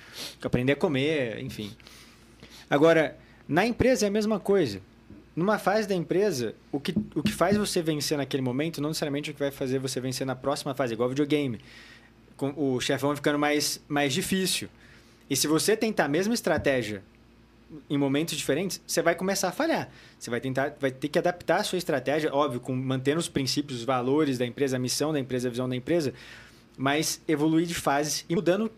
Aprender 0.42 0.72
a 0.72 0.76
comer, 0.76 1.42
enfim. 1.42 1.74
Agora, 2.70 3.18
na 3.48 3.66
empresa 3.66 4.06
é 4.06 4.08
a 4.08 4.12
mesma 4.12 4.38
coisa. 4.38 4.80
Numa 5.34 5.58
fase 5.58 5.88
da 5.88 5.94
empresa, 5.94 6.54
o 6.70 6.78
que, 6.78 6.94
o 7.16 7.22
que 7.22 7.32
faz 7.32 7.56
você 7.56 7.82
vencer 7.82 8.16
naquele 8.16 8.42
momento 8.42 8.80
não 8.80 8.90
necessariamente 8.90 9.28
é 9.28 9.32
o 9.32 9.34
que 9.34 9.40
vai 9.40 9.50
fazer 9.50 9.80
você 9.80 10.00
vencer 10.00 10.24
na 10.24 10.36
próxima 10.36 10.72
fase, 10.72 10.94
igual 10.94 11.08
videogame. 11.08 11.58
Com 12.36 12.54
o 12.56 12.80
chefão 12.80 13.14
ficando 13.16 13.38
mais, 13.38 13.80
mais 13.88 14.12
difícil. 14.12 14.68
E 15.28 15.34
se 15.34 15.48
você 15.48 15.76
tentar 15.76 16.04
a 16.04 16.08
mesma 16.08 16.32
estratégia 16.32 17.02
em 17.88 17.98
momentos 17.98 18.36
diferentes, 18.36 18.80
você 18.86 19.02
vai 19.02 19.14
começar 19.14 19.48
a 19.48 19.52
falhar. 19.52 19.88
Você 20.18 20.30
vai 20.30 20.40
tentar, 20.40 20.76
vai 20.80 20.90
ter 20.90 21.08
que 21.08 21.18
adaptar 21.18 21.60
a 21.60 21.64
sua 21.64 21.78
estratégia, 21.78 22.32
óbvio, 22.32 22.60
com 22.60 22.74
mantendo 22.74 23.18
os 23.18 23.28
princípios, 23.28 23.80
os 23.80 23.84
valores 23.84 24.38
da 24.38 24.46
empresa, 24.46 24.76
a 24.76 24.78
missão 24.78 25.12
da 25.12 25.18
empresa, 25.18 25.48
a 25.48 25.50
visão 25.50 25.68
da 25.68 25.76
empresa, 25.76 26.12
mas 26.76 27.20
evoluir 27.26 27.66
de 27.66 27.74
fases 27.74 28.24
e 28.28 28.34
mudando 28.34 28.70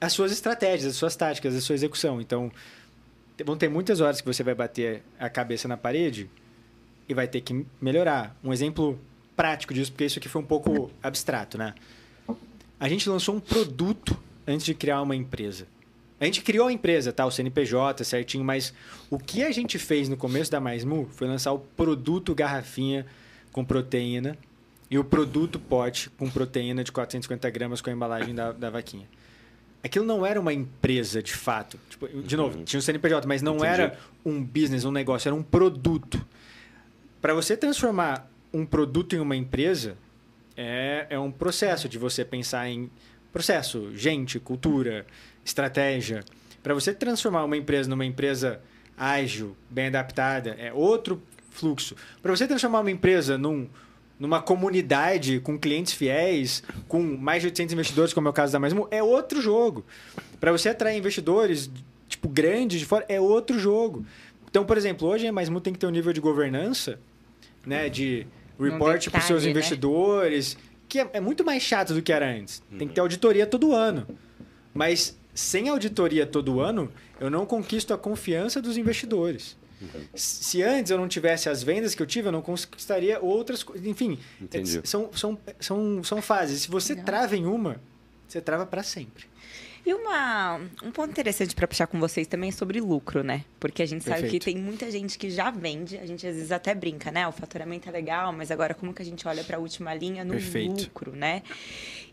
as 0.00 0.12
suas 0.12 0.30
estratégias, 0.30 0.92
as 0.92 0.96
suas 0.96 1.16
táticas, 1.16 1.54
a 1.54 1.60
sua 1.60 1.74
execução. 1.74 2.20
Então, 2.20 2.52
vão 3.44 3.56
ter 3.56 3.68
muitas 3.68 4.00
horas 4.00 4.20
que 4.20 4.26
você 4.26 4.42
vai 4.42 4.54
bater 4.54 5.02
a 5.18 5.28
cabeça 5.28 5.68
na 5.68 5.76
parede 5.76 6.30
e 7.08 7.14
vai 7.14 7.28
ter 7.28 7.40
que 7.40 7.66
melhorar. 7.80 8.36
Um 8.42 8.52
exemplo 8.52 8.98
prático 9.36 9.74
disso, 9.74 9.92
porque 9.92 10.04
isso 10.04 10.18
aqui 10.18 10.28
foi 10.28 10.40
um 10.40 10.46
pouco 10.46 10.90
abstrato, 11.02 11.58
né? 11.58 11.74
A 12.80 12.88
gente 12.88 13.08
lançou 13.08 13.34
um 13.34 13.40
produto 13.40 14.16
antes 14.46 14.64
de 14.64 14.74
criar 14.74 15.02
uma 15.02 15.14
empresa. 15.14 15.66
A 16.18 16.24
gente 16.24 16.40
criou 16.40 16.68
a 16.68 16.72
empresa, 16.72 17.12
tá? 17.12 17.26
O 17.26 17.30
CNPJ 17.30 18.02
certinho, 18.04 18.44
mas 18.44 18.72
o 19.10 19.18
que 19.18 19.42
a 19.42 19.50
gente 19.50 19.78
fez 19.78 20.08
no 20.08 20.16
começo 20.16 20.50
da 20.50 20.58
MaisMu 20.58 21.08
foi 21.12 21.28
lançar 21.28 21.52
o 21.52 21.58
produto 21.58 22.34
garrafinha 22.34 23.04
com 23.52 23.64
proteína 23.64 24.36
e 24.90 24.98
o 24.98 25.04
produto 25.04 25.58
pote 25.58 26.08
com 26.10 26.30
proteína 26.30 26.82
de 26.82 26.90
450 26.90 27.50
gramas 27.50 27.80
com 27.82 27.90
a 27.90 27.92
embalagem 27.92 28.34
da, 28.34 28.52
da 28.52 28.70
vaquinha 28.70 29.06
aquilo 29.86 30.04
não 30.04 30.24
era 30.24 30.40
uma 30.40 30.52
empresa 30.52 31.22
de 31.22 31.32
fato. 31.34 31.78
Tipo, 31.88 32.08
de 32.08 32.36
novo, 32.36 32.58
uhum. 32.58 32.64
tinha 32.64 32.78
um 32.78 32.82
CNPJ, 32.82 33.26
mas 33.26 33.42
não 33.42 33.56
Entendi. 33.56 33.72
era 33.72 33.98
um 34.24 34.42
business, 34.42 34.84
um 34.84 34.92
negócio, 34.92 35.28
era 35.28 35.34
um 35.34 35.42
produto. 35.42 36.24
Para 37.20 37.34
você 37.34 37.56
transformar 37.56 38.30
um 38.52 38.64
produto 38.64 39.16
em 39.16 39.18
uma 39.18 39.36
empresa, 39.36 39.96
é, 40.56 41.06
é 41.10 41.18
um 41.18 41.30
processo 41.30 41.88
de 41.88 41.98
você 41.98 42.24
pensar 42.24 42.68
em 42.68 42.90
processo, 43.32 43.94
gente, 43.94 44.38
cultura, 44.38 45.06
estratégia. 45.44 46.24
Para 46.62 46.74
você 46.74 46.94
transformar 46.94 47.44
uma 47.44 47.56
empresa 47.56 47.88
numa 47.88 48.04
empresa 48.04 48.60
ágil, 48.96 49.56
bem 49.68 49.88
adaptada, 49.88 50.56
é 50.58 50.72
outro 50.72 51.22
fluxo. 51.50 51.94
Para 52.22 52.34
você 52.34 52.46
transformar 52.46 52.80
uma 52.80 52.90
empresa 52.90 53.36
num 53.36 53.68
numa 54.18 54.40
comunidade 54.40 55.40
com 55.40 55.58
clientes 55.58 55.92
fiéis, 55.92 56.62
com 56.88 57.02
mais 57.02 57.42
de 57.42 57.48
800 57.48 57.72
investidores, 57.72 58.12
como 58.14 58.28
é 58.28 58.30
o 58.30 58.34
caso 58.34 58.52
da 58.52 58.58
Maismo, 58.58 58.88
é 58.90 59.02
outro 59.02 59.40
jogo. 59.40 59.84
Para 60.40 60.52
você 60.52 60.70
atrair 60.70 60.98
investidores 60.98 61.70
tipo 62.08 62.28
grandes 62.28 62.80
de 62.80 62.86
fora, 62.86 63.04
é 63.08 63.20
outro 63.20 63.58
jogo. 63.58 64.06
Então, 64.48 64.64
por 64.64 64.78
exemplo, 64.78 65.08
hoje 65.08 65.26
a 65.26 65.32
Maismo 65.32 65.60
tem 65.60 65.72
que 65.72 65.78
ter 65.78 65.86
um 65.86 65.90
nível 65.90 66.12
de 66.12 66.20
governança, 66.20 66.98
né, 67.66 67.88
de 67.88 68.26
report 68.58 69.10
para 69.10 69.18
os 69.18 69.26
seus 69.26 69.44
né? 69.44 69.50
investidores, 69.50 70.56
que 70.88 71.00
é, 71.00 71.10
é, 71.14 71.20
muito 71.20 71.44
mais 71.44 71.62
chato 71.62 71.92
do 71.92 72.00
que 72.00 72.12
era 72.12 72.26
antes. 72.26 72.62
Tem 72.78 72.88
que 72.88 72.94
ter 72.94 73.00
auditoria 73.00 73.46
todo 73.46 73.74
ano. 73.74 74.06
Mas 74.72 75.18
sem 75.34 75.68
auditoria 75.68 76.26
todo 76.26 76.60
ano, 76.60 76.90
eu 77.20 77.28
não 77.28 77.44
conquisto 77.44 77.92
a 77.92 77.98
confiança 77.98 78.62
dos 78.62 78.78
investidores. 78.78 79.56
Se 80.14 80.62
antes 80.62 80.90
eu 80.90 80.98
não 80.98 81.08
tivesse 81.08 81.48
as 81.48 81.62
vendas 81.62 81.94
que 81.94 82.02
eu 82.02 82.06
tive, 82.06 82.28
eu 82.28 82.32
não 82.32 82.42
conquistaria 82.42 83.20
outras 83.20 83.62
coisas. 83.62 83.86
Enfim, 83.86 84.18
são, 84.84 85.10
são, 85.12 85.38
são, 85.60 86.04
são 86.04 86.22
fases. 86.22 86.62
Se 86.62 86.68
você 86.68 86.96
trava 86.96 87.36
em 87.36 87.46
uma, 87.46 87.80
você 88.26 88.40
trava 88.40 88.66
para 88.66 88.82
sempre. 88.82 89.26
E 89.86 89.94
uma, 89.94 90.56
um 90.82 90.90
ponto 90.90 91.12
interessante 91.12 91.54
para 91.54 91.68
puxar 91.68 91.86
com 91.86 92.00
vocês 92.00 92.26
também 92.26 92.48
é 92.48 92.52
sobre 92.52 92.80
lucro, 92.80 93.22
né? 93.22 93.44
Porque 93.60 93.84
a 93.84 93.86
gente 93.86 94.02
sabe 94.02 94.22
Perfeito. 94.22 94.44
que 94.44 94.52
tem 94.52 94.60
muita 94.60 94.90
gente 94.90 95.16
que 95.16 95.30
já 95.30 95.48
vende, 95.48 95.96
a 95.96 96.04
gente 96.04 96.26
às 96.26 96.34
vezes 96.34 96.50
até 96.50 96.74
brinca, 96.74 97.12
né? 97.12 97.28
O 97.28 97.30
faturamento 97.30 97.88
é 97.88 97.92
legal, 97.92 98.32
mas 98.32 98.50
agora 98.50 98.74
como 98.74 98.92
que 98.92 99.00
a 99.00 99.04
gente 99.04 99.28
olha 99.28 99.44
para 99.44 99.58
a 99.58 99.60
última 99.60 99.94
linha 99.94 100.24
no 100.24 100.32
Perfeito. 100.32 100.82
lucro, 100.82 101.14
né? 101.14 101.44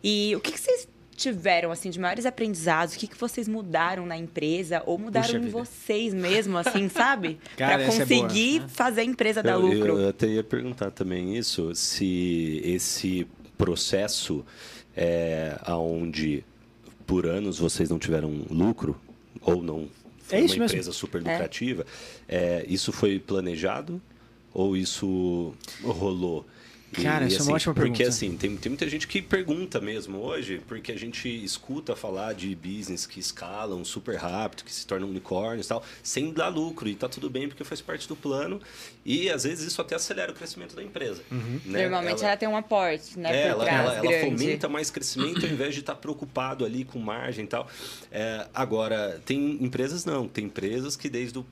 E 0.04 0.36
o 0.36 0.40
que, 0.40 0.52
que 0.52 0.60
vocês 0.60 0.88
tiveram 1.16 1.72
assim 1.72 1.90
de 1.90 2.00
maiores 2.00 2.26
aprendizados? 2.26 2.96
O 2.96 2.98
que, 3.00 3.08
que 3.08 3.18
vocês 3.18 3.48
mudaram 3.48 4.06
na 4.06 4.18
empresa 4.18 4.82
ou 4.86 4.98
mudaram 4.98 5.26
Puxa 5.28 5.38
em 5.38 5.42
vida. 5.42 5.52
vocês 5.58 6.14
mesmo, 6.14 6.58
assim, 6.58 6.90
sabe? 6.90 7.40
Para 7.58 7.82
é 7.82 7.86
boa. 7.86 7.98
conseguir 8.00 8.64
fazer 8.68 9.02
a 9.02 9.04
empresa 9.04 9.42
dar 9.44 9.54
Eu, 9.54 9.60
lucro. 9.62 10.00
eu 10.00 10.10
até 10.10 10.28
ia 10.28 10.44
perguntar 10.44 10.92
também 10.92 11.38
isso, 11.38 11.74
se 11.76 12.62
esse 12.64 13.28
processo 13.58 14.46
é 14.96 15.58
aonde 15.64 16.44
por 17.06 17.26
anos 17.26 17.58
vocês 17.60 17.90
não 17.90 18.00
tiveram 18.00 18.30
lucro 18.50 19.00
ou 19.42 19.62
não 19.62 19.88
foi 20.20 20.38
É 20.38 20.42
isso 20.42 20.54
uma 20.56 20.62
mesmo. 20.62 20.76
empresa 20.78 20.92
super 20.94 21.18
lucrativa, 21.20 21.86
é, 22.28 22.66
isso 22.68 22.92
foi 22.92 23.20
planejado 23.20 24.02
ou 24.54 24.78
isso 24.78 25.54
rolou? 25.84 26.46
Cara, 27.02 27.26
isso 27.26 27.42
é 27.42 27.44
uma 27.44 27.56
ótima 27.56 27.74
Porque 27.74 27.90
pergunta. 27.90 28.10
assim, 28.10 28.38
tem, 28.38 28.56
tem 28.56 28.70
muita 28.70 28.88
gente 28.88 29.08
que 29.08 29.22
pergunta 29.22 29.80
mesmo 29.80 30.20
hoje, 30.20 30.62
porque 30.68 30.92
a 30.92 30.98
gente 30.98 31.28
escuta 31.28 31.96
falar 31.96 32.34
de 32.34 32.56
business 32.56 33.06
que 33.06 33.20
escalam 33.20 33.84
super 33.84 34.16
rápido, 34.16 34.64
que 34.64 34.72
se 34.74 34.86
tornam 34.86 35.10
unicórnios 35.10 35.66
e 35.66 35.70
tal, 35.70 35.84
sem 36.02 36.32
dar 36.32 36.50
lucro. 36.50 36.88
E 36.88 36.96
tá 36.96 37.10
tudo 37.10 37.30
bem 37.30 37.48
porque 37.48 37.64
faz 37.64 37.82
parte 37.82 38.08
do 38.08 38.16
plano. 38.16 38.62
E 39.06 39.30
às 39.30 39.44
vezes 39.44 39.68
isso 39.68 39.82
até 39.82 39.96
acelera 39.96 40.32
o 40.32 40.36
crescimento 40.36 40.76
da 40.76 40.84
empresa. 40.84 41.22
Uhum. 41.32 41.60
né? 41.66 41.84
Normalmente 41.84 42.24
ela, 42.24 42.38
tem 42.38 42.48
um 42.48 42.56
aporte, 42.56 43.18
né? 43.20 43.36
É, 43.36 43.48
ela, 43.48 43.70
ela, 43.70 43.96
ela 43.96 44.20
fomenta 44.22 44.70
mais 44.70 44.90
crescimento 44.90 45.46
ao 45.46 45.52
invés 45.52 45.74
de 45.74 45.82
estar 45.82 45.96
preocupado 45.96 46.66
ali 46.66 46.86
com 46.86 47.00
margem 47.00 47.46
e 47.46 47.48
tal. 47.48 47.68
É, 48.12 48.48
agora, 48.54 49.22
tem 49.26 49.58
empresas 49.64 50.06
não. 50.06 50.28
Tem 50.28 50.46
empresas 50.46 50.96
que 50.96 51.10
desde 51.10 51.40
o 51.40 51.46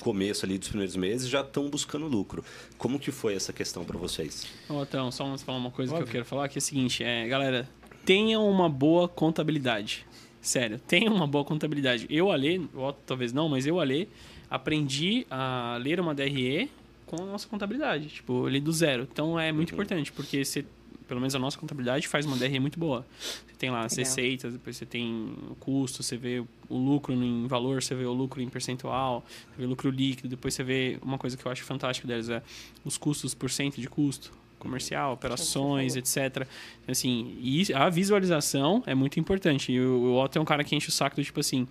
começo 0.00 0.44
ali 0.44 0.58
dos 0.58 0.68
primeiros 0.68 0.96
meses 0.96 1.28
já 1.28 1.40
estão 1.40 1.68
buscando 1.68 2.06
lucro. 2.06 2.44
Como 2.78 2.98
que 2.98 3.10
foi 3.10 3.34
essa 3.34 3.52
questão 3.52 3.84
para 3.84 3.98
vocês? 3.98 4.46
Ó, 4.70 4.82
Então, 4.82 5.10
só 5.10 5.24
vamos 5.24 5.42
falar 5.42 5.58
uma 5.58 5.70
coisa 5.70 5.92
que 5.92 5.98
Óbvio. 5.98 6.08
eu 6.08 6.12
quero 6.12 6.24
falar, 6.24 6.48
que 6.48 6.58
é 6.58 6.60
o 6.60 6.62
seguinte, 6.62 7.02
é, 7.02 7.26
galera, 7.26 7.68
tenham 8.04 8.48
uma 8.48 8.68
boa 8.68 9.08
contabilidade. 9.08 10.06
Sério, 10.40 10.78
tenham 10.78 11.12
uma 11.12 11.26
boa 11.26 11.44
contabilidade. 11.44 12.06
Eu, 12.08 12.30
Ale, 12.30 12.70
o 12.72 12.80
Otto 12.80 13.00
talvez 13.04 13.32
não, 13.32 13.48
mas 13.48 13.66
eu, 13.66 13.80
Ale, 13.80 14.08
aprendi 14.48 15.26
a 15.30 15.76
ler 15.80 15.98
uma 16.00 16.14
DRE 16.14 16.70
com 17.04 17.16
a 17.22 17.26
nossa 17.26 17.48
contabilidade. 17.48 18.08
Tipo, 18.08 18.44
eu 18.44 18.48
li 18.48 18.60
do 18.60 18.72
zero. 18.72 19.08
Então 19.10 19.38
é 19.38 19.50
muito 19.50 19.72
importante, 19.74 20.12
porque 20.12 20.44
você, 20.44 20.64
pelo 21.08 21.20
menos 21.20 21.34
a 21.34 21.38
nossa 21.38 21.58
contabilidade 21.58 22.06
faz 22.06 22.26
uma 22.26 22.36
DRE 22.36 22.60
muito 22.60 22.78
boa. 22.78 23.04
Você 23.18 23.54
tem 23.58 23.70
lá 23.70 23.84
as 23.84 23.96
Legal. 23.96 24.08
receitas, 24.08 24.52
depois 24.52 24.76
você 24.76 24.86
tem 24.86 25.34
o 25.50 25.54
custo, 25.56 26.02
você 26.02 26.16
vê 26.16 26.44
o 26.68 26.76
lucro 26.76 27.12
em 27.14 27.46
valor, 27.46 27.82
você 27.82 27.94
vê 27.94 28.04
o 28.04 28.12
lucro 28.12 28.40
em 28.40 28.48
percentual, 28.48 29.24
você 29.26 29.58
vê 29.58 29.64
o 29.64 29.68
lucro 29.68 29.90
líquido, 29.90 30.28
depois 30.28 30.54
você 30.54 30.62
vê 30.62 30.98
uma 31.02 31.18
coisa 31.18 31.36
que 31.36 31.44
eu 31.44 31.50
acho 31.50 31.64
fantástica 31.64 32.06
deles 32.06 32.28
é 32.28 32.42
os 32.84 32.98
custos 32.98 33.34
por 33.34 33.50
cento 33.50 33.80
de 33.80 33.88
custo 33.88 34.30
comercial, 34.58 35.12
operações, 35.12 35.96
etc. 35.96 36.46
Assim, 36.86 37.38
e 37.40 37.72
a 37.72 37.88
visualização 37.88 38.82
é 38.86 38.94
muito 38.94 39.18
importante. 39.18 39.72
E 39.72 39.80
o, 39.80 40.02
o 40.02 40.22
Otto 40.22 40.38
é 40.38 40.42
um 40.42 40.44
cara 40.44 40.64
que 40.64 40.74
enche 40.74 40.88
o 40.88 40.92
saco 40.92 41.16
do 41.16 41.24
tipo 41.24 41.40
assim, 41.40 41.66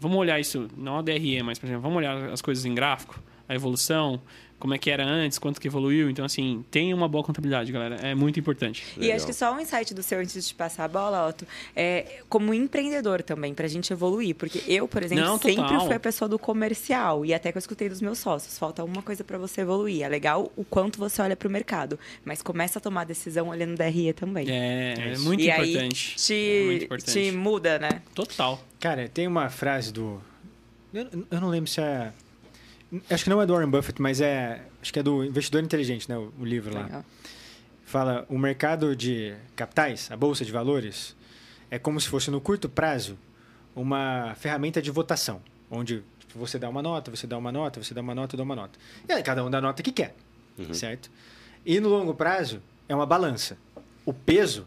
vamos 0.00 0.16
olhar 0.16 0.40
isso, 0.40 0.68
não 0.76 0.98
a 0.98 1.02
DRE, 1.02 1.42
mas, 1.42 1.58
por 1.58 1.66
exemplo, 1.66 1.82
vamos 1.82 1.98
olhar 1.98 2.30
as 2.30 2.40
coisas 2.40 2.64
em 2.64 2.74
gráfico, 2.74 3.20
a 3.50 3.54
evolução, 3.56 4.20
como 4.60 4.74
é 4.74 4.78
que 4.78 4.90
era 4.90 5.04
antes, 5.04 5.38
quanto 5.38 5.60
que 5.60 5.66
evoluiu. 5.66 6.08
Então, 6.10 6.24
assim, 6.24 6.62
tenha 6.70 6.94
uma 6.94 7.08
boa 7.08 7.24
contabilidade, 7.24 7.72
galera. 7.72 7.96
É 7.96 8.14
muito 8.14 8.38
importante. 8.38 8.84
E 8.96 9.00
Legal. 9.00 9.16
acho 9.16 9.26
que 9.26 9.32
só 9.32 9.52
um 9.52 9.58
insight 9.58 9.92
do 9.94 10.02
seu 10.02 10.20
antes 10.20 10.46
de 10.46 10.54
passar 10.54 10.84
a 10.84 10.88
bola, 10.88 11.26
Otto, 11.26 11.46
é 11.74 12.20
como 12.28 12.52
empreendedor 12.54 13.22
também, 13.22 13.54
pra 13.54 13.66
gente 13.66 13.90
evoluir. 13.92 14.34
Porque 14.36 14.62
eu, 14.68 14.86
por 14.86 15.02
exemplo, 15.02 15.24
Não, 15.24 15.38
sempre 15.38 15.78
fui 15.80 15.94
a 15.94 15.98
pessoa 16.00 16.28
do 16.28 16.38
comercial. 16.38 17.24
E 17.24 17.32
até 17.34 17.50
que 17.50 17.56
eu 17.56 17.60
escutei 17.60 17.88
dos 17.88 18.00
meus 18.00 18.18
sócios. 18.18 18.56
Falta 18.58 18.84
uma 18.84 19.02
coisa 19.02 19.24
pra 19.24 19.38
você 19.38 19.62
evoluir. 19.62 20.02
É 20.02 20.08
legal 20.08 20.52
o 20.54 20.62
quanto 20.62 20.98
você 20.98 21.20
olha 21.22 21.34
pro 21.34 21.50
mercado. 21.50 21.98
Mas 22.24 22.42
começa 22.42 22.78
a 22.78 22.82
tomar 22.82 23.04
decisão 23.04 23.48
olhando 23.48 23.76
DRE 23.76 24.12
também. 24.12 24.48
É, 24.48 24.94
é 24.96 25.12
isso. 25.12 25.24
muito 25.24 25.42
e 25.42 25.48
importante. 25.50 26.14
aí 26.16 26.16
te, 26.16 26.34
É 26.34 26.64
muito 26.66 26.84
importante. 26.84 27.12
te 27.12 27.32
muda, 27.32 27.78
né? 27.78 28.02
Total. 28.14 28.62
Cara, 28.78 29.08
tem 29.08 29.26
uma 29.26 29.48
frase 29.48 29.90
do. 29.92 30.20
Eu, 30.92 31.06
eu 31.30 31.40
não 31.40 31.48
lembro 31.48 31.70
se 31.70 31.80
é. 31.80 32.12
Acho 33.08 33.24
que 33.24 33.30
não 33.30 33.40
é 33.40 33.46
do 33.46 33.52
Warren 33.52 33.70
Buffett, 33.70 34.00
mas 34.00 34.20
é. 34.20 34.62
Acho 34.82 34.92
que 34.92 34.98
é 34.98 35.02
do 35.02 35.24
Investidor 35.24 35.62
Inteligente, 35.62 36.08
né? 36.08 36.16
O, 36.16 36.32
o 36.40 36.44
livro 36.44 36.74
lá. 36.74 36.82
Legal. 36.84 37.04
Fala: 37.84 38.26
o 38.28 38.38
mercado 38.38 38.94
de 38.96 39.34
capitais, 39.54 40.10
a 40.10 40.16
bolsa 40.16 40.44
de 40.44 40.52
valores, 40.52 41.16
é 41.70 41.78
como 41.78 42.00
se 42.00 42.08
fosse 42.08 42.30
no 42.30 42.40
curto 42.40 42.68
prazo 42.68 43.18
uma 43.74 44.34
ferramenta 44.36 44.82
de 44.82 44.90
votação, 44.90 45.40
onde 45.70 46.02
tipo, 46.18 46.38
você 46.38 46.58
dá 46.58 46.68
uma 46.68 46.82
nota, 46.82 47.10
você 47.10 47.26
dá 47.26 47.38
uma 47.38 47.52
nota, 47.52 47.82
você 47.82 47.94
dá 47.94 48.00
uma 48.00 48.14
nota, 48.14 48.36
dá 48.36 48.42
uma 48.42 48.56
nota. 48.56 48.78
E 49.08 49.12
aí 49.12 49.22
cada 49.22 49.44
um 49.44 49.50
dá 49.50 49.58
a 49.58 49.60
nota 49.60 49.82
que 49.82 49.92
quer, 49.92 50.14
certo? 50.72 51.10
E 51.64 51.78
no 51.78 51.88
longo 51.88 52.14
prazo 52.14 52.62
é 52.88 52.94
uma 52.94 53.06
balança. 53.06 53.56
O 54.04 54.12
peso 54.12 54.66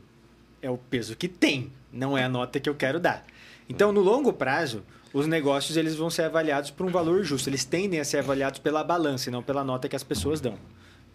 é 0.62 0.70
o 0.70 0.78
peso 0.78 1.16
que 1.16 1.28
tem, 1.28 1.72
não 1.92 2.18
é 2.18 2.24
a 2.24 2.30
nota 2.30 2.60
que 2.60 2.70
eu 2.70 2.76
quero 2.76 3.00
dar. 3.00 3.26
Então, 3.68 3.92
no 3.92 4.02
longo 4.02 4.32
prazo, 4.32 4.84
os 5.14 5.28
negócios 5.28 5.78
eles 5.78 5.95
vão 5.95 6.09
ser 6.09 6.24
avaliados 6.24 6.72
por 6.72 6.86
um 6.86 6.89
valor 6.89 7.24
justo. 7.24 7.49
Eles 7.49 7.64
tendem 7.64 7.99
a 7.99 8.05
ser 8.05 8.18
avaliados 8.18 8.59
pela 8.59 8.84
balança 8.84 9.30
e 9.30 9.32
não 9.32 9.43
pela 9.43 9.64
nota 9.64 9.88
que 9.88 9.95
as 9.95 10.03
pessoas 10.03 10.41
dão. 10.41 10.57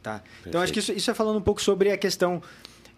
Tá? 0.03 0.23
Então, 0.47 0.61
acho 0.61 0.73
que 0.73 0.79
isso, 0.79 0.93
isso 0.93 1.11
é 1.11 1.15
falando 1.15 1.39
um 1.39 1.43
pouco 1.43 1.61
sobre 1.61 1.91
a 1.91 1.99
questão 1.99 2.41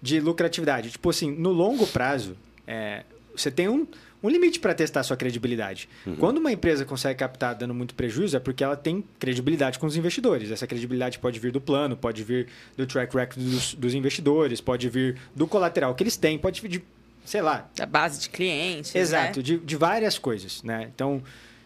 de 0.03 0.20
lucratividade. 0.20 0.90
Tipo 0.90 1.11
assim, 1.11 1.30
no 1.30 1.51
longo 1.51 1.86
prazo, 1.86 2.36
é, 2.66 3.05
você 3.34 3.51
tem 3.51 3.68
um, 3.68 3.86
um 4.22 4.28
limite 4.28 4.61
para 4.61 4.74
testar 4.74 5.01
a 5.01 5.03
sua 5.03 5.16
credibilidade. 5.16 5.88
Quando 6.18 6.38
uma 6.38 6.53
empresa 6.53 6.84
consegue 6.84 7.18
captar 7.18 7.55
dando 7.55 7.72
muito 7.72 7.94
prejuízo, 7.94 8.36
é 8.36 8.40
porque 8.40 8.62
ela 8.62 8.76
tem 8.76 9.03
credibilidade 9.18 9.78
com 9.78 9.86
os 9.86 9.96
investidores. 9.96 10.51
Essa 10.51 10.66
credibilidade 10.66 11.18
pode 11.18 11.38
vir 11.38 11.51
do 11.51 11.61
plano, 11.61 11.96
pode 11.96 12.22
vir 12.22 12.48
do 12.76 12.86
track 12.86 13.14
record 13.16 13.38
dos, 13.38 13.74
dos 13.74 13.94
investidores, 13.94 14.61
pode 14.61 14.88
vir 14.88 15.16
do 15.34 15.46
colateral 15.46 15.94
que 15.94 16.03
eles 16.03 16.16
têm, 16.16 16.38
pode 16.38 16.61
vir 16.61 16.68
de, 16.68 16.82
sei 17.25 17.43
lá, 17.43 17.68
Da 17.77 17.87
base 17.87 18.21
de 18.21 18.31
clientes. 18.31 18.95
Exato, 18.95 19.39
Né? 19.39 19.43
de, 19.43 19.59
de 19.59 19.77
várias 19.77 20.18
coisas, 20.18 20.62
né? 20.62 20.91
Então, 20.95 21.23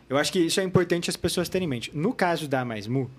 eu 0.09 0.17
acho 0.17 0.33
que 0.33 0.39
isso 0.39 0.61
é 0.61 0.63
importante 0.63 1.09
as 1.11 1.17
pessoas 1.17 1.49
terem 1.49 1.67
em 1.67 1.69
mente. 1.69 1.91
No 1.95 2.13
caso 2.13 2.47
da 2.47 2.65
Mais 2.65 2.87
Mu, 2.87 3.11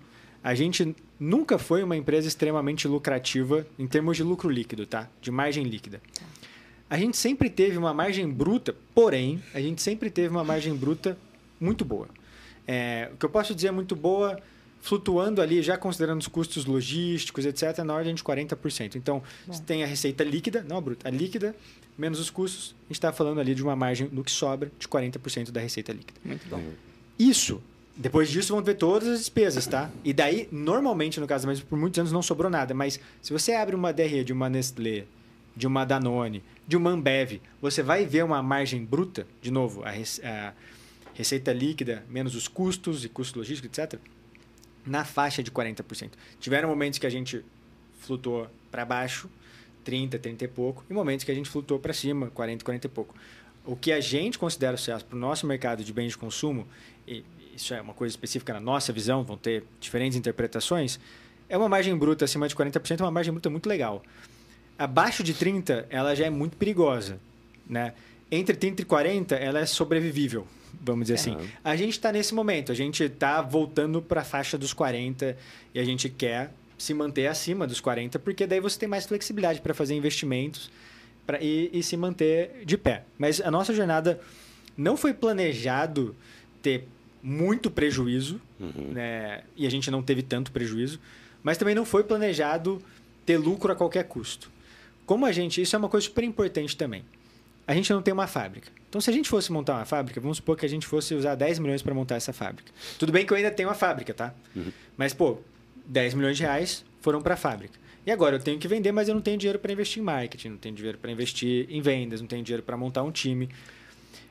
a 0.44 0.54
gente 0.54 0.96
nunca 1.20 1.58
foi 1.58 1.82
uma 1.82 1.96
empresa 1.98 2.28
extremamente 2.28 2.88
lucrativa 2.88 3.66
em 3.80 3.88
termos 3.88 4.16
de 4.18 4.24
lucro 4.24 4.50
líquido, 4.50 4.86
tá? 4.86 5.10
De 5.22 5.32
margem 5.32 5.64
líquida. 5.64 6.00
A 6.88 6.98
gente 6.98 7.18
sempre 7.18 7.50
teve 7.50 7.78
uma 7.78 7.94
margem 7.94 8.30
bruta, 8.30 8.76
porém, 8.94 9.42
a 9.54 9.60
gente 9.60 9.82
sempre 9.82 10.10
teve 10.12 10.30
uma 10.30 10.44
margem 10.44 10.76
bruta 10.76 11.18
muito 11.60 11.84
boa. 11.84 12.08
É, 12.68 13.10
o 13.14 13.18
que 13.18 13.26
eu 13.26 13.30
posso 13.30 13.56
dizer 13.56 13.70
é 13.70 13.72
muito 13.72 13.96
boa, 13.96 14.40
flutuando 14.82 15.42
ali, 15.42 15.64
já 15.64 15.78
considerando 15.78 16.22
os 16.22 16.28
custos 16.28 16.66
logísticos, 16.66 17.44
etc., 17.44 17.80
na 17.80 17.96
ordem 17.96 18.14
de 18.14 18.24
40%. 18.24 18.96
Então, 18.96 19.24
você 19.48 19.64
tem 19.64 19.84
a 19.84 19.88
receita 19.88 20.24
líquida, 20.24 20.64
não 20.68 20.78
a 20.78 20.82
bruta, 20.82 21.08
a 21.08 21.12
líquida, 21.12 21.56
menos 21.98 22.20
os 22.20 22.30
custos, 22.30 22.76
a 22.80 22.88
gente 22.88 22.92
está 22.98 23.12
falando 23.14 23.40
ali 23.40 23.56
de 23.56 23.64
uma 23.64 23.76
margem 23.76 24.10
no 24.12 24.24
que 24.24 24.32
sobra 24.32 24.72
de 24.78 24.88
40% 24.88 25.52
da 25.52 25.62
receita 25.62 25.92
líquida. 25.94 26.20
Muito 26.24 26.48
bom. 26.50 26.62
Isso. 27.18 27.62
Depois 27.98 28.30
disso 28.30 28.54
vão 28.54 28.62
ver 28.62 28.74
todas 28.76 29.08
as 29.08 29.20
despesas, 29.20 29.66
tá? 29.66 29.90
E 30.04 30.12
daí, 30.12 30.50
normalmente, 30.52 31.18
no 31.20 31.26
caso, 31.28 31.48
mas 31.48 31.62
por 31.62 31.78
muitos 31.80 31.98
anos 32.00 32.12
não 32.12 32.22
sobrou 32.22 32.52
nada. 32.52 32.74
Mas 32.74 33.00
se 33.22 33.32
você 33.32 33.54
abre 33.54 33.74
uma 33.74 33.94
DRE 33.94 34.22
de 34.24 34.34
uma 34.34 34.50
Nestlé, 34.50 35.06
de 35.56 35.66
uma 35.66 35.86
Danone, 35.86 36.44
de 36.68 36.76
uma 36.76 36.90
Ambev, 36.90 37.40
você 37.62 37.82
vai 37.82 38.06
ver 38.06 38.26
uma 38.26 38.44
margem 38.44 38.84
bruta, 38.84 39.26
de 39.42 39.50
novo, 39.50 39.82
a, 39.86 39.92
rece- 39.92 40.22
a 40.26 40.54
receita 41.14 41.54
líquida 41.54 42.04
menos 42.10 42.36
os 42.36 42.50
custos 42.50 43.06
e 43.06 43.08
custos 43.10 43.36
logísticos, 43.38 43.78
etc., 43.78 43.98
na 44.86 45.06
faixa 45.06 45.42
de 45.42 45.50
40%. 45.50 46.10
Tiveram 46.42 46.68
momentos 46.68 47.00
que 47.00 47.08
a 47.08 47.10
gente 47.10 47.46
flutuou 48.02 48.48
para 48.70 48.84
baixo, 48.84 49.30
30, 49.86 50.20
30 50.20 50.44
e 50.44 50.48
pouco, 50.48 50.84
e 50.90 50.94
momentos 50.94 51.24
que 51.24 51.32
a 51.32 51.36
gente 51.36 51.50
flutuou 51.50 51.80
para 51.80 51.94
cima, 51.94 52.30
40, 52.32 52.66
40 52.66 52.88
e 52.88 52.90
pouco. 52.90 53.16
O 53.64 53.76
que 53.76 53.92
a 53.92 54.02
gente 54.02 54.38
considera 54.38 54.76
sucesso 54.76 55.06
para 55.06 55.16
o 55.16 55.20
nosso 55.20 55.48
mercado 55.48 55.84
de 55.84 55.94
bens 55.94 56.10
de 56.10 56.18
consumo, 56.18 56.68
e 57.08 57.24
isso 57.56 57.74
é 57.74 57.80
uma 57.80 57.94
coisa 57.94 58.12
específica 58.12 58.52
na 58.54 58.60
nossa 58.60 58.92
visão, 58.92 59.24
vão 59.24 59.38
ter 59.38 59.64
diferentes 59.80 60.18
interpretações, 60.18 61.00
é 61.48 61.56
uma 61.58 61.70
margem 61.70 61.96
bruta 61.96 62.26
acima 62.26 62.48
de 62.48 62.56
40%, 62.56 63.00
é 63.00 63.04
uma 63.04 63.12
margem 63.12 63.32
bruta 63.32 63.50
muito 63.50 63.70
legal. 63.70 64.04
Abaixo 64.78 65.24
de 65.24 65.34
30, 65.34 65.86
ela 65.90 66.14
já 66.16 66.26
é 66.26 66.30
muito 66.30 66.58
perigosa, 66.58 67.20
né? 67.68 67.94
Entre 68.30 68.56
30 68.56 68.82
e 68.82 68.86
40, 68.86 69.36
ela 69.36 69.60
é 69.60 69.66
sobrevivível, 69.66 70.48
vamos 70.82 71.08
dizer 71.08 71.16
assim. 71.16 71.38
A 71.64 71.76
gente 71.76 71.92
está 71.92 72.12
nesse 72.12 72.34
momento, 72.34 72.72
a 72.72 72.76
gente 72.76 73.04
está 73.04 73.42
voltando 73.42 74.02
para 74.02 74.22
a 74.22 74.24
faixa 74.24 74.58
dos 74.58 74.74
40 74.74 75.38
e 75.74 75.80
a 75.80 75.84
gente 75.86 76.10
quer 76.10 76.52
se 76.78 76.94
manter 76.94 77.28
acima 77.28 77.66
dos 77.66 77.80
40, 77.80 78.20
porque 78.20 78.46
daí 78.46 78.60
você 78.60 78.78
tem 78.78 78.90
mais 78.90 79.06
flexibilidade 79.06 79.62
para 79.62 79.74
fazer 79.74 79.96
investimentos 79.96 80.70
pra, 81.26 81.42
e, 81.42 81.70
e 81.74 81.82
se 81.82 81.96
manter 81.96 82.64
de 82.66 82.78
pé. 82.78 83.06
Mas 83.18 83.40
a 83.42 83.50
nossa 83.50 83.74
jornada 83.74 84.20
não 84.78 84.98
foi 84.98 85.14
planejado 85.14 86.16
ter 86.62 86.88
muito 87.24 87.72
prejuízo, 87.72 88.40
né? 88.60 89.44
e 89.56 89.66
a 89.66 89.70
gente 89.72 89.90
não 89.90 90.04
teve 90.04 90.22
tanto 90.22 90.52
prejuízo, 90.52 91.00
mas 91.42 91.58
também 91.58 91.74
não 91.74 91.86
foi 91.86 92.04
planejado 92.04 92.82
ter 93.26 93.38
lucro 93.38 93.72
a 93.72 93.76
qualquer 93.76 94.04
custo. 94.04 94.52
Como 95.06 95.26
a 95.26 95.32
gente, 95.32 95.62
isso 95.62 95.76
é 95.76 95.80
uma 95.80 95.90
coisa 95.90 96.06
super 96.06 96.24
importante 96.24 96.76
também. 96.76 97.04
a 97.68 97.74
gente 97.74 97.92
não 97.92 98.02
tem 98.02 98.14
uma 98.14 98.28
fábrica. 98.28 98.72
Então, 98.90 99.02
se 99.02 99.10
a 99.10 99.14
gente 99.14 99.28
fosse 99.28 99.52
montar 99.52 99.74
uma 99.76 99.86
fábrica, 99.86 100.22
vamos 100.22 100.38
supor 100.38 100.56
que 100.56 100.66
a 100.66 100.70
gente 100.70 100.86
fosse 100.86 101.14
usar 101.16 101.36
10 101.36 101.60
milhões 101.60 101.82
para 101.82 101.94
montar 101.94 102.16
essa 102.16 102.32
fábrica. 102.32 102.72
Tudo 102.98 103.12
bem 103.12 103.26
que 103.26 103.34
eu 103.34 103.38
ainda 103.38 103.52
tenho 103.52 103.68
uma 103.70 103.76
fábrica, 103.76 104.14
tá? 104.14 104.34
Uhum. 104.56 104.72
Mas, 104.96 105.14
pô, 105.14 105.40
10 105.88 106.14
milhões 106.14 106.38
de 106.38 106.44
reais 106.44 106.84
foram 107.02 107.22
para 107.22 107.34
a 107.34 107.38
fábrica. 107.38 107.78
E 108.06 108.12
agora 108.12 108.36
eu 108.36 108.40
tenho 108.40 108.60
que 108.60 108.68
vender, 108.68 108.92
mas 108.92 109.08
eu 109.10 109.16
não 109.16 109.22
tenho 109.22 109.38
dinheiro 109.38 109.58
para 109.58 109.72
investir 109.72 110.02
em 110.02 110.06
marketing, 110.06 110.50
não 110.50 110.58
tenho 110.58 110.76
dinheiro 110.76 110.98
para 110.98 111.12
investir 111.12 111.66
em 111.70 111.82
vendas, 111.82 112.22
não 112.22 112.28
tenho 112.28 112.44
dinheiro 112.44 112.62
para 112.64 112.78
montar 112.78 113.02
um 113.04 113.12
time. 113.12 113.50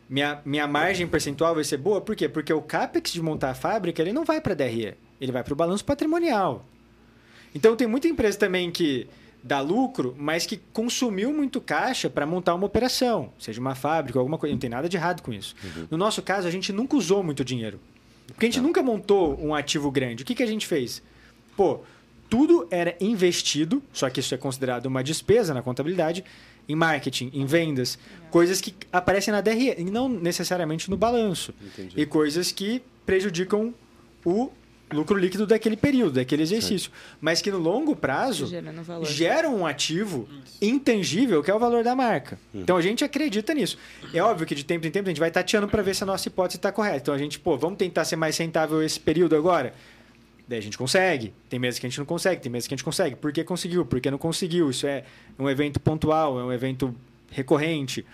Minha, 0.09 0.41
minha 0.45 0.67
margem 0.67 1.07
percentual 1.09 1.55
vai 1.55 1.65
ser 1.65 1.79
boa, 1.79 2.01
por 2.01 2.15
quê? 2.15 2.29
Porque 2.29 2.53
o 2.53 2.61
capex 2.63 3.13
de 3.13 3.23
montar 3.23 3.51
a 3.51 3.55
fábrica 3.55 4.01
ele 4.03 4.13
não 4.13 4.25
vai 4.25 4.41
para 4.41 4.53
a 4.53 4.57
DRE, 4.57 4.95
ele 5.21 5.33
vai 5.33 5.43
para 5.43 5.53
o 5.53 5.57
balanço 5.57 5.85
patrimonial. 5.85 6.65
Então 7.55 7.75
tem 7.75 7.87
muita 7.87 8.07
empresa 8.07 8.39
também 8.39 8.71
que 8.71 9.07
dá 9.43 9.61
lucro, 9.61 10.15
mas 10.19 10.47
que 10.47 10.57
consumiu 10.73 11.33
muito 11.33 11.61
caixa 11.61 12.09
para 12.09 12.27
montar 12.27 12.55
uma 12.55 12.67
operação, 12.67 13.33
seja 13.39 13.61
uma 13.61 13.75
fábrica, 13.75 14.19
alguma 14.19 14.39
coisa. 14.39 14.53
Não 14.55 14.61
tem 14.61 14.71
nada 14.71 14.89
de 14.89 14.97
errado 14.97 15.21
com 15.23 15.33
isso. 15.33 15.55
Uhum. 15.63 15.89
No 15.91 15.97
nosso 15.99 16.23
caso, 16.23 16.47
a 16.47 16.51
gente 16.51 16.73
nunca 16.73 16.97
usou 16.97 17.23
muito 17.23 17.45
dinheiro. 17.45 17.81
Porque 18.29 18.47
a 18.47 18.49
gente 18.49 18.57
Tá. 18.61 18.63
nunca 18.63 18.83
montou 18.83 19.39
um 19.41 19.55
ativo 19.55 19.91
grande. 19.91 20.23
O 20.23 20.27
que, 20.27 20.35
que 20.35 20.43
a 20.43 20.47
gente 20.47 20.67
fez? 20.67 21.03
Pô, 21.57 21.81
tudo 22.29 22.67
era 22.71 22.97
investido, 23.01 23.83
só 23.93 24.11
que 24.11 24.21
isso 24.21 24.35
é 24.35 24.39
considerado 24.39 24.87
uma 24.87 25.05
despesa 25.05 25.55
na 25.55 25.63
contabilidade, 25.63 26.25
em 26.69 26.75
marketing, 26.75 27.31
em 27.33 27.45
vendas, 27.45 27.99
coisas 28.31 28.61
que 28.61 28.75
aparecem 28.93 29.33
na 29.33 29.41
DRE 29.41 29.75
e 29.79 29.85
não 29.85 30.09
necessariamente 30.09 30.91
no 30.91 30.97
balanço. 30.97 31.55
Entendi. 31.63 32.01
E 32.01 32.07
coisas 32.07 32.51
que 32.51 32.83
prejudicam 33.05 33.75
o 34.25 34.51
lucro 34.93 35.19
líquido 35.19 35.47
daquele 35.47 35.77
período, 35.77 36.15
daquele 36.15 36.43
exercício. 36.43 36.91
Mas 37.21 37.43
que 37.43 37.51
no 37.51 37.59
longo 37.59 37.95
prazo 37.95 38.49
valor. 38.83 39.05
geram 39.07 39.57
um 39.57 39.67
ativo 39.67 40.29
intangível 40.61 41.43
que 41.43 41.51
é 41.51 41.55
o 41.55 41.59
valor 41.59 41.83
da 41.83 41.95
marca. 41.95 42.39
Então 42.55 42.77
a 42.77 42.83
gente 42.83 43.05
acredita 43.05 43.53
nisso. 43.53 43.77
É 44.13 44.23
óbvio 44.23 44.47
que 44.47 44.55
de 44.55 44.65
tempo 44.65 44.87
em 44.87 44.91
tempo 44.91 45.09
a 45.09 45.11
gente 45.11 45.21
vai 45.21 45.31
tateando 45.31 45.69
para 45.69 45.83
ver 45.83 45.95
se 45.95 46.03
a 46.03 46.07
nossa 46.07 46.29
hipótese 46.29 46.57
está 46.59 46.71
correta. 46.73 46.99
Então 46.99 47.15
a 47.15 47.19
gente, 47.19 47.39
pô, 47.39 47.57
vamos 47.57 47.79
tentar 47.79 48.05
ser 48.05 48.17
mais 48.17 48.37
rentável 48.37 48.83
esse 48.83 48.99
período 48.99 49.37
agora? 49.37 49.75
Daí 50.47 50.59
a 50.59 50.63
gente 50.63 50.77
consegue. 50.77 51.33
Tem 51.49 51.59
meses 51.59 51.81
que 51.81 51.87
a 51.87 51.89
gente 51.89 51.99
não 51.99 52.07
consegue, 52.07 52.41
tem 52.41 52.53
meses 52.53 52.69
que 52.69 52.75
a 52.75 52.77
gente 52.77 52.85
consegue. 52.85 53.17
Por 53.17 53.33
que 53.33 53.43
conseguiu? 53.45 53.85
Por 53.85 54.01
que 54.01 54.11
não 54.11 54.19
conseguiu? 54.19 54.71
Isso 54.71 54.87
é 54.87 55.05
um 55.39 55.49
evento 55.49 55.81
pontual, 55.81 56.39
é 56.39 56.45
um 56.45 56.53
evento 56.53 56.95
recorrente. 57.31 58.05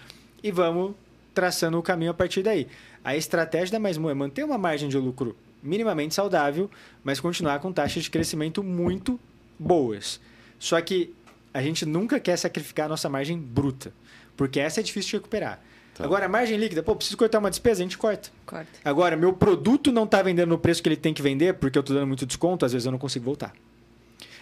E 0.42 0.50
vamos 0.50 0.94
traçando 1.34 1.78
o 1.78 1.82
caminho 1.82 2.10
a 2.10 2.14
partir 2.14 2.42
daí. 2.42 2.66
A 3.04 3.16
estratégia 3.16 3.72
da 3.72 3.78
Maismu 3.78 4.10
é 4.10 4.14
manter 4.14 4.44
uma 4.44 4.58
margem 4.58 4.88
de 4.88 4.98
lucro 4.98 5.36
minimamente 5.62 6.14
saudável, 6.14 6.70
mas 7.04 7.20
continuar 7.20 7.58
com 7.60 7.72
taxas 7.72 8.04
de 8.04 8.10
crescimento 8.10 8.62
muito 8.62 9.18
boas. 9.58 10.20
Só 10.58 10.80
que 10.80 11.14
a 11.52 11.62
gente 11.62 11.84
nunca 11.84 12.20
quer 12.20 12.36
sacrificar 12.36 12.86
a 12.86 12.90
nossa 12.90 13.08
margem 13.08 13.38
bruta, 13.38 13.92
porque 14.36 14.60
essa 14.60 14.80
é 14.80 14.82
difícil 14.82 15.10
de 15.10 15.16
recuperar. 15.16 15.62
Tá. 15.94 16.04
Agora, 16.04 16.26
a 16.26 16.28
margem 16.28 16.56
líquida, 16.56 16.82
pô, 16.82 16.94
preciso 16.94 17.16
cortar 17.16 17.38
uma 17.38 17.50
despesa, 17.50 17.82
a 17.82 17.84
gente 17.84 17.98
corta. 17.98 18.30
Corta. 18.46 18.70
Agora, 18.84 19.16
meu 19.16 19.32
produto 19.32 19.92
não 19.92 20.04
está 20.04 20.22
vendendo 20.22 20.48
no 20.48 20.58
preço 20.58 20.82
que 20.82 20.88
ele 20.88 20.96
tem 20.96 21.12
que 21.12 21.22
vender, 21.22 21.54
porque 21.54 21.78
eu 21.78 21.80
estou 21.80 21.94
dando 21.94 22.06
muito 22.06 22.24
desconto, 22.24 22.64
às 22.64 22.72
vezes 22.72 22.86
eu 22.86 22.92
não 22.92 22.98
consigo 22.98 23.24
voltar. 23.24 23.52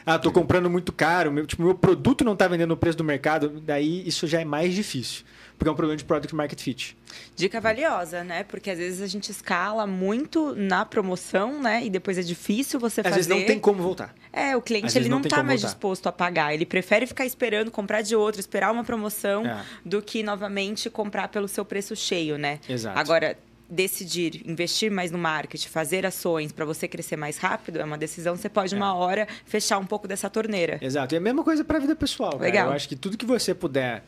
Ah, 0.06 0.16
estou 0.16 0.32
comprando 0.32 0.70
muito 0.70 0.90
caro, 0.90 1.30
meu, 1.30 1.46
tipo, 1.46 1.62
meu 1.62 1.74
produto 1.74 2.24
não 2.24 2.32
está 2.32 2.48
vendendo 2.48 2.70
no 2.70 2.76
preço 2.76 2.96
do 2.96 3.04
mercado, 3.04 3.60
daí 3.60 4.06
isso 4.08 4.26
já 4.26 4.40
é 4.40 4.44
mais 4.44 4.74
difícil, 4.74 5.22
porque 5.58 5.68
é 5.68 5.72
um 5.72 5.74
problema 5.74 5.96
de 5.96 6.04
product 6.04 6.34
market 6.34 6.60
fit. 6.62 6.96
Dica 7.34 7.60
valiosa, 7.60 8.22
né? 8.22 8.44
Porque 8.44 8.70
às 8.70 8.78
vezes 8.78 9.02
a 9.02 9.06
gente 9.08 9.30
escala 9.30 9.86
muito 9.88 10.54
na 10.54 10.84
promoção, 10.84 11.60
né? 11.60 11.84
E 11.84 11.90
depois 11.90 12.16
é 12.16 12.22
difícil 12.22 12.78
você 12.78 13.00
Às 13.00 13.04
fazer. 13.08 13.16
vezes 13.16 13.28
não 13.28 13.44
tem 13.44 13.58
como 13.58 13.82
voltar. 13.82 14.14
É, 14.32 14.54
o 14.54 14.58
Às 14.58 14.64
cliente 14.64 14.96
ele 14.96 15.08
não 15.08 15.20
tá 15.20 15.36
como 15.36 15.48
mais 15.48 15.60
voltar. 15.62 15.74
disposto 15.74 16.06
a 16.06 16.12
pagar. 16.12 16.54
Ele 16.54 16.64
prefere 16.64 17.06
ficar 17.06 17.26
esperando 17.26 17.70
comprar 17.72 18.02
de 18.02 18.14
outro, 18.14 18.40
esperar 18.40 18.70
uma 18.72 18.84
promoção, 18.84 19.44
É. 19.44 19.64
do 19.84 20.00
que 20.00 20.22
novamente 20.22 20.88
comprar 20.88 21.26
pelo 21.28 21.48
seu 21.48 21.64
preço 21.64 21.96
cheio, 21.96 22.38
né? 22.38 22.60
Exato. 22.68 22.96
Agora, 22.98 23.36
decidir 23.68 24.42
investir 24.48 24.90
mais 24.90 25.10
no 25.10 25.18
marketing, 25.18 25.68
fazer 25.68 26.06
ações 26.06 26.52
para 26.52 26.64
você 26.64 26.86
crescer 26.88 27.16
mais 27.16 27.36
rápido, 27.36 27.78
é 27.80 27.84
uma 27.84 27.98
decisão. 27.98 28.34
Você 28.36 28.48
pode, 28.48 28.74
uma 28.74 28.94
hora, 28.94 29.26
fechar 29.44 29.78
um 29.78 29.84
pouco 29.84 30.06
dessa 30.08 30.30
torneira. 30.30 30.78
Exato. 30.80 31.14
E 31.14 31.18
a 31.18 31.20
mesma 31.20 31.42
coisa 31.44 31.64
para 31.64 31.78
a 31.78 31.80
vida 31.80 31.94
pessoal. 31.96 32.30
cara. 32.32 32.44
Legal. 32.44 32.68
Eu 32.68 32.72
acho 32.74 32.88
que 32.88 32.96
tudo 32.96 33.16
que 33.18 33.26
você 33.26 33.54
puder 33.54 34.04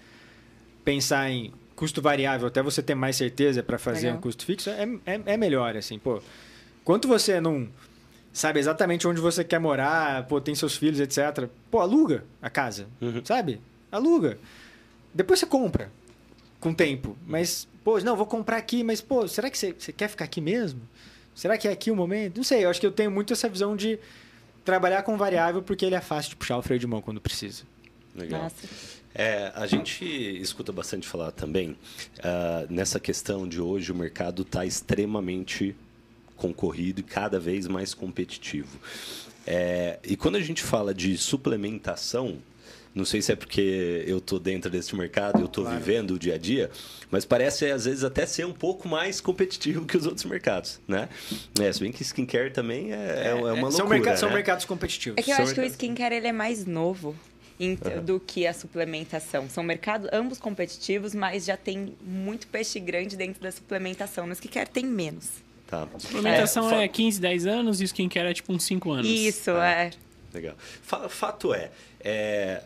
pensar 0.85 1.31
em 1.31 1.53
custo 1.77 2.03
variável, 2.03 2.47
até 2.49 2.63
você 2.63 2.83
ter 2.83 2.95
mais 2.95 3.17
certeza 3.17 3.63
para 3.63 3.79
fazer 3.79 4.07
Legal. 4.07 4.19
um 4.19 4.21
custo 4.21 4.45
fixo, 4.45 4.69
é, 4.71 4.83
é, 5.07 5.21
é 5.27 5.37
melhor, 5.37 5.77
assim, 5.77 5.99
pô. 5.99 6.21
Quanto 6.85 7.09
você 7.09 7.41
não 7.41 7.69
sabe 8.33 8.61
exatamente 8.61 9.07
onde 9.09 9.21
você 9.21 9.43
quer 9.43 9.59
morar, 9.59 10.27
pô, 10.27 10.41
tem 10.41 10.55
seus 10.55 10.77
filhos, 10.77 11.01
etc. 11.01 11.49
Pô, 11.71 11.81
aluga 11.81 12.25
a 12.43 12.51
casa, 12.51 12.87
Uhum. 13.01 13.23
sabe? 13.25 13.61
Aluga. 13.91 14.39
Depois 15.15 15.41
você 15.41 15.47
compra 15.47 15.91
com 16.61 16.73
tempo. 16.75 17.17
Mas, 17.27 17.67
pô, 17.83 17.99
não, 18.01 18.15
vou 18.17 18.27
comprar 18.27 18.57
aqui, 18.59 18.85
mas, 18.85 19.01
pô, 19.01 19.27
será 19.27 19.49
que 19.51 19.57
você, 19.59 19.75
você 19.77 19.93
quer 19.93 20.09
ficar 20.09 20.27
aqui 20.27 20.41
mesmo? 20.41 20.81
Será 21.35 21.57
que 21.57 21.67
é 21.67 21.73
aqui 21.73 21.91
o 21.91 21.97
momento? 21.97 22.37
Não 22.37 22.45
sei, 22.45 22.65
eu 22.65 22.71
acho 22.71 22.79
que 22.81 22.87
eu 22.87 22.93
tenho 22.93 23.11
muito 23.11 23.33
essa 23.33 23.49
visão 23.49 23.75
de 23.75 23.99
trabalhar 24.65 25.03
com 25.03 25.17
variável 25.17 25.63
porque 25.63 25.87
ele 25.87 25.95
é 25.95 26.01
fácil 26.01 26.31
de 26.31 26.37
puxar 26.37 26.59
o 26.59 26.63
freio 26.63 26.79
de 26.79 26.87
mão 26.87 27.01
quando 27.01 27.21
precisa. 27.21 27.63
Legal. 28.15 28.43
Massa. 28.43 28.57
É, 29.15 29.51
a 29.55 29.67
gente 29.67 30.05
escuta 30.05 30.73
bastante 30.73 31.07
falar 31.07 31.33
também 31.33 31.77
ah, 32.23 32.65
nessa 32.71 33.01
questão 33.01 33.47
de 33.47 33.61
hoje 33.61 33.91
o 33.91 33.95
mercado 33.95 34.43
está 34.43 34.65
extremamente 34.65 35.75
concorrido 36.37 37.01
e 37.01 37.03
cada 37.03 37.39
vez 37.39 37.67
mais 37.67 37.93
competitivo. 37.93 38.79
É, 39.47 39.99
e 40.05 40.17
quando 40.17 40.37
a 40.37 40.41
gente 40.41 40.63
fala 40.63 40.95
de 40.95 41.19
suplementação, 41.19 42.39
não 42.95 43.05
sei 43.05 43.21
se 43.21 43.33
é 43.33 43.37
porque 43.37 44.05
eu 44.07 44.19
estou 44.19 44.39
dentro 44.39 44.71
desse 44.71 44.95
mercado, 44.95 45.41
eu 45.41 45.47
estou 45.47 45.69
vivendo 45.69 46.13
o 46.13 46.19
dia 46.19 46.35
a 46.35 46.39
dia, 46.39 46.71
mas 47.11 47.25
parece 47.25 47.71
às 47.71 47.85
vezes 47.85 48.05
até 48.05 48.25
ser 48.27 48.47
um 48.47 48.53
pouco 48.53 48.89
mais 48.89 49.21
competitivo 49.21 49.85
que 49.87 49.97
os 49.97 50.07
outros 50.07 50.25
mercados, 50.25 50.81
né? 50.87 51.09
É, 51.61 51.73
se 51.73 51.81
bem 51.81 51.93
que 51.93 52.03
skincare 52.03 52.51
também 52.53 52.93
é, 52.93 53.29
é, 53.29 53.35
uma 53.35 53.69
loucura, 53.69 54.05
são, 54.05 54.17
são 54.17 54.29
né? 54.29 54.37
mercados 54.37 54.65
competitivos. 54.65 55.19
É 55.19 55.23
que 55.23 55.31
eu 55.31 55.37
São 55.37 55.45
acho 55.45 55.55
que 55.55 55.61
o 55.61 55.63
mercados. 55.63 55.83
skincare 55.85 56.15
ele 56.15 56.29
é 56.29 56.33
mais 56.33 56.65
novo 56.65 57.15
do 58.05 58.19
que 58.19 58.47
a 58.47 58.55
suplementação. 58.55 59.49
São 59.51 59.63
mercados 59.63 60.09
ambos 60.13 60.39
competitivos, 60.39 61.15
mas 61.15 61.45
já 61.45 61.57
tem 61.57 61.95
muito 62.03 62.47
peixe 62.47 62.81
grande 62.81 63.17
dentro 63.17 63.43
da 63.43 63.53
suplementação. 63.53 64.27
No 64.27 64.33
skincare 64.33 64.69
tem 64.71 64.85
menos. 64.87 65.29
Tá. 65.67 65.87
Suplementação 65.99 66.69
fa- 66.71 66.83
é, 66.83 66.89
15, 66.89 67.21
10 67.21 67.47
anos 67.47 67.81
e 67.81 67.85
o 67.85 67.87
skincare 67.87 68.29
é 68.29 68.35
tipo 68.35 68.53
uns 68.53 68.65
5 68.65 68.91
anos. 68.91 69.07
Isso, 69.09 69.51
é. 69.51 69.91
Legal. 70.33 70.55
Fa- 70.83 71.09
Fato 71.09 71.53
é, 71.55 71.71
é, 72.01 72.63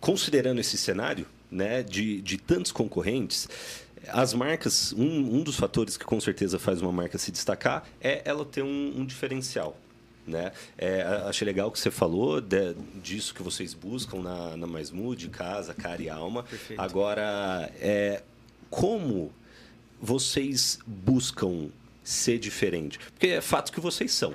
considerando 0.00 0.60
esse 0.60 0.76
cenário 0.76 1.26
né, 1.50 1.82
de, 1.82 2.20
de 2.20 2.36
tantos 2.38 2.72
concorrentes, 2.72 3.48
as 4.08 4.32
marcas, 4.34 4.92
um, 4.92 5.36
um 5.36 5.42
dos 5.42 5.56
fatores 5.56 5.96
que 5.96 6.04
com 6.04 6.20
certeza 6.20 6.58
faz 6.58 6.80
uma 6.80 6.92
marca 6.92 7.18
se 7.18 7.30
destacar 7.30 7.86
é 8.00 8.22
ela 8.24 8.44
ter 8.44 8.62
um, 8.62 8.94
um 9.00 9.04
diferencial. 9.04 9.76
Né? 10.28 10.52
É, 10.76 11.02
achei 11.26 11.46
legal 11.46 11.70
que 11.70 11.78
você 11.80 11.90
falou 11.90 12.38
de- 12.40 12.74
disso 13.02 13.34
que 13.34 13.42
vocês 13.42 13.72
buscam 13.72 14.18
na, 14.20 14.56
na 14.58 14.66
Mais 14.66 14.90
Mood, 14.90 15.26
casa, 15.30 15.72
cara 15.72 16.02
e 16.02 16.10
alma. 16.10 16.42
Perfeito. 16.42 16.78
Agora, 16.80 17.70
é, 17.80 18.22
como 18.68 19.32
vocês 20.00 20.78
buscam 20.86 21.68
ser 22.04 22.38
diferente? 22.38 22.98
Porque 22.98 23.28
é 23.28 23.40
fato 23.40 23.72
que 23.72 23.80
vocês 23.80 24.12
são. 24.12 24.34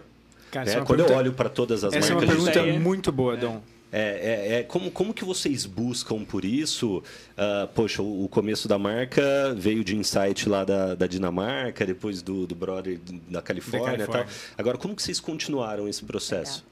Cara, 0.52 0.66
né? 0.66 0.72
essa 0.72 0.80
é 0.80 0.82
uma 0.82 0.86
Quando 0.88 1.00
eu 1.02 1.06
pergunta- 1.06 1.24
olho 1.28 1.34
para 1.34 1.50
todas 1.50 1.84
as 1.84 1.94
Essa 1.94 2.08
é 2.08 2.16
uma 2.16 2.22
marcas 2.22 2.30
de 2.38 2.44
pergunta 2.46 2.60
ideia. 2.68 2.80
muito 2.80 3.12
boa, 3.12 3.38
Dom. 3.38 3.62
É, 3.96 4.00
é, 4.00 4.54
é, 4.56 4.64
como, 4.64 4.90
como 4.90 5.14
que 5.14 5.24
vocês 5.24 5.68
buscam 5.68 6.26
por 6.26 6.44
isso? 6.44 7.04
Ah, 7.38 7.70
poxa, 7.76 8.02
o, 8.02 8.26
o 8.26 8.28
começo 8.28 8.68
da 8.68 8.80
marca 8.80 9.54
veio 9.56 9.84
de 9.84 9.96
insight 9.96 10.50
lá 10.50 10.66
da, 10.66 10.96
da 10.96 11.06
Dinamarca, 11.06 11.86
depois 11.86 12.24
do, 12.24 12.48
do 12.48 12.56
brother 12.56 13.00
da 13.30 13.40
Califórnia, 13.40 14.00
Da 14.00 14.04
e 14.06 14.08
tal. 14.08 14.26
Agora, 14.58 14.80
como 14.80 14.96
que 14.96 15.04
vocês 15.04 15.20
continuaram 15.20 15.88
esse 15.88 16.04
processo? 16.04 16.66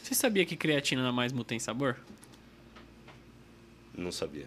Você 0.00 0.14
sabia 0.14 0.46
que 0.46 0.54
creatina 0.54 1.02
na 1.02 1.10
mais 1.10 1.32
tem 1.44 1.58
sabor? 1.58 1.96
Não 3.96 4.12
sabia. 4.12 4.46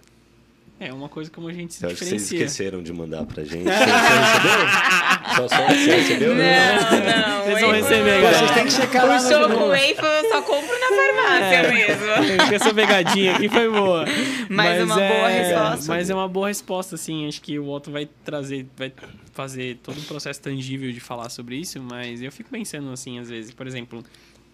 É 0.79 0.93
uma 0.93 1.09
coisa 1.09 1.31
como 1.31 1.47
a 1.47 1.53
gente 1.53 1.73
se 1.73 1.83
Eu 1.83 1.89
acho 1.89 1.97
que 1.97 2.05
vocês 2.05 2.31
esqueceram 2.31 2.83
de 2.83 2.93
mandar 2.93 3.25
pra 3.25 3.43
gente. 3.43 3.65
Você, 3.67 3.85
recebeu? 3.85 5.35
Só, 5.35 5.47
só 5.47 5.67
você 5.67 5.95
recebeu? 5.95 6.35
Não, 6.35 6.43
não. 6.43 7.43
Vocês 7.43 7.61
vão 7.61 7.71
receber. 7.71 8.21
Vocês 8.21 8.51
têm 8.51 8.65
que 8.65 8.71
checar 8.71 9.05
lá 9.07 9.17
O 9.17 9.19
choco 9.19 9.49
no- 9.49 9.67
Whey 9.67 9.91
eu 9.97 10.29
só 10.29 10.41
compro 10.41 10.79
na 10.79 10.87
farmácia 10.87 11.73
mesmo. 11.73 12.53
Essa 12.55 12.73
pegadinha 12.73 13.35
aqui 13.35 13.49
foi 13.49 13.69
boa. 13.69 14.05
Mas 14.49 14.83
uma 14.83 14.95
boa 14.95 15.05
é- 15.31 15.43
resposta. 15.43 15.85
Mas 15.91 16.09
é 16.09 16.15
uma 16.15 16.27
boa 16.27 16.47
resposta, 16.47 16.95
assim. 16.95 17.27
Acho 17.27 17.41
que 17.41 17.59
o 17.59 17.67
Otto 17.69 17.91
vai 17.91 18.07
trazer, 18.23 18.65
vai 18.75 18.91
fazer 19.33 19.77
todo 19.83 19.99
um 19.99 20.03
processo 20.03 20.41
tangível 20.41 20.91
de 20.91 20.99
falar 20.99 21.29
sobre 21.29 21.55
isso, 21.57 21.79
mas 21.81 22.21
eu 22.21 22.31
fico 22.31 22.49
pensando 22.49 22.91
assim, 22.91 23.19
às 23.19 23.29
vezes, 23.29 23.51
por 23.51 23.67
exemplo, 23.67 24.03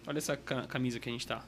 olha 0.06 0.18
essa 0.18 0.36
ca- 0.36 0.64
camisa 0.66 0.98
que 1.00 1.08
a 1.08 1.12
gente 1.12 1.26
tá. 1.26 1.42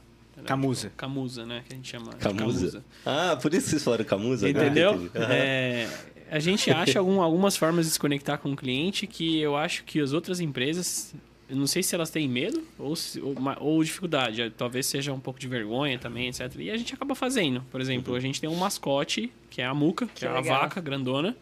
Camusa. 0.45 0.91
Camusa, 0.95 1.45
né? 1.45 1.63
Que 1.67 1.73
a 1.73 1.75
gente 1.75 1.89
chama. 1.89 2.13
Camusa. 2.13 2.83
Ah, 3.05 3.37
por 3.41 3.53
isso 3.53 3.65
que 3.65 3.69
vocês 3.71 3.83
falaram 3.83 4.05
Camusa? 4.05 4.47
agora 4.47 4.65
Entendeu? 4.65 5.09
É, 5.15 5.87
a 6.31 6.39
gente 6.39 6.69
acha 6.71 6.99
algum- 6.99 7.21
algumas 7.21 7.55
formas 7.57 7.85
de 7.85 7.91
se 7.91 7.99
conectar 7.99 8.37
com 8.37 8.51
o 8.51 8.55
cliente 8.55 9.05
que 9.07 9.39
eu 9.39 9.55
acho 9.55 9.83
que 9.83 9.99
as 9.99 10.13
outras 10.13 10.39
empresas 10.39 11.13
eu 11.49 11.55
não 11.55 11.65
sei 11.65 11.81
se 11.81 11.95
elas 11.95 12.09
têm 12.09 12.27
medo 12.27 12.61
ou, 12.77 12.93
se- 12.93 13.21
ou, 13.21 13.33
ou 13.61 13.81
dificuldade. 13.81 14.49
Talvez 14.57 14.85
seja 14.85 15.13
um 15.13 15.19
pouco 15.19 15.39
de 15.39 15.47
vergonha 15.47 15.97
também, 15.97 16.27
etc. 16.27 16.53
E 16.59 16.69
a 16.69 16.75
gente 16.75 16.93
acaba 16.93 17.15
fazendo. 17.15 17.61
Por 17.71 17.79
exemplo, 17.79 18.13
a 18.15 18.19
gente 18.19 18.41
tem 18.41 18.49
um 18.49 18.55
mascote, 18.55 19.31
que 19.49 19.61
é 19.61 19.65
a 19.65 19.73
Muca, 19.73 20.07
que, 20.07 20.13
Que 20.15 20.25
é 20.25 20.27
a 20.29 20.33
legal. 20.33 20.59
vaca 20.61 20.81
grandona. 20.81 21.35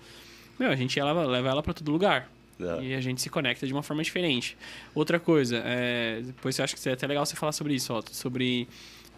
Meu, 0.60 0.70
a 0.70 0.76
gente 0.76 1.02
leva, 1.02 1.26
leva 1.26 1.50
ela 1.50 1.64
pra 1.64 1.74
todo 1.74 1.92
lugar. 1.92 2.32
Da- 2.58 2.82
E 2.82 2.94
a 2.94 3.02
gente 3.02 3.22
se 3.22 3.30
conecta 3.30 3.68
de 3.68 3.74
uma 3.74 3.84
forma 3.84 4.02
diferente. 4.04 4.58
Outra 4.94 5.20
coisa, 5.20 5.62
é, 5.66 6.22
depois 6.24 6.58
eu 6.58 6.64
acho 6.64 6.74
que 6.74 6.80
seria 6.80 6.94
até 6.96 7.06
legal 7.06 7.26
você 7.26 7.36
falar 7.36 7.52
sobre 7.52 7.74
isso, 7.74 7.94
Otto, 7.94 8.16
sobre. 8.16 8.68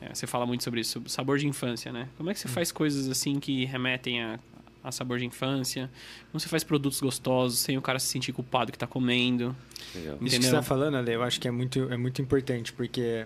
é, 0.01 0.13
você 0.13 0.25
fala 0.27 0.45
muito 0.45 0.63
sobre 0.63 0.81
isso, 0.81 0.91
sobre 0.93 1.09
sabor 1.11 1.37
de 1.37 1.47
infância, 1.47 1.91
né? 1.91 2.07
Como 2.17 2.29
é 2.29 2.33
que 2.33 2.39
você 2.39 2.47
faz 2.47 2.71
coisas 2.71 3.07
assim 3.09 3.39
que 3.39 3.65
remetem 3.65 4.21
a, 4.23 4.39
a 4.83 4.91
sabor 4.91 5.19
de 5.19 5.25
infância? 5.25 5.89
Como 6.31 6.39
você 6.39 6.47
faz 6.47 6.63
produtos 6.63 6.99
gostosos 6.99 7.59
sem 7.59 7.77
o 7.77 7.81
cara 7.81 7.99
se 7.99 8.07
sentir 8.07 8.31
culpado 8.33 8.71
que 8.71 8.77
tá 8.77 8.87
comendo? 8.87 9.55
Legal. 9.93 10.15
Isso 10.21 10.35
que 10.37 10.41
você 10.41 10.47
está 10.47 10.63
falando, 10.63 10.95
Ale, 10.97 11.11
eu 11.13 11.21
acho 11.23 11.39
que 11.39 11.47
é 11.47 11.51
muito, 11.51 11.91
é 11.91 11.97
muito 11.97 12.21
importante, 12.21 12.73
porque 12.73 13.25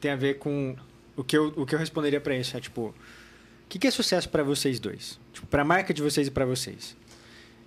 tem 0.00 0.10
a 0.10 0.16
ver 0.16 0.38
com 0.38 0.74
o 1.16 1.22
que 1.22 1.36
eu, 1.36 1.52
o 1.56 1.64
que 1.66 1.74
eu 1.74 1.78
responderia 1.78 2.20
para 2.20 2.36
isso. 2.36 2.56
É 2.56 2.60
tipo, 2.60 2.86
o 2.88 2.94
que, 3.68 3.78
que 3.78 3.86
é 3.86 3.90
sucesso 3.90 4.28
para 4.28 4.42
vocês 4.42 4.80
dois? 4.80 5.20
Tipo, 5.32 5.46
para 5.46 5.62
a 5.62 5.64
marca 5.64 5.94
de 5.94 6.02
vocês 6.02 6.26
e 6.26 6.30
para 6.30 6.44
vocês? 6.44 6.96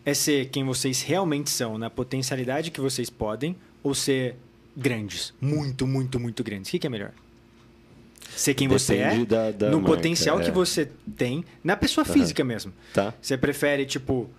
É 0.05 0.13
ser 0.13 0.49
quem 0.49 0.63
vocês 0.63 1.01
realmente 1.01 1.49
são, 1.49 1.77
na 1.77 1.89
potencialidade 1.89 2.69
que 2.71 2.79
vocês 2.79 3.09
podem, 3.09 3.55
ou 3.81 3.95
ser 3.95 4.35
grandes? 4.77 5.33
Muito, 5.41 5.87
muito, 5.87 6.19
muito 6.19 6.43
grandes. 6.43 6.69
O 6.69 6.71
que, 6.71 6.79
que 6.79 6.87
é 6.87 6.89
melhor? 6.89 7.11
Ser 8.35 8.53
quem 8.53 8.67
você 8.67 8.97
é, 8.97 9.09
Depende 9.09 9.25
da- 9.25 9.51
da 9.51 9.69
no 9.69 9.79
marca, 9.79 9.95
potencial 9.95 10.39
é. 10.39 10.43
que 10.43 10.51
você 10.51 10.89
tem, 11.17 11.43
na 11.63 11.75
pessoa 11.75 12.03
física 12.05 12.43
mesmo. 12.43 12.73
Tá? 12.93 13.13
Você 13.21 13.37
prefere, 13.37 13.85
tipo, 13.85 14.29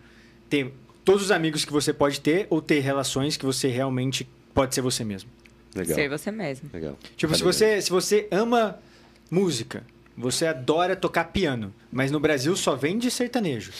ter 0.50 0.72
todos 1.04 1.22
os 1.24 1.30
amigos 1.30 1.64
que 1.64 1.72
você 1.72 1.92
pode 1.92 2.20
ter 2.20 2.46
ou 2.50 2.60
ter 2.60 2.80
relações 2.80 3.36
que 3.36 3.44
você 3.46 3.68
realmente 3.68 4.28
pode 4.54 4.74
ser 4.74 4.82
você 4.82 5.02
mesmo? 5.04 5.30
Legal. 5.74 5.94
Ser 5.94 6.08
você 6.08 6.30
mesmo. 6.30 6.68
Legal. 6.72 6.98
Tipo, 7.16 7.34
se 7.34 7.42
você, 7.42 7.80
se 7.80 7.90
você 7.90 8.28
ama 8.30 8.78
música, 9.30 9.82
você 10.16 10.46
adora 10.46 10.94
tocar 10.96 11.24
piano, 11.24 11.72
mas 11.90 12.10
no 12.10 12.20
Brasil 12.20 12.54
só 12.56 12.74
vende 12.74 13.10
sertanejo. 13.10 13.72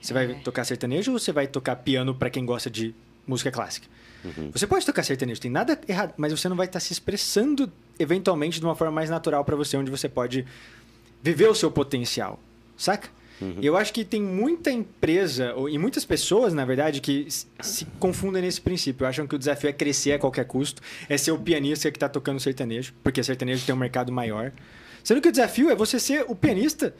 Você 0.00 0.12
vai 0.14 0.34
tocar 0.42 0.64
sertanejo 0.64 1.12
ou 1.12 1.18
você 1.18 1.32
vai 1.32 1.46
tocar 1.46 1.76
piano 1.76 2.14
pra 2.14 2.30
quem 2.30 2.44
gosta 2.44 2.70
de 2.70 2.94
música 3.26 3.50
clássica? 3.50 3.86
Uhum. 4.24 4.50
Você 4.52 4.66
pode 4.66 4.84
tocar 4.84 5.02
sertanejo, 5.02 5.40
tem 5.40 5.50
nada 5.50 5.78
errado, 5.88 6.14
mas 6.16 6.32
você 6.32 6.48
não 6.48 6.56
vai 6.56 6.66
estar 6.66 6.80
se 6.80 6.92
expressando 6.92 7.70
eventualmente 7.98 8.58
de 8.58 8.64
uma 8.66 8.74
forma 8.74 8.92
mais 8.92 9.10
natural 9.10 9.44
pra 9.44 9.54
você, 9.56 9.76
onde 9.76 9.90
você 9.90 10.08
pode 10.08 10.44
viver 11.22 11.48
o 11.48 11.54
seu 11.54 11.70
potencial, 11.70 12.38
saca? 12.76 13.08
E 13.60 13.64
eu 13.66 13.76
acho 13.76 13.92
que 13.92 14.04
tem 14.04 14.20
muita 14.20 14.68
empresa, 14.68 15.54
ou- 15.54 15.68
e 15.68 15.78
muitas 15.78 16.04
pessoas, 16.04 16.52
na 16.52 16.64
verdade, 16.64 17.00
que 17.00 17.28
se 17.60 17.84
confundem 18.00 18.42
nesse 18.42 18.60
princípio. 18.60 19.06
Acham 19.06 19.28
que 19.28 19.34
o 19.36 19.38
desafio 19.38 19.70
é 19.70 19.72
crescer 19.72 20.12
a 20.14 20.18
qualquer 20.18 20.44
custo, 20.44 20.82
é 21.08 21.16
ser 21.16 21.30
o 21.30 21.38
pianista 21.38 21.88
que 21.88 21.96
está 21.96 22.08
tocando 22.08 22.40
sertanejo, 22.40 22.92
porque 23.00 23.22
sertanejo 23.22 23.64
tem 23.64 23.72
um 23.72 23.78
mercado 23.78 24.10
maior. 24.10 24.50
Sendo 25.04 25.20
que 25.20 25.28
o 25.28 25.30
desafio 25.30 25.70
é 25.70 25.76
você 25.76 26.00
ser 26.00 26.24
o 26.26 26.34
pianista 26.34 26.92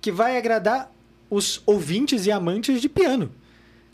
que 0.00 0.10
vai 0.10 0.38
agradar 0.38 0.90
os 1.32 1.62
ouvintes 1.64 2.26
e 2.26 2.30
amantes 2.30 2.78
de 2.78 2.90
piano. 2.90 3.32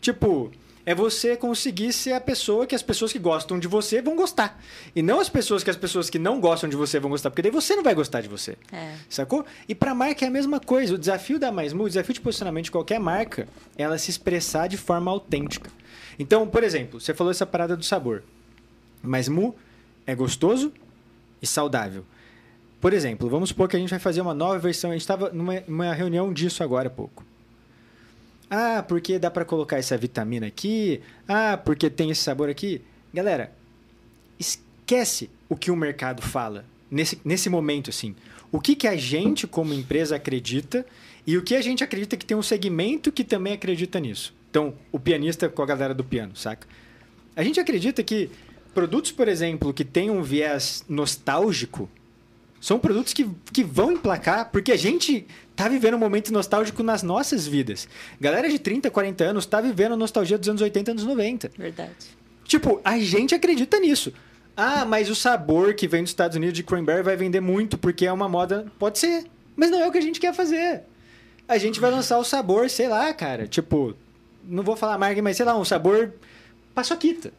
Tipo, 0.01 0.51
é 0.85 0.93
você 0.93 1.37
conseguir 1.37 1.93
ser 1.93 2.11
a 2.11 2.19
pessoa 2.19 2.67
que 2.67 2.75
as 2.75 2.81
pessoas 2.81 3.13
que 3.13 3.19
gostam 3.19 3.57
de 3.57 3.65
você 3.65 4.01
vão 4.01 4.13
gostar. 4.13 4.61
E 4.93 5.01
não 5.01 5.21
as 5.21 5.29
pessoas 5.29 5.63
que 5.63 5.69
as 5.69 5.77
pessoas 5.77 6.09
que 6.09 6.19
não 6.19 6.41
gostam 6.41 6.69
de 6.69 6.75
você 6.75 6.99
vão 6.99 7.09
gostar, 7.09 7.29
porque 7.29 7.41
daí 7.41 7.51
você 7.51 7.77
não 7.77 7.83
vai 7.83 7.95
gostar 7.95 8.19
de 8.19 8.27
você. 8.27 8.57
É. 8.73 8.95
Sacou? 9.07 9.45
E 9.69 9.73
pra 9.73 9.95
marca 9.95 10.25
é 10.25 10.27
a 10.27 10.31
mesma 10.31 10.59
coisa. 10.59 10.95
O 10.95 10.97
desafio 10.97 11.39
da 11.39 11.49
Mais 11.49 11.71
Mu, 11.71 11.85
o 11.85 11.87
desafio 11.87 12.13
de 12.13 12.19
posicionamento 12.19 12.65
de 12.65 12.71
qualquer 12.71 12.99
marca, 12.99 13.47
é 13.77 13.83
ela 13.83 13.97
se 13.97 14.11
expressar 14.11 14.67
de 14.67 14.75
forma 14.75 15.09
autêntica. 15.09 15.71
Então, 16.17 16.45
por 16.45 16.61
exemplo, 16.61 16.99
você 16.99 17.13
falou 17.13 17.31
essa 17.31 17.45
parada 17.45 17.77
do 17.77 17.85
sabor. 17.85 18.21
Mais 19.01 19.29
Mu 19.29 19.55
é 20.05 20.13
gostoso 20.13 20.73
e 21.41 21.47
saudável. 21.47 22.03
Por 22.81 22.91
exemplo, 22.91 23.29
vamos 23.29 23.49
supor 23.49 23.69
que 23.69 23.77
a 23.77 23.79
gente 23.79 23.89
vai 23.89 23.99
fazer 23.99 24.19
uma 24.19 24.33
nova 24.33 24.59
versão. 24.59 24.89
A 24.89 24.93
gente 24.93 25.01
estava 25.01 25.29
numa, 25.29 25.63
numa 25.65 25.93
reunião 25.93 26.33
disso 26.33 26.63
agora 26.63 26.87
há 26.87 26.91
pouco. 26.91 27.28
Ah, 28.49 28.83
porque 28.87 29.19
dá 29.19 29.29
pra 29.29 29.45
colocar 29.45 29.77
essa 29.77 29.97
vitamina 29.97 30.47
aqui? 30.47 31.01
Ah, 31.27 31.57
porque 31.57 31.89
tem 31.89 32.09
esse 32.09 32.21
sabor 32.21 32.49
aqui? 32.49 32.81
Galera, 33.13 33.53
esquece 34.39 35.29
o 35.47 35.55
que 35.55 35.69
o 35.69 35.75
mercado 35.75 36.21
fala 36.21 36.65
nesse, 36.89 37.19
nesse 37.23 37.49
momento, 37.49 37.89
assim. 37.89 38.15
O 38.51 38.59
que, 38.59 38.75
que 38.75 38.87
a 38.87 38.95
gente, 38.95 39.45
como 39.45 39.73
empresa, 39.73 40.15
acredita 40.15 40.85
e 41.27 41.37
o 41.37 41.43
que 41.43 41.55
a 41.55 41.61
gente 41.61 41.83
acredita 41.83 42.17
que 42.17 42.25
tem 42.25 42.35
um 42.35 42.41
segmento 42.41 43.11
que 43.11 43.23
também 43.23 43.53
acredita 43.53 43.99
nisso. 43.99 44.33
Então, 44.49 44.73
o 44.91 44.99
pianista 44.99 45.47
com 45.47 45.61
a 45.61 45.65
galera 45.65 45.93
do 45.93 46.03
piano, 46.03 46.35
saca? 46.35 46.67
A 47.35 47.43
gente 47.43 47.59
acredita 47.59 48.03
que 48.03 48.31
produtos, 48.73 49.11
por 49.11 49.27
exemplo, 49.27 49.71
que 49.71 49.85
têm 49.85 50.09
um 50.09 50.23
viés 50.23 50.83
nostálgico 50.89 51.87
são 52.59 52.79
produtos 52.79 53.13
que, 53.13 53.29
que 53.53 53.63
vão 53.63 53.91
emplacar, 53.91 54.49
porque 54.51 54.71
a 54.71 54.77
gente 54.77 55.25
tá 55.59 55.67
vivendo 55.67 55.95
um 55.95 55.99
momento 55.99 56.31
nostálgico 56.31 56.81
nas 56.81 57.03
nossas 57.03 57.45
vidas. 57.45 57.85
Galera 58.17 58.47
de 58.47 58.57
30, 58.57 58.89
40 58.89 59.23
anos 59.25 59.45
tá 59.45 59.59
vivendo 59.59 59.91
a 59.91 59.97
nostalgia 59.97 60.37
dos 60.37 60.47
anos 60.47 60.61
80, 60.61 60.91
anos 60.91 61.03
90. 61.03 61.51
Verdade. 61.57 61.91
Tipo, 62.45 62.79
a 62.81 62.97
gente 62.97 63.35
acredita 63.35 63.77
nisso. 63.77 64.13
Ah, 64.55 64.85
mas 64.85 65.09
o 65.09 65.15
sabor 65.15 65.73
que 65.73 65.85
vem 65.85 66.01
dos 66.01 66.11
Estados 66.11 66.37
Unidos 66.37 66.55
de 66.55 66.63
cranberry 66.63 67.03
vai 67.03 67.17
vender 67.17 67.41
muito 67.41 67.77
porque 67.77 68.05
é 68.05 68.11
uma 68.11 68.29
moda. 68.29 68.71
Pode 68.79 68.99
ser. 68.99 69.25
Mas 69.53 69.69
não 69.69 69.81
é 69.81 69.87
o 69.87 69.91
que 69.91 69.97
a 69.97 70.01
gente 70.01 70.17
quer 70.17 70.33
fazer. 70.33 70.83
A 71.45 71.57
gente 71.57 71.77
vai 71.81 71.91
lançar 71.91 72.17
o 72.19 72.23
sabor, 72.23 72.69
sei 72.69 72.87
lá, 72.87 73.13
cara. 73.13 73.45
Tipo, 73.45 73.93
não 74.45 74.63
vou 74.63 74.77
falar 74.77 74.97
marca, 74.97 75.21
mas 75.21 75.35
sei 75.35 75.45
lá, 75.45 75.57
um 75.57 75.65
sabor 75.65 76.13
paçoquita. 76.73 77.33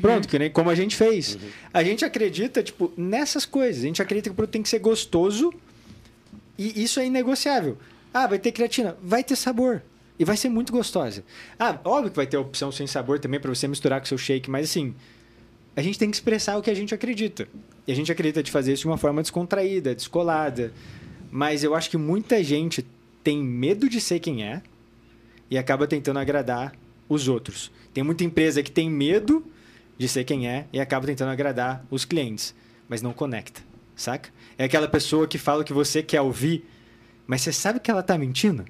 Pronto, 0.00 0.28
que 0.28 0.38
nem 0.38 0.48
como 0.48 0.70
a 0.70 0.76
gente 0.76 0.94
fez. 0.94 1.36
A 1.72 1.82
gente 1.82 2.04
acredita, 2.04 2.62
tipo, 2.62 2.92
nessas 2.96 3.44
coisas. 3.44 3.82
A 3.82 3.86
gente 3.86 4.00
acredita 4.00 4.28
que 4.28 4.32
o 4.32 4.36
produto 4.36 4.52
tem 4.52 4.62
que 4.62 4.68
ser 4.68 4.78
gostoso 4.78 5.52
e 6.58 6.82
isso 6.82 7.00
é 7.00 7.06
inegociável. 7.06 7.78
Ah, 8.12 8.26
vai 8.26 8.38
ter 8.38 8.52
creatina? 8.52 8.96
Vai 9.02 9.24
ter 9.24 9.36
sabor. 9.36 9.82
E 10.18 10.24
vai 10.24 10.36
ser 10.36 10.48
muito 10.48 10.72
gostosa. 10.72 11.24
Ah, 11.58 11.78
óbvio 11.84 12.10
que 12.10 12.16
vai 12.16 12.26
ter 12.26 12.36
opção 12.36 12.70
sem 12.70 12.86
sabor 12.86 13.18
também 13.18 13.40
para 13.40 13.52
você 13.52 13.66
misturar 13.66 14.00
com 14.00 14.06
seu 14.06 14.16
shake, 14.16 14.48
mas 14.48 14.70
assim, 14.70 14.94
a 15.74 15.82
gente 15.82 15.98
tem 15.98 16.08
que 16.08 16.16
expressar 16.16 16.56
o 16.56 16.62
que 16.62 16.70
a 16.70 16.74
gente 16.74 16.94
acredita. 16.94 17.48
E 17.86 17.92
a 17.92 17.96
gente 17.96 18.12
acredita 18.12 18.42
de 18.42 18.50
fazer 18.50 18.72
isso 18.72 18.82
de 18.82 18.88
uma 18.88 18.96
forma 18.96 19.20
descontraída, 19.20 19.94
descolada. 19.94 20.72
Mas 21.30 21.64
eu 21.64 21.74
acho 21.74 21.90
que 21.90 21.96
muita 21.96 22.42
gente 22.44 22.86
tem 23.24 23.42
medo 23.42 23.88
de 23.88 24.00
ser 24.00 24.20
quem 24.20 24.44
é 24.44 24.62
e 25.50 25.58
acaba 25.58 25.86
tentando 25.86 26.18
agradar 26.20 26.72
os 27.08 27.26
outros. 27.26 27.72
Tem 27.92 28.04
muita 28.04 28.22
empresa 28.22 28.62
que 28.62 28.70
tem 28.70 28.88
medo 28.88 29.44
de 29.98 30.08
ser 30.08 30.24
quem 30.24 30.48
é 30.48 30.66
e 30.72 30.80
acaba 30.80 31.06
tentando 31.06 31.30
agradar 31.30 31.84
os 31.90 32.04
clientes, 32.04 32.54
mas 32.88 33.02
não 33.02 33.12
conecta, 33.12 33.62
saca? 33.96 34.30
É 34.58 34.64
aquela 34.64 34.88
pessoa 34.88 35.26
que 35.26 35.38
fala 35.38 35.62
o 35.62 35.64
que 35.64 35.72
você 35.72 36.02
quer 36.02 36.20
ouvir, 36.20 36.64
mas 37.26 37.42
você 37.42 37.52
sabe 37.52 37.80
que 37.80 37.90
ela 37.90 38.02
tá 38.02 38.16
mentindo? 38.16 38.64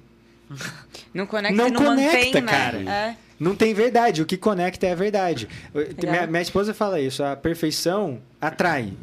Não 1.13 1.25
conecta 1.25 1.55
Não 1.55 1.69
não 1.69 1.83
conecta, 1.83 2.17
mantém, 2.17 2.41
né? 2.41 2.51
cara. 2.51 2.77
É. 2.79 3.17
Não 3.39 3.55
tem 3.55 3.73
verdade. 3.73 4.21
O 4.21 4.25
que 4.25 4.37
conecta 4.37 4.85
é 4.85 4.91
a 4.91 4.95
verdade. 4.95 5.47
Minha, 6.01 6.27
minha 6.27 6.41
esposa 6.41 6.73
fala 6.73 6.99
isso. 6.99 7.23
A 7.23 7.35
perfeição 7.35 8.21
atrai, 8.39 8.93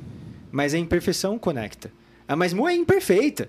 mas 0.51 0.73
a 0.75 0.79
imperfeição 0.79 1.39
conecta. 1.39 1.91
A 2.29 2.37
mais 2.37 2.53
Mu 2.53 2.69
é 2.69 2.75
imperfeita. 2.75 3.49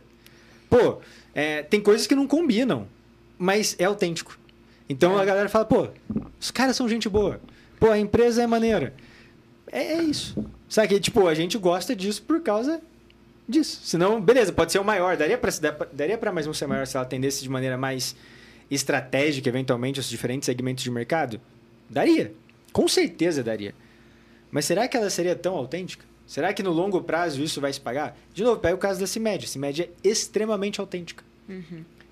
Pô, 0.70 1.00
é, 1.34 1.62
tem 1.62 1.80
coisas 1.80 2.08
que 2.08 2.16
não 2.16 2.28
combinam, 2.28 2.88
mas 3.38 3.76
é 3.80 3.86
autêntico. 3.86 4.38
Então 4.90 5.18
a 5.18 5.24
galera 5.24 5.48
fala, 5.48 5.66
pô, 5.66 5.88
os 6.40 6.52
caras 6.52 6.76
são 6.76 6.90
gente 6.90 7.08
boa. 7.08 7.40
Pô, 7.80 7.90
a 7.92 8.00
empresa 8.00 8.44
é 8.44 8.48
maneira. 8.48 8.94
É, 9.72 9.94
é 9.94 10.02
isso. 10.04 10.36
Sabe 10.68 10.88
que, 10.90 11.00
tipo, 11.00 11.28
a 11.28 11.34
gente 11.34 11.58
gosta 11.58 11.96
disso 11.96 12.24
por 12.24 12.42
causa 12.42 12.82
disso. 13.48 13.82
Senão, 13.84 14.22
beleza, 14.22 14.52
pode 14.52 14.72
ser 14.72 14.80
o 14.80 14.84
maior. 14.84 15.18
Daria 15.18 15.38
pra, 15.38 15.52
daria 15.92 16.18
pra 16.18 16.32
mais 16.32 16.48
um 16.48 16.54
ser 16.54 16.68
maior 16.68 16.88
se 16.88 16.96
ela 16.96 17.06
atendesse 17.06 17.44
de 17.44 17.50
maneira 17.50 17.78
mais 17.78 18.16
estratégica, 18.70 19.50
eventualmente, 19.50 20.00
os 20.00 20.10
diferentes 20.10 20.46
segmentos 20.46 20.84
de 20.84 20.92
mercado? 20.92 21.40
Daria. 21.90 22.34
Com 22.72 22.88
certeza 22.88 23.44
daria. 23.44 23.74
Mas 24.52 24.66
será 24.66 24.88
que 24.88 24.98
ela 24.98 25.10
seria 25.10 25.36
tão 25.36 25.56
autêntica? 25.56 26.06
Será 26.26 26.54
que 26.54 26.64
no 26.64 26.72
longo 26.72 27.02
prazo 27.02 27.44
isso 27.44 27.60
vai 27.60 27.72
se 27.74 27.80
pagar? 27.80 28.18
De 28.34 28.44
novo, 28.44 28.60
pega 28.60 28.76
o 28.76 28.80
caso 28.80 29.00
da 29.00 29.06
CIMED. 29.06 29.46
A 29.46 29.48
CIMED 29.48 29.82
é 29.84 29.90
extremamente 30.08 30.80
autêntica. 30.80 31.24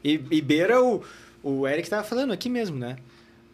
E, 0.03 0.21
e 0.29 0.41
beira 0.41 0.83
o, 0.83 1.03
o 1.41 1.67
Eric 1.67 1.83
estava 1.83 2.03
falando 2.03 2.33
aqui 2.33 2.49
mesmo, 2.49 2.77
né? 2.77 2.97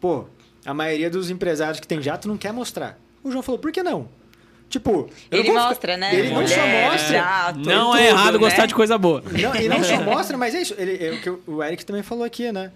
Pô, 0.00 0.26
a 0.64 0.74
maioria 0.74 1.08
dos 1.08 1.30
empresários 1.30 1.80
que 1.80 1.86
tem 1.86 2.02
jato 2.02 2.28
não 2.28 2.36
quer 2.36 2.52
mostrar. 2.52 2.98
O 3.22 3.30
João 3.30 3.42
falou, 3.42 3.58
por 3.58 3.72
que 3.72 3.82
não? 3.82 4.08
Tipo, 4.68 5.08
Ele 5.30 5.42
não 5.44 5.54
vou 5.54 5.54
ficar- 5.54 5.68
mostra, 5.68 5.96
né? 5.96 6.14
Ele 6.14 6.28
não 6.30 6.46
só 6.46 6.66
mostra. 6.66 7.12
jato, 7.18 7.58
Não 7.60 7.86
tudo, 7.92 7.98
é 8.00 8.08
errado 8.08 8.32
né? 8.34 8.38
gostar 8.38 8.66
de 8.66 8.74
coisa 8.74 8.98
boa. 8.98 9.22
Não, 9.32 9.54
e 9.56 9.68
não 9.68 9.82
só 9.82 9.96
mostra, 10.04 10.36
mas 10.36 10.54
é 10.54 10.60
isso. 10.62 10.74
Ele, 10.76 11.02
é 11.06 11.10
o 11.12 11.20
que 11.22 11.50
o 11.50 11.62
Eric 11.62 11.84
também 11.86 12.02
falou 12.02 12.22
aqui, 12.24 12.52
né? 12.52 12.70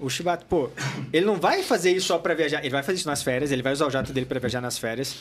O 0.00 0.08
Shibato, 0.08 0.46
pô, 0.46 0.70
ele 1.12 1.24
não 1.26 1.36
vai 1.36 1.62
fazer 1.62 1.92
isso 1.92 2.06
só 2.06 2.18
pra 2.18 2.34
viajar. 2.34 2.60
Ele 2.60 2.70
vai 2.70 2.82
fazer 2.82 2.98
isso 2.98 3.06
nas 3.08 3.22
férias, 3.22 3.52
ele 3.52 3.62
vai 3.62 3.72
usar 3.74 3.86
o 3.86 3.90
jato 3.90 4.12
dele 4.12 4.26
pra 4.26 4.40
viajar 4.40 4.60
nas 4.60 4.78
férias. 4.78 5.16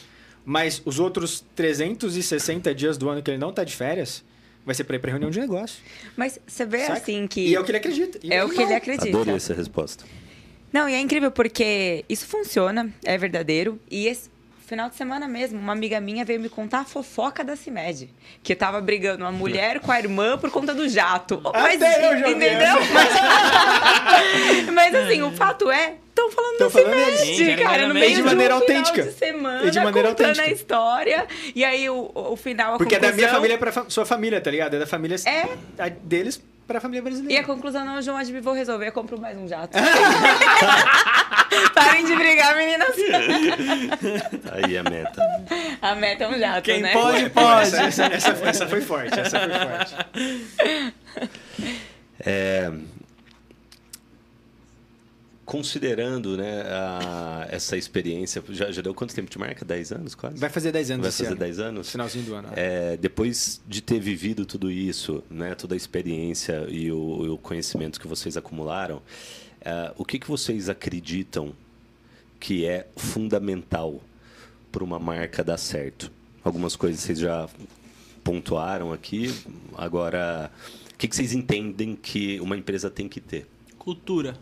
Mas 0.46 0.82
os 0.86 1.00
outros 1.00 1.44
360 1.56 2.74
dias 2.74 2.98
do 2.98 3.10
ano 3.10 3.22
que 3.22 3.30
ele 3.32 3.38
não 3.38 3.52
tá 3.54 3.64
de 3.64 3.76
férias, 3.76 4.24
vai 4.66 4.74
ser 4.76 4.84
pra 4.86 4.96
ir 4.96 5.00
pra 5.00 5.10
reunião 5.12 5.30
de 5.30 5.40
negócio. 5.40 5.78
Mas 6.18 6.40
você 6.48 6.66
vê 6.66 6.80
saca? 6.86 6.94
assim 6.94 7.28
que. 7.28 7.42
E 7.48 7.56
é 7.56 7.60
o 7.60 7.64
que 7.64 7.72
ele 7.72 7.78
acredita. 7.78 8.20
E 8.24 8.34
É 8.34 8.44
o 8.44 8.50
que 8.50 8.56
não. 8.58 8.64
ele 8.64 8.74
acredita. 8.74 9.08
Adorei 9.10 9.36
essa 9.36 9.54
resposta. 9.54 10.04
Não, 10.72 10.90
e 10.90 10.94
é 10.94 11.00
incrível 11.00 11.32
porque 11.32 12.04
isso 12.10 12.26
funciona, 12.26 12.90
é 13.06 13.18
verdadeiro. 13.18 13.80
E 13.92 14.08
esse- 14.08 14.30
final 14.66 14.90
de 14.90 14.96
semana 14.96 15.28
mesmo, 15.28 15.60
uma 15.60 15.74
amiga 15.74 16.00
minha 16.00 16.24
veio 16.26 16.40
me 16.40 16.50
contar 16.50 16.80
a 16.80 16.86
fofoca 16.86 17.44
da 17.44 17.56
CIMED. 17.56 18.10
Que 18.42 18.56
tava 18.56 18.80
brigando 18.82 19.24
uma 19.24 19.32
mulher 19.32 19.80
com 19.80 19.92
a 19.92 20.00
irmã 20.00 20.38
por 20.38 20.50
conta 20.52 20.74
do 20.74 20.88
jato. 20.90 21.42
Mas, 21.54 21.82
Até 21.82 22.08
eu 22.14 22.20
já 22.20 22.30
entendeu? 22.30 22.76
Mas, 22.94 24.70
mas 24.74 24.96
assim, 24.96 25.22
o 25.22 25.32
fato 25.32 25.70
é, 25.72 25.96
estão 26.10 26.32
falando 26.32 26.58
Tão 26.58 26.68
da 26.68 26.72
falando 26.72 27.58
cara, 27.64 27.88
no 27.88 27.94
meio 27.94 28.10
de 28.10 28.16
de, 28.16 28.24
maneira 28.24 28.54
um 28.56 28.60
autêntica. 28.60 29.04
de 29.04 29.12
semana, 29.14 29.66
E 29.68 29.72
de 29.72 29.80
maneira 29.80 30.10
contando 30.10 30.28
autêntica. 30.30 30.50
a 30.50 30.54
história. 30.54 31.28
E 31.56 31.64
aí 31.66 31.90
o, 31.90 32.12
o 32.14 32.36
final, 32.36 32.76
a 32.76 32.78
Porque 32.78 32.96
é 32.96 33.00
da 33.00 33.08
minha 33.08 33.14
conclusão- 33.28 33.36
família 33.36 33.58
pra 33.58 33.72
fa- 33.72 33.86
sua 33.90 34.06
família, 34.06 34.40
tá 34.42 34.50
ligado? 34.52 34.76
É 34.76 34.80
da 34.80 34.88
família 34.88 35.18
É. 35.26 35.42
a- 35.82 35.90
deles 36.64 36.68
pra 36.68 36.80
família 36.80 37.00
E 37.00 37.02
a 37.02 37.04
brasileira. 37.04 37.44
conclusão, 37.44 37.86
não, 37.86 38.02
João, 38.02 38.18
Admi, 38.18 38.40
vou 38.40 38.54
resolver, 38.54 38.88
eu 38.88 38.92
compro 38.92 39.20
mais 39.20 39.38
um 39.38 39.48
jato. 39.48 39.78
Parem 41.76 42.06
de 42.06 42.16
brigar, 42.16 42.56
meninas. 42.56 42.96
Aí 44.52 44.78
a 44.78 44.84
meta. 44.84 45.22
A 45.82 45.96
meta 45.96 46.24
é 46.24 46.28
um 46.28 46.40
jato, 46.40 46.62
Quem 46.64 46.82
né? 46.82 46.94
pode, 46.94 47.30
Pô, 47.30 47.42
pode. 47.42 47.62
Essa, 47.68 47.84
essa, 47.84 48.06
essa- 48.06 48.46
essa 48.50 48.68
foi 48.68 48.82
forte, 48.82 49.20
essa 49.20 49.40
foi 49.40 49.50
forte. 49.60 49.96
É, 52.26 52.72
considerando 55.46 56.38
né, 56.38 56.62
a- 56.68 57.48
essa 57.50 57.76
experiência, 57.78 58.44
já, 58.50 58.72
já 58.72 58.82
deu 58.82 58.94
quanto 58.94 59.14
tempo 59.14 59.30
de 59.30 59.38
marca? 59.38 59.64
10 59.66 59.92
anos 59.92 60.16
quase? 60.16 60.38
Vai 60.38 60.50
fazer 60.50 60.72
10 60.72 60.92
anos 60.92 61.04
Vai 61.04 61.12
fazer 61.12 61.28
ano. 61.30 61.36
10 61.38 61.60
anos? 61.60 61.90
Finalzinho 61.92 62.26
do 62.26 62.36
ano. 62.36 62.50
É, 62.56 62.98
depois 62.98 63.62
de 63.68 63.82
ter 63.82 64.00
vivido 64.00 64.46
tudo 64.46 64.72
isso, 64.72 65.24
né, 65.30 65.54
toda 65.56 65.76
a 65.76 65.78
experiência 65.78 66.66
e 66.70 66.92
o, 66.92 67.34
o 67.34 67.38
conhecimento 67.38 68.00
que 68.00 68.08
vocês 68.08 68.38
acumularam, 68.38 69.02
é, 69.62 69.92
o 69.98 70.06
que, 70.06 70.18
que 70.20 70.28
vocês 70.28 70.70
acreditam 70.70 71.54
que 72.40 72.66
é 72.66 72.88
fundamental 72.96 74.02
para 74.72 74.84
uma 74.84 75.00
marca 75.00 75.44
dar 75.44 75.58
certo? 75.58 76.12
Algumas 76.44 76.76
coisas 76.76 77.02
vocês 77.02 77.20
já 77.20 77.48
pontuaram 78.24 78.92
aqui. 78.92 79.34
Agora, 79.78 80.52
o 80.94 80.98
que, 80.98 81.08
que 81.08 81.16
vocês 81.16 81.34
entendem 81.34 81.96
que 81.96 82.40
uma 82.42 82.58
empresa 82.58 82.90
tem 82.90 83.08
que 83.08 83.22
ter? 83.22 83.48
Cultura. 83.78 84.38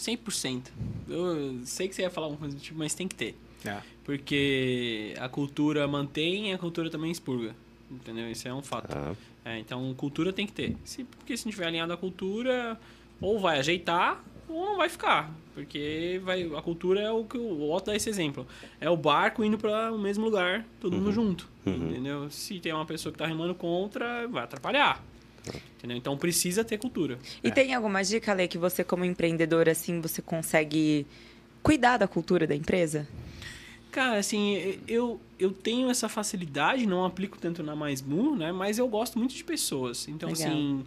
100%. 0.00 0.68
Eu 1.08 1.60
sei 1.64 1.88
que 1.88 1.94
você 1.94 2.02
ia 2.02 2.10
falar 2.10 2.28
uma 2.28 2.36
coisa 2.36 2.54
do 2.56 2.60
tipo, 2.60 2.78
mas 2.78 2.94
tem 2.94 3.06
que 3.06 3.14
ter. 3.14 3.36
É. 3.64 3.80
Porque 4.04 5.14
a 5.18 5.28
cultura 5.28 5.86
mantém 5.86 6.50
e 6.50 6.52
a 6.52 6.58
cultura 6.58 6.88
também 6.88 7.10
expurga. 7.10 7.54
Entendeu? 7.90 8.30
Isso 8.30 8.48
é 8.48 8.54
um 8.54 8.62
fato. 8.62 8.96
Ah, 8.96 9.14
É, 9.44 9.58
então, 9.58 9.92
cultura 9.94 10.32
tem 10.32 10.46
que 10.46 10.52
ter. 10.52 10.76
Se, 10.84 11.04
porque 11.04 11.36
se 11.36 11.44
não 11.46 11.50
tiver 11.50 11.66
alinhado 11.66 11.92
à 11.92 11.96
cultura, 11.96 12.78
ou 13.20 13.38
vai 13.40 13.58
ajeitar, 13.58 14.22
ou 14.48 14.64
não 14.66 14.76
vai 14.76 14.88
ficar. 14.88 15.32
Porque 15.54 16.20
vai, 16.22 16.42
a 16.54 16.62
cultura 16.62 17.00
é 17.00 17.10
o 17.10 17.24
que 17.24 17.36
o 17.36 17.70
Otto 17.70 17.86
dá 17.86 17.96
esse 17.96 18.08
exemplo. 18.08 18.46
É 18.80 18.88
o 18.88 18.96
barco 18.96 19.44
indo 19.44 19.58
para 19.58 19.92
o 19.92 19.98
mesmo 19.98 20.24
lugar, 20.24 20.64
todo 20.80 20.96
mundo 20.96 21.12
junto. 21.12 21.48
Uhum. 21.66 21.90
Entendeu? 21.90 22.30
Se 22.30 22.58
tem 22.60 22.72
uma 22.72 22.86
pessoa 22.86 23.12
que 23.12 23.16
está 23.16 23.26
remando 23.26 23.54
contra, 23.54 24.26
vai 24.28 24.44
atrapalhar. 24.44 25.02
Entendeu? 25.76 25.96
Então 25.96 26.16
precisa 26.16 26.62
ter 26.62 26.78
cultura. 26.78 27.18
E 27.42 27.50
tem 27.50 27.74
alguma 27.74 28.02
dica, 28.02 28.32
Lê, 28.32 28.46
que 28.46 28.58
você, 28.58 28.84
como 28.84 29.04
empreendedor, 29.04 29.68
assim, 29.68 30.00
você 30.00 30.20
consegue 30.20 31.06
cuidar 31.62 31.96
da 31.96 32.06
cultura 32.06 32.46
da 32.46 32.54
empresa? 32.54 33.08
Cara, 33.90 34.18
assim, 34.18 34.78
eu, 34.86 35.20
eu 35.38 35.50
tenho 35.50 35.90
essa 35.90 36.08
facilidade, 36.08 36.86
não 36.86 37.04
aplico 37.04 37.38
tanto 37.38 37.62
na 37.62 37.74
Mais 37.74 38.00
Mu, 38.00 38.36
né? 38.36 38.52
Mas 38.52 38.78
eu 38.78 38.86
gosto 38.86 39.18
muito 39.18 39.34
de 39.34 39.42
pessoas. 39.42 40.06
Então, 40.06 40.30
Legal. 40.30 40.48
assim, 40.48 40.84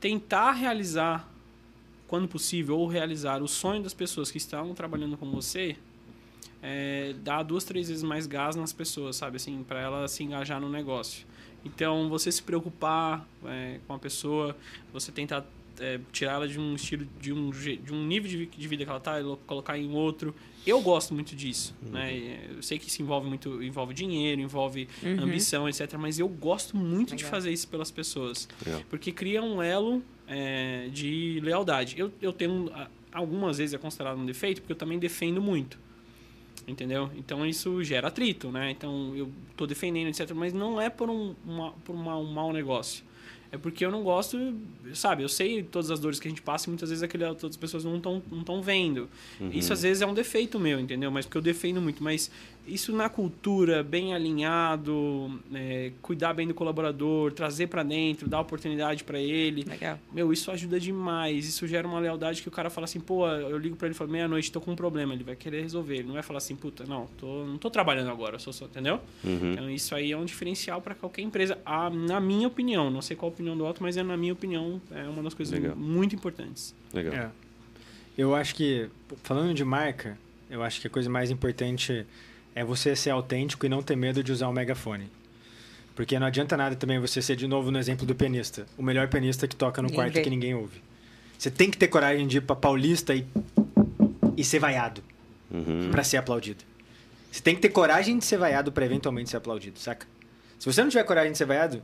tentar 0.00 0.52
realizar, 0.52 1.28
quando 2.08 2.26
possível, 2.26 2.76
ou 2.78 2.88
realizar 2.88 3.40
o 3.40 3.46
sonho 3.46 3.82
das 3.82 3.94
pessoas 3.94 4.30
que 4.32 4.38
estão 4.38 4.74
trabalhando 4.74 5.16
com 5.16 5.30
você, 5.30 5.76
é, 6.60 7.14
dá 7.22 7.42
duas, 7.42 7.62
três 7.62 7.88
vezes 7.88 8.02
mais 8.02 8.26
gás 8.26 8.56
nas 8.56 8.72
pessoas, 8.72 9.16
sabe? 9.16 9.36
Assim, 9.36 9.62
para 9.62 9.80
ela 9.80 10.08
se 10.08 10.24
engajar 10.24 10.60
no 10.60 10.68
negócio. 10.68 11.24
Então, 11.64 12.08
você 12.08 12.30
se 12.30 12.42
preocupar 12.42 13.26
é, 13.46 13.78
com 13.86 13.94
a 13.94 13.98
pessoa, 13.98 14.56
você 14.92 15.10
tentar 15.10 15.44
é, 15.80 15.98
tirar 16.12 16.34
ela 16.34 16.46
de 16.48 16.58
um 16.60 16.74
estilo, 16.74 17.06
de 17.20 17.32
um, 17.32 17.50
de 17.50 17.92
um 17.92 18.06
nível 18.06 18.28
de, 18.30 18.36
vi- 18.36 18.46
de 18.46 18.68
vida 18.68 18.84
que 18.84 18.90
ela 18.90 19.00
tá, 19.00 19.18
e 19.18 19.22
lo- 19.22 19.38
colocar 19.46 19.76
em 19.78 19.90
outro. 19.92 20.34
Eu 20.66 20.80
gosto 20.80 21.12
muito 21.12 21.34
disso, 21.34 21.74
né? 21.82 22.14
E, 22.16 22.56
Eu 22.56 22.62
sei 22.62 22.78
que 22.78 22.88
isso 22.88 23.02
envolve 23.02 23.28
muito, 23.28 23.62
envolve 23.62 23.92
dinheiro, 23.92 24.40
envolve 24.40 24.88
ambição, 25.20 25.68
etc. 25.68 25.94
Mas 25.98 26.18
eu 26.18 26.28
gosto 26.28 26.76
muito 26.76 27.10
de 27.16 27.24
Legal. 27.24 27.30
fazer 27.30 27.52
isso 27.52 27.66
pelas 27.68 27.90
pessoas, 27.90 28.48
Legal. 28.64 28.82
porque 28.88 29.10
cria 29.12 29.42
um 29.42 29.62
elo 29.62 30.02
é, 30.28 30.88
de 30.92 31.40
lealdade. 31.42 31.96
Eu, 31.98 32.10
eu 32.22 32.32
tenho 32.32 32.70
algumas 33.12 33.58
vezes 33.58 33.74
é 33.74 33.78
considerado 33.78 34.16
um 34.18 34.24
defeito, 34.26 34.60
porque 34.62 34.72
eu 34.72 34.76
também 34.76 34.98
defendo 34.98 35.40
muito. 35.42 35.78
Entendeu? 36.66 37.10
Então 37.16 37.44
isso 37.46 37.82
gera 37.84 38.08
atrito, 38.08 38.50
né? 38.50 38.70
Então 38.70 39.12
eu 39.14 39.30
tô 39.56 39.66
defendendo, 39.66 40.08
etc. 40.08 40.30
Mas 40.34 40.52
não 40.52 40.80
é 40.80 40.88
por 40.88 41.10
um, 41.10 41.34
uma, 41.44 41.72
por 41.84 41.94
uma- 41.94 42.16
um 42.16 42.24
mau 42.32 42.52
negócio. 42.52 43.04
É 43.52 43.56
porque 43.58 43.84
eu 43.84 43.90
não 43.90 44.02
gosto, 44.02 44.36
sabe? 44.94 45.22
Eu 45.22 45.28
sei 45.28 45.62
todas 45.62 45.88
as 45.90 46.00
dores 46.00 46.18
que 46.18 46.26
a 46.26 46.30
gente 46.30 46.42
passa 46.42 46.66
e 46.68 46.70
muitas 46.70 46.88
vezes 46.88 47.04
aquele, 47.04 47.24
todas 47.36 47.50
as 47.50 47.56
pessoas 47.56 47.84
não 47.84 47.98
estão 47.98 48.20
não 48.32 48.42
tão 48.42 48.60
vendo. 48.60 49.08
Isso 49.52 49.72
às 49.72 49.82
vezes 49.82 50.02
é 50.02 50.06
um 50.06 50.14
defeito 50.14 50.58
meu, 50.58 50.80
entendeu? 50.80 51.08
Mas 51.10 51.24
porque 51.24 51.38
eu 51.38 51.42
defendo 51.42 51.80
muito. 51.80 52.02
Mas 52.02 52.30
isso 52.66 52.94
na 52.94 53.08
cultura, 53.08 53.82
bem 53.82 54.14
alinhado, 54.14 55.40
é, 55.52 55.92
cuidar 56.00 56.32
bem 56.32 56.48
do 56.48 56.54
colaborador, 56.54 57.32
trazer 57.32 57.66
para 57.66 57.82
dentro, 57.82 58.28
dar 58.28 58.40
oportunidade 58.40 59.04
para 59.04 59.18
ele. 59.18 59.64
Legal. 59.64 59.98
Meu, 60.12 60.32
isso 60.32 60.50
ajuda 60.50 60.80
demais. 60.80 61.46
Isso 61.46 61.66
gera 61.66 61.86
uma 61.86 61.98
lealdade 61.98 62.42
que 62.42 62.48
o 62.48 62.50
cara 62.50 62.70
fala 62.70 62.86
assim, 62.86 63.00
pô, 63.00 63.28
eu 63.28 63.58
ligo 63.58 63.76
pra 63.76 63.86
ele 63.86 63.94
e 63.94 63.98
falo, 63.98 64.10
meia-noite, 64.10 64.50
tô 64.50 64.60
com 64.60 64.72
um 64.72 64.76
problema. 64.76 65.12
Ele 65.12 65.24
vai 65.24 65.36
querer 65.36 65.62
resolver. 65.62 65.96
Ele 65.96 66.06
não 66.06 66.14
vai 66.14 66.22
falar 66.22 66.38
assim, 66.38 66.56
puta, 66.56 66.84
não, 66.84 67.06
tô, 67.18 67.44
não 67.44 67.58
tô 67.58 67.70
trabalhando 67.70 68.10
agora, 68.10 68.36
eu 68.36 68.40
sou 68.40 68.52
só, 68.52 68.64
entendeu? 68.64 69.00
Uhum. 69.22 69.52
Então 69.52 69.70
isso 69.70 69.94
aí 69.94 70.12
é 70.12 70.16
um 70.16 70.24
diferencial 70.24 70.80
para 70.80 70.94
qualquer 70.94 71.22
empresa. 71.22 71.58
Ah, 71.64 71.90
na 71.90 72.20
minha 72.20 72.48
opinião, 72.48 72.90
não 72.90 73.02
sei 73.02 73.16
qual 73.16 73.30
a 73.30 73.32
opinião 73.32 73.56
do 73.56 73.64
Otto, 73.64 73.82
mas 73.82 73.96
é 73.96 74.02
na 74.02 74.16
minha 74.16 74.32
opinião, 74.32 74.80
é 74.90 75.04
uma 75.04 75.22
das 75.22 75.34
coisas 75.34 75.52
Legal. 75.58 75.76
muito 75.76 76.14
importantes. 76.14 76.74
Legal. 76.92 77.14
É. 77.14 77.30
Eu 78.16 78.34
acho 78.34 78.54
que, 78.54 78.88
falando 79.22 79.52
de 79.54 79.64
marca, 79.64 80.16
eu 80.48 80.62
acho 80.62 80.80
que 80.80 80.86
a 80.86 80.90
coisa 80.90 81.10
mais 81.10 81.30
importante 81.30 82.06
é 82.54 82.64
você 82.64 82.94
ser 82.94 83.10
autêntico 83.10 83.66
e 83.66 83.68
não 83.68 83.82
ter 83.82 83.96
medo 83.96 84.22
de 84.22 84.30
usar 84.32 84.48
o 84.48 84.52
megafone. 84.52 85.10
Porque 85.94 86.18
não 86.18 86.26
adianta 86.26 86.56
nada 86.56 86.74
também 86.74 86.98
você 86.98 87.22
ser 87.22 87.36
de 87.36 87.46
novo 87.46 87.70
no 87.70 87.78
exemplo 87.78 88.04
do 88.06 88.14
pianista. 88.14 88.66
O 88.76 88.82
melhor 88.82 89.08
pianista 89.08 89.46
que 89.46 89.54
toca 89.54 89.80
no 89.80 89.86
Ninguém 89.86 89.96
quarto 90.00 90.14
vê. 90.14 90.22
que 90.22 90.30
ninguém 90.30 90.54
ouve. 90.54 90.82
Você 91.38 91.50
tem 91.50 91.70
que 91.70 91.76
ter 91.78 91.88
coragem 91.88 92.26
de 92.26 92.38
ir 92.38 92.40
pra 92.40 92.56
Paulista 92.56 93.14
e, 93.14 93.26
e 94.36 94.44
ser 94.44 94.58
vaiado 94.58 95.02
Uhum. 95.50 95.88
pra 95.92 96.02
ser 96.02 96.16
aplaudido. 96.16 96.64
Você 97.30 97.40
tem 97.40 97.54
que 97.54 97.60
ter 97.60 97.68
coragem 97.68 98.18
de 98.18 98.24
ser 98.24 98.36
vaiado 98.38 98.72
pra 98.72 98.84
eventualmente 98.84 99.30
ser 99.30 99.36
aplaudido, 99.36 99.78
saca? 99.78 100.06
Se 100.58 100.66
você 100.66 100.82
não 100.82 100.88
tiver 100.88 101.04
coragem 101.04 101.30
de 101.32 101.38
ser 101.38 101.44
vaiado, 101.44 101.80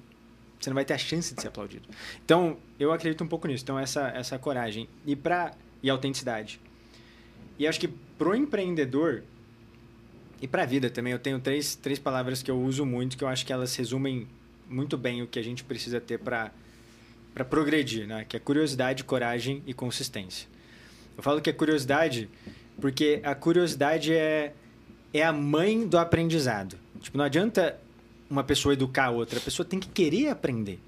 você 0.58 0.70
não 0.70 0.74
vai 0.74 0.84
ter 0.84 0.94
a 0.94 0.98
chance 0.98 1.34
de 1.34 1.40
ser 1.40 1.48
aplaudido. 1.48 1.88
Então, 2.24 2.56
eu 2.80 2.92
acredito 2.92 3.22
um 3.22 3.26
pouco 3.28 3.46
nisso. 3.46 3.62
Então, 3.62 3.78
essa, 3.78 4.08
essa 4.08 4.38
coragem 4.38 4.88
e, 5.06 5.14
pra, 5.14 5.52
e 5.82 5.88
autenticidade. 5.90 6.60
E 7.58 7.66
acho 7.66 7.78
que 7.78 7.88
pro 7.88 8.34
empreendedor 8.34 9.22
e 10.40 10.48
pra 10.48 10.64
vida 10.64 10.88
também, 10.88 11.12
eu 11.12 11.18
tenho 11.18 11.38
três, 11.38 11.74
três 11.74 11.98
palavras 11.98 12.42
que 12.42 12.50
eu 12.50 12.58
uso 12.60 12.86
muito, 12.86 13.16
que 13.16 13.24
eu 13.24 13.28
acho 13.28 13.44
que 13.44 13.52
elas 13.52 13.74
resumem 13.76 14.26
muito 14.68 14.96
bem 14.96 15.22
o 15.22 15.26
que 15.26 15.38
a 15.38 15.42
gente 15.42 15.62
precisa 15.64 16.00
ter 16.00 16.18
para 16.18 16.50
progredir, 17.48 18.06
né? 18.06 18.24
Que 18.28 18.36
é 18.36 18.40
curiosidade, 18.40 19.04
coragem 19.04 19.62
e 19.66 19.74
consistência. 19.74 20.48
Eu 21.16 21.22
falo 21.22 21.40
que 21.40 21.50
é 21.50 21.52
curiosidade 21.52 22.28
porque 22.80 23.20
a 23.22 23.34
curiosidade 23.34 24.14
é, 24.14 24.54
é 25.12 25.22
a 25.22 25.32
mãe 25.32 25.86
do 25.86 25.98
aprendizado. 25.98 26.78
Tipo, 27.00 27.18
não 27.18 27.24
adianta 27.24 27.78
uma 28.28 28.42
pessoa 28.42 28.72
educar 28.72 29.06
a 29.06 29.10
outra, 29.10 29.38
a 29.38 29.42
pessoa 29.42 29.66
tem 29.66 29.78
que 29.78 29.88
querer 29.88 30.28
aprender. 30.28 30.78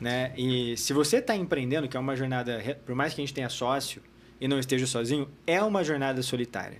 Né? 0.00 0.32
E 0.36 0.76
se 0.76 0.92
você 0.92 1.18
está 1.18 1.36
empreendendo, 1.36 1.86
que 1.86 1.96
é 1.96 2.00
uma 2.00 2.16
jornada, 2.16 2.60
por 2.84 2.96
mais 2.96 3.14
que 3.14 3.20
a 3.20 3.22
gente 3.22 3.34
tenha 3.34 3.48
sócio 3.48 4.02
e 4.40 4.48
não 4.48 4.58
esteja 4.58 4.86
sozinho, 4.86 5.28
é 5.46 5.62
uma 5.62 5.84
jornada 5.84 6.22
solitária. 6.22 6.78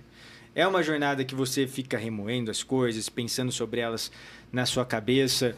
É 0.55 0.67
uma 0.67 0.83
jornada 0.83 1.23
que 1.23 1.35
você 1.35 1.67
fica 1.67 1.97
remoendo 1.97 2.49
as 2.51 2.63
coisas, 2.63 3.07
pensando 3.07 3.51
sobre 3.51 3.79
elas 3.79 4.11
na 4.51 4.65
sua 4.65 4.85
cabeça. 4.85 5.55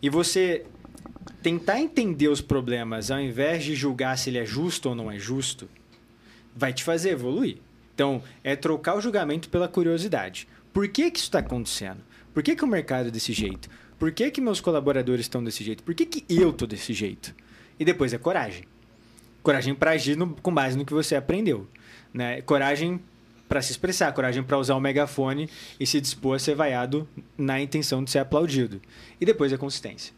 E 0.00 0.08
você 0.08 0.64
tentar 1.42 1.80
entender 1.80 2.28
os 2.28 2.40
problemas 2.40 3.10
ao 3.10 3.20
invés 3.20 3.62
de 3.64 3.74
julgar 3.74 4.16
se 4.18 4.30
ele 4.30 4.38
é 4.38 4.44
justo 4.44 4.88
ou 4.88 4.94
não 4.94 5.10
é 5.10 5.18
justo, 5.18 5.68
vai 6.54 6.72
te 6.72 6.82
fazer 6.82 7.10
evoluir. 7.10 7.58
Então, 7.94 8.22
é 8.42 8.56
trocar 8.56 8.96
o 8.96 9.00
julgamento 9.00 9.48
pela 9.48 9.68
curiosidade. 9.68 10.48
Por 10.72 10.88
que, 10.88 11.10
que 11.10 11.18
isso 11.18 11.26
está 11.28 11.38
acontecendo? 11.40 12.00
Por 12.32 12.42
que, 12.42 12.56
que 12.56 12.64
o 12.64 12.68
mercado 12.68 13.08
é 13.08 13.10
desse 13.10 13.32
jeito? 13.32 13.68
Por 13.98 14.10
que, 14.10 14.30
que 14.30 14.40
meus 14.40 14.60
colaboradores 14.60 15.26
estão 15.26 15.44
desse 15.44 15.62
jeito? 15.62 15.82
Por 15.82 15.94
que, 15.94 16.06
que 16.06 16.24
eu 16.34 16.50
estou 16.50 16.66
desse 16.66 16.92
jeito? 16.94 17.34
E 17.78 17.84
depois 17.84 18.12
é 18.12 18.18
coragem. 18.18 18.64
Coragem 19.42 19.74
para 19.74 19.92
agir 19.92 20.16
no- 20.16 20.34
com 20.36 20.52
base 20.52 20.76
no 20.76 20.84
que 20.84 20.92
você 20.94 21.14
aprendeu. 21.14 21.68
Né? 22.12 22.40
Coragem 22.42 23.00
para 23.52 23.60
se 23.60 23.70
expressar, 23.70 24.10
coragem 24.14 24.42
para 24.42 24.56
usar 24.56 24.74
o 24.74 24.80
megafone 24.80 25.46
e 25.78 25.86
se 25.86 26.00
dispor 26.00 26.36
a 26.36 26.38
ser 26.38 26.54
vaiado 26.54 27.06
na 27.36 27.60
intenção 27.60 28.02
de 28.02 28.10
ser 28.10 28.20
aplaudido. 28.20 28.80
E 29.20 29.26
depois 29.26 29.52
a 29.52 29.58
consistência. 29.58 30.14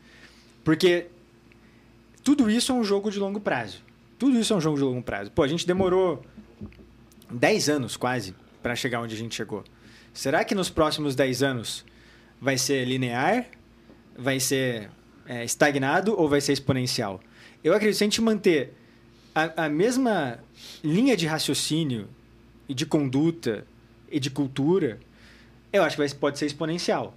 Porque 0.62 1.06
tudo 2.23 2.48
isso 2.48 2.70
é 2.70 2.74
um 2.77 2.85
jogo 2.85 3.11
de 3.11 3.19
longo 3.19 3.40
prazo. 3.40 3.82
Tudo 4.20 4.39
isso 4.39 4.52
é 4.52 4.56
um 4.56 4.61
jogo 4.61 4.77
de 4.77 4.85
longo 4.85 5.02
prazo. 5.02 5.32
Pô, 5.32 5.43
a 5.43 5.48
gente 5.48 5.66
demorou 5.66 6.24
10 7.28 7.70
anos 7.70 7.97
quase 7.97 8.36
para 8.62 8.77
chegar 8.77 9.01
onde 9.01 9.16
a 9.16 9.19
gente 9.19 9.35
chegou. 9.35 9.65
Será 10.12 10.44
que 10.44 10.55
nos 10.55 10.70
próximos 10.70 11.16
10 11.16 11.43
anos 11.43 11.85
vai 12.40 12.56
ser 12.56 12.85
linear? 12.85 13.47
Vai 14.16 14.39
ser 14.39 14.89
é, 15.27 15.44
estagnado 15.44 16.15
ou 16.16 16.28
vai 16.28 16.40
ser 16.40 16.52
exponencial? 16.52 17.20
Eu 17.65 17.74
acredito 17.74 17.94
que 17.94 17.98
se 17.98 18.05
a 18.05 18.06
gente 18.06 18.23
manter 18.23 18.74
a, 19.35 19.65
a 19.65 19.69
mesma 19.69 20.39
linha 20.85 21.16
de 21.16 21.27
raciocínio 21.27 22.09
e 22.68 22.74
de 22.74 22.86
conduta 22.86 23.66
e 24.10 24.20
de 24.20 24.30
cultura, 24.30 24.98
eu 25.72 25.82
acho 25.82 25.96
que 25.96 26.02
vai, 26.02 26.18
pode 26.18 26.38
ser 26.38 26.46
exponencial. 26.46 27.14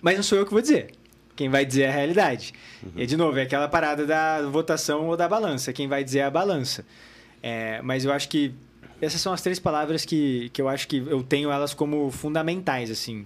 Mas 0.00 0.16
não 0.16 0.22
sou 0.22 0.38
eu 0.38 0.44
que 0.44 0.52
vou 0.52 0.60
dizer. 0.60 0.92
Quem 1.34 1.48
vai 1.48 1.64
dizer 1.64 1.82
é 1.82 1.88
a 1.88 1.92
realidade. 1.92 2.52
Uhum. 2.82 2.92
E, 2.96 3.06
de 3.06 3.16
novo, 3.16 3.38
é 3.38 3.42
aquela 3.42 3.68
parada 3.68 4.04
da 4.04 4.42
votação 4.42 5.06
ou 5.06 5.16
da 5.16 5.28
balança. 5.28 5.72
Quem 5.72 5.88
vai 5.88 6.04
dizer 6.04 6.18
é 6.18 6.24
a 6.24 6.30
balança. 6.30 6.84
É, 7.42 7.80
mas 7.82 8.04
eu 8.04 8.12
acho 8.12 8.28
que 8.28 8.52
essas 9.00 9.20
são 9.20 9.32
as 9.32 9.40
três 9.40 9.58
palavras 9.58 10.04
que, 10.04 10.50
que 10.52 10.60
eu 10.60 10.68
acho 10.68 10.86
que 10.86 10.98
eu 10.98 11.22
tenho 11.22 11.50
elas 11.50 11.72
como 11.74 12.10
fundamentais, 12.10 12.90
assim. 12.90 13.24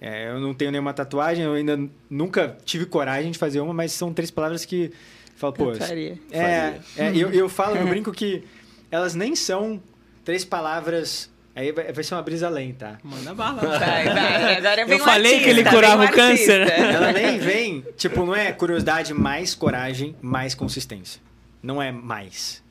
É, 0.00 0.30
eu 0.30 0.40
não 0.40 0.54
tenho 0.54 0.70
nenhuma 0.70 0.94
tatuagem, 0.94 1.44
eu 1.44 1.52
ainda 1.52 1.78
nunca 2.08 2.56
tive 2.64 2.86
coragem 2.86 3.30
de 3.30 3.38
fazer 3.38 3.60
uma, 3.60 3.74
mas 3.74 3.92
são 3.92 4.14
três 4.14 4.30
palavras 4.30 4.64
que... 4.64 4.92
Falo, 5.36 5.52
pô, 5.52 5.74
faria. 5.74 6.18
É, 6.30 6.78
é, 6.96 7.16
eu, 7.16 7.30
eu 7.32 7.48
falo, 7.48 7.76
eu 7.76 7.86
brinco 7.86 8.12
que 8.12 8.44
elas 8.90 9.14
nem 9.14 9.34
são 9.34 9.82
três 10.24 10.44
palavras 10.44 11.30
Aí 11.54 11.72
vai, 11.72 11.92
vai 11.92 12.04
ser 12.04 12.14
uma 12.14 12.22
brisa 12.22 12.48
lenta. 12.48 12.98
Manda 13.02 13.34
bala. 13.34 13.60
Vai, 13.60 14.04
vai. 14.04 14.56
Agora 14.56 14.86
vem 14.86 14.98
Eu 14.98 15.04
falei 15.04 15.34
artista, 15.34 15.44
que 15.44 15.50
ele 15.50 15.68
curava 15.68 16.04
o 16.04 16.10
câncer. 16.12 16.60
Ela 16.70 17.12
nem 17.12 17.38
vem, 17.38 17.84
tipo, 17.96 18.24
não 18.24 18.34
é 18.34 18.52
curiosidade 18.52 19.12
mais 19.12 19.54
coragem, 19.54 20.14
mais 20.22 20.54
consistência. 20.54 21.20
Não 21.62 21.82
é 21.82 21.90
mais. 21.90 22.62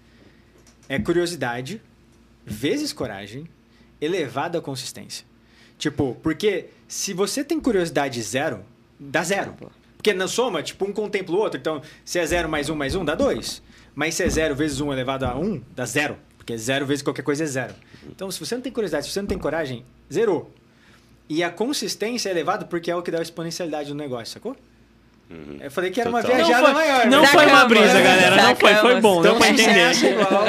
É 0.88 0.98
curiosidade 0.98 1.82
vezes 2.46 2.94
coragem 2.94 3.48
elevada 4.02 4.58
à 4.58 4.62
consistência. 4.62 5.26
Tipo, 5.78 6.18
porque 6.24 6.68
se 6.88 7.14
você 7.14 7.44
tem 7.44 7.60
curiosidade 7.60 8.22
zero, 8.22 8.66
dá 9.00 9.24
zero. 9.24 9.56
Porque 9.98 10.14
na 10.14 10.28
soma, 10.28 10.64
tipo, 10.64 10.86
um 10.86 10.94
contempla 10.94 11.36
o 11.36 11.40
outro. 11.40 11.60
Então, 11.60 11.82
se 12.06 12.18
é 12.18 12.26
zero 12.26 12.48
mais 12.48 12.70
um 12.70 12.76
mais 12.76 12.96
um, 12.96 13.04
dá 13.04 13.14
dois. 13.14 13.62
Mas 13.94 14.16
se 14.16 14.24
é 14.24 14.30
zero 14.30 14.56
vezes 14.56 14.80
um 14.80 14.92
elevado 14.92 15.26
a 15.26 15.38
um, 15.38 15.62
dá 15.76 15.86
zero. 15.86 16.18
Porque 16.50 16.58
zero 16.58 16.84
vezes 16.84 17.04
qualquer 17.04 17.22
coisa 17.22 17.44
é 17.44 17.48
zero. 17.48 17.76
Então, 18.10 18.32
se 18.32 18.40
você 18.40 18.56
não 18.56 18.62
tem 18.64 18.72
curiosidade, 18.72 19.06
se 19.06 19.12
você 19.14 19.22
não 19.22 19.28
tem 19.28 19.38
coragem, 19.38 19.86
zerou. 20.12 20.52
E 21.30 21.44
a 21.44 21.50
consistência 21.52 22.28
é 22.28 22.32
elevada 22.32 22.66
porque 22.66 22.90
é 22.90 22.96
o 22.96 23.04
que 23.04 23.12
dá 23.12 23.20
a 23.20 23.22
exponencialidade 23.22 23.90
no 23.90 23.96
negócio, 23.96 24.34
sacou? 24.34 24.58
Eu 25.62 25.70
falei 25.70 25.92
que 25.92 26.02
era 26.02 26.10
uma 26.10 26.24
Total. 26.24 26.38
viajada 26.38 26.58
Não 26.60 26.74
foi- 26.74 26.74
maior. 26.74 27.06
não 27.06 27.22
né? 27.22 27.28
foi 27.28 27.46
uma 27.46 27.66
brisa, 27.66 28.02
galera. 28.02 28.36
Não 28.36 28.56
foi, 28.56 28.74
foi 28.76 29.00
bom. 29.00 29.22
Deu 29.22 29.36
Então, 29.36 29.38
pra 29.40 29.50
entender. 29.50 29.94
sucesso 29.94 30.06
igual 30.08 30.44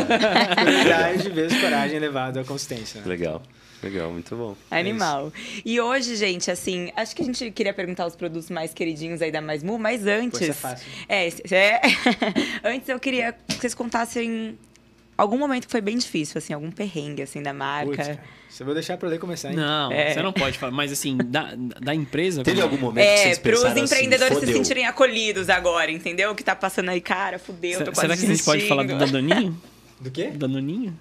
curiosidade 0.56 1.28
vezes 1.28 1.60
coragem 1.60 1.96
elevado 1.98 2.40
à 2.40 2.44
consistência. 2.44 3.02
né? 3.02 3.06
Legal. 3.06 3.42
Legal, 3.82 4.10
muito 4.10 4.34
bom. 4.34 4.56
Animal. 4.70 5.30
E 5.66 5.78
hoje, 5.82 6.16
gente, 6.16 6.50
assim, 6.50 6.90
acho 6.96 7.14
que 7.14 7.20
a 7.20 7.24
gente 7.26 7.50
queria 7.50 7.74
perguntar 7.74 8.06
os 8.06 8.16
produtos 8.16 8.48
mais 8.48 8.72
queridinhos 8.72 9.20
aí 9.20 9.30
da 9.30 9.42
Mais 9.42 9.62
Mu, 9.62 9.78
mas 9.78 10.06
antes. 10.06 10.38
Pô, 10.38 10.44
isso 10.44 10.50
é 10.50 10.54
fácil. 10.54 10.86
É, 11.06 11.28
é. 11.54 11.80
antes 12.64 12.88
eu 12.88 12.98
queria 12.98 13.34
que 13.34 13.54
vocês 13.56 13.74
contassem 13.74 14.58
algum 15.20 15.38
momento 15.38 15.66
que 15.66 15.70
foi 15.70 15.80
bem 15.80 15.96
difícil, 15.98 16.38
assim, 16.38 16.52
algum 16.52 16.70
perrengue, 16.70 17.22
assim, 17.22 17.42
da 17.42 17.52
marca. 17.52 17.96
Cara. 17.96 18.20
Você 18.48 18.64
vai 18.64 18.74
deixar 18.74 18.96
pra 18.96 19.08
ler 19.08 19.18
começar, 19.18 19.50
hein? 19.50 19.56
Não, 19.56 19.92
É. 19.92 20.12
você 20.14 20.22
não 20.22 20.32
pode 20.32 20.58
falar. 20.58 20.72
Mas 20.72 20.90
assim, 20.90 21.16
da, 21.16 21.54
da 21.80 21.94
empresa. 21.94 22.42
Teve 22.42 22.60
como- 22.60 22.72
algum 22.72 22.86
momento 22.86 23.04
que 23.04 23.10
É, 23.10 23.16
vocês 23.24 23.38
pros 23.38 23.60
pensaram 23.62 23.84
empreendedores 23.84 24.36
assim, 24.38 24.46
se 24.46 24.52
sentirem 24.52 24.86
acolhidos 24.86 25.48
agora, 25.48 25.90
entendeu? 25.90 26.30
O 26.32 26.34
que 26.34 26.42
tá 26.42 26.56
passando 26.56 26.88
aí, 26.88 27.00
cara, 27.00 27.38
fudeu, 27.38 27.72
tô 27.72 27.78
Será, 27.78 27.92
quase 27.92 28.00
será 28.00 28.16
que 28.16 28.24
a 28.24 28.28
gente 28.34 28.44
pode 28.44 28.66
falar 28.68 28.82
do. 28.84 28.98
Danoninho? 28.98 29.60
Do 30.00 30.10
quê? 30.10 30.30
Danoninho? 30.34 30.98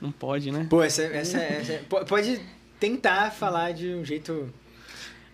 Não 0.00 0.12
pode, 0.12 0.52
né? 0.52 0.66
Pô, 0.68 0.82
essa, 0.82 1.02
essa, 1.02 1.38
essa- 1.38 1.80
po- 1.88 2.04
Pode 2.04 2.38
tentar 2.78 3.30
falar 3.32 3.72
de 3.72 3.88
um 3.94 4.04
jeito. 4.04 4.52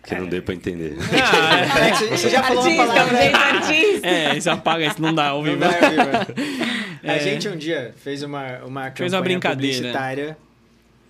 Que 0.05 0.15
não 0.17 0.27
deu 0.27 0.43
pra 0.43 0.55
entender. 0.55 0.97
Ah, 1.15 1.79
É, 1.79 2.17
já 2.17 2.43
falou 2.43 2.63
uma 2.65 2.83
Artista, 2.83 2.87
palavra. 2.87 3.15
um 3.15 3.21
jeito 3.21 3.37
artista. 3.37 4.07
é, 4.09 4.37
isso 4.37 4.51
apaga, 4.51 4.87
isso 4.87 5.01
não 5.03 5.15
dá 5.15 5.29
ao 5.29 5.43
Não 5.43 5.53
vivo. 5.53 5.63
A 7.05 7.13
É. 7.15 7.19
gente 7.21 7.49
um 7.49 7.57
dia 7.57 7.93
fez 8.03 8.23
uma, 8.23 8.59
uma 8.65 8.91
Fez 8.93 9.13
uma 9.13 9.21
brincadeira. 9.21 9.77
publicitária 9.77 10.37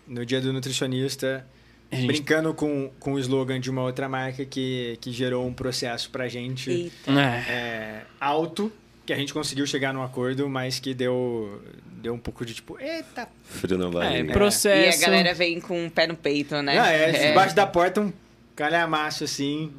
no 0.06 0.24
dia 0.24 0.40
do 0.40 0.52
nutricionista, 0.52 1.44
gente- 1.92 2.06
brincando 2.06 2.52
com, 2.54 2.90
com 2.98 3.12
o 3.14 3.18
slogan 3.18 3.60
de 3.60 3.70
uma 3.70 3.82
outra 3.82 4.08
marca 4.08 4.44
que, 4.44 4.96
que 5.00 5.10
gerou 5.12 5.46
um 5.46 5.52
processo 5.52 6.08
pra 6.10 6.28
gente. 6.28 6.90
É. 7.06 7.52
é, 7.52 8.00
alto, 8.20 8.72
que 9.04 9.12
a 9.12 9.16
gente 9.16 9.32
conseguiu 9.34 9.66
chegar 9.66 9.92
num 9.92 10.02
acordo, 10.02 10.48
mas 10.48 10.78
que 10.80 10.94
deu, 10.94 11.62
deu 11.86 12.14
um 12.14 12.18
pouco 12.18 12.44
de 12.46 12.54
tipo, 12.54 12.78
eita. 12.80 13.28
Frio 13.44 13.76
na 13.76 13.86
É, 13.86 13.90
barriga. 13.90 14.30
E 14.30 14.32
processo. 14.32 15.02
a 15.02 15.06
galera 15.06 15.34
vem 15.34 15.60
com 15.60 15.86
o 15.86 15.90
pé 15.90 16.06
no 16.06 16.16
peito, 16.16 16.54
né? 16.62 16.74
Não, 16.74 16.84
é, 16.86 17.28
debaixo 17.28 17.54
da 17.54 17.66
porta 17.66 18.00
um 18.00 18.12
calhamaço 18.56 19.24
assim. 19.24 19.72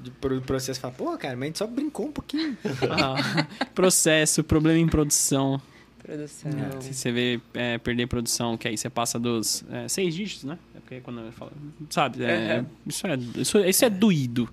De 0.00 0.10
pro- 0.12 0.40
processo 0.40 0.78
fala, 0.80 0.94
pô, 0.94 1.18
cara, 1.18 1.34
mas 1.34 1.42
a 1.42 1.46
gente 1.46 1.58
só 1.58 1.66
brincou 1.66 2.06
um 2.06 2.12
pouquinho. 2.12 2.56
Ah, 2.90 3.46
processo, 3.74 4.44
problema 4.44 4.78
em 4.78 4.86
produção. 4.86 5.60
Produção. 6.02 6.50
Se 6.80 6.94
você 6.94 7.10
vê 7.12 7.40
é, 7.52 7.76
perder 7.78 8.06
produção, 8.06 8.56
que 8.56 8.68
aí 8.68 8.78
você 8.78 8.88
passa 8.88 9.18
dos 9.18 9.64
é, 9.70 9.88
seis 9.88 10.14
dígitos, 10.14 10.44
né? 10.44 10.56
É 10.74 10.80
porque 10.80 11.00
quando 11.00 11.20
eu 11.20 11.32
falo, 11.32 11.50
sabe? 11.90 12.24
é, 12.24 12.64
isso, 12.86 13.06
é, 13.06 13.16
isso, 13.36 13.58
isso 13.58 13.84
é 13.84 13.90
doído. 13.90 14.48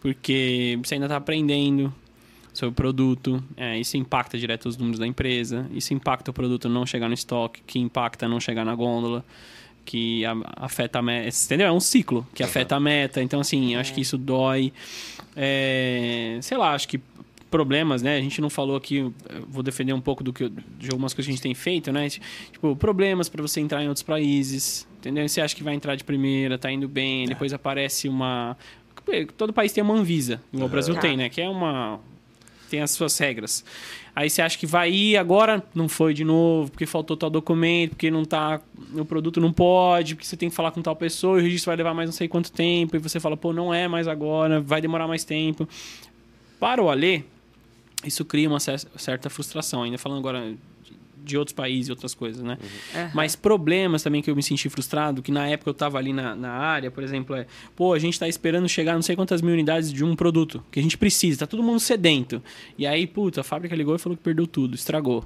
Porque 0.00 0.78
você 0.82 0.94
ainda 0.94 1.06
está 1.06 1.16
aprendendo 1.16 1.94
sobre 2.52 2.70
o 2.70 2.74
produto, 2.74 3.44
é, 3.56 3.78
isso 3.78 3.96
impacta 3.96 4.36
direto 4.38 4.68
os 4.68 4.76
números 4.76 4.98
da 4.98 5.06
empresa, 5.06 5.68
isso 5.70 5.92
impacta 5.94 6.30
o 6.30 6.34
produto 6.34 6.68
não 6.68 6.84
chegar 6.86 7.08
no 7.08 7.14
estoque, 7.14 7.62
que 7.66 7.78
impacta 7.78 8.26
não 8.26 8.40
chegar 8.40 8.64
na 8.64 8.74
gôndola, 8.74 9.24
que 9.88 10.22
afeta 10.56 10.98
a 10.98 11.02
meta. 11.02 11.34
Entendeu? 11.46 11.66
É 11.66 11.72
um 11.72 11.80
ciclo 11.80 12.26
que 12.34 12.42
afeta 12.42 12.76
a 12.76 12.80
meta. 12.80 13.22
Então, 13.22 13.40
assim, 13.40 13.74
acho 13.74 13.94
que 13.94 14.02
isso 14.02 14.18
dói. 14.18 14.70
É, 15.34 16.38
sei 16.42 16.58
lá, 16.58 16.74
acho 16.74 16.86
que 16.86 17.00
problemas, 17.50 18.02
né? 18.02 18.18
A 18.18 18.20
gente 18.20 18.38
não 18.42 18.50
falou 18.50 18.76
aqui, 18.76 19.10
vou 19.48 19.62
defender 19.62 19.94
um 19.94 20.00
pouco 20.00 20.22
do 20.22 20.30
que 20.30 20.50
de 20.78 20.90
algumas 20.90 21.14
coisas 21.14 21.24
que 21.26 21.30
a 21.30 21.34
gente 21.36 21.42
tem 21.42 21.54
feito, 21.54 21.90
né? 21.90 22.06
Tipo, 22.10 22.76
problemas 22.76 23.30
para 23.30 23.40
você 23.40 23.60
entrar 23.60 23.82
em 23.82 23.88
outros 23.88 24.02
países, 24.02 24.86
entendeu? 24.98 25.26
Você 25.26 25.40
acha 25.40 25.56
que 25.56 25.62
vai 25.62 25.72
entrar 25.74 25.96
de 25.96 26.04
primeira, 26.04 26.58
tá 26.58 26.70
indo 26.70 26.86
bem, 26.86 27.26
depois 27.26 27.54
aparece 27.54 28.08
uma 28.08 28.54
todo 29.38 29.54
país 29.54 29.72
tem 29.72 29.82
uma 29.82 29.94
Anvisa, 29.94 30.38
igual 30.52 30.68
o 30.68 30.70
Brasil 30.70 30.94
Tá. 30.94 31.00
tem, 31.00 31.16
né? 31.16 31.30
Que 31.30 31.40
é 31.40 31.48
uma 31.48 31.98
tem 32.68 32.82
as 32.82 32.90
suas 32.90 33.16
regras. 33.16 33.64
Aí 34.18 34.28
você 34.28 34.42
acha 34.42 34.58
que 34.58 34.66
vai 34.66 34.90
ir, 34.90 35.16
agora 35.16 35.62
não 35.72 35.88
foi 35.88 36.12
de 36.12 36.24
novo, 36.24 36.72
porque 36.72 36.86
faltou 36.86 37.16
tal 37.16 37.30
documento, 37.30 37.90
porque 37.90 38.10
não 38.10 38.24
tá. 38.24 38.60
O 38.92 39.04
produto 39.04 39.40
não 39.40 39.52
pode, 39.52 40.16
porque 40.16 40.26
você 40.26 40.36
tem 40.36 40.50
que 40.50 40.56
falar 40.56 40.72
com 40.72 40.82
tal 40.82 40.96
pessoa, 40.96 41.38
e 41.38 41.40
o 41.40 41.44
registro 41.44 41.70
vai 41.70 41.76
levar 41.76 41.94
mais 41.94 42.08
não 42.08 42.12
sei 42.12 42.26
quanto 42.26 42.50
tempo, 42.50 42.96
e 42.96 42.98
você 42.98 43.20
fala, 43.20 43.36
pô, 43.36 43.52
não 43.52 43.72
é 43.72 43.86
mais 43.86 44.08
agora, 44.08 44.60
vai 44.60 44.80
demorar 44.80 45.06
mais 45.06 45.22
tempo. 45.22 45.68
Para 46.58 46.82
o 46.82 46.90
Alê, 46.90 47.22
isso 48.04 48.24
cria 48.24 48.48
uma 48.48 48.58
cer- 48.58 48.80
certa 48.96 49.30
frustração, 49.30 49.84
ainda 49.84 49.98
falando 49.98 50.18
agora 50.18 50.52
de- 51.28 51.38
outros 51.38 51.52
países 51.54 51.88
e 51.88 51.90
outras 51.92 52.14
coisas, 52.14 52.42
né? 52.42 52.58
Aham. 52.94 53.10
Mas 53.14 53.36
problemas 53.36 54.02
também 54.02 54.20
que 54.22 54.30
eu 54.30 54.34
me 54.36 54.42
senti 54.42 54.68
frustrado, 54.68 55.22
que 55.22 55.30
na 55.30 55.46
época 55.46 55.70
eu 55.70 55.74
tava 55.74 55.98
ali 55.98 56.12
na, 56.12 56.34
na 56.34 56.50
área, 56.50 56.90
por 56.90 57.02
exemplo, 57.04 57.36
é, 57.36 57.46
pô, 57.76 57.92
a 57.92 57.98
gente 57.98 58.18
tá 58.18 58.26
esperando 58.26 58.68
chegar 58.68 58.94
não 58.94 59.02
sei 59.02 59.14
quantas 59.14 59.40
mil 59.42 59.52
unidades 59.52 59.92
de 59.92 60.04
um 60.04 60.16
produto 60.16 60.64
que 60.70 60.80
a 60.80 60.82
gente 60.82 60.96
precisa, 60.98 61.40
tá 61.40 61.46
todo 61.46 61.62
mundo 61.62 61.78
sedento. 61.80 62.42
E 62.76 62.86
aí, 62.86 63.06
puta, 63.06 63.40
a 63.42 63.44
fábrica 63.44 63.76
ligou 63.76 63.94
e 63.94 63.98
falou 63.98 64.16
que 64.16 64.22
perdeu 64.22 64.46
tudo, 64.46 64.74
estragou. 64.74 65.24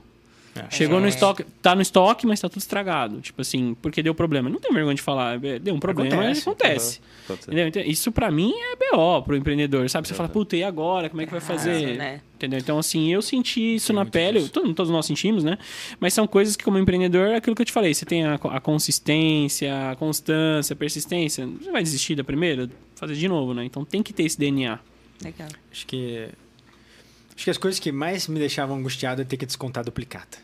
Chegou 0.70 1.01
no 1.01 1.07
É. 1.07 1.09
estoque, 1.09 1.45
tá 1.62 1.74
no 1.74 1.81
estoque, 1.81 2.27
mas 2.27 2.39
tá 2.41 2.49
tudo 2.49 2.61
estragado. 2.61 3.20
Tipo 3.20 3.41
assim, 3.41 3.74
porque 3.81 4.03
deu 4.03 4.15
problema. 4.15 4.51
Não 4.51 4.59
tem 4.61 4.70
vergonha 4.73 4.95
de 4.95 5.01
falar, 5.01 5.43
é, 5.43 5.59
deu 5.59 5.74
um 5.74 5.81
problema, 5.81 6.15
Acontece. 6.15 6.41
acontece. 6.43 7.01
ser. 7.27 7.33
Entendeu? 7.47 7.69
Então, 7.69 7.83
Isso 7.83 8.12
pra 8.12 8.31
mim 8.31 8.53
é 8.53 8.77
BO 8.77 9.23
pro 9.23 9.37
empreendedor, 9.37 9.89
sabe? 9.89 10.07
Você 10.09 10.12
fala, 10.15 10.29
puta, 10.29 10.55
e 10.57 10.62
agora? 10.62 11.09
Como 11.09 11.23
é 11.23 11.24
que 11.24 11.31
vai 11.33 11.41
fazer? 11.41 11.70
Arrasa, 11.70 11.95
né? 11.95 12.20
Entendeu? 12.35 12.59
Então, 12.59 12.79
assim, 12.79 13.11
eu 13.12 13.23
senti 13.23 13.77
isso 13.77 13.87
Tem 13.89 13.97
na 13.97 14.05
pele, 14.05 14.49
todos 14.49 14.91
nós 14.91 15.07
sentimos, 15.07 15.43
né? 15.45 15.57
Mas 15.99 16.12
são 16.12 16.27
coisas 16.27 16.55
que, 16.57 16.65
como 16.65 16.77
empreendedor, 16.79 17.29
é 17.29 17.37
aquilo 17.37 17.57
que 17.57 17.62
eu 17.62 17.66
te 17.66 17.73
falei. 17.73 17.95
Você 17.95 18.05
tem 18.05 18.24
a, 18.27 18.35
a 18.35 18.61
consistência, 18.61 19.91
a 19.91 19.97
constância, 19.97 20.74
a 20.74 20.77
persistência. 20.77 21.47
Você 21.47 21.70
vai 21.70 21.83
desistir 21.83 22.15
da 22.15 22.24
primeira? 22.24 22.69
Fazer 22.97 23.15
de 23.15 23.29
novo, 23.29 23.55
né? 23.55 23.65
Então 23.65 23.85
tem 23.85 24.03
que 24.03 24.12
ter 24.12 24.24
esse 24.24 24.39
DNA. 24.39 24.79
Legal. 25.24 25.49
Acho 25.70 25.87
que. 25.87 26.29
Acho 27.35 27.45
que 27.45 27.51
as 27.51 27.59
coisas 27.59 27.81
que 27.81 27.91
mais 27.91 28.29
me 28.29 28.39
deixavam 28.39 28.77
angustiado 28.79 29.23
é 29.23 29.25
ter 29.25 29.37
que 29.37 29.47
descontar 29.47 29.85
duplicata. 29.85 30.39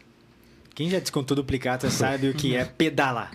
Quem 0.75 0.89
já 0.89 1.01
descontou 1.01 1.35
duplicata 1.35 1.91
sabe 1.91 2.29
o 2.29 2.35
que 2.35 2.55
é 2.55 2.65
pedalar. 2.65 3.33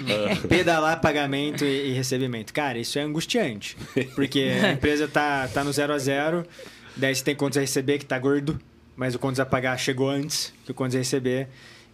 pedalar 0.48 0.98
pagamento 1.00 1.62
e, 1.62 1.90
e 1.90 1.92
recebimento. 1.92 2.54
Cara, 2.54 2.78
isso 2.78 2.98
é 2.98 3.02
angustiante. 3.02 3.76
Porque 4.14 4.50
a 4.64 4.72
empresa 4.72 5.06
tá, 5.06 5.46
tá 5.48 5.62
no 5.62 5.72
zero 5.72 5.92
a 5.92 5.98
zero, 5.98 6.46
daí 6.96 7.14
você 7.14 7.22
tem 7.22 7.36
contas 7.36 7.58
a 7.58 7.60
receber 7.60 7.98
que 7.98 8.06
tá 8.06 8.18
gordo, 8.18 8.58
mas 8.96 9.14
o 9.14 9.18
contas 9.18 9.40
a 9.40 9.44
pagar 9.44 9.76
chegou 9.78 10.08
antes 10.08 10.54
que 10.64 10.70
o 10.70 10.74
contas 10.74 10.94
a 10.94 10.98
receber. 10.98 11.48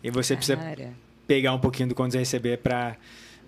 E 0.04 0.10
você 0.10 0.36
precisa 0.36 0.56
Cara. 0.56 0.92
pegar 1.26 1.52
um 1.52 1.58
pouquinho 1.58 1.88
do 1.88 1.96
contas 1.96 2.14
a 2.14 2.18
receber 2.20 2.58
para 2.58 2.96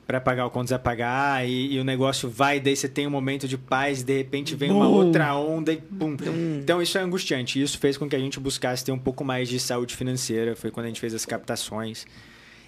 para 0.06 0.20
pagar 0.20 0.46
o 0.46 0.50
contas 0.50 0.72
a 0.72 0.78
pagar 0.78 1.48
e, 1.48 1.74
e 1.74 1.80
o 1.80 1.84
negócio 1.84 2.28
vai, 2.28 2.60
daí 2.60 2.76
você 2.76 2.88
tem 2.88 3.06
um 3.06 3.10
momento 3.10 3.48
de 3.48 3.56
paz, 3.56 4.02
de 4.02 4.16
repente 4.16 4.54
vem 4.54 4.70
uma 4.70 4.86
Bum. 4.86 4.92
outra 4.92 5.34
onda 5.34 5.72
e 5.72 5.78
pum. 5.78 6.16
Então 6.60 6.82
isso 6.82 6.98
é 6.98 7.00
angustiante. 7.00 7.60
Isso 7.60 7.78
fez 7.78 7.96
com 7.96 8.08
que 8.08 8.14
a 8.14 8.18
gente 8.18 8.38
buscasse 8.38 8.84
ter 8.84 8.92
um 8.92 8.98
pouco 8.98 9.24
mais 9.24 9.48
de 9.48 9.58
saúde 9.58 9.96
financeira. 9.96 10.54
Foi 10.54 10.70
quando 10.70 10.84
a 10.84 10.88
gente 10.88 11.00
fez 11.00 11.14
as 11.14 11.24
captações. 11.24 12.06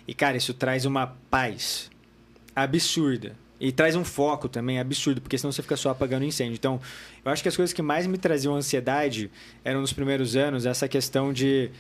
E 0.09 0.15
cara, 0.15 0.37
isso 0.37 0.55
traz 0.55 0.87
uma 0.87 1.07
paz 1.31 1.91
absurda 2.55 3.37
E 3.61 3.71
traz 3.71 3.97
um 3.97 4.05
foco 4.05 4.49
também 4.49 4.79
absurdo, 4.79 5.21
porque 5.21 5.37
senão 5.37 5.53
você 5.53 5.61
fica 5.61 5.77
só 5.77 5.91
apagando 5.91 6.25
incêndio. 6.25 6.55
Então, 6.55 6.81
eu 7.25 7.31
acho 7.31 7.43
que 7.43 7.49
as 7.49 7.57
coisas 7.57 7.73
que 7.73 7.83
mais 7.83 8.07
me 8.07 8.17
traziam 8.17 8.55
ansiedade 8.55 9.31
eram 9.63 9.81
nos 9.83 9.93
primeiros 9.93 10.37
anos 10.37 10.65
essa 10.65 10.89
questão 10.89 11.33
de 11.33 11.71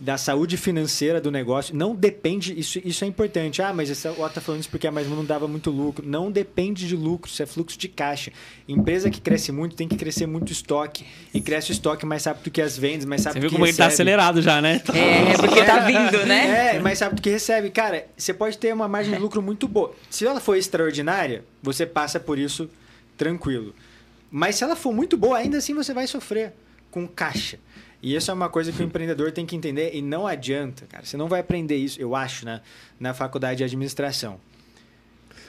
da 0.00 0.16
saúde 0.16 0.56
financeira 0.56 1.20
do 1.20 1.30
negócio. 1.30 1.76
Não 1.76 1.94
depende, 1.94 2.58
isso, 2.58 2.80
isso 2.82 3.04
é 3.04 3.06
importante. 3.06 3.60
Ah, 3.60 3.70
mas 3.70 3.90
essa, 3.90 4.10
o 4.12 4.22
Otto 4.22 4.36
tá 4.36 4.40
falando 4.40 4.60
isso 4.60 4.70
porque 4.70 4.86
a 4.86 4.90
mais 4.90 5.06
não 5.06 5.22
dava 5.22 5.46
muito 5.46 5.70
lucro. 5.70 6.06
Não 6.08 6.30
depende 6.32 6.88
de 6.88 6.96
lucro, 6.96 7.30
isso 7.30 7.42
é 7.42 7.46
fluxo 7.46 7.78
de 7.78 7.86
caixa. 7.86 8.32
Empresa 8.66 9.10
que 9.10 9.20
cresce 9.20 9.52
muito 9.52 9.76
tem 9.76 9.86
que 9.86 9.96
crescer 9.96 10.24
muito 10.26 10.50
estoque. 10.50 11.04
E 11.34 11.40
cresce 11.40 11.70
o 11.70 11.72
estoque 11.72 12.06
mais 12.06 12.24
rápido 12.24 12.50
que 12.50 12.62
as 12.62 12.78
vendas, 12.78 13.04
mais 13.04 13.26
rápido 13.26 13.34
Você 13.34 13.40
viu 13.40 13.50
que 13.50 13.54
como 13.56 13.66
recebe. 13.66 13.82
ele 13.82 13.88
tá 13.88 13.92
acelerado 13.92 14.40
já, 14.40 14.62
né? 14.62 14.80
É, 14.94 15.36
porque 15.36 15.62
tá 15.64 15.80
vindo, 15.80 16.24
né? 16.24 16.76
É, 16.76 16.78
mais 16.80 16.98
rápido 16.98 17.20
que 17.20 17.28
recebe. 17.28 17.68
Cara, 17.68 18.06
você 18.16 18.32
pode 18.32 18.56
ter 18.56 18.72
uma 18.72 18.88
margem 18.88 19.12
de 19.12 19.20
lucro 19.20 19.42
muito 19.42 19.68
boa. 19.68 19.94
Se 20.08 20.26
ela 20.26 20.40
for 20.40 20.56
extraordinária, 20.56 21.44
você 21.62 21.84
passa 21.84 22.18
por 22.18 22.38
isso 22.38 22.70
tranquilo. 23.18 23.74
Mas 24.30 24.56
se 24.56 24.64
ela 24.64 24.74
for 24.76 24.94
muito 24.94 25.18
boa, 25.18 25.36
ainda 25.36 25.58
assim 25.58 25.74
você 25.74 25.92
vai 25.92 26.06
sofrer 26.06 26.54
com 26.90 27.06
caixa. 27.06 27.58
E 28.02 28.14
isso 28.14 28.30
é 28.30 28.34
uma 28.34 28.48
coisa 28.48 28.72
que 28.72 28.82
o 28.82 28.84
empreendedor 28.84 29.30
tem 29.32 29.44
que 29.44 29.54
entender 29.54 29.94
e 29.94 30.00
não 30.00 30.26
adianta, 30.26 30.86
cara. 30.86 31.04
Você 31.04 31.16
não 31.16 31.28
vai 31.28 31.40
aprender 31.40 31.76
isso, 31.76 32.00
eu 32.00 32.16
acho, 32.16 32.46
né, 32.46 32.60
na 32.98 33.12
faculdade 33.12 33.58
de 33.58 33.64
administração. 33.64 34.40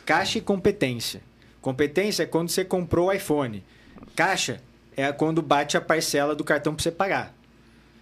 Caixa 0.06 0.38
e 0.38 0.42
competência. 0.42 1.22
Competência 1.62 2.24
é 2.24 2.26
quando 2.26 2.50
você 2.50 2.66
comprou 2.66 3.08
o 3.08 3.12
iPhone. 3.14 3.64
Caixa 4.16 4.62
é 4.98 5.12
quando 5.12 5.42
bate 5.42 5.78
a 5.78 5.82
parcela 5.82 6.36
do 6.36 6.44
cartão 6.44 6.74
para 6.74 6.84
você 6.84 6.92
pagar. 6.92 7.34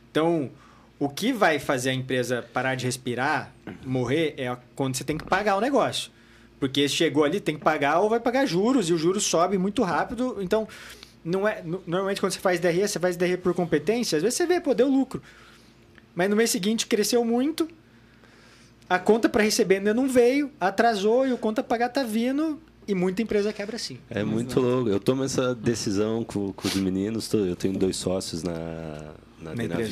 Então, 0.09 0.49
o 0.97 1.07
que 1.07 1.31
vai 1.31 1.59
fazer 1.59 1.91
a 1.91 1.93
empresa 1.93 2.45
parar 2.53 2.75
de 2.75 2.85
respirar, 2.85 3.53
morrer, 3.85 4.33
é 4.37 4.55
quando 4.75 4.95
você 4.95 5.03
tem 5.03 5.17
que 5.17 5.25
pagar 5.25 5.55
o 5.55 5.61
negócio. 5.61 6.11
Porque 6.59 6.89
chegou 6.89 7.23
ali, 7.23 7.39
tem 7.39 7.55
que 7.55 7.63
pagar 7.63 7.99
ou 7.99 8.09
vai 8.09 8.19
pagar 8.19 8.45
juros, 8.45 8.89
e 8.89 8.93
o 8.93 8.97
juros 8.97 9.23
sobe 9.23 9.57
muito 9.57 9.81
rápido. 9.81 10.37
Então, 10.41 10.67
não 11.23 11.47
é, 11.47 11.61
no- 11.61 11.81
normalmente 11.85 12.19
quando 12.21 12.31
você 12.33 12.39
faz 12.39 12.59
DRE, 12.59 12.87
você 12.87 12.99
faz 12.99 13.15
DRE 13.17 13.37
por 13.37 13.53
competência, 13.53 14.15
às 14.17 14.23
vezes 14.23 14.37
você 14.37 14.45
vê, 14.45 14.59
pô, 14.61 14.73
deu 14.73 14.87
lucro. 14.87 15.21
Mas 16.15 16.29
no 16.29 16.35
mês 16.35 16.49
seguinte 16.49 16.87
cresceu 16.87 17.23
muito, 17.23 17.67
a 18.89 18.97
conta 18.97 19.29
para 19.29 19.43
receber 19.43 19.75
ainda 19.77 19.93
não 19.93 20.07
veio, 20.07 20.51
atrasou 20.59 21.27
e 21.27 21.31
o 21.33 21.37
conta 21.37 21.61
pagar 21.63 21.89
tá 21.89 22.03
vindo, 22.03 22.59
e 22.87 22.95
muita 22.95 23.21
empresa 23.21 23.53
quebra 23.53 23.75
assim. 23.75 23.99
É 24.09 24.23
muito 24.23 24.59
louco. 24.59 24.89
Eu 24.89 24.99
tomo 24.99 25.23
essa 25.23 25.53
decisão 25.53 26.23
com, 26.23 26.51
com 26.51 26.67
os 26.67 26.73
meninos. 26.75 27.27
tô- 27.27 27.37
Eu 27.45 27.55
tenho 27.55 27.77
dois 27.77 27.95
sócios 27.97 28.41
na, 28.41 28.53
na, 29.39 29.53
Na 29.53 29.63
empresa. 29.65 29.89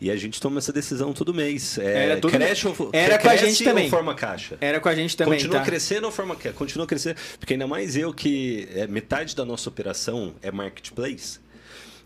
E 0.00 0.10
a 0.10 0.16
gente 0.16 0.40
toma 0.40 0.58
essa 0.58 0.72
decisão 0.72 1.12
todo 1.12 1.32
mês. 1.32 1.78
É, 1.78 2.04
Era 2.04 2.20
todo 2.20 2.30
cresce 2.32 2.66
ou, 2.66 2.90
Era 2.92 3.18
com 3.18 3.28
a 3.30 3.36
gente 3.36 3.64
também. 3.64 3.88
forma 3.88 4.14
caixa? 4.14 4.58
Era 4.60 4.78
com 4.78 4.88
a 4.88 4.94
gente 4.94 5.16
também, 5.16 5.38
continua 5.38 5.58
tá? 5.60 5.64
crescendo 5.64 6.04
ou 6.04 6.12
forma 6.12 6.36
caixa? 6.36 6.52
Continua 6.52 6.86
crescendo. 6.86 7.16
Porque 7.38 7.54
ainda 7.54 7.66
mais 7.66 7.96
eu 7.96 8.12
que 8.12 8.68
é, 8.74 8.86
metade 8.86 9.34
da 9.34 9.44
nossa 9.44 9.68
operação 9.70 10.34
é 10.42 10.50
marketplace. 10.50 11.38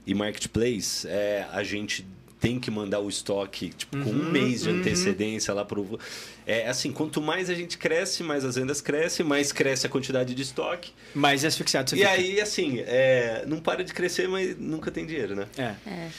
E 0.07 0.15
marketplace, 0.15 1.07
é, 1.09 1.47
a 1.53 1.63
gente 1.65 2.07
tem 2.41 2.59
que 2.59 2.71
mandar 2.71 3.01
o 3.01 3.09
estoque 3.09 3.69
tipo, 3.71 3.99
com 3.99 4.11
Uhum, 4.11 4.23
um 4.29 4.31
mês 4.31 4.63
de 4.63 4.71
antecedência 4.71 5.53
lá 5.53 5.65
pro. 5.65 5.99
É 6.51 6.69
assim, 6.69 6.91
quanto 6.91 7.21
mais 7.21 7.49
a 7.49 7.55
gente 7.55 7.79
cresce, 7.79 8.23
mais 8.23 8.45
as 8.45 8.57
vendas 8.57 8.81
crescem, 8.81 9.25
mais 9.25 9.53
cresce 9.53 9.87
a 9.87 9.89
quantidade 9.91 10.35
de 10.35 10.43
estoque. 10.43 10.91
Mas 11.15 11.45
asfixiado 11.45 11.91
você 11.91 11.97
E 11.97 11.99
fica. 12.01 12.11
aí, 12.11 12.41
assim, 12.41 12.81
é, 12.87 13.45
não 13.47 13.59
para 13.61 13.85
de 13.85 13.93
crescer, 13.93 14.27
mas 14.29 14.57
nunca 14.59 14.91
tem 14.91 15.07
dinheiro, 15.07 15.37
né? 15.37 15.47
É. 15.57 15.73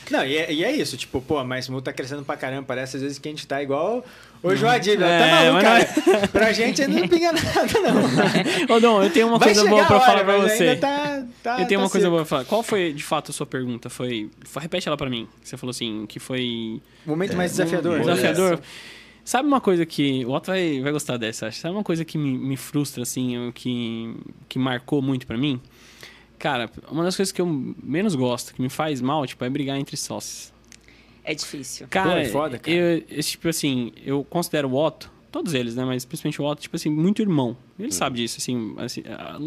Não, 0.10 0.26
e 0.26 0.38
é, 0.38 0.54
e 0.54 0.64
é 0.64 0.72
isso, 0.72 0.96
tipo, 0.96 1.20
pô, 1.22 1.44
mas 1.44 1.68
o 1.68 1.72
mundo 1.74 1.84
tá 1.84 1.92
crescendo 1.92 2.24
pra 2.24 2.38
caramba, 2.38 2.64
parece 2.64 2.96
às 2.98 3.02
vezes 3.04 3.20
que 3.20 3.28
a 3.28 3.32
gente 3.32 3.46
tá 3.46 3.62
igual 3.62 4.06
o 4.44 4.56
Joadir, 4.56 4.98
tá 5.00 5.06
É, 5.06 5.52
maluco, 5.52 5.64
mas 5.66 5.92
cara. 6.06 6.28
Pra 6.30 6.52
gente 6.54 6.88
não 6.88 7.08
pinga 7.08 7.32
nada, 7.34 7.80
não. 7.82 8.72
Ô, 8.76 8.80
Dom, 8.80 9.04
eu 9.04 9.10
tenho 9.10 9.28
uma 9.28 9.38
Vai 9.38 9.50
coisa 9.54 9.70
boa 9.70 9.86
pra 9.86 9.96
hora, 9.98 10.06
falar 10.06 10.24
pra 10.24 10.38
você. 10.38 10.64
ainda 10.70 10.78
tá- 10.78 11.24
tá- 11.44 11.52
eu 11.62 11.68
tenho 11.68 11.80
tá 11.80 11.84
uma 11.86 11.90
coisa 11.90 12.06
seco. 12.06 12.10
boa 12.12 12.22
pra 12.22 12.26
falar. 12.26 12.46
Qual 12.46 12.64
foi, 12.64 12.94
de 12.94 13.04
fato, 13.04 13.32
a 13.32 13.34
sua 13.34 13.46
pergunta? 13.46 13.90
Foi. 13.90 14.30
Repete 14.60 14.88
ela 14.88 14.98
pra 14.98 15.10
mim. 15.10 15.28
Você 15.44 15.58
falou 15.58 15.72
assim, 15.72 16.06
que 16.08 16.20
foi. 16.20 16.82
Momento 17.06 17.36
mais 17.36 17.52
desafiador. 17.52 17.98
um- 17.98 18.02
Desafiador. 18.02 18.60
Sabe 19.24 19.48
uma 19.48 19.62
coisa 19.62 19.86
que. 19.86 20.26
O 20.26 20.32
Otto 20.32 20.48
vai, 20.48 20.82
vai 20.82 20.92
gostar 20.92 21.18
dessa, 21.18 21.48
acho. 21.48 21.60
Sabe 21.60 21.76
uma 21.76 21.84
coisa 21.84 22.04
que 22.04 22.18
me, 22.18 22.38
me 22.38 22.58
frustra, 22.58 23.04
assim, 23.04 23.52
que, 23.54 24.16
que 24.50 24.58
marcou 24.58 25.02
muito 25.02 25.28
pra 25.28 25.38
mim? 25.38 25.62
Cara, 26.40 26.70
uma 26.90 27.04
das 27.04 27.16
coisas 27.16 27.32
que 27.32 27.40
eu 27.40 27.46
menos 27.84 28.16
gosto, 28.16 28.54
que 28.54 28.62
me 28.62 28.70
faz 28.70 29.00
mal, 29.00 29.26
tipo, 29.28 29.44
é 29.46 29.50
brigar 29.50 29.78
entre 29.78 29.96
sócios. 29.96 30.52
É 31.24 31.36
difícil. 31.36 31.88
Cara, 31.88 32.24
é 32.24 32.30
foda, 32.30 32.58
cara. 32.58 32.76
Eu, 32.76 33.04
esse, 33.10 33.32
tipo 33.32 33.48
assim, 33.48 33.92
eu 34.04 34.24
considero 34.24 34.70
o 34.70 34.76
Otto, 34.76 35.12
todos 35.32 35.54
eles, 35.54 35.76
né? 35.76 35.86
Mas 35.86 36.04
principalmente 36.04 36.42
o 36.42 36.46
Otto, 36.46 36.64
tipo 36.64 36.76
assim, 36.76 36.90
muito 36.90 37.22
irmão. 37.22 37.56
Ele 37.78 37.92
sabe 37.92 38.18
disso, 38.18 38.38
assim, 38.40 38.76
assim, 38.78 39.04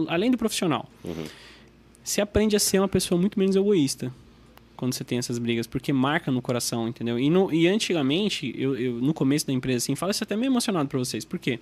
além 0.06 0.30
do 0.30 0.38
profissional. 0.38 0.88
Você 2.02 2.20
aprende 2.20 2.54
a 2.54 2.60
ser 2.60 2.78
uma 2.78 2.88
pessoa 2.88 3.20
muito 3.20 3.38
menos 3.38 3.56
egoísta 3.56 4.12
quando 4.76 4.92
você 4.94 5.04
tem 5.04 5.18
essas 5.18 5.38
brigas, 5.38 5.66
porque 5.66 5.92
marca 5.92 6.30
no 6.30 6.42
coração, 6.42 6.88
entendeu? 6.88 7.18
E, 7.18 7.28
no, 7.30 7.52
e 7.52 7.66
antigamente, 7.68 8.54
eu, 8.56 8.76
eu, 8.76 8.94
no 8.94 9.14
começo 9.14 9.46
da 9.46 9.52
empresa, 9.52 9.78
assim, 9.78 9.94
falo 9.94 10.10
isso 10.10 10.22
até 10.24 10.36
meio 10.36 10.50
emocionado 10.50 10.88
pra 10.88 10.98
vocês, 10.98 11.24
porque 11.24 11.58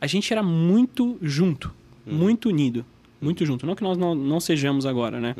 a 0.00 0.06
gente 0.06 0.32
era 0.32 0.42
muito 0.42 1.18
junto, 1.20 1.72
muito 2.06 2.48
unido, 2.48 2.84
muito 3.20 3.44
junto. 3.44 3.66
Não 3.66 3.74
que 3.74 3.82
nós 3.82 3.98
não, 3.98 4.14
não 4.14 4.40
sejamos 4.40 4.86
agora, 4.86 5.20
né? 5.20 5.34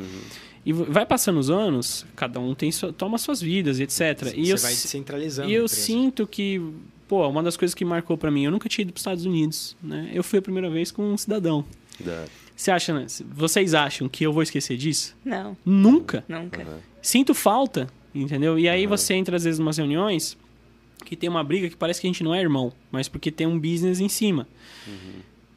E 0.64 0.72
vai 0.74 1.06
passando 1.06 1.38
os 1.40 1.48
anos, 1.48 2.04
cada 2.14 2.38
um 2.38 2.54
tem 2.54 2.70
sua- 2.70 2.92
toma 2.92 3.16
suas 3.16 3.40
vidas, 3.40 3.80
etc. 3.80 4.34
e 4.36 4.44
Você 4.46 4.52
eu, 4.52 4.56
vai 4.58 4.70
descentralizando. 4.72 5.48
e 5.50 5.54
eu 5.54 5.66
sinto 5.66 6.26
que, 6.26 6.60
pô, 7.08 7.26
uma 7.26 7.42
das 7.42 7.56
coisas 7.56 7.74
que 7.74 7.82
marcou 7.84 8.18
pra 8.18 8.30
mim, 8.30 8.44
eu 8.44 8.50
nunca 8.50 8.68
tinha 8.68 8.82
ido 8.82 8.92
pros 8.92 9.00
Estados 9.00 9.24
Unidos, 9.24 9.74
né? 9.82 10.10
Eu 10.12 10.22
fui 10.22 10.38
a 10.38 10.42
primeira 10.42 10.68
vez 10.68 10.90
com 10.90 11.02
um 11.12 11.16
cidadão. 11.16 11.64
Da- 11.98 12.26
Você 12.54 12.70
acha, 12.70 12.92
né? 12.92 13.06
Vocês 13.34 13.72
acham 13.72 14.06
que 14.06 14.22
eu 14.22 14.34
vou 14.34 14.42
esquecer 14.42 14.76
disso? 14.76 15.16
Não, 15.24 15.56
Nunca. 15.64 16.22
nunca. 16.28 16.66
Sinto 17.02 17.34
falta, 17.34 17.88
entendeu? 18.14 18.58
E 18.58 18.68
aí 18.68 18.86
você 18.86 19.14
entra 19.14 19.36
às 19.36 19.44
vezes 19.44 19.58
em 19.58 19.62
umas 19.62 19.76
reuniões 19.78 20.36
que 21.04 21.16
tem 21.16 21.28
uma 21.30 21.42
briga 21.42 21.68
que 21.68 21.76
parece 21.76 22.00
que 22.00 22.06
a 22.06 22.10
gente 22.10 22.22
não 22.22 22.34
é 22.34 22.40
irmão, 22.40 22.72
mas 22.90 23.08
porque 23.08 23.30
tem 23.30 23.46
um 23.46 23.58
business 23.58 24.00
em 24.00 24.08
cima. 24.08 24.46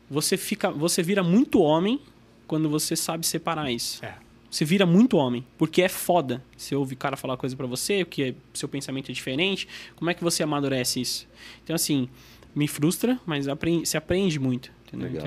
Você 0.10 0.38
fica, 0.38 0.70
você 0.72 1.02
vira 1.02 1.24
muito 1.24 1.60
homem 1.60 2.00
quando 2.48 2.70
você 2.70 2.96
sabe 2.96 3.26
separar 3.26 3.72
isso. 3.72 4.04
É. 4.06 4.16
Você 4.50 4.64
vira 4.64 4.86
muito 4.86 5.18
homem, 5.18 5.44
porque 5.58 5.82
é 5.82 5.90
foda. 5.90 6.44
Você 6.56 6.76
ouve 6.76 6.94
o 6.94 6.98
cara 6.98 7.18
falar 7.18 7.36
coisa 7.38 7.56
pra 7.56 7.66
você, 7.66 8.06
porque 8.06 8.22
é- 8.24 8.36
seu 8.54 8.70
pensamento 8.70 9.10
é 9.10 9.14
diferente. 9.14 9.68
Como 9.96 10.12
é 10.12 10.14
que 10.14 10.24
você 10.24 10.44
amadurece 10.44 11.02
isso? 11.02 11.28
Então 11.64 11.76
assim, 11.76 12.08
me 12.56 12.68
frustra, 12.68 13.20
mas 13.26 13.48
aprende, 13.48 13.88
se 13.88 13.98
aprende 13.98 14.38
muito. 14.40 14.72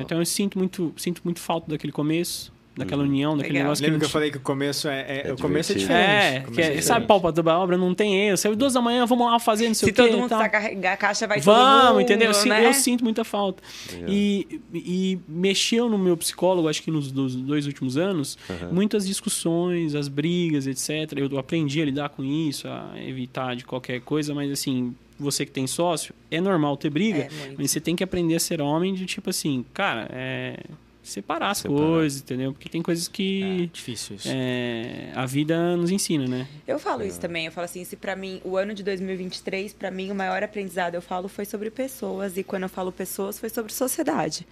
Então 0.00 0.18
eu 0.20 0.24
sinto 0.26 0.56
muito, 0.56 0.94
sinto 0.96 1.22
muito 1.24 1.40
falta 1.40 1.68
daquele 1.68 1.92
começo, 1.92 2.52
daquela 2.76 3.02
união, 3.02 3.36
daquele 3.36 3.54
Legal. 3.54 3.64
negócio 3.68 3.82
Lembra 3.82 3.98
que 3.98 4.02
não 4.02 4.06
eu 4.08 4.12
falei 4.12 4.30
que 4.30 4.36
o 4.36 4.40
começo 4.40 4.86
é, 4.88 5.00
é- 5.08 5.28
É 5.28 5.32
o 5.32 5.36
começo 5.36 5.72
é 5.72 5.74
diferente. 5.76 6.02
é, 6.10 6.40
que 6.40 6.46
é, 6.60 6.62
diferente. 6.64 6.84
sabe, 6.84 7.06
palpa 7.06 7.32
da 7.32 7.58
obra 7.58 7.76
não 7.78 7.94
tem 7.94 8.14
erro. 8.26 8.36
Saiu 8.36 8.54
duas 8.54 8.74
da 8.74 8.82
manhã, 8.82 9.06
vamos 9.06 9.26
lá 9.26 9.38
fazer, 9.38 9.66
não 9.68 9.74
sei 9.74 9.86
Se 9.86 9.90
o 9.92 9.94
quê. 9.94 10.02
todo 10.02 10.12
mundo 10.18 10.28
precisar 10.28 10.48
carregar 10.50 10.92
a 10.92 10.96
caixa, 10.96 11.26
vai 11.26 11.40
Vamos, 11.40 11.80
todo 11.80 11.88
mundo, 11.92 12.00
entendeu? 12.02 12.30
Né? 12.46 12.66
eu 12.66 12.74
sinto 12.74 13.02
muita 13.02 13.24
falta. 13.24 13.62
E, 14.06 14.60
e 14.74 15.18
mexeu 15.26 15.88
no 15.88 15.96
meu 15.98 16.16
psicólogo, 16.16 16.68
acho 16.68 16.82
que 16.82 16.90
nos, 16.90 17.10
dois 17.10 17.66
últimos 17.66 17.96
anos, 17.96 18.36
muitas 18.70 19.06
discussões, 19.06 19.94
as 19.94 20.08
brigas, 20.08 20.66
etc. 20.66 21.16
Eu 21.16 21.38
aprendi 21.38 21.80
a 21.80 21.84
lidar 21.84 22.08
com 22.10 22.22
isso, 22.22 22.68
a 22.68 22.92
evitar 23.06 23.56
de 23.56 23.64
qualquer 23.64 24.00
coisa, 24.02 24.34
mas 24.34 24.50
assim, 24.50 24.94
você 25.18 25.46
que 25.46 25.52
tem 25.52 25.66
sócio, 25.66 26.14
é 26.30 26.40
normal 26.40 26.76
ter 26.76 26.90
briga, 26.90 27.20
É, 27.20 27.28
mas 27.56 27.70
você 27.70 27.80
tem 27.80 27.96
que 27.96 28.04
aprender 28.04 28.34
a 28.34 28.40
ser 28.40 28.60
homem 28.60 28.92
de 28.92 29.06
tipo 29.06 29.30
assim, 29.30 29.64
cara, 29.72 30.08
é. 30.12 30.58
Separar 31.06 31.50
as 31.52 31.58
Separar. 31.58 31.80
coisas, 31.80 32.20
entendeu? 32.20 32.52
Porque 32.52 32.68
tem 32.68 32.82
coisas 32.82 33.06
É 33.06 33.10
que 33.12 33.70
difícil 33.72 34.16
isso. 34.16 34.28
é, 34.30 35.12
a 35.14 35.24
vida 35.24 35.76
nos 35.76 35.90
ensina, 35.90 36.26
né? 36.26 36.48
Eu 36.66 36.78
falo 36.80 37.04
isso 37.04 37.20
também. 37.20 37.46
Eu 37.46 37.52
falo 37.52 37.64
assim, 37.64 37.84
se 37.84 37.94
pra 37.96 38.16
mim, 38.16 38.40
o 38.44 38.56
ano 38.56 38.74
de 38.74 38.82
2023, 38.82 39.72
pra 39.72 39.90
mim, 39.90 40.10
o 40.10 40.14
maior 40.14 40.42
aprendizado, 40.42 40.96
eu 40.96 41.00
falo, 41.02 41.28
foi 41.28 41.44
sobre 41.44 41.70
pessoas. 41.70 42.36
E 42.36 42.42
quando 42.42 42.64
eu 42.64 42.68
falo 42.68 42.90
pessoas, 42.90 43.38
foi 43.38 43.48
sobre 43.48 43.72
sociedade. 43.72 44.44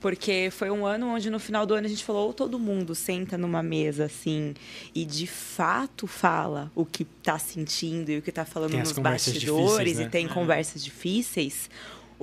Porque 0.00 0.48
foi 0.52 0.70
um 0.70 0.84
ano 0.84 1.06
onde, 1.06 1.30
no 1.30 1.38
final 1.40 1.64
do 1.64 1.72
ano, 1.74 1.86
a 1.86 1.90
gente 1.90 2.04
falou, 2.04 2.26
ou 2.26 2.32
todo 2.34 2.58
mundo 2.58 2.94
senta 2.94 3.38
numa 3.38 3.62
mesa, 3.62 4.04
assim, 4.04 4.52
e 4.94 5.04
de 5.04 5.26
fato 5.26 6.06
fala 6.06 6.70
o 6.74 6.84
que 6.84 7.04
tá 7.04 7.38
sentindo 7.38 8.10
e 8.10 8.18
o 8.18 8.22
que 8.22 8.30
tá 8.32 8.44
falando 8.44 8.72
Tem 8.72 8.80
as 8.80 8.88
nos 8.88 8.96
conversas 8.98 9.32
bastidores 9.32 9.68
difíceis, 9.70 9.98
né? 9.98 10.04
e 10.04 10.08
tem 10.10 10.28
conversas 10.28 10.84
difíceis. 10.84 11.70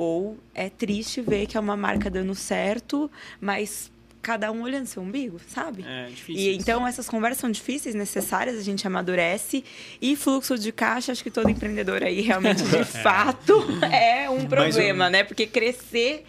Ou 0.01 0.37
é 0.55 0.69
triste 0.69 1.19
ver 1.19 1.45
que 1.45 1.57
é 1.57 1.59
uma 1.59 1.75
marca 1.75 2.09
dando 2.09 2.33
certo, 2.33 3.11
mas 3.41 3.91
cada 4.21 4.49
um 4.49 4.61
olhando 4.61 4.85
seu 4.85 5.03
umbigo, 5.03 5.41
sabe? 5.45 5.83
É 5.85 6.05
difícil. 6.05 6.41
E 6.41 6.55
então 6.55 6.87
essas 6.87 7.09
conversas 7.09 7.41
são 7.41 7.51
difíceis, 7.51 7.93
necessárias, 7.93 8.57
a 8.57 8.63
gente 8.63 8.87
amadurece. 8.87 9.61
E 10.01 10.15
fluxo 10.15 10.57
de 10.57 10.71
caixa, 10.71 11.11
acho 11.11 11.21
que 11.21 11.29
todo 11.29 11.49
empreendedor 11.49 12.01
aí 12.01 12.21
realmente, 12.21 12.63
de 12.63 12.85
fato, 13.03 13.61
é 13.91 14.29
um 14.29 14.45
problema, 14.45 15.09
né? 15.09 15.25
Porque 15.25 15.45
crescer 15.45 16.23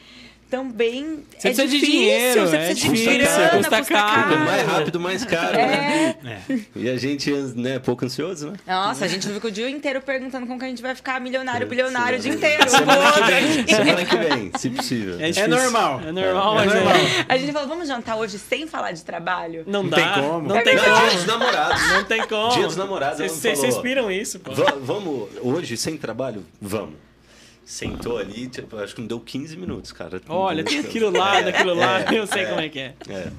também 0.51 1.21
Você 1.39 1.49
é 1.49 1.53
precisa 1.53 1.67
de 1.67 1.73
difícil, 1.79 1.95
dinheiro, 2.01 2.41
você 2.49 2.57
é 2.57 2.59
precisa 2.67 2.89
difícil, 2.89 3.13
de 3.13 3.19
grana, 3.19 3.49
custa 3.51 3.79
custa 3.79 3.95
caro. 3.95 4.23
caro. 4.31 4.39
mais 4.41 4.67
rápido, 4.67 5.01
mais 5.01 5.25
caro, 5.25 5.57
É. 5.57 6.17
né? 6.23 6.43
E 6.75 6.89
a 6.91 6.97
gente, 6.97 7.31
né, 7.31 7.79
pouco 7.79 8.05
ansioso, 8.05 8.51
né? 8.51 8.57
Nossa, 8.67 9.05
a 9.05 9.09
gente 9.09 9.29
fica 9.29 9.47
o 9.47 9.51
dia 9.51 9.71
inteiro 9.71 10.01
perguntando 10.01 10.47
como 10.47 10.59
que 10.59 10.65
a 10.65 10.69
gente 10.69 10.83
vai 10.83 10.95
ficar 10.95 11.21
milionário, 11.21 11.65
É, 11.65 11.69
bilionário 11.69 12.19
o 12.19 12.21
dia 12.21 12.33
inteiro. 12.35 12.69
Semana 12.69 13.13
que 13.13 13.23
vem, 13.23 13.67
semana 13.67 14.05
que 14.05 14.17
vem, 14.17 14.53
se 14.59 14.71
possível. 14.71 15.17
difícil. 15.19 15.49
normal. 15.49 16.01
É 16.07 16.13
normal, 16.13 16.53
É 16.61 16.65
mas 16.67 16.75
normal. 16.75 16.95
é- 16.97 17.25
A 17.29 17.39
gente 17.39 17.53
falou, 17.53 17.69
vamos 17.69 17.87
jantar 17.89 18.17
hoje 18.17 18.39
sem 18.39 18.67
falar 18.67 18.93
de 18.93 19.05
trabalho? 19.05 19.63
Não, 19.67 19.85
Não 19.85 19.91
dá. 19.91 19.97
tem 19.97 20.23
como. 20.25 20.49
Não 20.49 20.63
tem 20.65 20.75
Não, 20.75 20.85
como. 20.85 20.97
dia 21.09 21.11
dos 21.17 21.27
namorados. 21.27 21.89
Não 21.91 22.05
tem 22.05 22.27
como. 22.27 22.53
Dia 22.55 22.67
dos 22.67 22.77
namorados, 22.77 23.17
Vocês 23.19 23.33
me 23.33 23.39
vocês 23.41 23.61
falou. 23.75 23.83
piram 23.83 24.11
isso, 24.11 24.41
pô. 24.41 24.53
Va- 24.53 24.75
vamos, 24.81 25.29
hoje, 25.43 25.77
sem 25.77 25.97
trabalho? 25.97 26.45
Vamos. 26.61 26.95
Sentou 27.71 28.19
ali, 28.19 28.49
tipo, 28.49 28.77
acho 28.79 28.97
que 28.97 29.01
não 29.01 29.07
deu 29.07 29.21
15 29.21 29.57
minutos, 29.57 29.93
cara. 29.93 30.21
Olha, 30.29 30.65
tem 30.65 30.81
aquilo 30.81 31.09
lá, 31.09 31.41
daquilo 31.41 31.73
lá, 31.73 32.03
eu 32.13 32.27
sei 32.27 32.45
como 32.47 32.61
é 32.61 32.69
que 32.69 32.81
é. 32.81 32.95
É. 33.09 33.31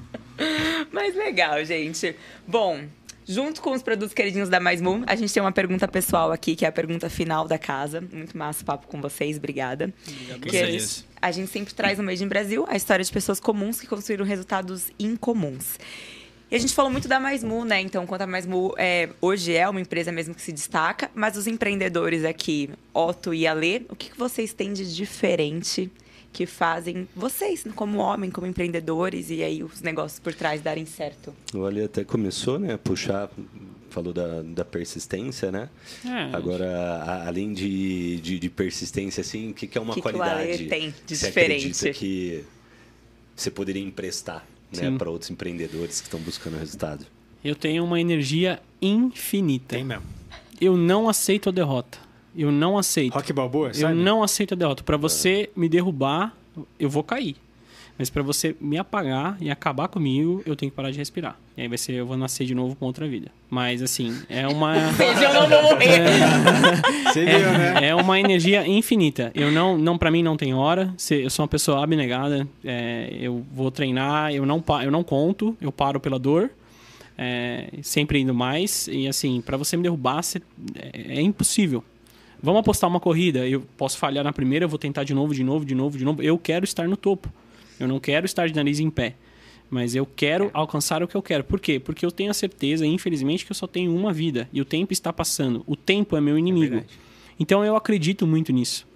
Mas 0.90 1.14
legal, 1.14 1.62
gente. 1.66 2.16
Bom, 2.46 2.82
junto 3.28 3.60
com 3.60 3.72
os 3.72 3.82
produtos 3.82 4.14
queridinhos 4.14 4.48
da 4.48 4.58
Mais 4.58 4.80
Moon, 4.80 5.02
a 5.06 5.14
gente 5.16 5.30
tem 5.34 5.42
uma 5.42 5.52
pergunta 5.52 5.86
pessoal 5.86 6.32
aqui, 6.32 6.56
que 6.56 6.64
é 6.64 6.68
a 6.68 6.72
pergunta 6.72 7.10
final 7.10 7.46
da 7.46 7.58
casa. 7.58 8.00
Muito 8.10 8.34
massa 8.38 8.62
o 8.62 8.64
papo 8.64 8.86
com 8.86 9.02
vocês, 9.02 9.36
obrigada. 9.36 9.92
Obrigado 10.08 10.40
Que 10.40 10.50
vocês. 10.50 11.04
a 11.20 11.30
gente 11.30 11.50
sempre 11.50 11.74
traz 11.74 11.98
no 11.98 12.04
Made 12.04 12.24
in 12.24 12.28
Brasil 12.28 12.64
a 12.68 12.74
história 12.74 13.04
de 13.04 13.12
pessoas 13.12 13.38
comuns 13.38 13.82
que 13.82 13.86
construíram 13.86 14.24
resultados 14.24 14.90
incomuns. 14.98 15.78
E 16.52 16.56
a 16.56 16.58
gente 16.58 16.74
falou 16.74 16.90
muito 16.90 17.08
da 17.08 17.18
MaisMu, 17.18 17.64
né? 17.64 17.80
Então, 17.80 18.06
quanto 18.06 18.20
a 18.20 18.26
MaisMu 18.26 18.74
é, 18.76 19.08
hoje 19.22 19.54
é 19.54 19.66
uma 19.66 19.80
empresa 19.80 20.12
mesmo 20.12 20.34
que 20.34 20.42
se 20.42 20.52
destaca, 20.52 21.10
mas 21.14 21.34
os 21.34 21.46
empreendedores 21.46 22.26
aqui, 22.26 22.68
Otto 22.92 23.32
e 23.32 23.46
Alê, 23.46 23.80
o 23.88 23.96
que, 23.96 24.10
que 24.10 24.18
vocês 24.18 24.52
têm 24.52 24.70
de 24.74 24.94
diferente 24.94 25.90
que 26.30 26.44
fazem 26.44 27.08
vocês, 27.16 27.64
como 27.74 27.98
homem, 27.98 28.30
como 28.30 28.46
empreendedores, 28.46 29.30
e 29.30 29.42
aí 29.42 29.62
os 29.64 29.80
negócios 29.80 30.20
por 30.20 30.34
trás 30.34 30.60
darem 30.60 30.84
certo? 30.84 31.34
O 31.54 31.64
Ali 31.64 31.82
até 31.84 32.04
começou, 32.04 32.58
né, 32.58 32.74
a 32.74 32.78
puxar, 32.78 33.30
falou 33.88 34.12
da, 34.12 34.42
da 34.42 34.64
persistência, 34.64 35.50
né? 35.50 35.70
É, 36.04 36.34
Agora, 36.36 36.70
a- 37.02 37.26
além 37.28 37.52
de, 37.54 38.20
de, 38.20 38.38
de 38.38 38.50
persistência, 38.50 39.22
assim, 39.22 39.50
o 39.50 39.54
que, 39.54 39.66
que 39.66 39.76
é 39.78 39.80
uma 39.80 39.94
Que 39.94 40.02
que 40.02 40.08
o 40.08 40.10
qualidade 40.12 40.52
Ale 40.52 40.68
tem 40.68 40.94
de 41.06 41.16
você 41.16 41.26
diferente? 41.28 41.66
acredita 41.66 41.90
que 41.98 42.44
você 43.36 43.50
poderia 43.50 43.82
emprestar 43.82 44.46
né, 44.80 44.96
para 44.98 45.10
outros 45.10 45.30
empreendedores 45.30 46.00
que 46.00 46.06
estão 46.06 46.20
buscando 46.20 46.56
resultado? 46.58 47.04
Eu 47.44 47.54
tenho 47.56 47.84
uma 47.84 48.00
energia 48.00 48.60
infinita. 48.80 49.76
Tem 49.76 49.84
mesmo. 49.84 50.04
Eu 50.60 50.76
não 50.76 51.08
aceito 51.08 51.48
a 51.48 51.52
derrota. 51.52 51.98
Eu 52.36 52.50
não 52.52 52.78
aceito. 52.78 53.14
Rock 53.14 53.32
Balboa, 53.32 53.68
Eu 53.68 53.74
sabe? 53.74 53.94
não 53.94 54.22
aceito 54.22 54.54
a 54.54 54.56
derrota. 54.56 54.82
Pra 54.82 54.96
você 54.96 55.50
me 55.56 55.68
derrubar, 55.68 56.34
eu 56.78 56.88
vou 56.88 57.02
cair. 57.02 57.36
Mas 57.98 58.08
pra 58.10 58.22
você 58.22 58.56
me 58.60 58.78
apagar 58.78 59.36
e 59.40 59.50
acabar 59.50 59.86
comigo, 59.86 60.42
eu 60.46 60.56
tenho 60.56 60.70
que 60.72 60.76
parar 60.76 60.90
de 60.90 60.98
respirar. 60.98 61.36
E 61.56 61.62
aí 61.62 61.68
vai 61.68 61.76
ser, 61.78 61.92
eu 61.92 62.06
vou 62.06 62.16
nascer 62.16 62.44
de 62.46 62.54
novo 62.54 62.74
com 62.74 62.86
outra 62.86 63.06
vida. 63.06 63.30
Mas 63.50 63.82
assim, 63.82 64.18
é 64.28 64.48
uma 64.48 64.74
eu 64.98 65.34
não 65.34 65.48
vou 65.48 65.62
morrer. 65.62 66.00
Você 67.04 67.24
viu, 67.24 67.38
né? 67.52 67.88
é 67.88 67.94
uma 67.94 68.18
energia 68.18 68.66
infinita. 68.66 69.30
Eu 69.34 69.52
não, 69.52 69.76
não 69.76 69.98
para 69.98 70.10
mim 70.10 70.22
não 70.22 70.36
tem 70.36 70.54
hora. 70.54 70.92
Eu 71.10 71.30
sou 71.30 71.42
uma 71.44 71.48
pessoa 71.48 71.84
abnegada. 71.84 72.46
é, 72.64 73.14
eu 73.20 73.44
vou 73.52 73.70
treinar, 73.70 74.32
eu 74.34 74.44
não 74.46 74.60
pa- 74.60 74.84
eu 74.84 74.90
não 74.90 75.04
conto, 75.04 75.56
eu 75.60 75.70
paro 75.70 76.00
pela 76.00 76.18
dor. 76.18 76.50
é, 77.18 77.68
sempre 77.82 78.18
indo 78.20 78.32
mais 78.34 78.88
e 78.90 79.06
assim, 79.06 79.42
pra 79.42 79.56
você 79.58 79.76
me 79.76 79.82
derrubar, 79.82 80.22
você- 80.22 80.40
é, 80.74 81.18
é 81.18 81.20
impossível. 81.20 81.84
Vamos 82.42 82.60
apostar 82.60 82.88
uma 82.90 82.98
corrida, 82.98 83.46
eu 83.46 83.60
posso 83.76 83.96
falhar 83.98 84.24
na 84.24 84.32
primeira, 84.32 84.64
eu 84.64 84.68
vou 84.68 84.78
tentar 84.78 85.04
de 85.04 85.14
novo, 85.14 85.32
de 85.34 85.44
novo, 85.44 85.64
de 85.64 85.74
novo, 85.74 85.96
de 85.98 86.04
novo. 86.04 86.22
Eu 86.22 86.36
quero 86.38 86.64
estar 86.64 86.88
no 86.88 86.96
topo. 86.96 87.28
Eu 87.82 87.88
não 87.88 87.98
quero 87.98 88.24
estar 88.24 88.46
de 88.46 88.54
nariz 88.54 88.78
em 88.78 88.88
pé. 88.88 89.16
Mas 89.68 89.94
eu 89.94 90.06
quero 90.06 90.50
alcançar 90.52 91.02
o 91.02 91.08
que 91.08 91.16
eu 91.16 91.22
quero. 91.22 91.42
Por 91.42 91.58
quê? 91.58 91.80
Porque 91.80 92.04
eu 92.06 92.12
tenho 92.12 92.30
a 92.30 92.34
certeza, 92.34 92.86
infelizmente, 92.86 93.44
que 93.44 93.50
eu 93.50 93.56
só 93.56 93.66
tenho 93.66 93.94
uma 93.94 94.12
vida. 94.12 94.48
E 94.52 94.60
o 94.60 94.64
tempo 94.64 94.92
está 94.92 95.12
passando. 95.12 95.64
O 95.66 95.74
tempo 95.74 96.16
é 96.16 96.20
meu 96.20 96.38
inimigo. 96.38 96.76
verdade. 96.76 96.98
então 97.40 97.64
eu 97.64 97.74
acredito 97.74 98.26
muito 98.26 98.52
nisso. 98.52 98.86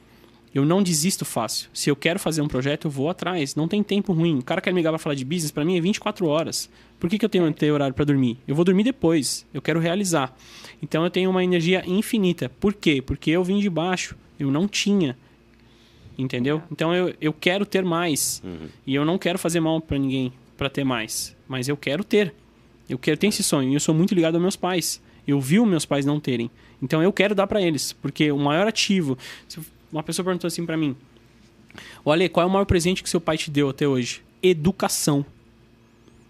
Eu 0.55 0.65
não 0.65 0.83
desisto 0.83 1.25
fácil. 1.25 1.69
Se 1.75 1.91
eu 1.91 1.97
quero 1.97 2.19
fazer 2.19 2.43
um 2.43 2.49
projeto, 2.49 2.87
eu 2.87 2.91
vou 2.91 3.11
atrás. 3.11 3.57
Não 3.57 3.67
tem 3.67 3.83
tempo 3.83 4.13
ruim. 4.13 4.39
O 4.39 4.43
cara 4.43 4.61
quer 4.61 4.71
me 4.73 4.79
ligar 4.79 4.91
pra 4.91 4.99
falar 4.99 5.15
de 5.15 5.25
business, 5.25 5.51
pra 5.51 5.65
mim 5.65 5.77
é 5.77 5.81
24 5.81 6.27
horas. 6.27 6.71
Por 7.01 7.11
que, 7.11 7.19
que 7.19 7.25
eu 7.25 7.29
tenho 7.29 7.53
que 7.53 7.59
ter 7.59 7.71
horário 7.73 7.95
pra 7.95 8.05
dormir? 8.05 8.39
Eu 8.47 8.55
vou 8.55 8.65
dormir 8.65 8.85
depois. 8.85 9.45
Eu 9.53 9.61
quero 9.61 9.81
realizar. 9.81 10.35
Então 10.81 11.03
eu 11.05 11.11
tenho 11.11 11.29
uma 11.29 11.43
energia 11.43 11.83
infinita. 11.87 12.49
Por 12.49 12.73
quê? 12.73 13.03
Porque 13.03 13.31
eu 13.31 13.43
vim 13.43 13.59
de 13.59 13.69
baixo. 13.69 14.17
Eu 14.39 14.51
não 14.51 14.69
tinha. 14.69 15.17
Entendeu? 16.19 16.63
Então 16.71 16.95
eu, 16.95 17.15
eu 17.21 17.33
quero 17.33 17.67
ter 17.67 17.85
mais. 17.85 18.43
E 18.87 18.95
eu 18.95 19.05
não 19.05 19.19
quero 19.19 19.39
fazer 19.39 19.61
mal 19.61 19.81
pra 19.81 19.99
ninguém 19.99 20.33
pra 20.57 20.71
ter 20.71 20.85
mais. 20.85 21.37
Mas 21.47 21.69
eu 21.69 21.77
quero 21.77 22.03
ter. 22.03 22.35
Eu 22.89 22.99
quero 22.99 23.17
ter 23.17 23.27
esse 23.27 23.43
sonho. 23.43 23.71
E 23.71 23.75
eu 23.75 23.81
sou 23.81 23.95
muito 23.95 24.15
ligado 24.15 24.35
aos 24.35 24.43
meus 24.43 24.57
pais. 24.57 25.03
Eu 25.27 25.41
vi 25.41 25.59
os 25.61 25.69
meus 25.69 25.85
pais 25.85 26.07
não 26.07 26.19
terem. 26.19 26.51
Então 26.81 27.03
eu 27.03 27.13
quero 27.13 27.35
dar 27.35 27.47
pra 27.47 27.61
eles. 27.61 27.93
Porque 27.93 28.31
o 28.33 28.39
maior 28.39 28.67
ativo. 28.67 29.19
Uma 29.93 30.03
pessoa 30.03 30.25
perguntou 30.25 30.49
assim 30.49 30.65
pra 30.65 30.77
mim: 30.77 30.97
Olha, 32.05 32.29
qual 32.29 32.45
é 32.45 32.49
o 32.49 32.53
maior 32.53 32.65
presente 32.65 33.03
que 33.03 33.11
seu 33.11 33.21
pai 33.21 33.37
te 33.37 33.51
deu 33.51 33.69
até 33.69 33.87
hoje? 33.87 34.23
Educação. 34.43 35.25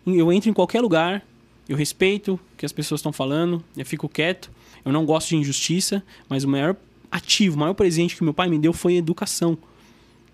Eu 0.06 0.32
entro 0.32 0.48
em 0.48 0.52
qualquer 0.52 0.80
lugar, 0.80 1.26
eu 1.68 1.76
respeito 1.76 2.34
o 2.34 2.56
que 2.56 2.64
as 2.64 2.72
pessoas 2.72 3.00
estão 3.00 3.12
falando, 3.12 3.62
eu 3.76 3.84
fico 3.84 4.08
quieto, 4.08 4.50
eu 4.84 4.92
não 4.92 5.04
gosto 5.04 5.30
de 5.30 5.36
injustiça, 5.36 6.00
mas 6.28 6.44
o 6.44 6.48
maior 6.48 6.76
ativo, 7.10 7.56
o 7.56 7.58
maior 7.58 7.74
presente 7.74 8.14
que 8.14 8.22
meu 8.22 8.32
pai 8.32 8.48
me 8.48 8.56
deu 8.56 8.72
foi 8.72 8.94
educação. 8.94 9.58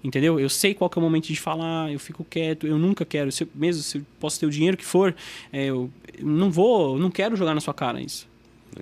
Entendeu? 0.05 0.41
Eu 0.41 0.49
sei 0.49 0.75
qual 0.75 0.91
que 0.91 0.99
é 0.99 1.01
o 1.01 1.03
momento 1.03 1.27
de 1.29 1.37
falar, 1.41 1.93
eu 1.93 1.99
fico 2.01 2.25
quieto, 2.25 2.67
eu 2.67 2.77
nunca 2.79 3.05
quero, 3.05 3.31
se 3.31 3.45
eu- 3.45 3.49
mesmo 3.55 3.83
se 3.83 3.99
eu 3.99 4.03
posso 4.19 4.41
ter 4.41 4.47
o 4.47 4.51
dinheiro 4.51 4.77
que 4.77 4.85
for, 4.85 5.15
é, 5.53 5.67
eu 5.67 5.89
não 6.21 6.51
vou, 6.51 6.99
não 6.99 7.11
quero 7.11 7.37
jogar 7.37 7.55
na 7.55 7.61
sua 7.61 7.73
cara 7.73 8.01
isso. 8.01 8.27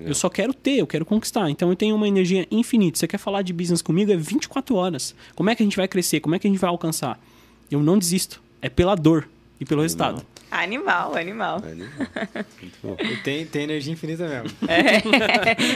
Eu 0.00 0.14
só 0.14 0.28
quero 0.30 0.54
ter, 0.54 0.76
eu 0.78 0.86
quero 0.86 1.04
conquistar. 1.04 1.50
Então 1.50 1.68
eu 1.68 1.74
tenho 1.76 1.96
uma 1.96 2.06
energia 2.06 2.46
infinita. 2.50 2.96
Você 2.98 3.08
quer 3.08 3.18
falar 3.18 3.42
de 3.42 3.52
business 3.52 3.82
comigo? 3.82 4.12
É 4.12 4.16
24 4.16 4.76
horas. 4.76 5.14
Como 5.34 5.50
é 5.50 5.54
que 5.56 5.62
a 5.62 5.66
gente 5.66 5.76
vai 5.76 5.88
crescer? 5.88 6.20
Como 6.20 6.32
é 6.34 6.38
que 6.38 6.46
a 6.46 6.50
gente 6.50 6.60
vai 6.60 6.70
alcançar? 6.70 7.18
Eu 7.68 7.82
não 7.82 7.98
desisto. 7.98 8.40
É 8.62 8.68
pela 8.68 8.94
dor 8.94 9.28
e 9.60 9.64
pelo 9.64 9.82
resultado. 9.82 10.24
Animal, 10.48 11.16
animal. 11.16 11.56
Ali, 11.64 11.84
Muito 12.62 12.78
bom. 12.82 12.96
Ele 13.00 13.16
tem, 13.18 13.44
tem 13.46 13.62
energia 13.64 13.92
infinita 13.92 14.28
mesmo. 14.28 14.56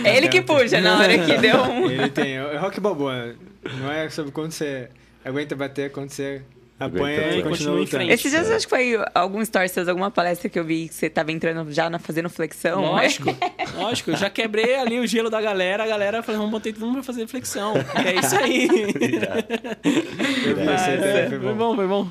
É 0.05 0.17
ele 0.17 0.29
que 0.29 0.41
puxa 0.43 0.81
na 0.81 0.99
hora 0.99 1.19
que 1.19 1.37
deu 1.39 1.61
um. 1.63 1.91
Ele 1.91 2.09
tem. 2.09 2.35
É 2.35 2.57
rock 2.57 2.79
balboa. 2.81 3.35
Não 3.81 3.91
é 3.91 4.09
sobre 4.11 4.31
quando 4.33 4.53
você 4.53 4.89
aguenta 5.25 5.57
bater, 5.57 5.91
quando 5.91 6.11
você 6.11 6.43
Aguenta 6.79 7.05
apanha 7.05 7.17
e 7.17 7.43
Continua 7.43 7.51
continua 7.51 7.81
em 7.83 7.87
frente. 7.87 8.13
Esses 8.13 8.31
dias 8.33 8.51
eu 8.51 8.57
acho 8.57 8.67
que 8.67 8.71
foi 8.71 8.95
algum 9.15 9.41
story 9.43 9.69
seus, 9.69 9.87
alguma 9.87 10.11
palestra 10.11 10.49
que 10.49 10.59
eu 10.59 10.65
vi 10.65 10.89
que 10.89 10.95
você 10.95 11.09
tava 11.09 11.31
entrando 11.31 11.71
já 11.73 11.89
na, 11.89 12.01
fazendo 12.01 12.29
flexão. 12.29 12.83
né? 12.83 12.89
Lógico, 12.89 13.37
lógico. 13.79 14.11
Eu 14.11 14.17
já 14.17 14.29
quebrei 14.29 14.75
ali 14.75 14.99
o 14.99 15.07
gelo 15.07 15.31
da 15.31 15.41
galera. 15.41 15.85
A 15.85 15.87
galera 15.87 16.23
falou, 16.23 16.41
vamos 16.41 16.53
botar 16.53 16.73
todo 16.73 16.85
mundo 16.85 16.95
pra 16.97 17.05
fazer 17.05 17.29
flexão. 17.29 17.75
É 18.05 18.19
isso 18.19 18.37
aí. 18.37 18.69
Eu 20.47 20.57
vi 20.57 20.75
esse 20.75 20.91
É, 20.91 21.29
foi 21.29 21.39
foi 21.39 21.55
bom. 21.55 21.55
bom, 21.55 21.77
foi 21.77 21.87
bom. 21.87 22.11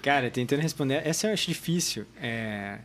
Cara, 0.00 0.30
tentando 0.30 0.60
responder.Essa 0.60 1.26
eu 1.26 1.32
acho 1.32 1.48
difícil. 1.48 2.06
É... 2.22 2.78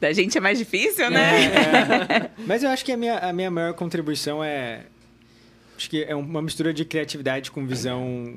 Da 0.00 0.12
gente 0.12 0.36
é 0.36 0.40
mais 0.40 0.58
difícil, 0.58 1.10
né? 1.10 1.44
É, 1.44 2.30
Mas 2.46 2.62
eu 2.62 2.70
acho 2.70 2.84
que 2.84 2.92
a 2.92 2.96
minha, 2.96 3.18
a 3.18 3.32
minha 3.32 3.50
maior 3.50 3.74
contribuição 3.74 4.42
é. 4.42 4.80
Acho 5.76 5.90
que 5.90 6.04
é 6.04 6.14
uma 6.14 6.40
mistura 6.40 6.72
de 6.72 6.84
criatividade 6.84 7.50
com 7.50 7.66
visão 7.66 8.32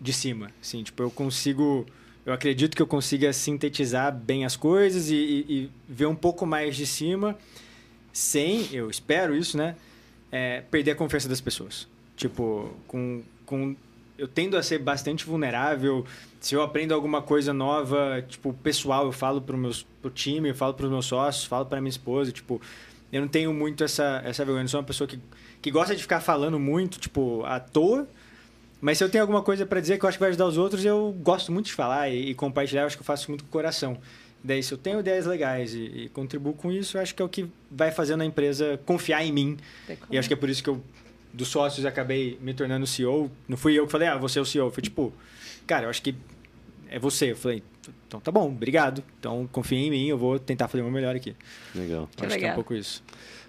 de 0.00 0.12
cima. 0.12 0.50
Assim, 0.60 0.82
tipo, 0.82 1.02
eu 1.02 1.10
consigo. 1.10 1.86
Eu 2.24 2.32
acredito 2.32 2.74
que 2.76 2.82
eu 2.82 2.86
consiga 2.86 3.32
sintetizar 3.32 4.12
bem 4.14 4.44
as 4.44 4.56
coisas 4.56 5.10
e, 5.10 5.14
e- 5.14 5.46
e 5.48 5.70
ver 5.88 6.06
um 6.06 6.14
pouco 6.14 6.44
mais 6.44 6.74
de 6.76 6.84
cima, 6.86 7.36
sem, 8.12 8.68
eu 8.72 8.90
espero 8.90 9.34
isso, 9.36 9.56
né? 9.56 9.76
é, 10.32 10.60
perder 10.70 10.90
a 10.90 10.94
confiança 10.96 11.28
das 11.28 11.40
pessoas. 11.40 11.86
Tipo, 12.16 12.70
com, 12.86 13.22
com. 13.46 13.76
Eu 14.18 14.26
tendo 14.26 14.56
a 14.56 14.62
ser 14.62 14.78
bastante 14.78 15.24
vulnerável. 15.24 16.04
Se 16.40 16.54
eu 16.54 16.62
aprendo 16.62 16.92
alguma 16.92 17.22
coisa 17.22 17.52
nova, 17.52 18.24
tipo, 18.28 18.52
pessoal, 18.54 19.04
eu 19.06 19.12
falo 19.12 19.40
pro, 19.40 19.56
meus, 19.56 19.86
pro 20.02 20.10
time, 20.10 20.48
eu 20.48 20.54
falo 20.54 20.74
pros 20.74 20.90
meus 20.90 21.06
sócios, 21.06 21.44
falo 21.44 21.66
pra 21.66 21.80
minha 21.80 21.90
esposa, 21.90 22.32
tipo, 22.32 22.60
eu 23.12 23.20
não 23.20 23.28
tenho 23.28 23.52
muito 23.54 23.84
essa, 23.84 24.20
essa 24.24 24.44
vergonha. 24.44 24.64
Eu 24.64 24.68
sou 24.68 24.80
uma 24.80 24.86
pessoa 24.86 25.06
que, 25.06 25.18
que 25.62 25.70
gosta 25.70 25.94
de 25.94 26.02
ficar 26.02 26.20
falando 26.20 26.58
muito, 26.58 26.98
tipo, 26.98 27.44
à 27.44 27.60
toa. 27.60 28.08
Mas 28.80 28.98
se 28.98 29.04
eu 29.04 29.08
tenho 29.08 29.22
alguma 29.22 29.42
coisa 29.42 29.64
pra 29.64 29.80
dizer 29.80 29.98
que 29.98 30.04
eu 30.04 30.08
acho 30.08 30.18
que 30.18 30.20
vai 30.20 30.28
ajudar 30.28 30.46
os 30.46 30.58
outros, 30.58 30.84
eu 30.84 31.14
gosto 31.22 31.50
muito 31.50 31.66
de 31.66 31.72
falar 31.72 32.10
e, 32.10 32.30
e 32.30 32.34
compartilhar, 32.34 32.82
eu 32.82 32.86
acho 32.86 32.96
que 32.96 33.02
eu 33.02 33.06
faço 33.06 33.30
muito 33.30 33.44
com 33.44 33.48
o 33.48 33.52
coração. 33.52 33.98
Daí, 34.44 34.62
se 34.62 34.72
eu 34.72 34.78
tenho 34.78 35.00
ideias 35.00 35.26
legais 35.26 35.74
e, 35.74 35.80
e 35.80 36.08
contribuo 36.10 36.52
com 36.52 36.70
isso, 36.70 36.96
eu 36.96 37.02
acho 37.02 37.14
que 37.14 37.20
é 37.20 37.24
o 37.24 37.28
que 37.28 37.48
vai 37.70 37.90
fazendo 37.90 38.20
a 38.20 38.24
empresa 38.24 38.78
confiar 38.84 39.24
em 39.24 39.32
mim. 39.32 39.56
E 40.10 40.18
acho 40.18 40.28
que 40.28 40.34
é 40.34 40.36
por 40.36 40.48
isso 40.48 40.62
que 40.62 40.70
eu, 40.70 40.80
dos 41.32 41.48
sócios, 41.48 41.84
acabei 41.84 42.38
me 42.40 42.54
tornando 42.54 42.86
CEO. 42.86 43.30
Não 43.48 43.56
fui 43.56 43.74
eu 43.74 43.86
que 43.86 43.92
falei, 43.92 44.08
ah, 44.08 44.16
você 44.16 44.38
é 44.38 44.42
o 44.42 44.44
CEO. 44.44 44.70
Foi 44.70 44.82
tipo, 44.82 45.12
cara, 45.66 45.86
eu 45.86 45.90
acho 45.90 46.00
que 46.02 46.14
é 46.88 46.98
você. 46.98 47.32
Eu 47.32 47.36
falei, 47.36 47.62
então 48.06 48.20
tá 48.20 48.30
bom, 48.30 48.46
obrigado. 48.46 49.02
Então 49.18 49.48
confia 49.50 49.78
em 49.78 49.90
mim, 49.90 50.06
eu 50.06 50.18
vou 50.18 50.38
tentar 50.38 50.68
fazer 50.68 50.82
o 50.82 50.84
meu 50.84 50.94
melhor 50.94 51.16
aqui. 51.16 51.34
Legal. 51.74 52.08
Que 52.14 52.26
acho 52.26 52.34
que 52.34 52.34
é 52.34 52.36
legal. 52.36 52.52
um 52.52 52.54
pouco 52.54 52.74
isso. 52.74 53.02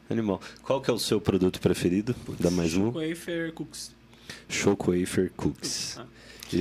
Animal. 0.10 0.42
Qual 0.64 0.82
que 0.82 0.90
é 0.90 0.94
o 0.94 0.98
seu 0.98 1.20
produto 1.20 1.60
preferido 1.60 2.16
da 2.40 2.50
Mais 2.50 2.76
Um? 2.76 2.92
Wafer 2.92 3.52
Cooks. 3.54 3.97
Choco 4.50 4.92
Wafer 4.92 5.32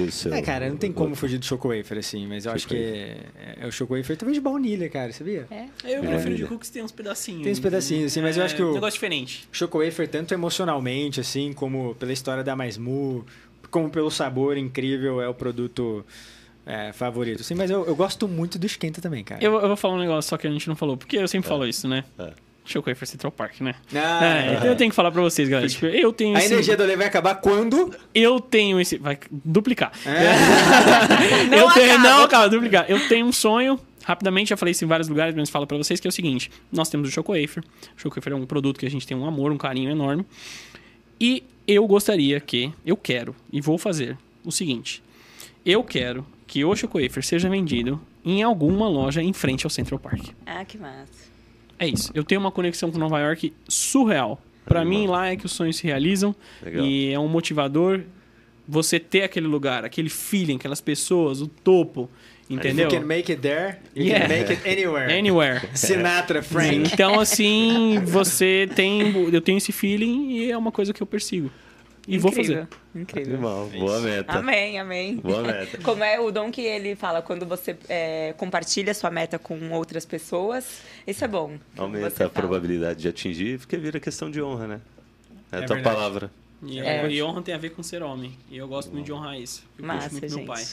o 0.02 0.10
seu? 0.10 0.34
É, 0.34 0.42
cara, 0.42 0.68
não 0.68 0.76
tem 0.76 0.92
como 0.92 1.14
fugir 1.14 1.38
do 1.38 1.44
Choco 1.46 1.68
Wafer, 1.68 1.98
assim, 1.98 2.26
mas 2.26 2.44
eu 2.44 2.52
acho 2.52 2.66
que 2.66 2.74
é, 2.76 3.18
é 3.60 3.66
o 3.66 3.70
Choco 3.70 3.96
Wafer 3.96 4.16
talvez 4.16 4.34
de 4.36 4.40
baunilha, 4.40 4.88
cara, 4.88 5.12
sabia? 5.12 5.46
É. 5.50 5.66
Eu 5.84 6.02
É. 6.02 6.06
prefiro 6.08 6.34
de 6.34 6.44
cookies 6.46 6.70
tem 6.70 6.82
uns 6.82 6.90
pedacinhos. 6.92 7.42
Tem 7.44 7.52
uns 7.52 7.60
pedacinhos, 7.60 8.06
assim, 8.12 8.20
mas 8.20 8.36
eu 8.36 8.42
É, 8.42 8.46
acho 8.46 8.56
que 8.56 8.62
o- 8.62 8.70
Um 8.70 8.74
negócio 8.74 8.94
diferente. 8.94 9.48
Choco 9.52 9.78
Wafer, 9.84 10.08
tanto 10.08 10.34
emocionalmente, 10.34 11.20
assim, 11.20 11.52
como 11.52 11.94
pela 11.94 12.12
história 12.12 12.42
da 12.42 12.56
Mais 12.56 12.76
Mu, 12.76 13.24
como 13.70 13.88
pelo 13.88 14.10
sabor 14.10 14.56
incrível, 14.56 15.20
é 15.20 15.28
o 15.28 15.34
produto 15.34 16.04
é, 16.68 16.92
favorito. 16.92 17.42
Assim, 17.42 17.54
mas 17.54 17.70
eu, 17.70 17.86
eu 17.86 17.94
gosto 17.94 18.26
muito 18.26 18.58
do 18.58 18.66
esquenta 18.66 19.00
também, 19.00 19.22
cara. 19.22 19.40
Eu, 19.44 19.54
eu 19.54 19.68
vou 19.68 19.76
falar 19.76 19.94
um 19.94 20.00
negócio 20.00 20.28
só 20.28 20.36
que 20.36 20.48
a 20.48 20.50
gente 20.50 20.66
não 20.66 20.74
falou, 20.74 20.96
porque 20.96 21.16
eu 21.16 21.28
sempre 21.28 21.48
falo 21.48 21.64
isso, 21.64 21.86
né? 21.86 22.02
É. 22.18 22.32
Choco 22.66 22.90
Wafer 22.90 23.08
Central 23.08 23.30
Park, 23.32 23.60
né? 23.60 23.74
Ah, 23.94 24.38
é, 24.38 24.54
então 24.54 24.66
eu 24.66 24.76
tenho 24.76 24.90
que 24.90 24.96
falar 24.96 25.10
pra 25.10 25.22
vocês, 25.22 25.48
galera. 25.48 25.68
Tipo, 25.68 25.86
eu 25.86 26.12
tenho 26.12 26.36
A 26.36 26.40
esse, 26.40 26.52
energia 26.52 26.76
do 26.76 26.82
Olê 26.82 26.96
vai 26.96 27.06
acabar 27.06 27.36
quando? 27.36 27.94
Eu 28.14 28.40
tenho 28.40 28.80
esse. 28.80 28.98
Vai 28.98 29.18
duplicar. 29.30 29.92
Não 31.50 31.58
eu 31.58 31.70
tenho, 31.72 31.92
acaba. 31.92 32.08
não, 32.08 32.24
acaba, 32.24 32.48
duplicar. 32.48 32.84
Eu 32.88 33.08
tenho 33.08 33.26
um 33.26 33.32
sonho. 33.32 33.78
Rapidamente, 34.04 34.50
já 34.50 34.56
falei 34.56 34.70
isso 34.70 34.84
em 34.84 34.88
vários 34.88 35.08
lugares, 35.08 35.34
mas 35.34 35.50
falo 35.50 35.66
pra 35.66 35.76
vocês 35.76 35.98
que 35.98 36.06
é 36.06 36.10
o 36.10 36.12
seguinte: 36.12 36.50
nós 36.70 36.88
temos 36.88 37.08
o 37.08 37.12
Choco 37.12 37.32
Wafer. 37.32 37.62
O 37.96 38.00
Choco 38.00 38.16
Wafer 38.16 38.32
é 38.32 38.36
um 38.36 38.46
produto 38.46 38.78
que 38.78 38.86
a 38.86 38.90
gente 38.90 39.06
tem 39.06 39.16
um 39.16 39.26
amor, 39.26 39.50
um 39.50 39.58
carinho 39.58 39.90
enorme. 39.90 40.24
E 41.20 41.42
eu 41.66 41.86
gostaria 41.86 42.38
que, 42.40 42.72
eu 42.84 42.96
quero, 42.96 43.34
e 43.52 43.60
vou 43.60 43.78
fazer 43.78 44.16
o 44.44 44.52
seguinte: 44.52 45.02
eu 45.64 45.82
quero 45.82 46.24
que 46.46 46.64
o 46.64 46.74
Choco 46.76 47.00
Wafer 47.00 47.24
seja 47.24 47.48
vendido 47.48 48.00
em 48.24 48.42
alguma 48.42 48.88
loja 48.88 49.22
em 49.22 49.32
frente 49.32 49.66
ao 49.66 49.70
Central 49.70 49.98
Park. 49.98 50.28
Ah, 50.44 50.64
que 50.64 50.78
massa. 50.78 51.35
É 51.78 51.86
isso. 51.86 52.10
Eu 52.14 52.24
tenho 52.24 52.40
uma 52.40 52.50
conexão 52.50 52.90
com 52.90 52.98
Nova 52.98 53.18
York 53.20 53.52
surreal. 53.68 54.40
Pra 54.64 54.84
mim, 54.84 55.06
lá 55.06 55.28
é 55.28 55.36
que 55.36 55.46
os 55.46 55.52
sonhos 55.52 55.76
se 55.76 55.84
realizam. 55.86 56.34
Legal. 56.62 56.84
E 56.84 57.12
é 57.12 57.18
um 57.18 57.28
motivador 57.28 58.02
você 58.66 58.98
ter 58.98 59.22
aquele 59.22 59.46
lugar, 59.46 59.84
aquele 59.84 60.08
feeling, 60.08 60.56
aquelas 60.56 60.80
pessoas, 60.80 61.40
o 61.40 61.46
topo. 61.46 62.10
Entendeu? 62.48 62.84
You 62.88 63.00
can 63.00 63.06
make 63.06 63.30
it 63.32 63.42
there, 63.42 63.76
you 63.94 64.04
Yeah. 64.06 64.26
can 64.28 64.38
make 64.38 64.52
it 64.52 64.68
anywhere. 64.68 65.12
Anywhere. 65.18 65.68
Sinatra, 65.74 66.42
Frank. 66.42 66.76
Então, 66.92 67.18
assim, 67.18 68.00
você 68.04 68.68
tem. 68.74 69.32
Eu 69.32 69.40
tenho 69.40 69.58
esse 69.58 69.72
feeling 69.72 70.30
e 70.32 70.50
é 70.50 70.56
uma 70.56 70.70
coisa 70.70 70.92
que 70.92 71.02
eu 71.02 71.06
persigo. 71.06 71.50
E 72.08 72.18
vou 72.18 72.30
fazer. 72.30 72.42
Incrível, 72.52 72.68
Incrível. 72.94 73.34
Animal. 73.34 73.66
Boa 73.78 74.00
meta. 74.00 74.32
Amém, 74.38 74.78
amém. 74.78 75.16
Boa 75.16 75.42
meta. 75.42 75.78
Como 75.82 76.04
é 76.04 76.20
o 76.20 76.30
dom 76.30 76.50
que 76.52 76.60
ele 76.62 76.94
fala, 76.94 77.20
quando 77.20 77.44
você 77.44 77.76
é, 77.88 78.32
compartilha 78.36 78.94
sua 78.94 79.10
meta 79.10 79.38
com 79.38 79.70
outras 79.72 80.04
pessoas, 80.04 80.82
isso 81.06 81.24
é 81.24 81.28
bom. 81.28 81.58
Aumenta 81.76 82.08
Você 82.10 82.22
a 82.22 82.28
fala. 82.28 82.30
probabilidade 82.30 83.00
de 83.00 83.08
atingir, 83.08 83.58
porque 83.58 83.76
vira 83.76 83.98
questão 83.98 84.30
de 84.30 84.40
honra, 84.40 84.66
né? 84.68 84.80
É 85.50 85.56
a 85.56 85.60
É 85.62 85.66
tua 85.66 85.74
verdade. 85.76 85.96
palavra. 85.96 86.30
E, 86.62 86.78
É. 86.80 87.10
e 87.10 87.22
honra 87.22 87.42
tem 87.42 87.54
a 87.54 87.58
ver 87.58 87.70
com 87.70 87.82
ser 87.82 88.02
homem. 88.02 88.32
E 88.50 88.56
eu 88.56 88.66
gosto 88.68 88.92
muito 88.92 89.04
de 89.06 89.12
honrar 89.12 89.38
isso. 89.38 89.62
Eu 89.78 89.84
puxo 89.84 89.86
Massa, 89.96 90.10
muito 90.12 90.28
gente. 90.28 90.36
meu 90.36 90.46
pai. 90.46 90.64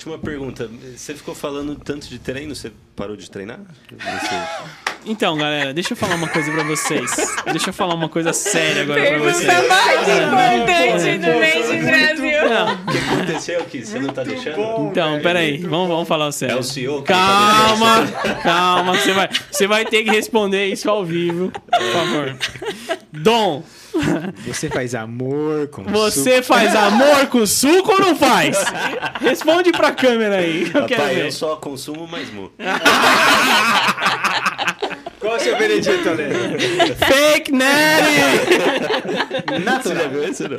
Última 0.00 0.18
pergunta. 0.18 0.70
Você 0.96 1.14
ficou 1.14 1.34
falando 1.34 1.74
tanto 1.74 2.08
de 2.08 2.18
treino, 2.18 2.54
você 2.54 2.72
parou 2.96 3.14
de 3.16 3.30
treinar? 3.30 3.60
Você- 3.90 4.70
Então, 5.04 5.36
galera, 5.36 5.74
deixa 5.74 5.92
eu 5.92 5.96
falar 5.96 6.14
uma 6.14 6.26
coisa 6.28 6.50
pra 6.50 6.62
vocês. 6.62 7.10
Deixa 7.52 7.68
eu 7.68 7.72
falar 7.74 7.94
uma 7.96 8.08
coisa 8.08 8.32
séria 8.32 8.82
agora 8.84 8.98
pra 8.98 9.10
Pergunta 9.10 9.32
vocês. 9.34 9.68
mais 9.68 10.08
Ah, 10.08 10.56
importante 10.56 11.18
do 11.18 11.38
mês 11.38 11.68
de 11.68 11.76
Brasil. 11.84 12.48
Não, 12.48 12.72
O 12.74 12.86
que 12.86 12.98
aconteceu 12.98 13.64
que 13.66 13.84
você 13.84 13.98
não 14.00 14.08
tá 14.14 14.24
deixando? 14.24 14.88
Então, 14.90 15.20
peraí, 15.20 15.58
vamos, 15.58 15.88
vamos 15.88 16.08
falar 16.08 16.32
sério. 16.32 16.56
É 16.56 16.58
o 16.58 16.62
CEO 16.62 17.02
que 17.02 17.08
Calma, 17.12 18.06
calma, 18.42 18.96
você 18.96 19.12
vai, 19.12 19.28
você 19.50 19.66
vai 19.66 19.84
ter 19.84 20.02
que 20.02 20.10
responder 20.10 20.66
isso 20.68 20.88
ao 20.88 21.04
vivo, 21.04 21.50
por 21.50 21.92
favor. 21.92 22.36
Dom, 23.12 23.62
Você 24.46 24.68
faz 24.68 24.94
amor 24.94 25.68
com 25.68 25.82
você 25.84 26.42
faz 26.42 26.74
amor 26.74 27.26
com 27.26 27.46
suco 27.46 27.92
ou 27.92 28.00
não 28.00 28.16
faz? 28.16 28.56
Responde 29.20 29.72
pra 29.72 29.92
câmera 29.92 30.36
aí. 30.36 30.62
Eu 30.72 30.86
quero 30.86 31.00
Papai, 31.02 31.14
ver. 31.16 31.26
eu 31.26 31.32
só 31.32 31.56
consumo 31.56 32.06
mais 32.06 32.30
mu. 32.32 32.50
Qual 35.20 35.34
é 35.34 35.36
o 35.36 35.40
seu 35.40 35.56
veredito, 35.58 36.08
Olê? 36.08 36.30
Fake 36.94 37.52
Nelly! 37.52 38.16
Você 39.82 39.94
já 39.94 40.08
viu 40.08 40.24
esse, 40.24 40.48
não? 40.48 40.56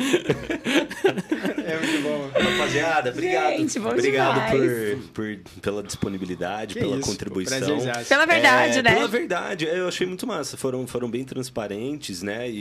É 1.65 1.77
muito 1.77 2.03
bom. 2.03 2.29
Rapaziada, 2.39 3.09
obrigado. 3.09 3.57
Gente, 3.57 3.79
bom 3.79 3.89
obrigado 3.89 4.51
por, 4.51 4.97
por- 5.13 5.39
pela 5.61 5.81
disponibilidade, 5.83 6.75
Que 6.75 6.79
pela 6.79 6.97
isso, 6.97 7.09
contribuição. 7.09 7.57
prazerzaço. 7.57 8.07
Pela 8.07 8.25
verdade, 8.27 8.79
É, 8.79 8.81
né? 8.83 8.93
Pela 8.93 9.07
verdade, 9.07 9.65
eu 9.65 9.87
achei 9.87 10.05
muito 10.05 10.27
massa. 10.27 10.55
Foram, 10.57 10.85
foram 10.85 11.09
bem 11.09 11.23
transparentes, 11.23 12.21
né? 12.21 12.47
E, 12.49 12.53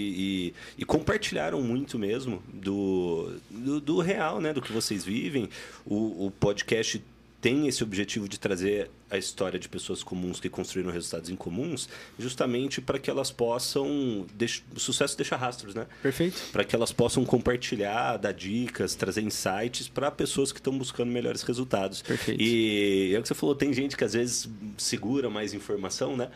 e- 0.49 0.55
e 0.79 0.85
compartilharam 0.85 1.61
muito 1.61 1.99
mesmo 1.99 2.43
do, 2.53 3.31
do, 3.51 3.81
do 3.81 4.01
real, 4.01 4.41
né? 4.41 4.53
Do 4.55 4.63
que 4.63 4.73
vocês 4.73 5.05
vivem. 5.05 5.49
O, 5.85 6.27
o 6.27 6.31
podcast 6.31 7.03
tem 7.41 7.67
esse 7.67 7.83
objetivo 7.83 8.29
de 8.29 8.39
trazer 8.39 8.91
a 9.11 9.17
história 9.17 9.59
de 9.59 9.69
pessoas 9.69 10.03
comuns 10.03 10.39
que 10.39 10.49
construíram 10.49 10.91
resultados 10.93 11.31
incomuns, 11.31 11.89
justamente 12.19 12.81
para 12.81 12.99
que 12.99 13.09
elas 13.11 13.31
possam. 13.31 14.27
deix- 14.35 14.63
O 14.75 14.79
sucesso 14.79 15.17
deixa 15.17 15.37
rastros, 15.37 15.75
né? 15.75 15.87
Perfeito. 16.03 16.39
para 16.53 16.63
que 16.65 16.75
elas 16.77 16.93
possam 16.93 17.25
compartilhar, 17.25 18.17
dar 18.19 18.33
dicas, 18.33 18.95
trazer 18.95 19.23
insights 19.23 19.89
para 19.89 20.11
pessoas 20.11 20.53
que 20.53 20.59
estão 20.59 20.77
buscando 20.77 21.11
melhores 21.11 21.43
resultados. 21.43 22.03
Perfeito. 22.03 22.41
E 22.43 23.13
é 23.15 23.19
o 23.19 23.23
que 23.23 23.29
você 23.29 23.35
falou, 23.35 23.55
tem 23.55 23.73
gente 23.73 23.97
que 23.97 24.05
às 24.05 24.13
vezes 24.13 24.49
segura 24.77 25.29
mais 25.31 25.55
informação, 25.55 26.17
né? 26.17 26.29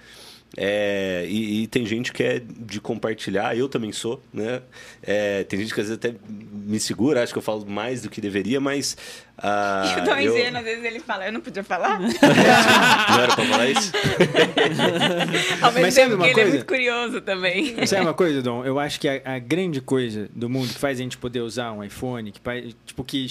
É, 0.56 1.24
e, 1.28 1.62
e 1.62 1.66
tem 1.66 1.84
gente 1.84 2.12
que 2.12 2.22
é 2.22 2.40
de 2.40 2.80
compartilhar, 2.80 3.56
eu 3.56 3.68
também 3.68 3.90
sou, 3.90 4.22
né? 4.32 4.62
É, 5.02 5.42
tem 5.44 5.58
gente 5.60 5.74
que 5.74 5.80
às 5.80 5.88
vezes 5.88 5.98
até 6.02 6.14
me 6.28 6.78
segura, 6.78 7.22
acho 7.22 7.32
que 7.32 7.38
eu 7.38 7.42
falo 7.42 7.66
mais 7.66 8.02
do 8.02 8.08
que 8.10 8.20
deveria, 8.20 8.60
mas. 8.60 8.96
ah, 9.36 9.82
E 9.98 10.00
o 10.00 10.04
Dom 10.04 10.16
eu- 10.16 10.56
às 10.56 10.64
vezes 10.64 10.84
ele 10.84 11.00
fala, 11.00 11.26
eu 11.26 11.32
não 11.32 11.40
podia 11.40 11.64
falar? 11.64 11.98
Não 11.98 12.08
era 13.20 13.34
pra 13.34 13.44
falar 13.44 13.68
isso? 13.68 13.92
Ao 15.60 15.70
mesmo 15.72 15.82
Mas 15.82 15.94
tempo 15.94 16.14
uma 16.14 16.24
que 16.24 16.30
ele 16.30 16.40
é 16.40 16.42
coisa? 16.42 16.50
muito 16.50 16.66
curioso 16.66 17.20
também. 17.20 17.86
Sabe 17.86 18.02
uma 18.02 18.14
coisa, 18.14 18.42
Dom? 18.42 18.64
Eu 18.64 18.78
acho 18.78 19.00
que 19.00 19.08
a, 19.08 19.20
a 19.24 19.38
grande 19.38 19.80
coisa 19.80 20.28
do 20.34 20.48
mundo 20.48 20.72
que 20.72 20.78
faz 20.78 20.98
a 20.98 21.02
gente 21.02 21.18
poder 21.18 21.40
usar 21.40 21.72
um 21.72 21.82
iPhone, 21.82 22.30
que, 22.32 22.40
tipo, 22.86 23.02
que, 23.04 23.26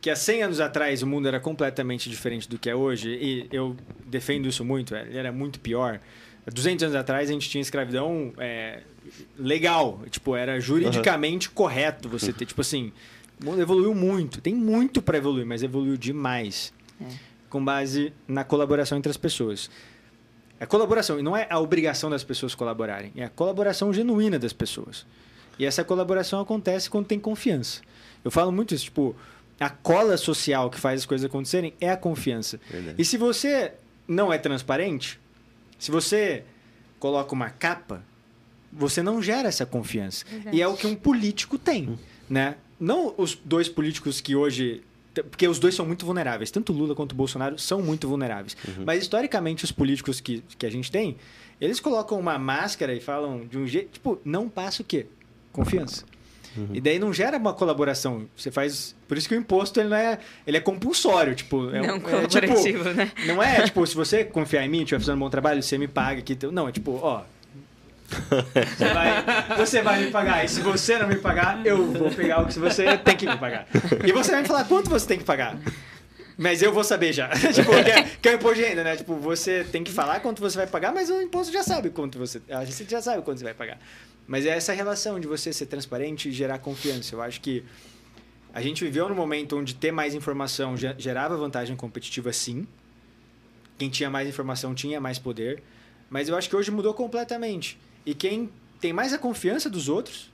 que 0.00 0.10
há 0.10 0.16
100 0.16 0.42
anos 0.42 0.60
atrás 0.60 1.02
o 1.02 1.06
mundo 1.06 1.28
era 1.28 1.38
completamente 1.40 2.08
diferente 2.10 2.48
do 2.48 2.58
que 2.58 2.68
é 2.68 2.74
hoje, 2.74 3.08
e 3.10 3.46
eu 3.52 3.76
defendo 4.06 4.48
isso 4.48 4.64
muito, 4.64 4.94
é, 4.94 5.02
ele 5.02 5.18
era 5.18 5.32
muito 5.32 5.60
pior. 5.60 6.00
Há 6.46 6.50
200 6.50 6.84
anos 6.84 6.96
atrás 6.96 7.28
a 7.28 7.32
gente 7.32 7.50
tinha 7.50 7.60
escravidão 7.60 8.32
é, 8.38 8.82
legal, 9.36 10.00
tipo, 10.10 10.36
era 10.36 10.60
juridicamente 10.60 11.50
correto 11.50 12.08
você 12.08 12.32
ter, 12.32 12.46
tipo 12.46 12.60
assim, 12.60 12.92
o 13.40 13.44
mundo 13.44 13.60
evoluiu 13.60 13.94
muito, 13.94 14.40
tem 14.40 14.54
muito 14.54 15.02
para 15.02 15.18
evoluir, 15.18 15.44
mas 15.44 15.62
evoluiu 15.62 15.96
demais. 15.96 16.72
Com 17.50 17.64
base 17.64 18.12
na 18.26 18.44
colaboração 18.44 18.96
entre 18.96 19.10
as 19.10 19.16
pessoas. 19.16 19.70
A 20.58 20.66
colaboração, 20.66 21.18
e 21.18 21.22
não 21.22 21.36
é 21.36 21.46
a 21.50 21.58
obrigação 21.58 22.08
das 22.08 22.24
pessoas 22.24 22.54
colaborarem, 22.54 23.12
é 23.14 23.24
a 23.24 23.28
colaboração 23.28 23.92
genuína 23.92 24.38
das 24.38 24.52
pessoas. 24.52 25.06
E 25.58 25.64
essa 25.64 25.84
colaboração 25.84 26.40
acontece 26.40 26.88
quando 26.88 27.06
tem 27.06 27.18
confiança. 27.18 27.82
Eu 28.24 28.30
falo 28.30 28.50
muito 28.50 28.74
isso, 28.74 28.84
tipo, 28.84 29.14
a 29.60 29.70
cola 29.70 30.16
social 30.16 30.70
que 30.70 30.78
faz 30.78 31.00
as 31.00 31.06
coisas 31.06 31.24
acontecerem 31.24 31.74
é 31.80 31.90
a 31.90 31.96
confiança. 31.96 32.58
Verdade. 32.70 33.00
E 33.00 33.04
se 33.04 33.16
você 33.16 33.72
não 34.08 34.32
é 34.32 34.38
transparente, 34.38 35.18
se 35.78 35.90
você 35.90 36.44
coloca 36.98 37.32
uma 37.34 37.50
capa, 37.50 38.02
você 38.72 39.02
não 39.02 39.22
gera 39.22 39.48
essa 39.48 39.64
confiança. 39.64 40.24
E 40.52 40.60
é 40.62 40.68
o 40.68 40.76
que 40.76 40.86
um 40.86 40.94
político 40.94 41.58
tem, 41.58 41.98
né? 42.28 42.56
Não 42.78 43.14
os 43.16 43.34
dois 43.34 43.68
políticos 43.68 44.20
que 44.20 44.36
hoje 44.36 44.82
porque 45.30 45.48
os 45.48 45.58
dois 45.58 45.74
são 45.74 45.86
muito 45.86 46.04
vulneráveis, 46.04 46.50
tanto 46.50 46.74
Lula 46.74 46.94
quanto 46.94 47.12
o 47.12 47.14
Bolsonaro 47.14 47.58
são 47.58 47.80
muito 47.80 48.06
vulneráveis. 48.06 48.54
Mas 48.84 49.02
historicamente 49.02 49.64
os 49.64 49.72
políticos 49.72 50.20
que, 50.20 50.42
que 50.58 50.66
a 50.66 50.70
gente 50.70 50.90
tem, 50.90 51.16
eles 51.58 51.80
colocam 51.80 52.18
uma 52.18 52.38
máscara 52.38 52.92
e 52.94 53.00
falam 53.00 53.46
de 53.46 53.56
um 53.56 53.66
jeito, 53.66 53.92
tipo, 53.92 54.20
não 54.24 54.48
passa 54.48 54.82
o 54.82 54.84
quê? 54.84 55.06
Confiança. 55.52 56.04
E 56.72 56.80
daí 56.80 56.98
não 56.98 57.12
gera 57.12 57.36
uma 57.36 57.52
colaboração. 57.52 58.26
Você 58.36 58.50
faz, 58.50 58.94
por 59.06 59.16
isso 59.16 59.28
que 59.28 59.34
o 59.34 59.38
imposto 59.38 59.80
ele 59.80 59.88
não 59.88 59.96
é, 59.96 60.18
ele 60.46 60.56
é 60.56 60.60
compulsório, 60.60 61.34
tipo, 61.34 61.70
é, 61.70 61.86
Não 61.86 61.96
é, 61.96 62.00
colaborativo, 62.00 62.84
tipo, 62.84 62.84
né? 62.94 63.12
não 63.26 63.42
é, 63.42 63.62
tipo, 63.62 63.86
se 63.86 63.94
você 63.94 64.24
confiar 64.24 64.64
em 64.64 64.68
mim, 64.68 64.82
estiver 64.82 65.00
fazendo 65.00 65.16
um 65.16 65.20
bom 65.20 65.30
trabalho, 65.30 65.62
você 65.62 65.76
me 65.78 65.88
paga 65.88 66.20
aqui. 66.20 66.38
Não, 66.50 66.68
é 66.68 66.72
tipo, 66.72 66.98
ó. 67.02 67.22
Você 68.08 68.94
vai, 68.94 69.56
você 69.56 69.82
vai 69.82 70.04
me 70.04 70.10
pagar. 70.10 70.44
E 70.44 70.48
se 70.48 70.60
você 70.60 70.98
não 70.98 71.08
me 71.08 71.16
pagar, 71.16 71.64
eu 71.66 71.90
vou 71.92 72.10
pegar 72.10 72.42
o 72.42 72.46
que 72.46 72.58
você 72.58 72.96
tem 72.98 73.16
que 73.16 73.26
me 73.26 73.36
pagar. 73.36 73.66
E 74.04 74.12
você 74.12 74.30
vai 74.30 74.42
me 74.42 74.48
falar 74.48 74.64
quanto 74.64 74.88
você 74.88 75.06
tem 75.06 75.18
que 75.18 75.24
pagar. 75.24 75.56
Mas 76.38 76.60
eu 76.62 76.72
vou 76.72 76.84
saber 76.84 77.12
já. 77.12 77.28
tipo, 77.52 77.70
que 77.70 77.90
é, 77.90 78.02
que 78.02 78.28
é 78.28 78.32
o 78.32 78.34
imposto 78.34 78.56
de 78.56 78.62
renda, 78.68 78.84
né? 78.84 78.96
Tipo, 78.96 79.16
você 79.16 79.64
tem 79.64 79.82
que 79.82 79.90
falar 79.90 80.20
quanto 80.20 80.40
você 80.40 80.56
vai 80.56 80.66
pagar, 80.66 80.92
mas 80.92 81.08
o 81.08 81.20
imposto 81.20 81.52
já 81.52 81.62
sabe 81.62 81.90
quanto 81.90 82.18
você. 82.18 82.42
A 82.50 82.64
gente 82.64 82.90
já 82.90 83.00
sabe 83.00 83.22
quanto 83.22 83.38
você 83.38 83.44
vai 83.44 83.54
pagar. 83.54 83.78
Mas 84.26 84.44
é 84.44 84.50
essa 84.50 84.72
relação 84.72 85.20
de 85.20 85.26
você 85.26 85.52
ser 85.52 85.66
transparente 85.66 86.28
e 86.28 86.32
gerar 86.32 86.58
confiança. 86.58 87.14
Eu 87.14 87.22
acho 87.22 87.40
que 87.40 87.62
a 88.52 88.60
gente 88.60 88.82
viveu 88.84 89.08
num 89.08 89.14
momento 89.14 89.56
onde 89.56 89.74
ter 89.74 89.92
mais 89.92 90.14
informação 90.14 90.76
ge- 90.76 90.94
gerava 90.98 91.36
vantagem 91.36 91.76
competitiva, 91.76 92.32
sim. 92.32 92.66
Quem 93.78 93.88
tinha 93.90 94.08
mais 94.10 94.28
informação 94.28 94.74
tinha 94.74 95.00
mais 95.00 95.18
poder. 95.18 95.62
Mas 96.10 96.28
eu 96.28 96.36
acho 96.36 96.48
que 96.48 96.56
hoje 96.56 96.70
mudou 96.70 96.94
completamente. 96.94 97.78
E 98.04 98.14
quem 98.14 98.50
tem 98.80 98.92
mais 98.92 99.12
a 99.12 99.18
confiança 99.18 99.68
dos 99.70 99.88
outros 99.88 100.30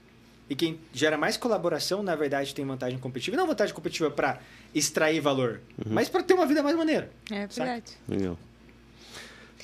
E 0.49 0.55
quem 0.55 0.77
gera 0.93 1.17
mais 1.17 1.37
colaboração, 1.37 2.03
na 2.03 2.15
verdade, 2.15 2.53
tem 2.53 2.65
vantagem 2.65 2.99
competitiva. 2.99 3.37
Não 3.37 3.47
vantagem 3.47 3.73
competitiva 3.73 4.11
para 4.11 4.39
extrair 4.75 5.21
valor, 5.21 5.61
mas 5.89 6.09
para 6.09 6.21
ter 6.21 6.33
uma 6.33 6.45
vida 6.45 6.61
mais 6.61 6.75
maneira. 6.75 7.09
É 7.31 7.47
verdade. 7.47 7.93
Legal. 8.07 8.37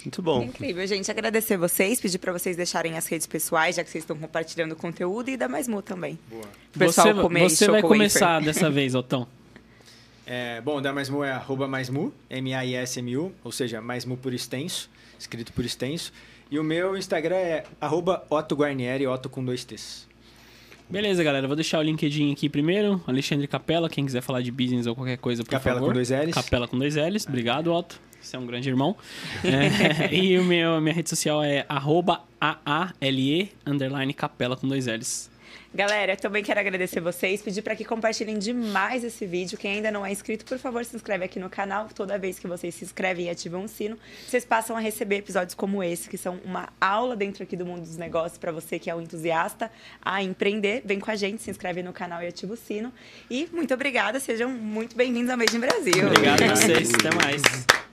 Muito 0.04 0.22
bom. 0.22 0.44
Incrível, 0.44 0.86
gente. 0.88 1.10
Agradecer 1.12 1.58
vocês, 1.58 2.00
pedir 2.00 2.18
para 2.20 2.32
vocês 2.32 2.56
deixarem 2.56 2.98
as 2.98 3.06
redes 3.08 3.28
pessoais, 3.28 3.76
já 3.76 3.84
que 3.84 3.90
vocês 3.90 4.04
estão 4.04 4.18
compartilhando 4.18 4.76
conteúdo, 4.76 5.30
e 5.30 5.38
da 5.38 5.48
Mais 5.48 5.68
Mu 5.68 5.82
também. 5.82 6.18
Boa. 6.30 6.44
O 6.76 6.80
pessoal 6.80 7.08
você 7.08 7.22
comer 7.22 7.50
você 7.50 7.68
vai 7.68 7.82
começar 7.82 8.40
wafer. 8.40 8.46
dessa 8.46 8.70
vez, 8.70 8.96
Otão. 8.96 9.28
É, 10.32 10.62
bom, 10.62 10.80
da 10.80 10.94
Maismu 10.94 11.24
é 11.24 11.32
arroba 11.32 11.68
Maismu, 11.68 12.14
M-A-I-S-M-U, 12.30 13.34
ou 13.44 13.52
seja, 13.52 13.82
Maismu 13.82 14.16
por 14.16 14.32
extenso, 14.32 14.88
escrito 15.18 15.52
por 15.52 15.66
extenso. 15.66 16.14
E 16.52 16.60
o 16.60 16.64
meu 16.64 16.96
Instagram 16.96 17.36
é 17.36 17.64
arroba 17.82 18.24
Otto 18.30 18.56
Guarnieri, 18.56 19.08
Otto 19.08 19.28
com 19.28 19.44
dois 19.44 19.64
T's. 19.64 20.08
Beleza, 20.88 21.24
galera. 21.24 21.48
Vou 21.48 21.56
deixar 21.56 21.80
o 21.80 21.82
LinkedIn 21.82 22.32
aqui 22.32 22.48
primeiro. 22.48 23.02
Alexandre 23.08 23.48
Capela, 23.48 23.90
quem 23.90 24.06
quiser 24.06 24.22
falar 24.22 24.42
de 24.42 24.52
business 24.52 24.86
ou 24.86 24.96
qualquer 24.96 25.18
coisa, 25.18 25.44
por 25.44 25.50
Capela 25.50 25.78
favor. 25.78 25.88
com 25.88 25.94
dois 25.94 26.12
L's. 26.12 26.34
Capela 26.36 26.68
com 26.68 26.78
dois 26.78 26.96
L's. 26.96 27.26
Obrigado, 27.28 27.74
Otto. 27.74 28.00
Você 28.22 28.36
é 28.36 28.40
um 28.40 28.46
grande 28.46 28.70
irmão. 28.70 28.96
É, 29.44 30.14
e 30.14 30.38
o 30.38 30.44
meu, 30.44 30.80
minha 30.82 30.94
rede 30.94 31.10
social 31.10 31.44
é 31.44 31.66
arroba 31.70 32.24
A-A-L-E, 32.40 33.52
underline 33.66 34.14
Capela 34.14 34.56
com 34.56 34.68
dois 34.68 34.88
L's. 34.88 35.30
Galera, 35.74 36.14
eu 36.14 36.18
também 36.18 36.44
quero 36.44 36.60
agradecer 36.60 37.00
vocês, 37.00 37.44
pedir 37.44 37.62
para 37.62 37.76
que 37.76 37.86
compartilhem 37.86 38.40
demais 38.40 39.04
esse 39.04 39.24
vídeo. 39.28 39.56
Quem 39.56 39.74
ainda 39.74 39.92
não 39.92 40.04
é 40.04 40.12
inscrito, 40.12 40.44
por 40.44 40.58
favor, 40.58 40.84
se 40.84 40.96
inscreve 40.96 41.26
aqui 41.26 41.40
no 41.40 41.48
canal. 41.48 41.88
Toda 41.94 42.18
vez 42.18 42.40
que 42.40 42.48
vocês 42.48 42.74
se 42.74 42.84
inscrevem 42.84 43.28
e 43.28 43.30
ativam 43.30 43.64
o 43.66 43.68
sino, 43.68 43.96
vocês 44.28 44.44
passam 44.44 44.76
a 44.76 44.80
receber 44.80 45.18
episódios 45.18 45.54
como 45.54 45.84
esse, 45.84 46.10
que 46.10 46.18
são 46.18 46.40
uma 46.44 46.70
aula 46.82 47.16
dentro 47.16 47.44
aqui 47.44 47.56
do 47.56 47.68
mundo 47.68 47.82
dos 47.82 47.98
negócios 47.98 48.40
para 48.40 48.52
você 48.52 48.80
que 48.80 48.90
é 48.90 48.96
um 48.96 49.02
entusiasta 49.02 49.72
a 50.02 50.24
empreender. 50.24 50.82
Vem 50.84 51.00
com 51.00 51.12
a 51.12 51.16
gente, 51.16 51.44
se 51.44 51.52
inscreve 51.52 51.84
no 51.84 51.94
canal 51.94 52.24
e 52.24 52.28
ativa 52.28 52.54
o 52.54 52.58
sino. 52.58 52.92
E 53.30 53.48
muito 53.54 53.72
obrigada, 53.72 54.20
sejam 54.20 54.50
muito 54.50 54.96
bem-vindos 54.96 55.30
ao 55.30 55.38
Made 55.38 55.56
in 55.56 55.60
Brasil. 55.60 56.08
Obrigado 56.08 56.42
a 56.42 56.56
vocês. 56.56 56.92
Até 56.96 57.14
mais. 57.14 57.89